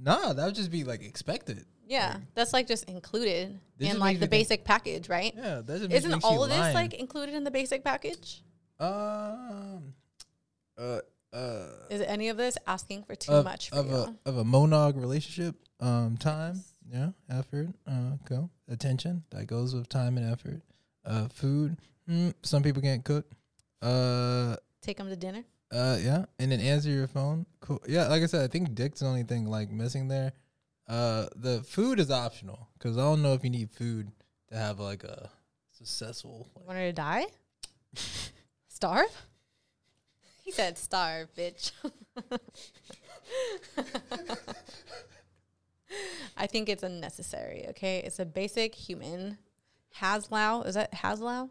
Nah, 0.00 0.32
that 0.32 0.46
would 0.46 0.54
just 0.54 0.70
be 0.70 0.84
like 0.84 1.02
expected. 1.02 1.66
Yeah, 1.86 2.16
that's 2.34 2.52
like 2.52 2.66
just 2.66 2.84
included 2.84 3.58
in 3.78 3.86
just 3.86 3.98
like 3.98 4.16
the 4.16 4.26
me 4.26 4.30
think- 4.30 4.30
basic 4.30 4.64
package, 4.64 5.08
right? 5.08 5.34
Yeah, 5.36 5.60
that 5.62 5.78
just 5.80 5.92
Isn't 5.92 6.24
all 6.24 6.44
of 6.44 6.50
this 6.50 6.74
like 6.74 6.94
included 6.94 7.34
in 7.34 7.44
the 7.44 7.50
basic 7.50 7.84
package? 7.84 8.42
Um. 8.78 9.94
Uh. 10.78 11.00
Uh. 11.32 11.66
Is 11.90 12.00
any 12.02 12.28
of 12.28 12.36
this 12.36 12.56
asking 12.66 13.04
for 13.04 13.14
too 13.14 13.32
of, 13.32 13.44
much 13.44 13.70
for 13.70 13.76
of 13.76 13.86
you? 13.86 13.94
a 13.94 14.16
of 14.26 14.36
a 14.38 14.44
monog 14.44 15.00
relationship. 15.00 15.56
Um. 15.80 16.16
Time. 16.16 16.62
Yeah. 16.90 17.10
Effort. 17.30 17.68
Uh. 17.86 18.16
Go. 18.28 18.50
Attention. 18.68 19.24
That 19.30 19.46
goes 19.46 19.74
with 19.74 19.88
time 19.88 20.16
and 20.18 20.30
effort. 20.30 20.62
Uh. 21.04 21.28
Food. 21.28 21.78
Mm, 22.08 22.34
some 22.42 22.62
people 22.62 22.82
can't 22.82 23.04
cook. 23.04 23.26
Uh. 23.80 24.56
Take 24.82 24.98
them 24.98 25.08
to 25.08 25.16
dinner. 25.16 25.44
Uh, 25.72 25.96
yeah, 26.02 26.26
and 26.38 26.52
then 26.52 26.60
answer 26.60 26.90
your 26.90 27.06
phone. 27.06 27.46
Cool. 27.60 27.80
Yeah, 27.88 28.06
like 28.08 28.22
I 28.22 28.26
said, 28.26 28.42
I 28.42 28.46
think 28.46 28.74
dick's 28.74 29.00
the 29.00 29.06
only 29.06 29.22
thing 29.22 29.46
like 29.46 29.70
missing 29.70 30.06
there. 30.06 30.32
Uh, 30.86 31.26
the 31.36 31.62
food 31.62 31.98
is 31.98 32.10
optional 32.10 32.68
because 32.74 32.98
I 32.98 33.00
don't 33.00 33.22
know 33.22 33.32
if 33.32 33.42
you 33.42 33.48
need 33.48 33.70
food 33.70 34.10
to 34.48 34.56
have 34.56 34.78
like 34.78 35.02
a 35.02 35.30
successful. 35.70 36.50
You 36.58 36.66
want 36.66 36.78
her 36.78 36.86
to 36.88 36.92
die? 36.92 37.24
starve? 38.68 39.26
He 40.52 40.56
said 40.56 40.76
starve, 40.76 41.34
bitch. 41.34 41.72
I 46.36 46.46
think 46.46 46.68
it's 46.68 46.82
unnecessary, 46.82 47.64
okay? 47.70 48.00
It's 48.04 48.18
a 48.18 48.26
basic 48.26 48.74
human 48.74 49.38
Haslow. 49.98 50.66
Is 50.66 50.74
that 50.74 50.92
Haslow? 50.92 51.48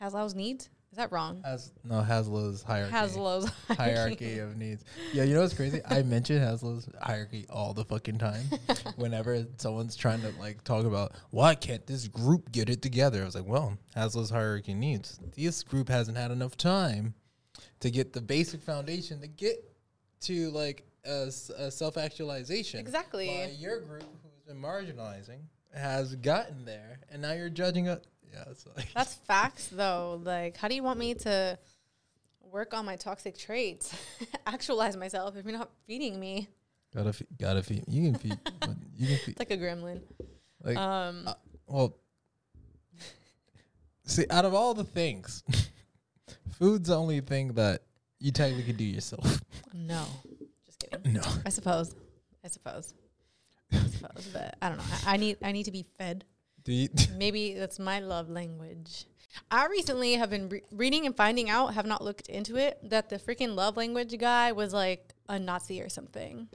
Haslow's 0.00 0.36
needs? 0.36 0.70
Is 0.92 0.98
that 0.98 1.10
wrong? 1.10 1.42
Has 1.44 1.72
no 1.82 1.96
Haslow's 2.00 2.62
hierarchy. 2.62 2.94
Haslow's 2.94 3.50
hierarchy 3.66 3.76
hierarchy. 3.76 4.38
of 4.38 4.56
needs. 4.56 4.84
Yeah, 5.12 5.24
you 5.24 5.34
know 5.34 5.40
what's 5.40 5.54
crazy? 5.54 5.80
I 5.84 6.02
mention 6.02 6.40
Haslow's 6.40 6.88
hierarchy 7.02 7.44
all 7.50 7.74
the 7.74 7.84
fucking 7.84 8.18
time. 8.18 8.44
Whenever 8.96 9.46
someone's 9.56 9.96
trying 9.96 10.20
to 10.22 10.32
like 10.38 10.62
talk 10.62 10.86
about 10.86 11.12
why 11.30 11.56
can't 11.56 11.84
this 11.88 12.06
group 12.06 12.52
get 12.52 12.70
it 12.70 12.82
together, 12.82 13.22
I 13.22 13.24
was 13.24 13.34
like, 13.34 13.46
well, 13.46 13.76
Haslow's 13.96 14.30
hierarchy 14.30 14.74
needs. 14.74 15.18
This 15.34 15.64
group 15.64 15.88
hasn't 15.88 16.16
had 16.16 16.30
enough 16.30 16.56
time 16.56 17.14
to 17.80 17.90
get 17.90 18.12
the 18.12 18.20
basic 18.20 18.62
foundation 18.62 19.20
to 19.20 19.26
get 19.26 19.64
to 20.20 20.50
like 20.50 20.84
a 21.04 21.30
self 21.30 21.96
actualization. 21.96 22.80
Exactly. 22.80 23.28
While 23.28 23.50
your 23.50 23.80
group, 23.80 24.04
who's 24.22 24.42
been 24.46 24.60
marginalizing, 24.60 25.40
has 25.74 26.14
gotten 26.16 26.64
there, 26.64 27.00
and 27.10 27.22
now 27.22 27.32
you're 27.32 27.50
judging 27.50 27.86
it. 27.86 28.06
Yeah, 28.32 28.44
it's 28.50 28.66
like 28.76 28.92
That's 28.94 29.14
facts, 29.14 29.68
though. 29.68 30.20
Like, 30.22 30.56
how 30.56 30.68
do 30.68 30.74
you 30.74 30.82
want 30.82 30.98
me 30.98 31.14
to 31.14 31.58
work 32.40 32.74
on 32.74 32.84
my 32.84 32.96
toxic 32.96 33.36
traits, 33.36 33.94
actualize 34.46 34.96
myself 34.96 35.36
if 35.36 35.44
you're 35.44 35.56
not 35.56 35.70
feeding 35.86 36.18
me? 36.18 36.48
gotta 36.94 37.12
feed, 37.12 37.28
gotta 37.38 37.62
feed. 37.62 37.84
You 37.86 38.10
can 38.10 38.18
feed. 38.18 38.38
you 38.96 39.06
can 39.08 39.16
feed. 39.18 39.28
It's 39.32 39.38
like 39.38 39.50
a 39.50 39.58
gremlin. 39.58 40.00
Like, 40.62 40.76
um, 40.76 41.24
uh, 41.26 41.34
well, 41.66 41.96
see, 44.04 44.24
out 44.30 44.44
of 44.44 44.54
all 44.54 44.74
the 44.74 44.84
things, 44.84 45.42
food's 46.58 46.88
the 46.88 46.96
only 46.96 47.20
thing 47.20 47.54
that 47.54 47.82
you 48.18 48.32
technically 48.32 48.64
could 48.64 48.76
do 48.76 48.84
yourself. 48.84 49.40
no, 49.72 50.04
just 50.66 50.78
kidding. 50.80 51.12
No. 51.14 51.22
I 51.44 51.50
suppose. 51.50 51.94
I 52.44 52.48
suppose. 52.48 52.94
I 53.72 53.76
suppose, 53.78 54.28
but 54.32 54.56
I 54.62 54.68
don't 54.70 54.78
know. 54.78 54.84
I, 55.06 55.14
I 55.14 55.16
need 55.18 55.36
I 55.42 55.52
need 55.52 55.64
to 55.64 55.70
be 55.72 55.84
fed. 55.98 56.24
Do 56.64 56.72
you? 56.72 56.88
Maybe 57.16 57.54
that's 57.54 57.78
my 57.78 58.00
love 58.00 58.28
language. 58.30 59.04
I 59.50 59.66
recently 59.66 60.14
have 60.14 60.30
been 60.30 60.48
re- 60.48 60.62
reading 60.72 61.04
and 61.04 61.14
finding 61.14 61.50
out, 61.50 61.74
have 61.74 61.84
not 61.86 62.02
looked 62.02 62.28
into 62.28 62.56
it, 62.56 62.78
that 62.88 63.10
the 63.10 63.16
freaking 63.16 63.54
love 63.54 63.76
language 63.76 64.16
guy 64.18 64.52
was 64.52 64.72
like 64.72 65.12
a 65.28 65.38
Nazi 65.38 65.82
or 65.82 65.90
something. 65.90 66.48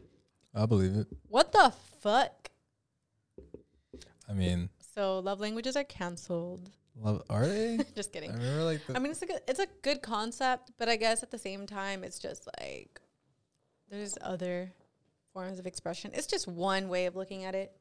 I 0.55 0.65
believe 0.65 0.95
it. 0.95 1.07
What 1.29 1.51
the 1.51 1.71
fuck? 2.01 2.49
I 4.27 4.33
mean, 4.33 4.69
So 4.95 5.19
love 5.19 5.39
languages 5.39 5.75
are 5.75 5.83
canceled. 5.83 6.71
Love 6.99 7.23
are 7.29 7.47
they? 7.47 7.79
just 7.95 8.11
kidding. 8.13 8.31
I 8.31 8.35
remember 8.35 8.63
like 8.63 8.81
I 8.93 8.99
mean, 8.99 9.11
it's 9.11 9.21
a 9.21 9.25
good, 9.25 9.41
it's 9.47 9.59
a 9.59 9.67
good 9.81 10.01
concept, 10.01 10.71
but 10.77 10.89
I 10.89 10.95
guess 10.95 11.23
at 11.23 11.31
the 11.31 11.37
same 11.37 11.65
time, 11.65 12.03
it's 12.03 12.19
just 12.19 12.47
like 12.59 13.01
there's 13.89 14.17
other 14.21 14.71
forms 15.33 15.59
of 15.59 15.65
expression. 15.65 16.11
It's 16.13 16.27
just 16.27 16.47
one 16.47 16.89
way 16.89 17.05
of 17.05 17.15
looking 17.15 17.43
at 17.43 17.55
it, 17.55 17.71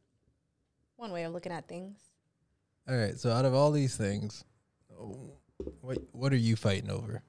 one 0.96 1.12
way 1.12 1.24
of 1.24 1.32
looking 1.32 1.52
at 1.52 1.68
things. 1.68 1.98
all 2.88 2.96
right. 2.96 3.18
So 3.18 3.30
out 3.30 3.44
of 3.44 3.54
all 3.54 3.70
these 3.70 3.96
things, 3.96 4.44
what 5.80 5.98
what 6.12 6.32
are 6.32 6.36
you 6.36 6.56
fighting 6.56 6.90
over? 6.90 7.22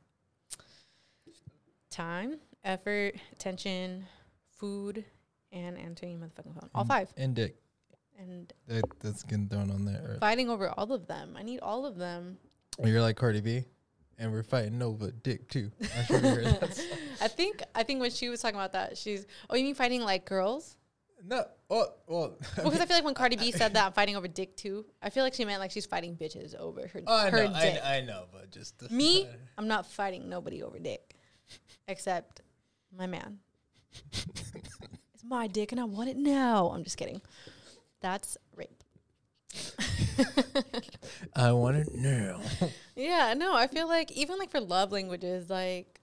Time, 1.89 2.39
effort, 2.63 3.15
attention, 3.33 4.05
food, 4.57 5.05
and 5.51 5.77
answering 5.77 6.13
your 6.13 6.21
motherfucking 6.21 6.59
phone. 6.59 6.69
All 6.73 6.85
five. 6.85 7.13
and 7.17 7.35
dick. 7.35 7.55
And 8.19 8.51
That, 8.67 8.83
that's 8.99 9.23
getting 9.23 9.47
thrown 9.49 9.71
on 9.71 9.85
there. 9.85 10.17
fighting 10.19 10.49
over 10.49 10.69
all 10.69 10.91
of 10.93 11.07
them. 11.07 11.35
I 11.37 11.43
need 11.43 11.59
all 11.59 11.85
of 11.85 11.97
them. 11.97 12.37
You're 12.83 13.01
like 13.01 13.15
Cardi 13.17 13.41
B, 13.41 13.65
and 14.17 14.31
we're 14.31 14.43
fighting 14.43 14.81
over 14.81 15.11
dick 15.11 15.47
too. 15.49 15.71
I'm 15.97 16.05
sure 16.05 16.17
you 16.19 16.27
heard 16.27 16.45
that. 16.45 16.73
song. 16.75 16.85
I 17.21 17.27
think 17.27 17.63
I 17.75 17.83
think 17.83 18.01
when 18.01 18.11
she 18.11 18.29
was 18.29 18.41
talking 18.41 18.55
about 18.55 18.71
that, 18.73 18.97
she's 18.97 19.25
oh, 19.49 19.55
you 19.55 19.63
mean 19.63 19.75
fighting 19.75 20.01
like 20.01 20.25
girls? 20.25 20.77
No, 21.25 21.45
oh, 21.69 21.85
well, 22.07 22.35
Because 22.55 22.81
I 22.81 22.85
feel 22.85 22.97
like 22.97 23.05
when 23.05 23.13
Cardi 23.13 23.37
B 23.37 23.51
said 23.53 23.73
that, 23.75 23.85
I'm 23.85 23.93
fighting 23.93 24.17
over 24.17 24.27
dick 24.27 24.57
too. 24.57 24.85
I 25.01 25.09
feel 25.09 25.23
like 25.23 25.33
she 25.33 25.45
meant 25.45 25.59
like 25.61 25.71
she's 25.71 25.85
fighting 25.85 26.17
bitches 26.17 26.53
over 26.55 26.85
her, 26.87 27.01
Oh, 27.07 27.15
I 27.15 27.29
her 27.29 27.47
know, 27.47 27.59
dick. 27.61 27.79
I, 27.81 27.97
I 27.97 28.01
know, 28.01 28.25
but 28.31 28.51
just 28.51 28.91
Me, 28.91 29.27
I'm 29.57 29.67
not 29.67 29.85
fighting 29.85 30.27
nobody 30.27 30.63
over 30.63 30.79
dick, 30.79 31.15
except 31.87 32.41
my 32.97 33.07
man. 33.07 33.39
it's 34.11 35.23
my 35.23 35.47
dick 35.47 35.71
and 35.71 35.79
I 35.79 35.85
want 35.85 36.09
it 36.09 36.17
now. 36.17 36.71
I'm 36.73 36.83
just 36.83 36.97
kidding. 36.97 37.21
That's 38.03 38.37
rape. 38.53 38.83
I 41.35 41.53
want 41.53 41.77
it 41.77 41.95
now. 41.95 42.41
Yeah, 42.97 43.33
no, 43.35 43.55
I 43.55 43.67
feel 43.67 43.87
like 43.87 44.11
even 44.11 44.37
like 44.37 44.51
for 44.51 44.59
love 44.59 44.91
languages, 44.91 45.49
like 45.49 46.01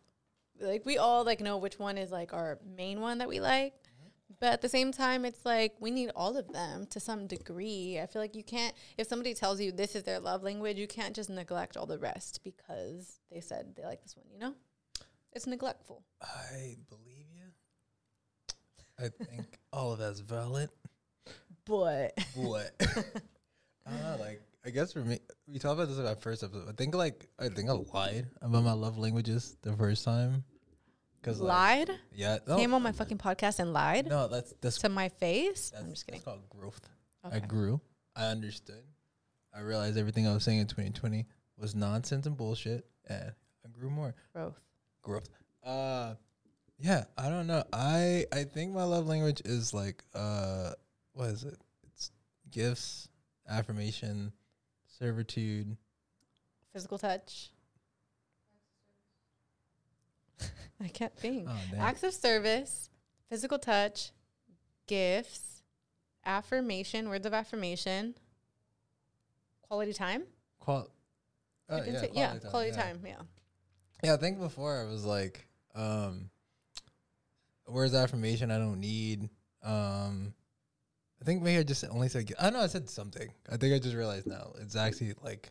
like 0.61 0.87
we 0.87 0.97
all 0.97 1.25
like 1.25 1.41
know 1.41 1.59
which 1.59 1.79
one 1.79 1.99
is 1.99 2.11
like 2.11 2.33
our 2.33 2.59
main 2.77 3.01
one 3.01 3.19
that 3.19 3.29
we 3.29 3.39
like. 3.39 3.75
Mm-hmm. 3.75 4.35
But 4.41 4.55
at 4.55 4.63
the 4.63 4.69
same 4.71 4.93
time, 4.93 5.27
it's 5.27 5.45
like 5.45 5.75
we 5.79 5.91
need 5.91 6.11
all 6.17 6.39
of 6.39 6.51
them 6.53 6.87
to 6.87 6.99
some 6.99 7.27
degree. 7.27 8.01
I 8.03 8.07
feel 8.07 8.23
like 8.23 8.35
you 8.35 8.43
can't 8.43 8.75
if 8.97 9.07
somebody 9.07 9.35
tells 9.35 9.61
you 9.61 9.71
this 9.71 9.95
is 9.95 10.05
their 10.05 10.21
love 10.21 10.43
language, 10.43 10.79
you 10.79 10.89
can't 10.89 11.15
just 11.15 11.29
neglect 11.29 11.77
all 11.77 11.87
the 11.87 11.99
rest 11.99 12.41
because 12.43 13.21
they 13.31 13.43
said 13.43 13.75
they 13.77 13.85
like 13.85 14.03
this 14.03 14.17
one, 14.17 14.27
you 14.33 14.39
know? 14.39 14.55
It's 15.35 15.47
neglectful. 15.47 16.03
I 16.23 16.79
believe 16.89 17.27
you. 17.31 18.55
I 18.99 19.11
think 19.25 19.59
all 19.71 19.93
of 19.93 19.99
that's 19.99 20.21
valid. 20.21 20.71
But 21.71 22.13
What? 22.35 22.71
I 23.87 23.91
don't 23.91 24.03
know, 24.03 24.17
like 24.21 24.43
I 24.67 24.71
guess 24.71 24.93
for 24.93 25.01
me, 25.01 25.21
we 25.49 25.59
talked 25.59 25.75
about 25.75 25.89
this 25.89 25.99
in 25.99 26.07
our 26.07 26.17
first 26.17 26.43
episode. 26.43 26.69
I 26.69 26.73
think 26.73 26.95
like 26.95 27.29
I 27.39 27.49
think 27.49 27.71
I 27.71 27.73
lied 27.73 28.27
about 28.43 28.63
my 28.65 28.73
love 28.73 28.99
languages 28.99 29.57
the 29.63 29.73
first 29.75 30.05
time, 30.05 30.45
'Cause, 31.23 31.41
like, 31.41 31.89
lied. 31.89 31.99
yeah, 32.15 32.39
came 32.47 32.75
on 32.75 32.83
my 32.83 32.93
fucking 32.93 33.19
podcast 33.19 33.59
and 33.59 33.73
lied. 33.73 34.07
No, 34.09 34.29
that's 34.29 34.53
that's 34.61 34.79
to 34.79 34.89
my 34.91 35.09
face. 35.09 35.73
I'm 35.79 35.89
just 35.91 36.07
kidding. 36.07 36.19
That's 36.21 36.25
called 36.25 36.49
growth. 36.51 36.81
I 37.25 37.39
grew. 37.41 37.81
I 38.17 38.27
understood. 38.27 38.83
I 39.55 39.61
realized 39.61 39.97
everything 39.97 40.27
I 40.27 40.33
was 40.35 40.45
saying 40.45 40.59
in 40.59 40.67
2020 40.67 41.27
was 41.57 41.75
nonsense 41.75 42.27
and 42.27 42.37
bullshit, 42.37 42.87
and 43.09 43.33
I 43.65 43.69
grew 43.69 43.91
more. 43.91 44.15
Growth. 44.35 44.59
Growth. 45.03 45.29
Uh, 45.65 46.15
yeah. 46.79 47.05
I 47.17 47.29
don't 47.31 47.47
know. 47.47 47.65
I 47.73 48.27
I 48.33 48.45
think 48.45 48.73
my 48.75 48.85
love 48.85 49.07
language 49.07 49.41
is 49.45 49.73
like 49.75 50.03
uh, 50.15 50.73
what 51.13 51.29
is 51.29 51.45
it? 51.45 51.59
It's 51.87 52.11
gifts, 52.51 53.09
affirmation, 53.49 54.33
servitude. 54.99 55.77
Physical 56.73 56.99
touch. 56.99 57.51
I 60.83 60.89
can't 60.89 61.17
think. 61.17 61.49
Oh. 61.49 61.57
Acts 61.79 62.03
of 62.03 62.13
service, 62.15 62.91
physical 63.29 63.59
touch, 63.59 64.13
gifts, 64.87 65.63
affirmation, 66.25 67.09
words 67.09 67.27
of 67.27 67.35
affirmation, 67.35 68.15
quality 69.63 69.93
time. 69.93 70.25
Qual. 70.59 70.89
Uh, 71.69 71.81
yeah, 71.87 72.01
say- 72.01 72.11
yeah, 72.15 72.35
quality 72.51 72.71
yeah. 72.71 72.83
time. 72.83 73.01
Yeah. 73.05 73.23
Yeah, 74.03 74.15
I 74.15 74.17
think 74.17 74.41
before 74.41 74.81
I 74.81 74.85
was 74.85 75.05
like, 75.05 75.47
um, 75.75 76.31
words 77.69 77.95
affirmation 77.95 78.51
I 78.51 78.59
don't 78.59 78.81
need. 78.81 79.29
Um, 79.63 80.35
I 81.21 81.25
think 81.25 81.43
maybe 81.43 81.59
I 81.59 81.63
just 81.63 81.85
only 81.91 82.09
said. 82.09 82.33
I 82.41 82.51
know 82.51 82.61
I 82.61 82.67
said 82.67 82.89
something. 82.89 83.29
I 83.51 83.57
think 83.57 83.75
I 83.75 83.79
just 83.79 83.95
realized 83.95 84.27
now 84.27 84.53
it's 84.61 84.77
actually 84.77 85.15
like. 85.23 85.51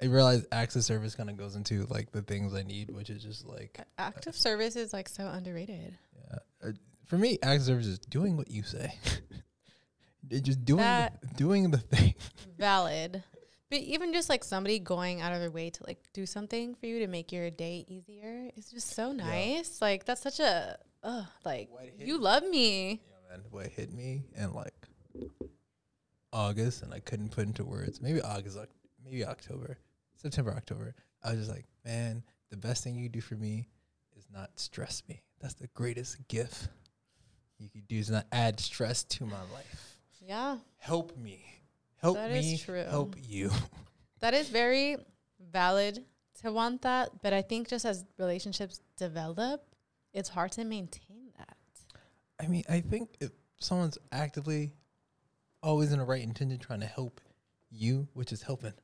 I 0.00 0.06
realized 0.06 0.46
acts 0.52 0.76
of 0.76 0.84
service 0.84 1.16
kind 1.16 1.28
of 1.28 1.36
goes 1.36 1.56
into 1.56 1.84
like 1.86 2.12
the 2.12 2.22
things 2.22 2.54
I 2.54 2.62
need, 2.62 2.90
which 2.90 3.10
is 3.10 3.20
just 3.22 3.44
like 3.46 3.80
Active 3.98 4.36
service 4.36 4.76
is 4.76 4.92
like 4.92 5.08
so 5.08 5.26
underrated. 5.26 5.98
uh, 6.62 6.70
for 7.06 7.18
me, 7.18 7.38
acts 7.42 7.62
of 7.62 7.66
service 7.66 7.86
is 7.86 7.98
doing 7.98 8.36
what 8.36 8.50
you 8.50 8.62
say. 8.62 8.94
It 10.30 10.42
just 10.42 10.62
doing 10.64 10.82
the, 10.82 11.10
doing 11.36 11.70
the 11.70 11.78
thing. 11.78 12.14
Valid. 12.58 13.22
But 13.70 13.78
even 13.78 14.12
just 14.12 14.28
like 14.28 14.44
somebody 14.44 14.78
going 14.78 15.20
out 15.22 15.32
of 15.32 15.40
their 15.40 15.50
way 15.50 15.70
to 15.70 15.84
like 15.86 15.98
do 16.12 16.26
something 16.26 16.74
for 16.74 16.86
you 16.86 16.98
to 17.00 17.06
make 17.06 17.32
your 17.32 17.50
day 17.50 17.84
easier 17.88 18.50
is 18.56 18.70
just 18.70 18.94
so 18.94 19.12
nice. 19.12 19.80
Like 19.80 20.04
that's 20.04 20.20
such 20.20 20.40
a 20.40 20.76
uh 21.02 21.24
like 21.44 21.70
you 21.98 22.18
love 22.18 22.42
me. 22.44 23.00
Man, 23.28 23.42
what 23.50 23.66
hit 23.66 23.92
me 23.92 24.24
in 24.36 24.52
like 24.52 24.74
August, 26.32 26.82
and 26.82 26.92
I 26.92 27.00
couldn't 27.00 27.30
put 27.30 27.46
into 27.46 27.64
words. 27.64 28.00
Maybe 28.00 28.20
August, 28.20 28.58
maybe 29.04 29.24
October, 29.24 29.78
September, 30.16 30.52
October. 30.54 30.94
I 31.22 31.30
was 31.30 31.40
just 31.40 31.50
like, 31.50 31.66
man, 31.84 32.22
the 32.50 32.56
best 32.56 32.84
thing 32.84 32.96
you 32.96 33.08
do 33.08 33.20
for 33.20 33.34
me 33.34 33.68
is 34.16 34.26
not 34.32 34.50
stress 34.58 35.02
me. 35.08 35.22
That's 35.40 35.54
the 35.54 35.68
greatest 35.68 36.16
gift 36.28 36.68
you 37.58 37.68
could 37.68 37.88
do 37.88 37.96
is 37.96 38.10
not 38.10 38.26
add 38.32 38.60
stress 38.60 39.02
to 39.04 39.24
my 39.24 39.40
life. 39.52 39.98
Yeah. 40.20 40.58
Help 40.76 41.16
me, 41.16 41.44
help 42.00 42.16
That 42.16 42.30
is 42.30 42.44
me, 42.44 42.58
true. 42.58 42.84
help 42.88 43.16
you. 43.26 43.50
That 44.20 44.34
is 44.34 44.48
very 44.48 44.96
valid 45.52 46.04
to 46.42 46.50
want 46.50 46.82
that, 46.82 47.22
but 47.22 47.32
I 47.32 47.40
think 47.40 47.68
just 47.68 47.84
as 47.84 48.04
relationships 48.18 48.80
develop, 48.96 49.62
it's 50.12 50.28
hard 50.28 50.50
to 50.52 50.64
maintain. 50.64 51.07
I 52.40 52.46
mean, 52.46 52.64
I 52.68 52.80
think 52.80 53.16
if 53.20 53.30
someone's 53.58 53.98
actively 54.12 54.72
always 55.62 55.92
in 55.92 55.98
the 55.98 56.04
right 56.04 56.22
intention 56.22 56.58
trying 56.58 56.80
to 56.80 56.86
help 56.86 57.20
you, 57.70 58.08
which 58.14 58.32
is 58.32 58.42
helping 58.42 58.74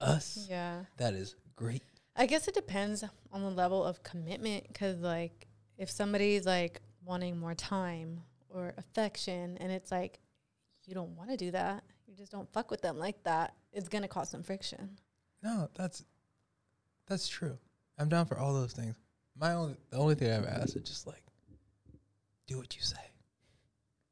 us, 0.00 0.46
Yeah. 0.48 0.84
that 0.98 1.14
is 1.14 1.34
great. 1.56 1.82
I 2.14 2.26
guess 2.26 2.48
it 2.48 2.54
depends 2.54 3.04
on 3.32 3.42
the 3.42 3.50
level 3.50 3.84
of 3.84 4.02
commitment 4.02 4.72
cuz 4.74 4.96
like 4.98 5.46
if 5.76 5.90
somebody's 5.90 6.46
like 6.46 6.80
wanting 7.04 7.36
more 7.38 7.54
time 7.54 8.22
or 8.48 8.72
affection 8.78 9.58
and 9.58 9.70
it's 9.70 9.90
like 9.90 10.20
you 10.86 10.94
don't 10.94 11.14
want 11.16 11.30
to 11.30 11.36
do 11.36 11.50
that, 11.50 11.84
you 12.06 12.14
just 12.14 12.30
don't 12.32 12.50
fuck 12.52 12.70
with 12.70 12.80
them 12.80 12.98
like 12.98 13.22
that, 13.24 13.54
it's 13.72 13.88
going 13.88 14.02
to 14.02 14.08
cause 14.08 14.30
some 14.30 14.42
friction. 14.42 14.96
No, 15.42 15.68
that's 15.74 16.04
that's 17.06 17.28
true. 17.28 17.58
I'm 17.98 18.08
down 18.08 18.26
for 18.26 18.38
all 18.38 18.54
those 18.54 18.72
things. 18.72 18.94
My 19.36 19.52
only 19.54 19.76
the 19.90 19.96
only 19.98 20.14
thing 20.14 20.30
I've 20.32 20.46
asked 20.46 20.76
is 20.76 20.82
just 20.88 21.06
like 21.06 21.22
do 22.46 22.58
what 22.58 22.76
you 22.76 22.82
say. 22.82 22.96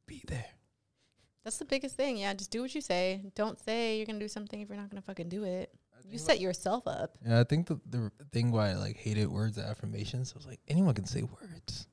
Be 0.06 0.23
there. 0.27 0.47
That's 1.44 1.59
the 1.59 1.65
biggest 1.65 1.97
thing. 1.97 2.16
Yeah, 2.16 2.32
just 2.35 2.51
do 2.51 2.62
what 2.62 2.74
you 2.74 2.81
say. 2.81 3.23
Don't 3.35 3.59
say 3.59 3.97
you're 3.97 4.06
going 4.06 4.19
to 4.19 4.24
do 4.24 4.28
something 4.28 4.61
if 4.61 4.69
you're 4.69 4.78
not 4.78 4.90
going 4.90 5.01
to 5.01 5.06
fucking 5.06 5.28
do 5.28 5.44
it. 5.44 5.70
You 6.11 6.19
set 6.19 6.40
yourself 6.40 6.86
up. 6.86 7.16
Yeah, 7.27 7.40
I 7.40 7.44
think 7.44 7.66
the 7.66 7.81
the 7.89 8.11
thing 8.31 8.51
why 8.52 8.70
I 8.70 8.74
like 8.74 8.97
hated 8.97 9.28
words 9.28 9.56
of 9.56 9.65
affirmations 9.65 10.32
I 10.35 10.39
was 10.39 10.47
like 10.47 10.61
anyone 10.69 10.94
can 10.94 11.06
say 11.06 11.23
words. 11.23 11.89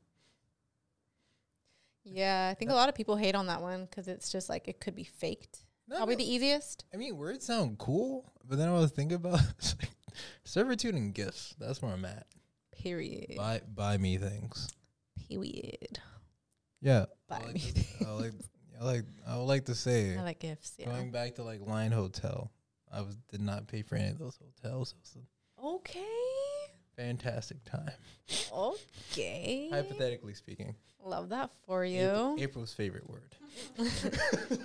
Yeah, 2.03 2.49
I 2.51 2.55
think 2.55 2.71
a 2.71 2.73
lot 2.73 2.89
of 2.89 2.95
people 2.95 3.15
hate 3.15 3.35
on 3.35 3.47
that 3.47 3.61
one 3.61 3.85
because 3.85 4.07
it's 4.07 4.31
just 4.31 4.49
like 4.49 4.67
it 4.67 4.81
could 4.81 4.95
be 4.95 5.05
faked. 5.05 5.59
Probably 5.89 6.15
the 6.15 6.29
easiest. 6.29 6.85
I 6.93 6.97
mean, 6.97 7.17
words 7.17 7.45
sound 7.45 7.77
cool, 7.77 8.31
but 8.47 8.57
then 8.57 8.67
I 8.67 8.73
was 8.73 8.91
thinking 8.91 9.15
about 9.15 9.39
it's 9.57 9.75
like, 9.79 9.91
servitude 10.43 10.95
and 10.95 11.13
gifts. 11.13 11.55
That's 11.59 11.81
where 11.81 11.93
I'm 11.93 12.05
at. 12.05 12.27
Period. 12.71 13.35
Buy 13.37 13.61
buy 13.73 13.97
me 13.97 14.17
things. 14.17 14.67
Period. 15.29 15.99
Yeah. 16.81 17.05
Buy 17.29 17.37
I 17.37 17.45
like, 17.45 17.53
me 17.53 17.61
to, 17.61 18.07
I 18.07 18.11
like 18.11 18.31
I 18.79 18.83
like 18.83 19.03
I 19.27 19.37
would 19.37 19.43
like 19.43 19.65
to 19.65 19.75
say 19.75 20.17
I 20.17 20.23
like 20.23 20.39
gifts, 20.39 20.73
yeah. 20.77 20.87
Going 20.87 21.11
back 21.11 21.35
to 21.35 21.43
like 21.43 21.61
Line 21.65 21.91
Hotel. 21.91 22.51
I 22.91 23.01
was 23.01 23.15
did 23.29 23.41
not 23.41 23.67
pay 23.67 23.83
for 23.83 23.95
any 23.95 24.09
of 24.09 24.17
those 24.19 24.37
hotels. 24.37 24.95
It 25.15 25.21
Okay. 25.63 26.01
fantastic 26.97 27.63
time. 27.63 27.91
Okay. 28.51 29.69
Hypothetically 29.71 30.33
speaking. 30.33 30.75
Love 31.03 31.29
that 31.29 31.51
for 31.65 31.85
April- 31.85 32.37
you. 32.37 32.43
April's 32.43 32.73
favorite 32.73 33.09
word. 33.09 33.35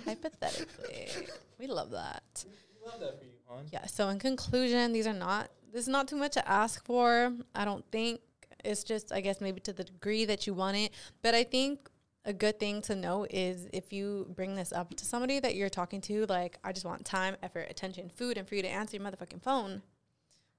Hypothetically. 0.05 1.07
we 1.59 1.67
love 1.67 1.91
that. 1.91 2.45
Love 2.85 2.99
that 2.99 3.19
for 3.19 3.25
you, 3.25 3.31
hon. 3.47 3.65
Yeah. 3.71 3.85
So 3.85 4.09
in 4.09 4.19
conclusion, 4.19 4.93
these 4.93 5.07
are 5.07 5.13
not 5.13 5.49
this 5.71 5.83
is 5.83 5.87
not 5.87 6.07
too 6.07 6.15
much 6.15 6.33
to 6.33 6.47
ask 6.47 6.83
for. 6.85 7.31
I 7.55 7.65
don't 7.65 7.85
think 7.91 8.21
it's 8.65 8.83
just 8.83 9.11
I 9.11 9.21
guess 9.21 9.39
maybe 9.41 9.59
to 9.61 9.73
the 9.73 9.83
degree 9.83 10.25
that 10.25 10.47
you 10.47 10.53
want 10.53 10.77
it. 10.77 10.91
But 11.21 11.35
I 11.35 11.43
think 11.43 11.89
a 12.27 12.33
good 12.33 12.59
thing 12.59 12.81
to 12.83 12.95
know 12.95 13.25
is 13.29 13.67
if 13.71 13.93
you 13.93 14.27
bring 14.35 14.53
this 14.53 14.73
up 14.73 14.93
to 14.93 15.05
somebody 15.05 15.39
that 15.39 15.55
you're 15.55 15.69
talking 15.69 16.01
to, 16.01 16.25
like 16.25 16.59
I 16.63 16.73
just 16.73 16.85
want 16.85 17.05
time, 17.05 17.37
effort, 17.41 17.67
attention, 17.69 18.09
food, 18.09 18.37
and 18.37 18.47
for 18.47 18.55
you 18.55 18.61
to 18.61 18.67
answer 18.67 18.97
your 18.97 19.05
motherfucking 19.05 19.41
phone. 19.41 19.81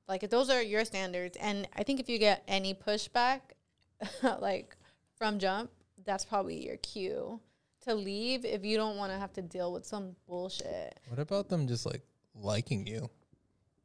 Like 0.08 0.22
if 0.22 0.30
those 0.30 0.48
are 0.48 0.62
your 0.62 0.86
standards, 0.86 1.36
and 1.36 1.68
I 1.76 1.82
think 1.82 2.00
if 2.00 2.08
you 2.08 2.18
get 2.18 2.42
any 2.48 2.72
pushback, 2.72 3.40
like 4.40 4.76
from 5.16 5.38
jump, 5.38 5.70
that's 6.06 6.24
probably 6.24 6.64
your 6.64 6.78
cue 6.78 7.38
to 7.82 7.94
leave 7.94 8.46
if 8.46 8.64
you 8.64 8.78
don't 8.78 8.96
want 8.96 9.12
to 9.12 9.18
have 9.18 9.34
to 9.34 9.42
deal 9.42 9.70
with 9.70 9.84
some 9.84 10.16
bullshit. 10.26 10.98
What 11.08 11.18
about 11.18 11.50
them 11.50 11.68
just 11.68 11.84
like 11.84 12.00
liking 12.34 12.86
you? 12.86 13.10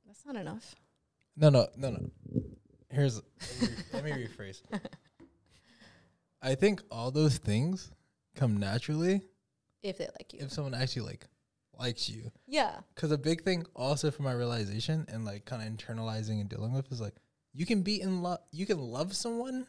That's 0.08 0.26
not 0.26 0.38
enough. 0.38 0.74
No, 1.36 1.50
no, 1.50 1.68
no, 1.76 1.90
no. 1.90 2.10
Here's 2.90 3.22
let 3.92 4.06
me 4.06 4.12
rephrase. 4.12 4.62
I 6.44 6.56
think 6.56 6.82
all 6.92 7.10
those 7.10 7.38
things 7.38 7.90
come 8.36 8.58
naturally 8.58 9.22
If 9.82 9.98
they 9.98 10.06
like 10.20 10.34
you. 10.34 10.40
if 10.42 10.52
someone 10.52 10.74
actually 10.74 11.04
like 11.08 11.26
likes 11.80 12.10
you. 12.10 12.32
Yeah. 12.48 12.80
Because 12.94 13.12
a 13.12 13.18
big 13.18 13.44
thing 13.44 13.66
also 13.76 14.12
for 14.12 14.22
my 14.24 14.34
realization 14.34 15.06
and 15.08 15.26
like 15.26 15.46
kind 15.46 15.62
of 15.62 15.68
internalizing 15.74 16.40
and 16.42 16.50
dealing 16.50 16.74
with 16.74 16.92
is 16.92 17.02
like 17.02 17.16
you 17.54 17.66
can 17.66 17.82
be 17.82 18.02
in 18.02 18.22
love, 18.22 18.40
you 18.52 18.66
can 18.66 18.80
love 18.80 19.16
someone 19.16 19.66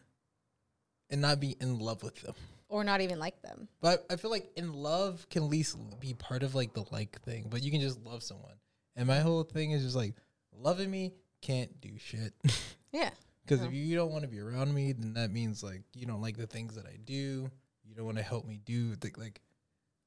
and 1.11 1.21
not 1.21 1.41
be 1.41 1.57
in 1.61 1.79
love 1.79 2.03
with 2.03 2.21
them. 2.23 2.35
Or 2.69 2.83
not 2.83 3.01
even 3.01 3.19
like 3.19 3.41
them. 3.43 3.69
But 3.81 4.05
I 4.11 4.17
feel 4.17 4.31
like 4.31 4.51
in 4.57 4.73
love 4.73 5.27
can 5.31 5.45
at 5.45 5.49
least 5.51 5.77
be 6.01 6.15
part 6.15 6.43
of 6.43 6.55
like 6.55 6.73
the 6.75 6.85
like 6.91 7.21
thing, 7.23 7.47
but 7.51 7.63
you 7.63 7.71
can 7.71 7.81
just 7.81 8.01
love 8.05 8.23
someone. 8.23 8.55
And 8.97 9.07
my 9.07 9.21
whole 9.21 9.43
thing 9.45 9.71
is 9.73 9.83
just 9.83 9.97
like 9.97 10.15
loving 10.57 10.91
me 10.91 11.13
can't 11.41 11.81
do 11.81 11.91
shit. 11.99 12.33
Yeah. 12.93 13.11
Because 13.45 13.61
No. 13.61 13.67
if 13.69 13.75
you 13.75 13.95
don't 13.95 14.11
want 14.11 14.23
to 14.23 14.29
be 14.29 14.41
around 14.41 14.73
me, 14.75 14.93
then 14.93 15.15
that 15.15 15.31
means 15.31 15.63
like 15.63 15.83
you 15.95 16.07
don't 16.07 16.21
like 16.23 16.37
the 16.37 16.47
things 16.47 16.75
that 16.77 16.87
I 16.87 16.97
do. 17.05 17.51
You 17.85 17.95
don't 17.95 18.07
want 18.07 18.17
to 18.17 18.23
help 18.25 18.47
me 18.47 18.61
do 18.65 18.97
the, 18.97 19.11
like. 19.17 19.41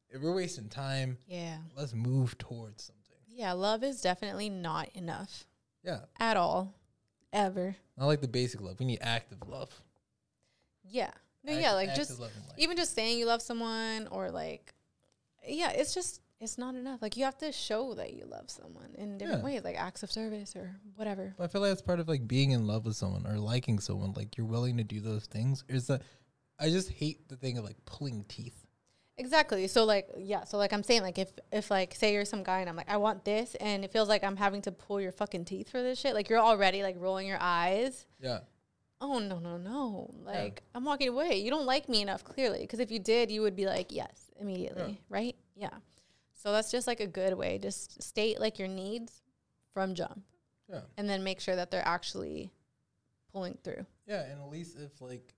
If 0.10 0.22
we're 0.22 0.34
wasting 0.34 0.70
time, 0.70 1.18
Yeah. 1.28 1.58
let's 1.76 1.94
move 1.94 2.38
towards 2.38 2.84
something. 2.84 3.18
Yeah, 3.28 3.52
love 3.52 3.84
is 3.84 4.02
definitely 4.02 4.50
not 4.50 4.90
enough. 4.96 5.46
Yeah. 5.84 6.06
At 6.20 6.38
all. 6.38 6.74
Ever. 7.34 7.76
Not 7.98 8.06
like 8.08 8.22
the 8.22 8.28
basic 8.28 8.62
love. 8.62 8.80
We 8.80 8.86
need 8.86 9.00
active 9.02 9.48
love. 9.48 9.70
Yeah. 10.84 11.12
No, 11.44 11.52
Act- 11.54 11.62
yeah, 11.62 11.74
like 11.74 11.94
just 11.94 12.20
love 12.20 12.32
even 12.58 12.76
just 12.78 12.94
saying 12.96 13.20
you 13.20 13.26
love 13.26 13.42
someone 13.42 14.08
or 14.08 14.32
like 14.32 14.74
yeah, 15.48 15.70
it's 15.72 15.94
just 15.94 16.22
it's 16.40 16.58
not 16.58 16.76
enough. 16.76 17.02
Like 17.02 17.18
you 17.18 17.24
have 17.26 17.38
to 17.40 17.52
show 17.52 17.94
that 17.96 18.14
you 18.14 18.26
love 18.26 18.50
someone 18.50 18.94
in 18.96 19.18
different 19.18 19.40
Yeah. 19.42 19.46
ways, 19.46 19.64
like 19.64 19.76
acts 19.80 20.04
of 20.04 20.12
service 20.12 20.56
or 20.56 20.76
whatever. 20.96 21.34
But 21.38 21.46
I 21.46 21.48
feel 21.48 21.62
like 21.62 21.72
that's 21.72 21.82
part 21.82 22.00
of 22.00 22.08
like 22.08 22.28
being 22.28 22.52
in 22.52 22.68
love 22.68 22.86
with 22.86 22.96
someone 22.96 23.26
or 23.26 23.38
liking 23.40 23.80
someone. 23.80 24.14
Like 24.16 24.38
you're 24.38 24.46
willing 24.46 24.78
to 24.78 24.84
do 24.84 25.00
those 25.02 25.26
things. 25.26 25.64
Is 25.68 25.88
that 25.88 26.02
I 26.60 26.70
just 26.70 26.90
hate 26.92 27.28
the 27.30 27.36
thing 27.38 27.58
of 27.58 27.64
like 27.66 27.78
pulling 27.86 28.24
teeth. 28.28 28.66
Exactly. 29.20 29.68
So 29.68 29.84
like 29.84 30.08
yeah, 30.20 30.44
so 30.44 30.58
like 30.58 30.74
I'm 30.74 30.84
saying 30.84 31.02
like 31.02 31.18
if 31.18 31.32
if 31.52 31.72
like 31.72 31.96
say 31.96 32.14
you're 32.14 32.24
some 32.26 32.44
guy 32.44 32.60
and 32.60 32.70
I'm 32.70 32.76
like 32.76 32.90
I 32.90 32.98
want 32.98 33.26
this 33.26 33.56
and 33.56 33.84
it 33.84 33.92
feels 33.92 34.08
like 34.08 34.24
I'm 34.24 34.38
having 34.38 34.62
to 34.64 34.72
pull 34.72 35.02
your 35.02 35.12
fucking 35.12 35.46
teeth 35.46 35.70
for 35.72 35.82
this 35.82 36.00
shit, 36.00 36.14
like 36.14 36.30
you're 36.30 36.40
already 36.40 36.84
like 36.84 36.96
rolling 37.00 37.28
your 37.28 37.40
eyes. 37.42 38.06
Yeah. 38.20 38.40
oh 39.02 39.20
no 39.20 39.38
no 39.38 39.58
no 39.58 40.10
like 40.24 40.64
i'm 40.74 40.84
walking 40.84 41.08
away 41.10 41.38
you 41.40 41.52
don't 41.52 41.68
like 41.68 41.88
me 41.88 42.02
enough 42.02 42.24
clearly 42.24 42.62
because 42.62 42.80
if 42.80 42.90
you 42.90 42.98
did 42.98 43.30
you 43.30 43.42
would 43.44 43.56
be 43.56 43.68
like 43.68 43.92
yes 43.92 44.32
immediately 44.42 45.00
right 45.08 45.36
yeah 45.56 45.70
so 46.38 46.52
that's 46.54 46.72
just 46.72 46.88
like 46.88 47.00
a 47.02 47.08
good 47.08 47.34
way 47.34 47.58
just 47.58 48.02
state 48.02 48.40
like 48.40 48.58
your 48.60 48.68
needs 48.70 49.22
from 49.74 49.94
jump 49.96 50.22
Yeah. 50.70 50.82
and 50.98 51.10
then 51.10 51.24
make 51.24 51.40
sure 51.42 51.56
that 51.58 51.72
they're 51.72 51.86
actually 51.88 52.52
pulling 53.34 53.58
through 53.64 53.86
Yeah, 54.08 54.22
and 54.24 54.40
at 54.42 54.50
least 54.50 54.78
if 54.78 55.02
like, 55.02 55.34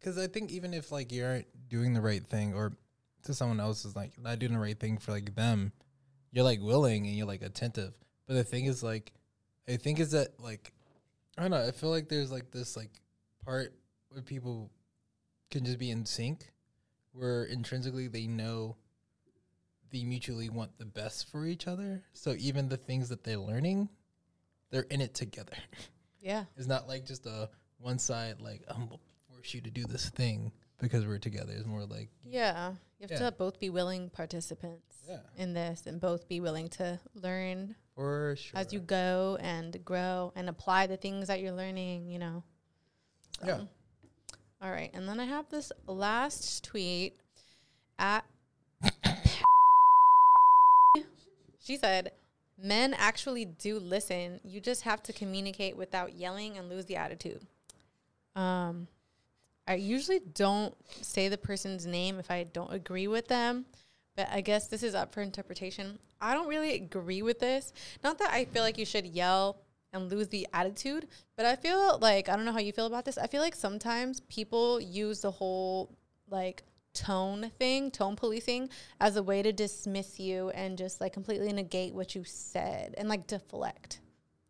because 0.00 0.18
I 0.18 0.26
think 0.26 0.50
even 0.50 0.74
if 0.74 0.90
like 0.90 1.12
you 1.12 1.24
aren't 1.24 1.46
doing 1.68 1.92
the 1.94 2.00
right 2.00 2.24
thing, 2.26 2.54
or 2.54 2.72
to 3.24 3.34
someone 3.34 3.60
else 3.60 3.84
is 3.84 3.94
like 3.96 4.12
not 4.20 4.38
doing 4.38 4.52
the 4.52 4.58
right 4.58 4.78
thing 4.78 4.98
for 4.98 5.12
like 5.12 5.34
them, 5.34 5.72
you're 6.32 6.44
like 6.44 6.60
willing 6.60 7.06
and 7.06 7.14
you're 7.16 7.26
like 7.26 7.42
attentive. 7.42 7.92
But 8.26 8.34
the 8.34 8.44
thing 8.44 8.64
is 8.66 8.82
like, 8.82 9.12
I 9.68 9.76
think 9.76 9.98
is 10.00 10.10
that 10.12 10.38
like, 10.40 10.72
I 11.36 11.42
don't 11.42 11.50
know. 11.50 11.66
I 11.66 11.70
feel 11.72 11.90
like 11.90 12.08
there's 12.08 12.30
like 12.32 12.50
this 12.50 12.76
like 12.76 12.90
part 13.44 13.74
where 14.10 14.22
people 14.22 14.70
can 15.50 15.64
just 15.64 15.78
be 15.78 15.90
in 15.90 16.04
sync, 16.04 16.52
where 17.12 17.44
intrinsically 17.44 18.08
they 18.08 18.26
know 18.26 18.76
they 19.90 20.04
mutually 20.04 20.50
want 20.50 20.76
the 20.78 20.84
best 20.84 21.30
for 21.30 21.44
each 21.46 21.66
other. 21.66 22.02
So 22.12 22.34
even 22.38 22.68
the 22.68 22.76
things 22.76 23.08
that 23.08 23.24
they're 23.24 23.36
learning, 23.38 23.88
they're 24.70 24.82
in 24.90 25.00
it 25.00 25.14
together. 25.14 25.56
Yeah. 26.20 26.44
It's 26.56 26.66
not 26.66 26.88
like 26.88 27.06
just 27.06 27.24
a 27.26 27.48
one 27.78 28.00
side 28.00 28.40
like 28.40 28.62
I'm 28.68 28.86
gonna 28.86 28.98
force 29.32 29.54
you 29.54 29.60
to 29.60 29.70
do 29.70 29.84
this 29.84 30.08
thing 30.10 30.50
because 30.80 31.06
we're 31.06 31.18
together. 31.18 31.52
It's 31.56 31.64
more 31.64 31.84
like 31.84 32.08
yeah 32.24 32.70
you 32.98 33.04
have 33.08 33.10
Yeah. 33.12 33.30
to 33.30 33.32
both 33.32 33.60
be 33.60 33.70
willing 33.70 34.10
participants 34.10 34.96
Yeah. 35.08 35.20
in 35.36 35.54
this 35.54 35.86
and 35.86 36.00
both 36.00 36.26
be 36.26 36.40
willing 36.40 36.68
to 36.70 36.98
learn 37.14 37.76
for 37.94 38.34
sure. 38.36 38.58
as 38.58 38.72
you 38.72 38.80
go 38.80 39.38
and 39.40 39.82
grow 39.84 40.32
and 40.34 40.48
apply 40.48 40.88
the 40.88 40.96
things 40.96 41.28
that 41.28 41.40
you're 41.40 41.52
learning 41.52 42.08
you 42.08 42.18
know 42.18 42.42
Yeah. 43.46 43.60
all 44.60 44.70
right 44.72 44.90
and 44.92 45.08
then 45.08 45.20
i 45.20 45.24
have 45.24 45.48
this 45.50 45.70
last 45.86 46.64
tweet 46.64 47.20
at 48.00 48.24
she 51.68 51.76
said 51.76 52.12
men 52.56 52.94
actually 52.94 53.44
do 53.44 53.78
listen. 53.78 54.40
You 54.42 54.58
just 54.58 54.82
have 54.82 55.02
to 55.02 55.12
communicate 55.12 55.76
without 55.76 56.14
yelling 56.14 56.56
and 56.56 56.70
lose 56.70 56.86
the 56.86 56.96
attitude. 56.96 57.42
Um 58.34 58.88
i 59.66 59.74
usually 59.74 60.20
don't 60.32 60.74
say 61.02 61.28
the 61.28 61.36
person's 61.36 61.84
name 61.84 62.18
if 62.18 62.30
i 62.30 62.42
don't 62.42 62.72
agree 62.72 63.06
with 63.06 63.28
them 63.28 63.66
but 64.16 64.26
i 64.32 64.40
guess 64.40 64.66
this 64.66 64.82
is 64.82 64.94
up 64.94 65.12
for 65.12 65.20
interpretation. 65.20 65.98
I 66.22 66.32
don't 66.32 66.48
really 66.48 66.74
agree 66.74 67.20
with 67.20 67.38
this. 67.38 67.74
Not 68.02 68.16
that 68.18 68.32
i 68.32 68.46
feel 68.46 68.62
like 68.62 68.78
you 68.78 68.86
should 68.86 69.06
yell 69.06 69.58
and 69.92 70.10
lose 70.10 70.28
the 70.28 70.46
attitude 70.54 71.06
but 71.36 71.44
i 71.46 71.54
feel 71.56 71.98
like 71.98 72.28
i 72.28 72.36
don't 72.36 72.46
know 72.46 72.52
how 72.52 72.66
you 72.68 72.72
feel 72.72 72.86
about 72.86 73.04
this 73.04 73.18
i 73.18 73.26
feel 73.26 73.40
like 73.40 73.54
sometimes 73.54 74.20
people 74.20 74.80
use 74.80 75.20
the 75.20 75.30
whole 75.30 75.90
like 76.30 76.62
tone 76.98 77.52
thing, 77.58 77.90
tone 77.90 78.16
policing, 78.16 78.68
as 79.00 79.16
a 79.16 79.22
way 79.22 79.40
to 79.40 79.52
dismiss 79.52 80.18
you 80.18 80.50
and 80.50 80.76
just 80.76 81.00
like 81.00 81.12
completely 81.12 81.52
negate 81.52 81.94
what 81.94 82.14
you 82.14 82.24
said 82.24 82.94
and 82.98 83.08
like 83.08 83.26
deflect 83.28 84.00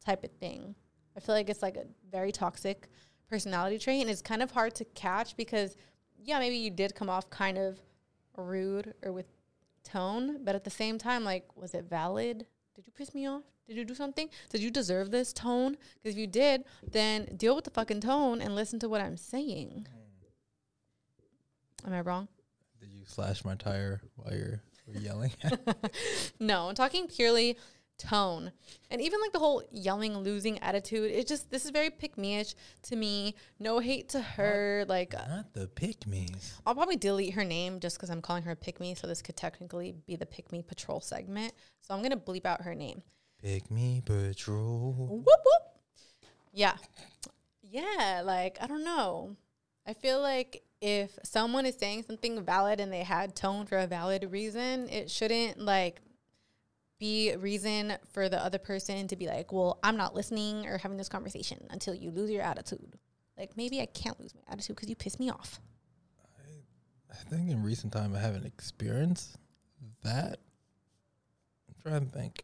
type 0.04 0.24
of 0.24 0.30
thing. 0.40 0.74
I 1.16 1.20
feel 1.20 1.34
like 1.34 1.50
it's 1.50 1.62
like 1.62 1.76
a 1.76 1.84
very 2.10 2.32
toxic 2.32 2.88
personality 3.28 3.78
trait 3.78 4.00
and 4.00 4.08
it's 4.08 4.22
kind 4.22 4.42
of 4.42 4.50
hard 4.50 4.74
to 4.76 4.84
catch 4.86 5.36
because, 5.36 5.76
yeah, 6.24 6.38
maybe 6.38 6.56
you 6.56 6.70
did 6.70 6.94
come 6.94 7.10
off 7.10 7.28
kind 7.28 7.58
of 7.58 7.78
rude 8.36 8.94
or 9.02 9.12
with 9.12 9.26
tone, 9.84 10.42
but 10.42 10.54
at 10.54 10.64
the 10.64 10.70
same 10.70 10.96
time, 10.96 11.24
like, 11.24 11.44
was 11.54 11.74
it 11.74 11.84
valid? 11.84 12.46
Did 12.74 12.86
you 12.86 12.92
piss 12.96 13.14
me 13.14 13.26
off? 13.26 13.42
Did 13.66 13.76
you 13.76 13.84
do 13.84 13.94
something? 13.94 14.30
Did 14.48 14.62
you 14.62 14.70
deserve 14.70 15.10
this 15.10 15.34
tone? 15.34 15.76
Because 16.02 16.14
if 16.14 16.18
you 16.18 16.26
did, 16.26 16.64
then 16.90 17.26
deal 17.36 17.54
with 17.54 17.64
the 17.64 17.70
fucking 17.70 18.00
tone 18.00 18.40
and 18.40 18.54
listen 18.54 18.78
to 18.78 18.88
what 18.88 19.02
I'm 19.02 19.18
saying. 19.18 19.86
Mm. 19.90 21.86
Am 21.86 21.92
I 21.92 22.00
wrong? 22.00 22.28
Did 22.80 22.90
you 22.92 23.02
slash 23.06 23.44
my 23.44 23.54
tire 23.54 24.00
while 24.16 24.34
you're, 24.34 24.62
you're 24.86 25.02
yelling? 25.02 25.32
no, 26.40 26.68
I'm 26.68 26.74
talking 26.74 27.08
purely 27.08 27.56
tone. 27.98 28.52
And 28.90 29.00
even 29.00 29.20
like 29.20 29.32
the 29.32 29.38
whole 29.38 29.62
yelling, 29.70 30.16
losing 30.18 30.58
attitude, 30.60 31.10
it 31.10 31.26
just, 31.26 31.50
this 31.50 31.64
is 31.64 31.70
very 31.70 31.90
pick 31.90 32.16
me 32.16 32.38
ish 32.38 32.54
to 32.82 32.96
me. 32.96 33.34
No 33.58 33.80
hate 33.80 34.08
to 34.10 34.20
her. 34.20 34.84
Like, 34.88 35.14
uh, 35.14 35.26
Not 35.28 35.52
the 35.52 35.66
pick 35.66 36.06
me's. 36.06 36.54
I'll 36.64 36.74
probably 36.74 36.96
delete 36.96 37.34
her 37.34 37.44
name 37.44 37.80
just 37.80 37.96
because 37.96 38.10
I'm 38.10 38.22
calling 38.22 38.44
her 38.44 38.52
a 38.52 38.56
pick 38.56 38.80
me. 38.80 38.94
So 38.94 39.06
this 39.06 39.20
could 39.20 39.36
technically 39.36 39.94
be 40.06 40.16
the 40.16 40.26
pick 40.26 40.52
me 40.52 40.62
patrol 40.62 41.00
segment. 41.00 41.52
So 41.80 41.94
I'm 41.94 42.00
going 42.00 42.12
to 42.12 42.16
bleep 42.16 42.46
out 42.46 42.62
her 42.62 42.74
name. 42.74 43.02
Pick 43.42 43.70
me 43.70 44.02
patrol. 44.04 44.94
Whoop, 44.96 45.26
whoop. 45.26 45.62
Yeah. 46.52 46.76
Yeah. 47.62 48.22
Like, 48.24 48.58
I 48.60 48.66
don't 48.66 48.84
know. 48.84 49.36
I 49.86 49.94
feel 49.94 50.20
like 50.20 50.62
if 50.80 51.18
someone 51.24 51.66
is 51.66 51.76
saying 51.76 52.04
something 52.06 52.42
valid 52.44 52.80
and 52.80 52.92
they 52.92 53.02
had 53.02 53.34
tone 53.34 53.66
for 53.66 53.78
a 53.78 53.86
valid 53.86 54.30
reason, 54.30 54.88
it 54.88 55.10
shouldn't 55.10 55.58
like 55.58 56.00
be 56.98 57.30
a 57.30 57.38
reason 57.38 57.94
for 58.12 58.28
the 58.28 58.42
other 58.42 58.58
person 58.58 59.06
to 59.08 59.16
be 59.16 59.26
like, 59.26 59.52
well, 59.52 59.78
I'm 59.82 59.96
not 59.96 60.14
listening 60.14 60.66
or 60.66 60.78
having 60.78 60.96
this 60.96 61.08
conversation 61.08 61.66
until 61.70 61.94
you 61.94 62.10
lose 62.10 62.30
your 62.30 62.42
attitude. 62.42 62.98
Like 63.36 63.56
maybe 63.56 63.80
I 63.80 63.86
can't 63.86 64.18
lose 64.20 64.34
my 64.34 64.52
attitude 64.52 64.76
because 64.76 64.88
you 64.88 64.96
piss 64.96 65.18
me 65.18 65.30
off. 65.30 65.60
I 67.10 67.30
think 67.30 67.50
in 67.50 67.62
recent 67.62 67.92
time 67.92 68.14
I 68.14 68.20
haven't 68.20 68.46
experienced 68.46 69.36
that. 70.02 70.38
I'm 71.68 71.74
trying 71.82 72.06
to 72.06 72.12
think. 72.12 72.42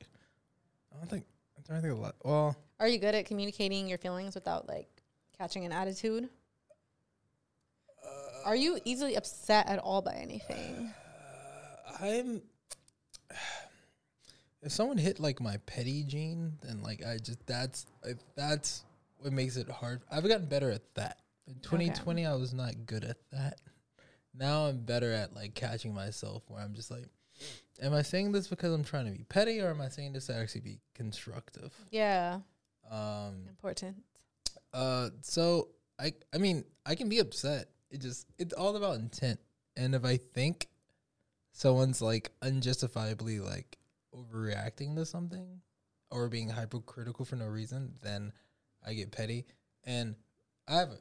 I 0.92 0.98
don't 0.98 1.08
think 1.08 1.24
I'm 1.56 1.64
trying 1.64 1.82
to 1.82 1.88
think 1.88 1.98
a 1.98 2.02
lot. 2.02 2.14
Well, 2.24 2.56
Are 2.80 2.88
you 2.88 2.98
good 2.98 3.14
at 3.14 3.26
communicating 3.26 3.88
your 3.88 3.98
feelings 3.98 4.34
without 4.34 4.68
like 4.68 4.88
catching 5.38 5.64
an 5.64 5.72
attitude? 5.72 6.28
Are 8.44 8.56
you 8.56 8.78
easily 8.84 9.14
upset 9.16 9.68
at 9.68 9.78
all 9.78 10.02
by 10.02 10.14
anything? 10.14 10.92
I'm. 12.00 12.42
If 14.62 14.72
someone 14.72 14.96
hit 14.96 15.20
like 15.20 15.42
my 15.42 15.58
petty 15.66 16.04
gene, 16.04 16.54
then 16.62 16.80
like 16.82 17.04
I 17.04 17.18
just 17.18 17.46
that's 17.46 17.84
I, 18.02 18.12
that's 18.34 18.82
what 19.18 19.30
makes 19.30 19.58
it 19.58 19.68
hard. 19.68 20.00
I've 20.10 20.26
gotten 20.26 20.46
better 20.46 20.70
at 20.70 20.94
that. 20.94 21.18
In 21.46 21.56
2020, 21.60 22.24
I 22.24 22.34
was 22.34 22.54
not 22.54 22.86
good 22.86 23.04
at 23.04 23.18
that. 23.30 23.58
Now 24.34 24.64
I'm 24.64 24.78
better 24.78 25.12
at 25.12 25.34
like 25.34 25.54
catching 25.54 25.92
myself 25.92 26.44
where 26.48 26.62
I'm 26.62 26.72
just 26.72 26.90
like, 26.90 27.04
am 27.82 27.92
I 27.92 28.00
saying 28.00 28.32
this 28.32 28.46
because 28.48 28.72
I'm 28.72 28.84
trying 28.84 29.04
to 29.04 29.10
be 29.12 29.24
petty, 29.24 29.60
or 29.60 29.68
am 29.68 29.82
I 29.82 29.88
saying 29.90 30.14
this 30.14 30.28
to 30.28 30.34
actually 30.34 30.62
be 30.62 30.78
constructive? 30.94 31.74
Yeah, 31.90 32.38
Um, 32.90 33.44
important. 33.50 33.96
uh, 34.72 35.10
so 35.20 35.68
I 36.00 36.14
I 36.34 36.38
mean 36.38 36.64
I 36.86 36.94
can 36.94 37.10
be 37.10 37.18
upset. 37.18 37.68
It 37.90 38.00
just 38.00 38.26
it's 38.38 38.54
all 38.54 38.76
about 38.76 38.96
intent. 38.96 39.40
And 39.76 39.94
if 39.94 40.04
I 40.04 40.16
think 40.16 40.68
someone's 41.52 42.02
like 42.02 42.32
unjustifiably 42.42 43.40
like 43.40 43.78
overreacting 44.14 44.96
to 44.96 45.06
something 45.06 45.60
or 46.10 46.28
being 46.28 46.48
hypercritical 46.48 47.24
for 47.24 47.36
no 47.36 47.46
reason, 47.46 47.94
then 48.02 48.32
I 48.86 48.94
get 48.94 49.12
petty. 49.12 49.46
And 49.84 50.14
I 50.68 50.78
have 50.78 50.90
a, 50.90 50.98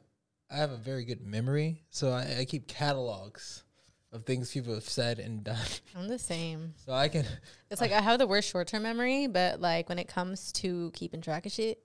I 0.50 0.56
have 0.56 0.70
a 0.70 0.76
very 0.76 1.04
good 1.04 1.24
memory, 1.24 1.82
so 1.90 2.10
I, 2.10 2.40
I 2.40 2.44
keep 2.44 2.68
catalogs 2.68 3.64
of 4.12 4.24
things 4.24 4.52
people 4.52 4.74
have 4.74 4.88
said 4.88 5.18
and 5.18 5.42
done. 5.42 5.66
I'm 5.96 6.08
the 6.08 6.18
same. 6.18 6.74
So 6.84 6.92
I 6.92 7.08
can 7.08 7.24
It's 7.70 7.80
like 7.80 7.92
I 7.92 8.00
have 8.00 8.18
the 8.18 8.26
worst 8.26 8.48
short 8.48 8.68
term 8.68 8.84
memory, 8.84 9.26
but 9.26 9.60
like 9.60 9.88
when 9.88 9.98
it 9.98 10.08
comes 10.08 10.52
to 10.52 10.90
keeping 10.94 11.20
track 11.20 11.46
of 11.46 11.52
shit, 11.52 11.78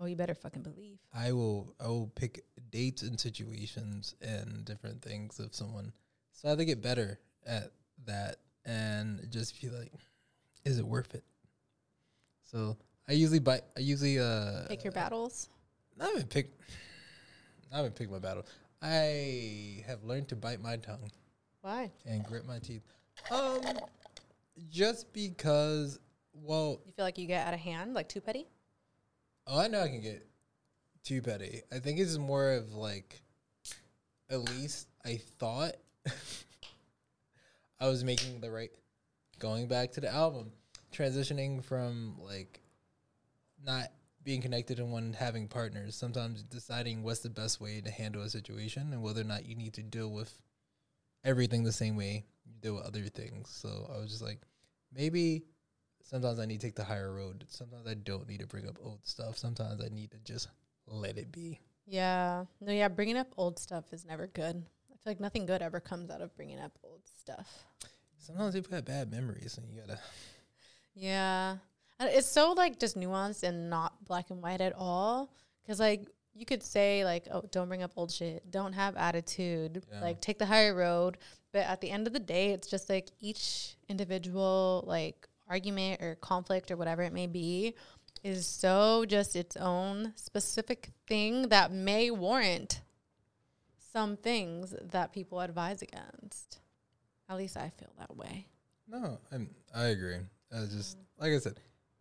oh, 0.00 0.06
you 0.06 0.16
better 0.16 0.34
fucking 0.34 0.62
believe. 0.62 0.98
I 1.14 1.32
will 1.32 1.74
I 1.80 1.88
will 1.88 2.08
pick 2.14 2.44
dates 2.70 3.02
and 3.02 3.18
situations 3.18 4.14
and 4.20 4.64
different 4.64 5.02
things 5.02 5.38
of 5.38 5.54
someone. 5.54 5.92
So 6.32 6.48
I 6.48 6.50
have 6.50 6.58
to 6.58 6.64
get 6.64 6.82
better 6.82 7.18
at 7.46 7.70
that 8.06 8.36
and 8.64 9.26
just 9.30 9.60
be 9.60 9.68
like, 9.68 9.92
is 10.64 10.78
it 10.78 10.86
worth 10.86 11.14
it? 11.14 11.24
So 12.42 12.76
I 13.08 13.12
usually 13.12 13.38
buy 13.38 13.60
I 13.76 13.80
usually 13.80 14.18
uh 14.18 14.66
Pick 14.68 14.84
your 14.84 14.92
battles. 14.92 15.48
I 16.00 16.06
haven't 16.06 16.30
picked 16.30 16.60
I 17.72 17.76
haven't 17.76 17.94
picked 17.94 18.10
my 18.10 18.18
battle. 18.18 18.46
I 18.82 19.82
have 19.86 20.04
learned 20.04 20.28
to 20.28 20.36
bite 20.36 20.60
my 20.60 20.76
tongue 20.76 21.10
Why? 21.62 21.90
and 22.06 22.24
grit 22.24 22.46
my 22.46 22.58
teeth. 22.58 22.82
Um 23.30 23.60
just 24.70 25.12
because 25.12 25.98
well 26.32 26.80
You 26.84 26.92
feel 26.92 27.04
like 27.04 27.18
you 27.18 27.26
get 27.26 27.46
out 27.46 27.54
of 27.54 27.60
hand, 27.60 27.94
like 27.94 28.08
too 28.08 28.20
petty? 28.20 28.46
Oh, 29.46 29.60
I 29.60 29.68
know 29.68 29.82
I 29.82 29.88
can 29.88 30.00
get 30.00 30.26
too 31.04 31.20
petty. 31.20 31.62
I 31.72 31.78
think 31.78 31.98
it's 31.98 32.16
more 32.16 32.52
of 32.52 32.74
like, 32.74 33.22
at 34.30 34.40
least 34.40 34.88
I 35.04 35.20
thought 35.38 35.74
I 37.78 37.88
was 37.88 38.04
making 38.04 38.40
the 38.40 38.50
right. 38.50 38.70
Going 39.38 39.68
back 39.68 39.92
to 39.92 40.00
the 40.00 40.12
album, 40.12 40.52
transitioning 40.92 41.62
from 41.62 42.16
like 42.22 42.60
not 43.62 43.88
being 44.22 44.40
connected 44.40 44.78
and 44.78 44.90
one 44.90 45.12
having 45.12 45.48
partners. 45.48 45.94
Sometimes 45.94 46.42
deciding 46.42 47.02
what's 47.02 47.20
the 47.20 47.28
best 47.28 47.60
way 47.60 47.82
to 47.82 47.90
handle 47.90 48.22
a 48.22 48.30
situation 48.30 48.92
and 48.92 49.02
whether 49.02 49.20
or 49.20 49.24
not 49.24 49.44
you 49.44 49.54
need 49.54 49.74
to 49.74 49.82
deal 49.82 50.10
with 50.10 50.40
everything 51.24 51.64
the 51.64 51.72
same 51.72 51.96
way 51.96 52.24
you 52.46 52.54
deal 52.62 52.76
with 52.76 52.86
other 52.86 53.02
things. 53.02 53.50
So 53.50 53.90
I 53.94 53.98
was 53.98 54.10
just 54.10 54.22
like, 54.22 54.40
maybe 54.94 55.42
sometimes 56.04 56.38
I 56.38 56.46
need 56.46 56.60
to 56.60 56.66
take 56.66 56.76
the 56.76 56.84
higher 56.84 57.12
road. 57.12 57.44
Sometimes 57.48 57.86
I 57.88 57.94
don't 57.94 58.28
need 58.28 58.40
to 58.40 58.46
bring 58.46 58.68
up 58.68 58.78
old 58.82 59.00
stuff. 59.04 59.36
Sometimes 59.36 59.82
I 59.82 59.88
need 59.88 60.12
to 60.12 60.18
just 60.18 60.48
let 60.86 61.18
it 61.18 61.32
be. 61.32 61.58
Yeah. 61.86 62.44
No, 62.60 62.72
yeah, 62.72 62.88
bringing 62.88 63.16
up 63.16 63.28
old 63.36 63.58
stuff 63.58 63.92
is 63.92 64.04
never 64.04 64.26
good. 64.28 64.64
I 64.92 64.96
feel 64.96 65.10
like 65.10 65.20
nothing 65.20 65.46
good 65.46 65.62
ever 65.62 65.80
comes 65.80 66.10
out 66.10 66.20
of 66.20 66.34
bringing 66.36 66.60
up 66.60 66.72
old 66.84 67.00
stuff. 67.18 67.64
Sometimes 68.18 68.54
you've 68.54 68.70
got 68.70 68.84
bad 68.84 69.10
memories 69.10 69.58
and 69.58 69.68
you 69.68 69.80
gotta. 69.80 69.98
Yeah. 70.94 71.56
And 71.98 72.10
It's 72.10 72.28
so 72.28 72.52
like 72.52 72.78
just 72.78 72.96
nuanced 72.96 73.42
and 73.42 73.68
not 73.68 74.04
black 74.04 74.30
and 74.30 74.42
white 74.42 74.60
at 74.60 74.74
all. 74.76 75.30
Cause 75.66 75.80
like 75.80 76.06
you 76.34 76.44
could 76.44 76.62
say 76.62 77.04
like, 77.04 77.26
oh, 77.30 77.44
don't 77.50 77.68
bring 77.68 77.82
up 77.82 77.92
old 77.96 78.10
shit. 78.10 78.50
Don't 78.50 78.72
have 78.72 78.96
attitude. 78.96 79.82
Yeah. 79.92 80.00
Like 80.00 80.20
take 80.20 80.38
the 80.38 80.46
higher 80.46 80.74
road. 80.74 81.18
But 81.52 81.66
at 81.66 81.80
the 81.80 81.90
end 81.90 82.06
of 82.06 82.12
the 82.12 82.20
day, 82.20 82.50
it's 82.50 82.68
just 82.68 82.88
like 82.88 83.10
each 83.20 83.76
individual 83.88 84.84
like 84.86 85.28
argument 85.54 86.02
or 86.02 86.16
conflict 86.16 86.72
or 86.72 86.76
whatever 86.76 87.02
it 87.02 87.12
may 87.12 87.28
be 87.28 87.74
is 88.24 88.44
so 88.44 89.04
just 89.06 89.36
its 89.36 89.56
own 89.56 90.12
specific 90.16 90.90
thing 91.06 91.48
that 91.48 91.70
may 91.70 92.10
warrant 92.10 92.80
some 93.92 94.16
things 94.16 94.74
that 94.82 95.12
people 95.12 95.38
advise 95.40 95.80
against. 95.80 96.58
At 97.28 97.36
least 97.36 97.56
I 97.56 97.70
feel 97.78 97.92
that 98.00 98.16
way. 98.16 98.48
No, 98.88 99.18
I'm, 99.30 99.48
I 99.72 99.84
agree. 99.86 100.16
I 100.52 100.64
just 100.64 100.98
like 101.20 101.32
I 101.32 101.38
said, 101.38 101.60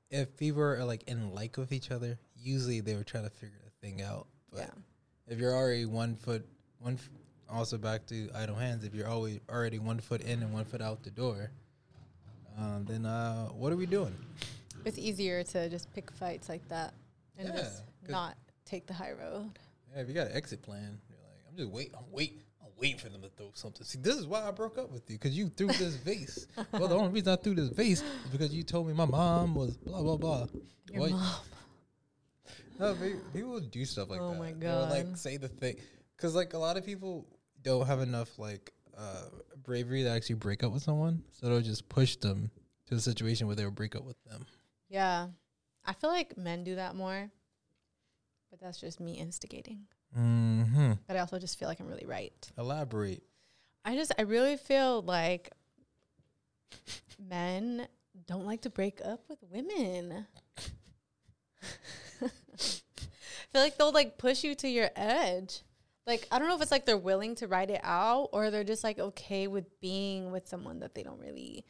if 0.10 0.36
people 0.36 0.62
are 0.64 0.84
like 0.84 1.04
in 1.08 1.32
like 1.36 1.58
with 1.58 1.72
each 1.72 1.92
other, 1.92 2.18
usually 2.36 2.80
they 2.80 2.96
were 2.96 3.04
trying 3.04 3.26
to 3.26 3.30
figure 3.30 3.60
the 3.64 3.88
thing 3.88 4.02
out. 4.02 4.28
But 4.52 4.62
yeah. 4.62 4.82
if 5.28 5.40
you're 5.40 5.54
already 5.54 5.86
one 5.86 6.16
foot, 6.16 6.44
one 6.80 6.96
f- 6.96 7.10
also 7.50 7.78
back 7.78 8.08
to 8.08 8.30
idle 8.36 8.56
hands. 8.56 8.84
If 8.84 8.96
you're 8.96 9.08
always 9.08 9.40
already 9.48 9.78
one 9.78 10.00
foot 10.00 10.22
in 10.22 10.42
and 10.42 10.52
one 10.52 10.66
foot 10.66 10.82
out 10.82 11.04
the 11.04 11.12
door, 11.12 11.52
um, 12.58 12.86
then 12.88 13.06
uh, 13.06 13.48
what 13.48 13.72
are 13.72 13.76
we 13.78 13.86
doing? 13.86 14.16
It's 14.86 14.98
easier 14.98 15.44
to 15.44 15.70
just 15.70 15.94
pick 15.94 16.12
fights 16.12 16.50
like 16.50 16.68
that 16.70 16.94
and 17.38 17.48
Yeah, 17.50 17.56
just 17.56 17.84
not 18.10 18.36
take 18.66 18.86
the 18.88 18.94
high 18.94 19.12
road. 19.14 19.58
Yeah, 19.96 20.02
if 20.02 20.08
you 20.08 20.14
got 20.14 20.28
an 20.28 20.36
exit 20.36 20.62
plan, 20.62 21.00
you're 21.10 21.18
like, 21.20 21.40
I'm 21.50 21.58
just 21.58 21.70
wait, 21.72 21.92
I'm 21.98 22.04
wait, 22.12 22.42
I'm 22.62 22.70
waiting 22.78 22.98
for 22.98 23.10
them 23.10 23.22
to 23.22 23.30
throw 23.30 23.52
something. 23.54 23.86
See, 23.86 24.00
this 24.00 24.16
is 24.16 24.28
why 24.28 24.48
I 24.48 24.52
broke 24.52 24.78
up 24.78 24.92
with 24.92 25.10
you 25.10 25.18
because 25.18 25.38
you 25.38 25.50
threw 25.50 25.68
this 25.68 25.96
vase. 26.06 26.48
well, 26.74 26.88
the 26.88 26.96
only 26.96 27.12
reason 27.14 27.32
I 27.34 27.36
threw 27.38 27.56
this 27.56 27.70
vase 27.70 28.02
is 28.02 28.30
because 28.32 28.54
you 28.54 28.64
told 28.64 28.88
me 28.88 28.94
my 28.94 29.06
mom 29.06 29.56
was 29.56 29.78
blah 29.78 30.02
blah 30.02 30.18
blah. 30.18 30.48
Your 30.92 31.02
What- 31.02 31.12
mom. 31.12 31.36
No, 32.80 32.96
people 33.34 33.60
do 33.60 33.86
stuff 33.86 34.10
like 34.10 34.20
Oh 34.20 34.32
that. 34.32 34.40
my 34.40 34.54
They'll, 34.54 34.88
like 34.90 35.16
say 35.16 35.38
the 35.38 35.48
thing 35.48 35.78
because 36.18 36.36
like 36.36 36.54
a 36.54 36.58
lot 36.58 36.76
of 36.76 36.86
people 36.86 37.26
don't 37.62 37.86
have 37.86 38.02
enough 38.02 38.38
like 38.40 38.74
uh, 38.98 39.26
bravery 39.64 40.04
to 40.04 40.10
actually 40.10 40.36
break 40.36 40.64
up 40.64 40.72
with 40.72 40.84
someone, 40.84 41.24
so 41.32 41.48
they'll 41.48 41.62
just 41.62 41.88
push 41.90 42.16
them 42.16 42.52
to 42.88 42.96
a 42.96 43.00
situation 43.00 43.48
where 43.48 43.56
they'll 43.56 43.72
break 43.72 43.96
up 43.96 44.04
with 44.04 44.22
them. 44.24 44.46
Yeah. 44.90 45.28
I 45.86 45.94
feel 45.94 46.10
like 46.10 46.38
men 46.38 46.64
do 46.64 46.76
that 46.76 46.96
more. 46.96 47.30
But 48.50 48.62
that's 48.62 48.80
just 48.80 49.00
me 49.00 49.14
instigating. 49.14 49.88
Mm-hmm. 50.18 50.94
But 51.08 51.18
I 51.18 51.20
also 51.20 51.40
just 51.40 51.58
feel 51.58 51.68
like 51.68 51.80
I'm 51.80 51.88
really 51.88 52.06
right. 52.06 52.52
Elaborate. 52.58 53.24
I 53.84 53.96
just 53.96 54.14
I 54.18 54.22
really 54.22 54.58
feel 54.58 55.02
like 55.02 55.50
men 57.20 57.88
don't 58.28 58.46
like 58.46 58.62
to 58.62 58.70
break 58.70 59.02
up 59.04 59.22
with 59.28 59.40
women. 59.50 60.28
I 62.22 62.28
feel 62.28 63.62
like 63.62 63.78
they'll 63.78 63.92
like 63.92 64.18
push 64.18 64.44
you 64.44 64.56
to 64.56 64.68
your 64.70 64.90
edge. 64.96 65.64
Like 66.06 66.28
I 66.32 66.40
don't 66.40 66.48
know 66.48 66.56
if 66.56 66.62
it's 66.62 66.72
like 66.72 66.86
they're 66.86 66.98
willing 66.98 67.36
to 67.36 67.48
ride 67.48 67.70
it 67.70 67.82
out 67.84 68.30
or 68.34 68.52
they're 68.52 68.64
just 68.64 68.84
like 68.84 69.00
okay 69.00 69.48
with 69.48 69.80
being 69.80 70.32
with 70.32 70.48
someone 70.48 70.80
that 70.80 70.96
they 70.96 71.04
don't 71.04 71.20
really 71.20 71.66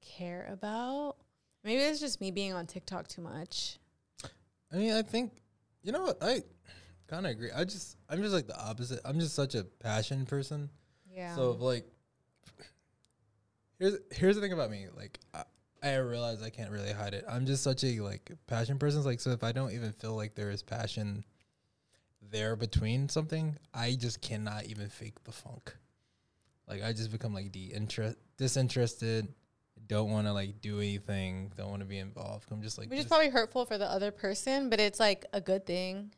care 0.00 0.48
about. 0.50 1.16
Maybe 1.62 1.82
it's 1.82 2.00
just 2.00 2.20
me 2.20 2.30
being 2.30 2.52
on 2.52 2.66
TikTok 2.66 3.08
too 3.08 3.22
much. 3.22 3.78
I 4.72 4.76
mean, 4.76 4.92
I 4.92 5.02
think 5.02 5.32
you 5.82 5.92
know 5.92 6.02
what 6.02 6.18
I 6.22 6.42
kind 7.06 7.26
of 7.26 7.32
agree. 7.32 7.50
I 7.54 7.64
just 7.64 7.96
I'm 8.08 8.22
just 8.22 8.34
like 8.34 8.46
the 8.46 8.58
opposite. 8.58 9.00
I'm 9.04 9.20
just 9.20 9.34
such 9.34 9.54
a 9.54 9.64
passion 9.64 10.26
person. 10.26 10.70
Yeah. 11.10 11.34
So 11.34 11.52
like, 11.52 11.86
here's 13.78 13.98
here's 14.10 14.36
the 14.36 14.42
thing 14.42 14.52
about 14.52 14.70
me. 14.70 14.86
Like, 14.96 15.18
I, 15.34 15.44
I 15.82 15.96
realize 15.96 16.42
I 16.42 16.50
can't 16.50 16.70
really 16.70 16.92
hide 16.92 17.14
it. 17.14 17.24
I'm 17.28 17.46
just 17.46 17.62
such 17.62 17.84
a 17.84 18.00
like 18.00 18.30
passion 18.46 18.78
person. 18.78 19.04
Like, 19.04 19.20
so 19.20 19.30
if 19.30 19.44
I 19.44 19.52
don't 19.52 19.72
even 19.72 19.92
feel 19.92 20.14
like 20.14 20.34
there 20.34 20.50
is 20.50 20.62
passion 20.62 21.24
there 22.36 22.54
between 22.54 23.08
something, 23.08 23.56
I 23.72 23.94
just 23.94 24.20
cannot 24.20 24.66
even 24.66 24.88
fake 24.88 25.24
the 25.24 25.32
funk. 25.32 25.74
Like, 26.68 26.82
I 26.82 26.92
just 26.92 27.10
become 27.10 27.32
like 27.32 27.52
the 27.52 27.66
interest 27.66 28.18
disinterested. 28.36 29.28
Don't 29.86 30.10
want 30.10 30.26
to 30.26 30.32
like 30.32 30.60
do 30.60 30.78
anything. 30.78 31.52
Don't 31.56 31.70
want 31.70 31.80
to 31.80 31.86
be 31.86 31.98
involved. 31.98 32.48
I'm 32.50 32.62
just 32.62 32.76
like 32.76 32.90
Which 32.90 32.98
is 32.98 33.06
probably 33.06 33.28
hurtful 33.28 33.64
for 33.66 33.78
the 33.78 33.90
other 33.90 34.10
person, 34.10 34.68
but 34.68 34.80
it's 34.80 34.98
like 34.98 35.24
a 35.32 35.40
good 35.40 35.64
thing 35.64 36.12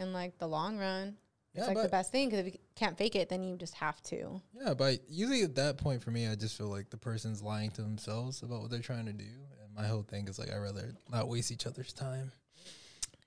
in 0.00 0.12
like 0.12 0.38
the 0.38 0.48
long 0.48 0.78
run. 0.78 1.16
Yeah, 1.54 1.60
it's 1.60 1.68
like 1.68 1.82
the 1.82 1.88
best 1.88 2.12
thing 2.12 2.28
because 2.28 2.46
if 2.46 2.52
you 2.52 2.58
can't 2.74 2.98
fake 2.98 3.16
it, 3.16 3.28
then 3.28 3.42
you 3.42 3.56
just 3.56 3.74
have 3.74 4.02
to. 4.04 4.40
Yeah, 4.60 4.74
but 4.74 5.00
usually 5.08 5.42
at 5.42 5.54
that 5.54 5.78
point 5.78 6.02
for 6.02 6.10
me, 6.10 6.26
I 6.26 6.34
just 6.34 6.58
feel 6.58 6.68
like 6.68 6.90
the 6.90 6.98
person's 6.98 7.42
lying 7.42 7.70
to 7.72 7.82
themselves 7.82 8.42
about 8.42 8.62
what 8.62 8.70
they're 8.70 8.80
trying 8.80 9.06
to 9.06 9.12
do, 9.12 9.24
and 9.24 9.74
my 9.74 9.86
whole 9.86 10.02
thing 10.02 10.28
is 10.28 10.38
like 10.38 10.52
I 10.52 10.58
rather 10.58 10.92
not 11.10 11.28
waste 11.28 11.50
each 11.52 11.66
other's 11.66 11.92
time. 11.92 12.32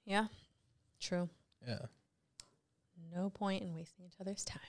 Yeah, 0.06 0.28
true. 1.00 1.30
Yeah. 1.68 1.86
No 3.14 3.30
point 3.30 3.62
in 3.62 3.74
wasting 3.74 4.06
each 4.06 4.16
other's 4.22 4.46
time. 4.46 4.62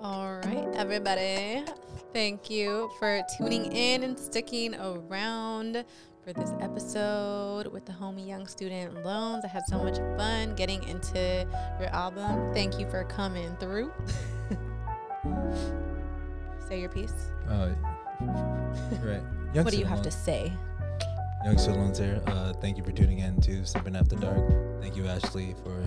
All 0.00 0.40
right, 0.44 0.68
everybody. 0.74 1.64
Thank 2.12 2.50
you 2.50 2.90
for 2.98 3.22
tuning 3.38 3.72
in 3.72 4.02
and 4.02 4.18
sticking 4.18 4.74
around 4.74 5.84
for 6.24 6.32
this 6.32 6.52
episode 6.60 7.68
with 7.68 7.86
the 7.86 7.92
homie 7.92 8.26
Young 8.26 8.46
Student 8.46 9.04
Loans. 9.04 9.44
I 9.44 9.48
had 9.48 9.62
so 9.68 9.78
much 9.78 9.98
fun 10.18 10.56
getting 10.56 10.82
into 10.88 11.46
your 11.78 11.88
album. 11.90 12.52
Thank 12.52 12.78
you 12.78 12.90
for 12.90 13.04
coming 13.04 13.54
through. 13.56 13.92
Say 16.68 16.80
your 16.80 16.88
piece. 16.88 17.30
Uh, 17.48 17.70
right. 19.00 19.22
what 19.52 19.70
do 19.70 19.78
you 19.78 19.84
have 19.84 20.02
to 20.02 20.10
say? 20.10 20.52
Young 21.44 21.58
Solomon's 21.58 21.98
here. 21.98 22.22
Uh, 22.26 22.54
thank 22.54 22.78
you 22.78 22.82
for 22.82 22.90
tuning 22.90 23.18
in 23.18 23.38
to 23.42 23.66
Sipping 23.66 23.94
After 23.94 24.16
Dark. 24.16 24.80
Thank 24.80 24.96
you, 24.96 25.06
Ashley, 25.06 25.54
for 25.62 25.78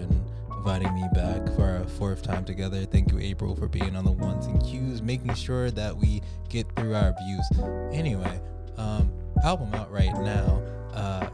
inviting 0.52 0.94
me 0.94 1.04
back 1.16 1.44
for 1.56 1.64
our 1.64 1.84
fourth 1.84 2.22
time 2.22 2.46
together. 2.46 2.86
Thank 2.86 3.12
you, 3.12 3.18
April, 3.18 3.56
for 3.56 3.68
being 3.68 3.96
on 3.96 4.06
the 4.06 4.12
ones 4.12 4.46
and 4.46 4.64
cues, 4.64 5.02
making 5.02 5.34
sure 5.34 5.72
that 5.72 5.98
we 5.98 6.22
get 6.48 6.68
through 6.76 6.94
our 6.94 7.16
views. 7.24 7.50
Anyway, 7.92 8.40
um, 8.78 9.12
album 9.44 9.74
out 9.74 9.92
right 9.92 10.14
now. 10.20 10.62
Uh, 10.94 11.28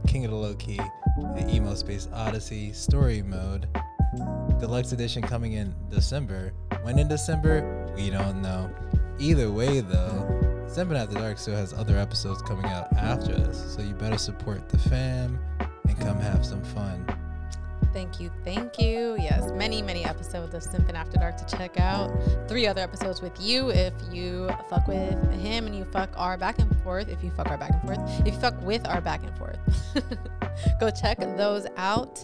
King 0.06 0.24
of 0.24 0.30
the 0.30 0.36
Low 0.36 0.54
Key, 0.54 0.80
the 1.34 1.50
emo 1.52 1.74
space 1.74 2.08
Odyssey 2.12 2.72
story 2.72 3.20
mode. 3.20 3.66
Deluxe 4.60 4.92
edition 4.92 5.22
coming 5.22 5.54
in 5.54 5.74
December. 5.90 6.52
When 6.82 7.00
in 7.00 7.08
December, 7.08 7.92
we 7.96 8.10
don't 8.10 8.40
know. 8.40 8.70
Either 9.18 9.50
way, 9.50 9.80
though, 9.80 10.55
Sipping 10.68 10.96
After 10.96 11.14
Dark 11.14 11.38
still 11.38 11.54
has 11.56 11.72
other 11.72 11.96
episodes 11.96 12.42
coming 12.42 12.66
out 12.66 12.92
after 12.94 13.34
this, 13.34 13.74
so 13.74 13.82
you 13.82 13.94
better 13.94 14.18
support 14.18 14.68
the 14.68 14.78
fam 14.78 15.38
and 15.88 15.98
come 15.98 16.18
have 16.18 16.44
some 16.44 16.62
fun. 16.62 17.06
Thank 17.92 18.20
you, 18.20 18.30
thank 18.44 18.78
you. 18.78 19.16
Yes, 19.18 19.50
many, 19.52 19.80
many 19.80 20.04
episodes 20.04 20.52
of 20.54 20.62
Simpin 20.62 20.94
After 20.94 21.18
Dark 21.18 21.38
to 21.38 21.56
check 21.56 21.80
out. 21.80 22.10
Three 22.46 22.66
other 22.66 22.82
episodes 22.82 23.22
with 23.22 23.40
you 23.40 23.70
if 23.70 23.94
you 24.12 24.50
fuck 24.68 24.86
with 24.86 25.32
him 25.40 25.66
and 25.66 25.74
you 25.74 25.84
fuck 25.86 26.10
our 26.14 26.36
back 26.36 26.58
and 26.58 26.76
forth. 26.82 27.08
If 27.08 27.24
you 27.24 27.30
fuck 27.30 27.48
our 27.48 27.56
back 27.56 27.70
and 27.70 27.82
forth. 27.82 28.20
If 28.26 28.34
you 28.34 28.40
fuck 28.40 28.60
with 28.60 28.86
our 28.86 29.00
back 29.00 29.22
and 29.24 29.34
forth. 29.38 29.58
Go 30.80 30.90
check 30.90 31.20
those 31.38 31.66
out. 31.78 32.22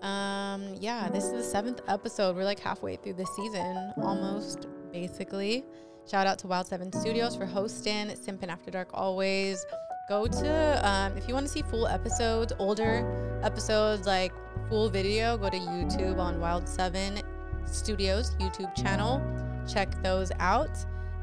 Um, 0.00 0.74
yeah, 0.80 1.10
this 1.10 1.24
is 1.24 1.32
the 1.32 1.42
seventh 1.42 1.82
episode. 1.86 2.34
We're 2.34 2.44
like 2.44 2.60
halfway 2.60 2.96
through 2.96 3.14
the 3.14 3.26
season, 3.26 3.92
almost 3.98 4.68
basically. 4.90 5.66
Shout 6.10 6.26
out 6.26 6.40
to 6.40 6.48
Wild 6.48 6.66
Seven 6.66 6.92
Studios 6.92 7.36
for 7.36 7.46
hosting 7.46 8.08
Simpin 8.08 8.48
After 8.48 8.68
Dark 8.68 8.88
always. 8.92 9.64
Go 10.08 10.26
to 10.26 10.88
um, 10.88 11.16
if 11.16 11.28
you 11.28 11.34
want 11.34 11.46
to 11.46 11.52
see 11.52 11.62
full 11.62 11.86
episodes, 11.86 12.52
older 12.58 13.40
episodes 13.44 14.08
like 14.08 14.32
full 14.68 14.90
video, 14.90 15.38
go 15.38 15.48
to 15.48 15.56
YouTube 15.56 16.18
on 16.18 16.40
Wild 16.40 16.68
Seven 16.68 17.20
Studios 17.64 18.34
YouTube 18.40 18.74
channel. 18.74 19.22
Check 19.72 20.02
those 20.02 20.32
out. 20.40 20.76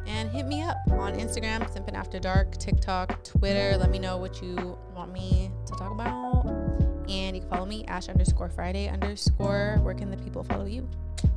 And 0.06 0.30
hit 0.30 0.46
me 0.46 0.62
up 0.62 0.78
on 0.92 1.16
Instagram, 1.16 1.70
Simpin 1.70 1.96
After 1.96 2.18
Dark, 2.18 2.56
TikTok, 2.58 3.26
Twitter. 3.26 3.76
Let 3.78 3.92
me 3.92 4.00
know 4.00 4.16
what 4.16 4.42
you 4.42 4.78
want 4.96 5.12
me 5.12 5.52
to 5.66 5.74
talk 5.74 5.92
about. 5.92 6.67
And 7.10 7.36
you 7.36 7.42
can 7.42 7.50
follow 7.50 7.66
me, 7.66 7.86
Ash 7.86 8.10
underscore 8.10 8.50
Friday 8.50 8.90
underscore. 8.90 9.80
Where 9.82 9.94
can 9.94 10.12
the 10.12 10.18
people 10.18 10.44
follow 10.44 10.66
you? 10.66 10.88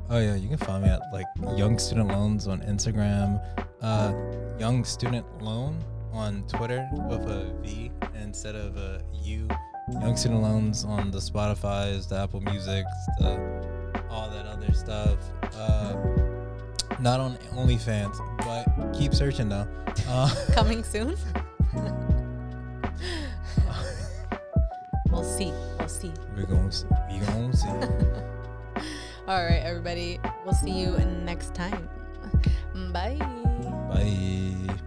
Oh 0.09 0.19
yeah, 0.19 0.35
you 0.35 0.49
can 0.49 0.59
find 0.59 0.83
me 0.83 0.91
at 0.91 1.01
like 1.13 1.27
Young 1.57 1.79
Student 1.79 2.09
Loans 2.09 2.49
on 2.49 2.61
Instagram, 2.63 3.41
uh, 3.81 4.13
Young 4.59 4.85
Student 4.85 5.25
Loan 5.41 5.79
on 6.13 6.43
Twitter 6.49 6.89
with 7.09 7.21
a 7.29 7.53
V 7.63 7.93
instead 8.21 8.57
of 8.57 8.77
a 8.77 9.01
U. 9.23 9.49
Young 10.01 10.17
Student 10.17 10.43
Loans 10.43 10.85
on 10.85 11.11
the 11.11 11.19
Spotify's, 11.19 12.09
the 12.09 12.17
Apple 12.17 12.41
Music, 12.41 12.85
the, 13.19 14.03
all 14.11 14.29
that 14.31 14.47
other 14.47 14.73
stuff. 14.73 15.19
Uh, 15.55 15.95
not 16.99 17.21
on 17.21 17.37
OnlyFans, 17.55 18.19
but 18.39 18.93
keep 18.93 19.15
searching 19.15 19.49
though. 19.49 19.67
Uh, 20.09 20.29
Coming 20.53 20.83
soon. 20.83 21.17
we'll 25.11 25.25
see. 25.25 25.53
We'll 25.79 25.89
see. 25.89 26.13
We're 26.37 26.47
going 26.47 26.71
to 26.71 26.77
see. 26.77 26.87
We're 27.11 27.27
gonna 27.27 27.57
see. 27.57 27.69
All 29.29 29.45
right, 29.45 29.63
everybody. 29.63 30.19
We'll 30.45 30.55
see 30.55 30.71
you 30.71 30.97
next 31.25 31.55
time. 31.55 31.89
Bye. 32.93 33.17
Bye. 33.89 34.81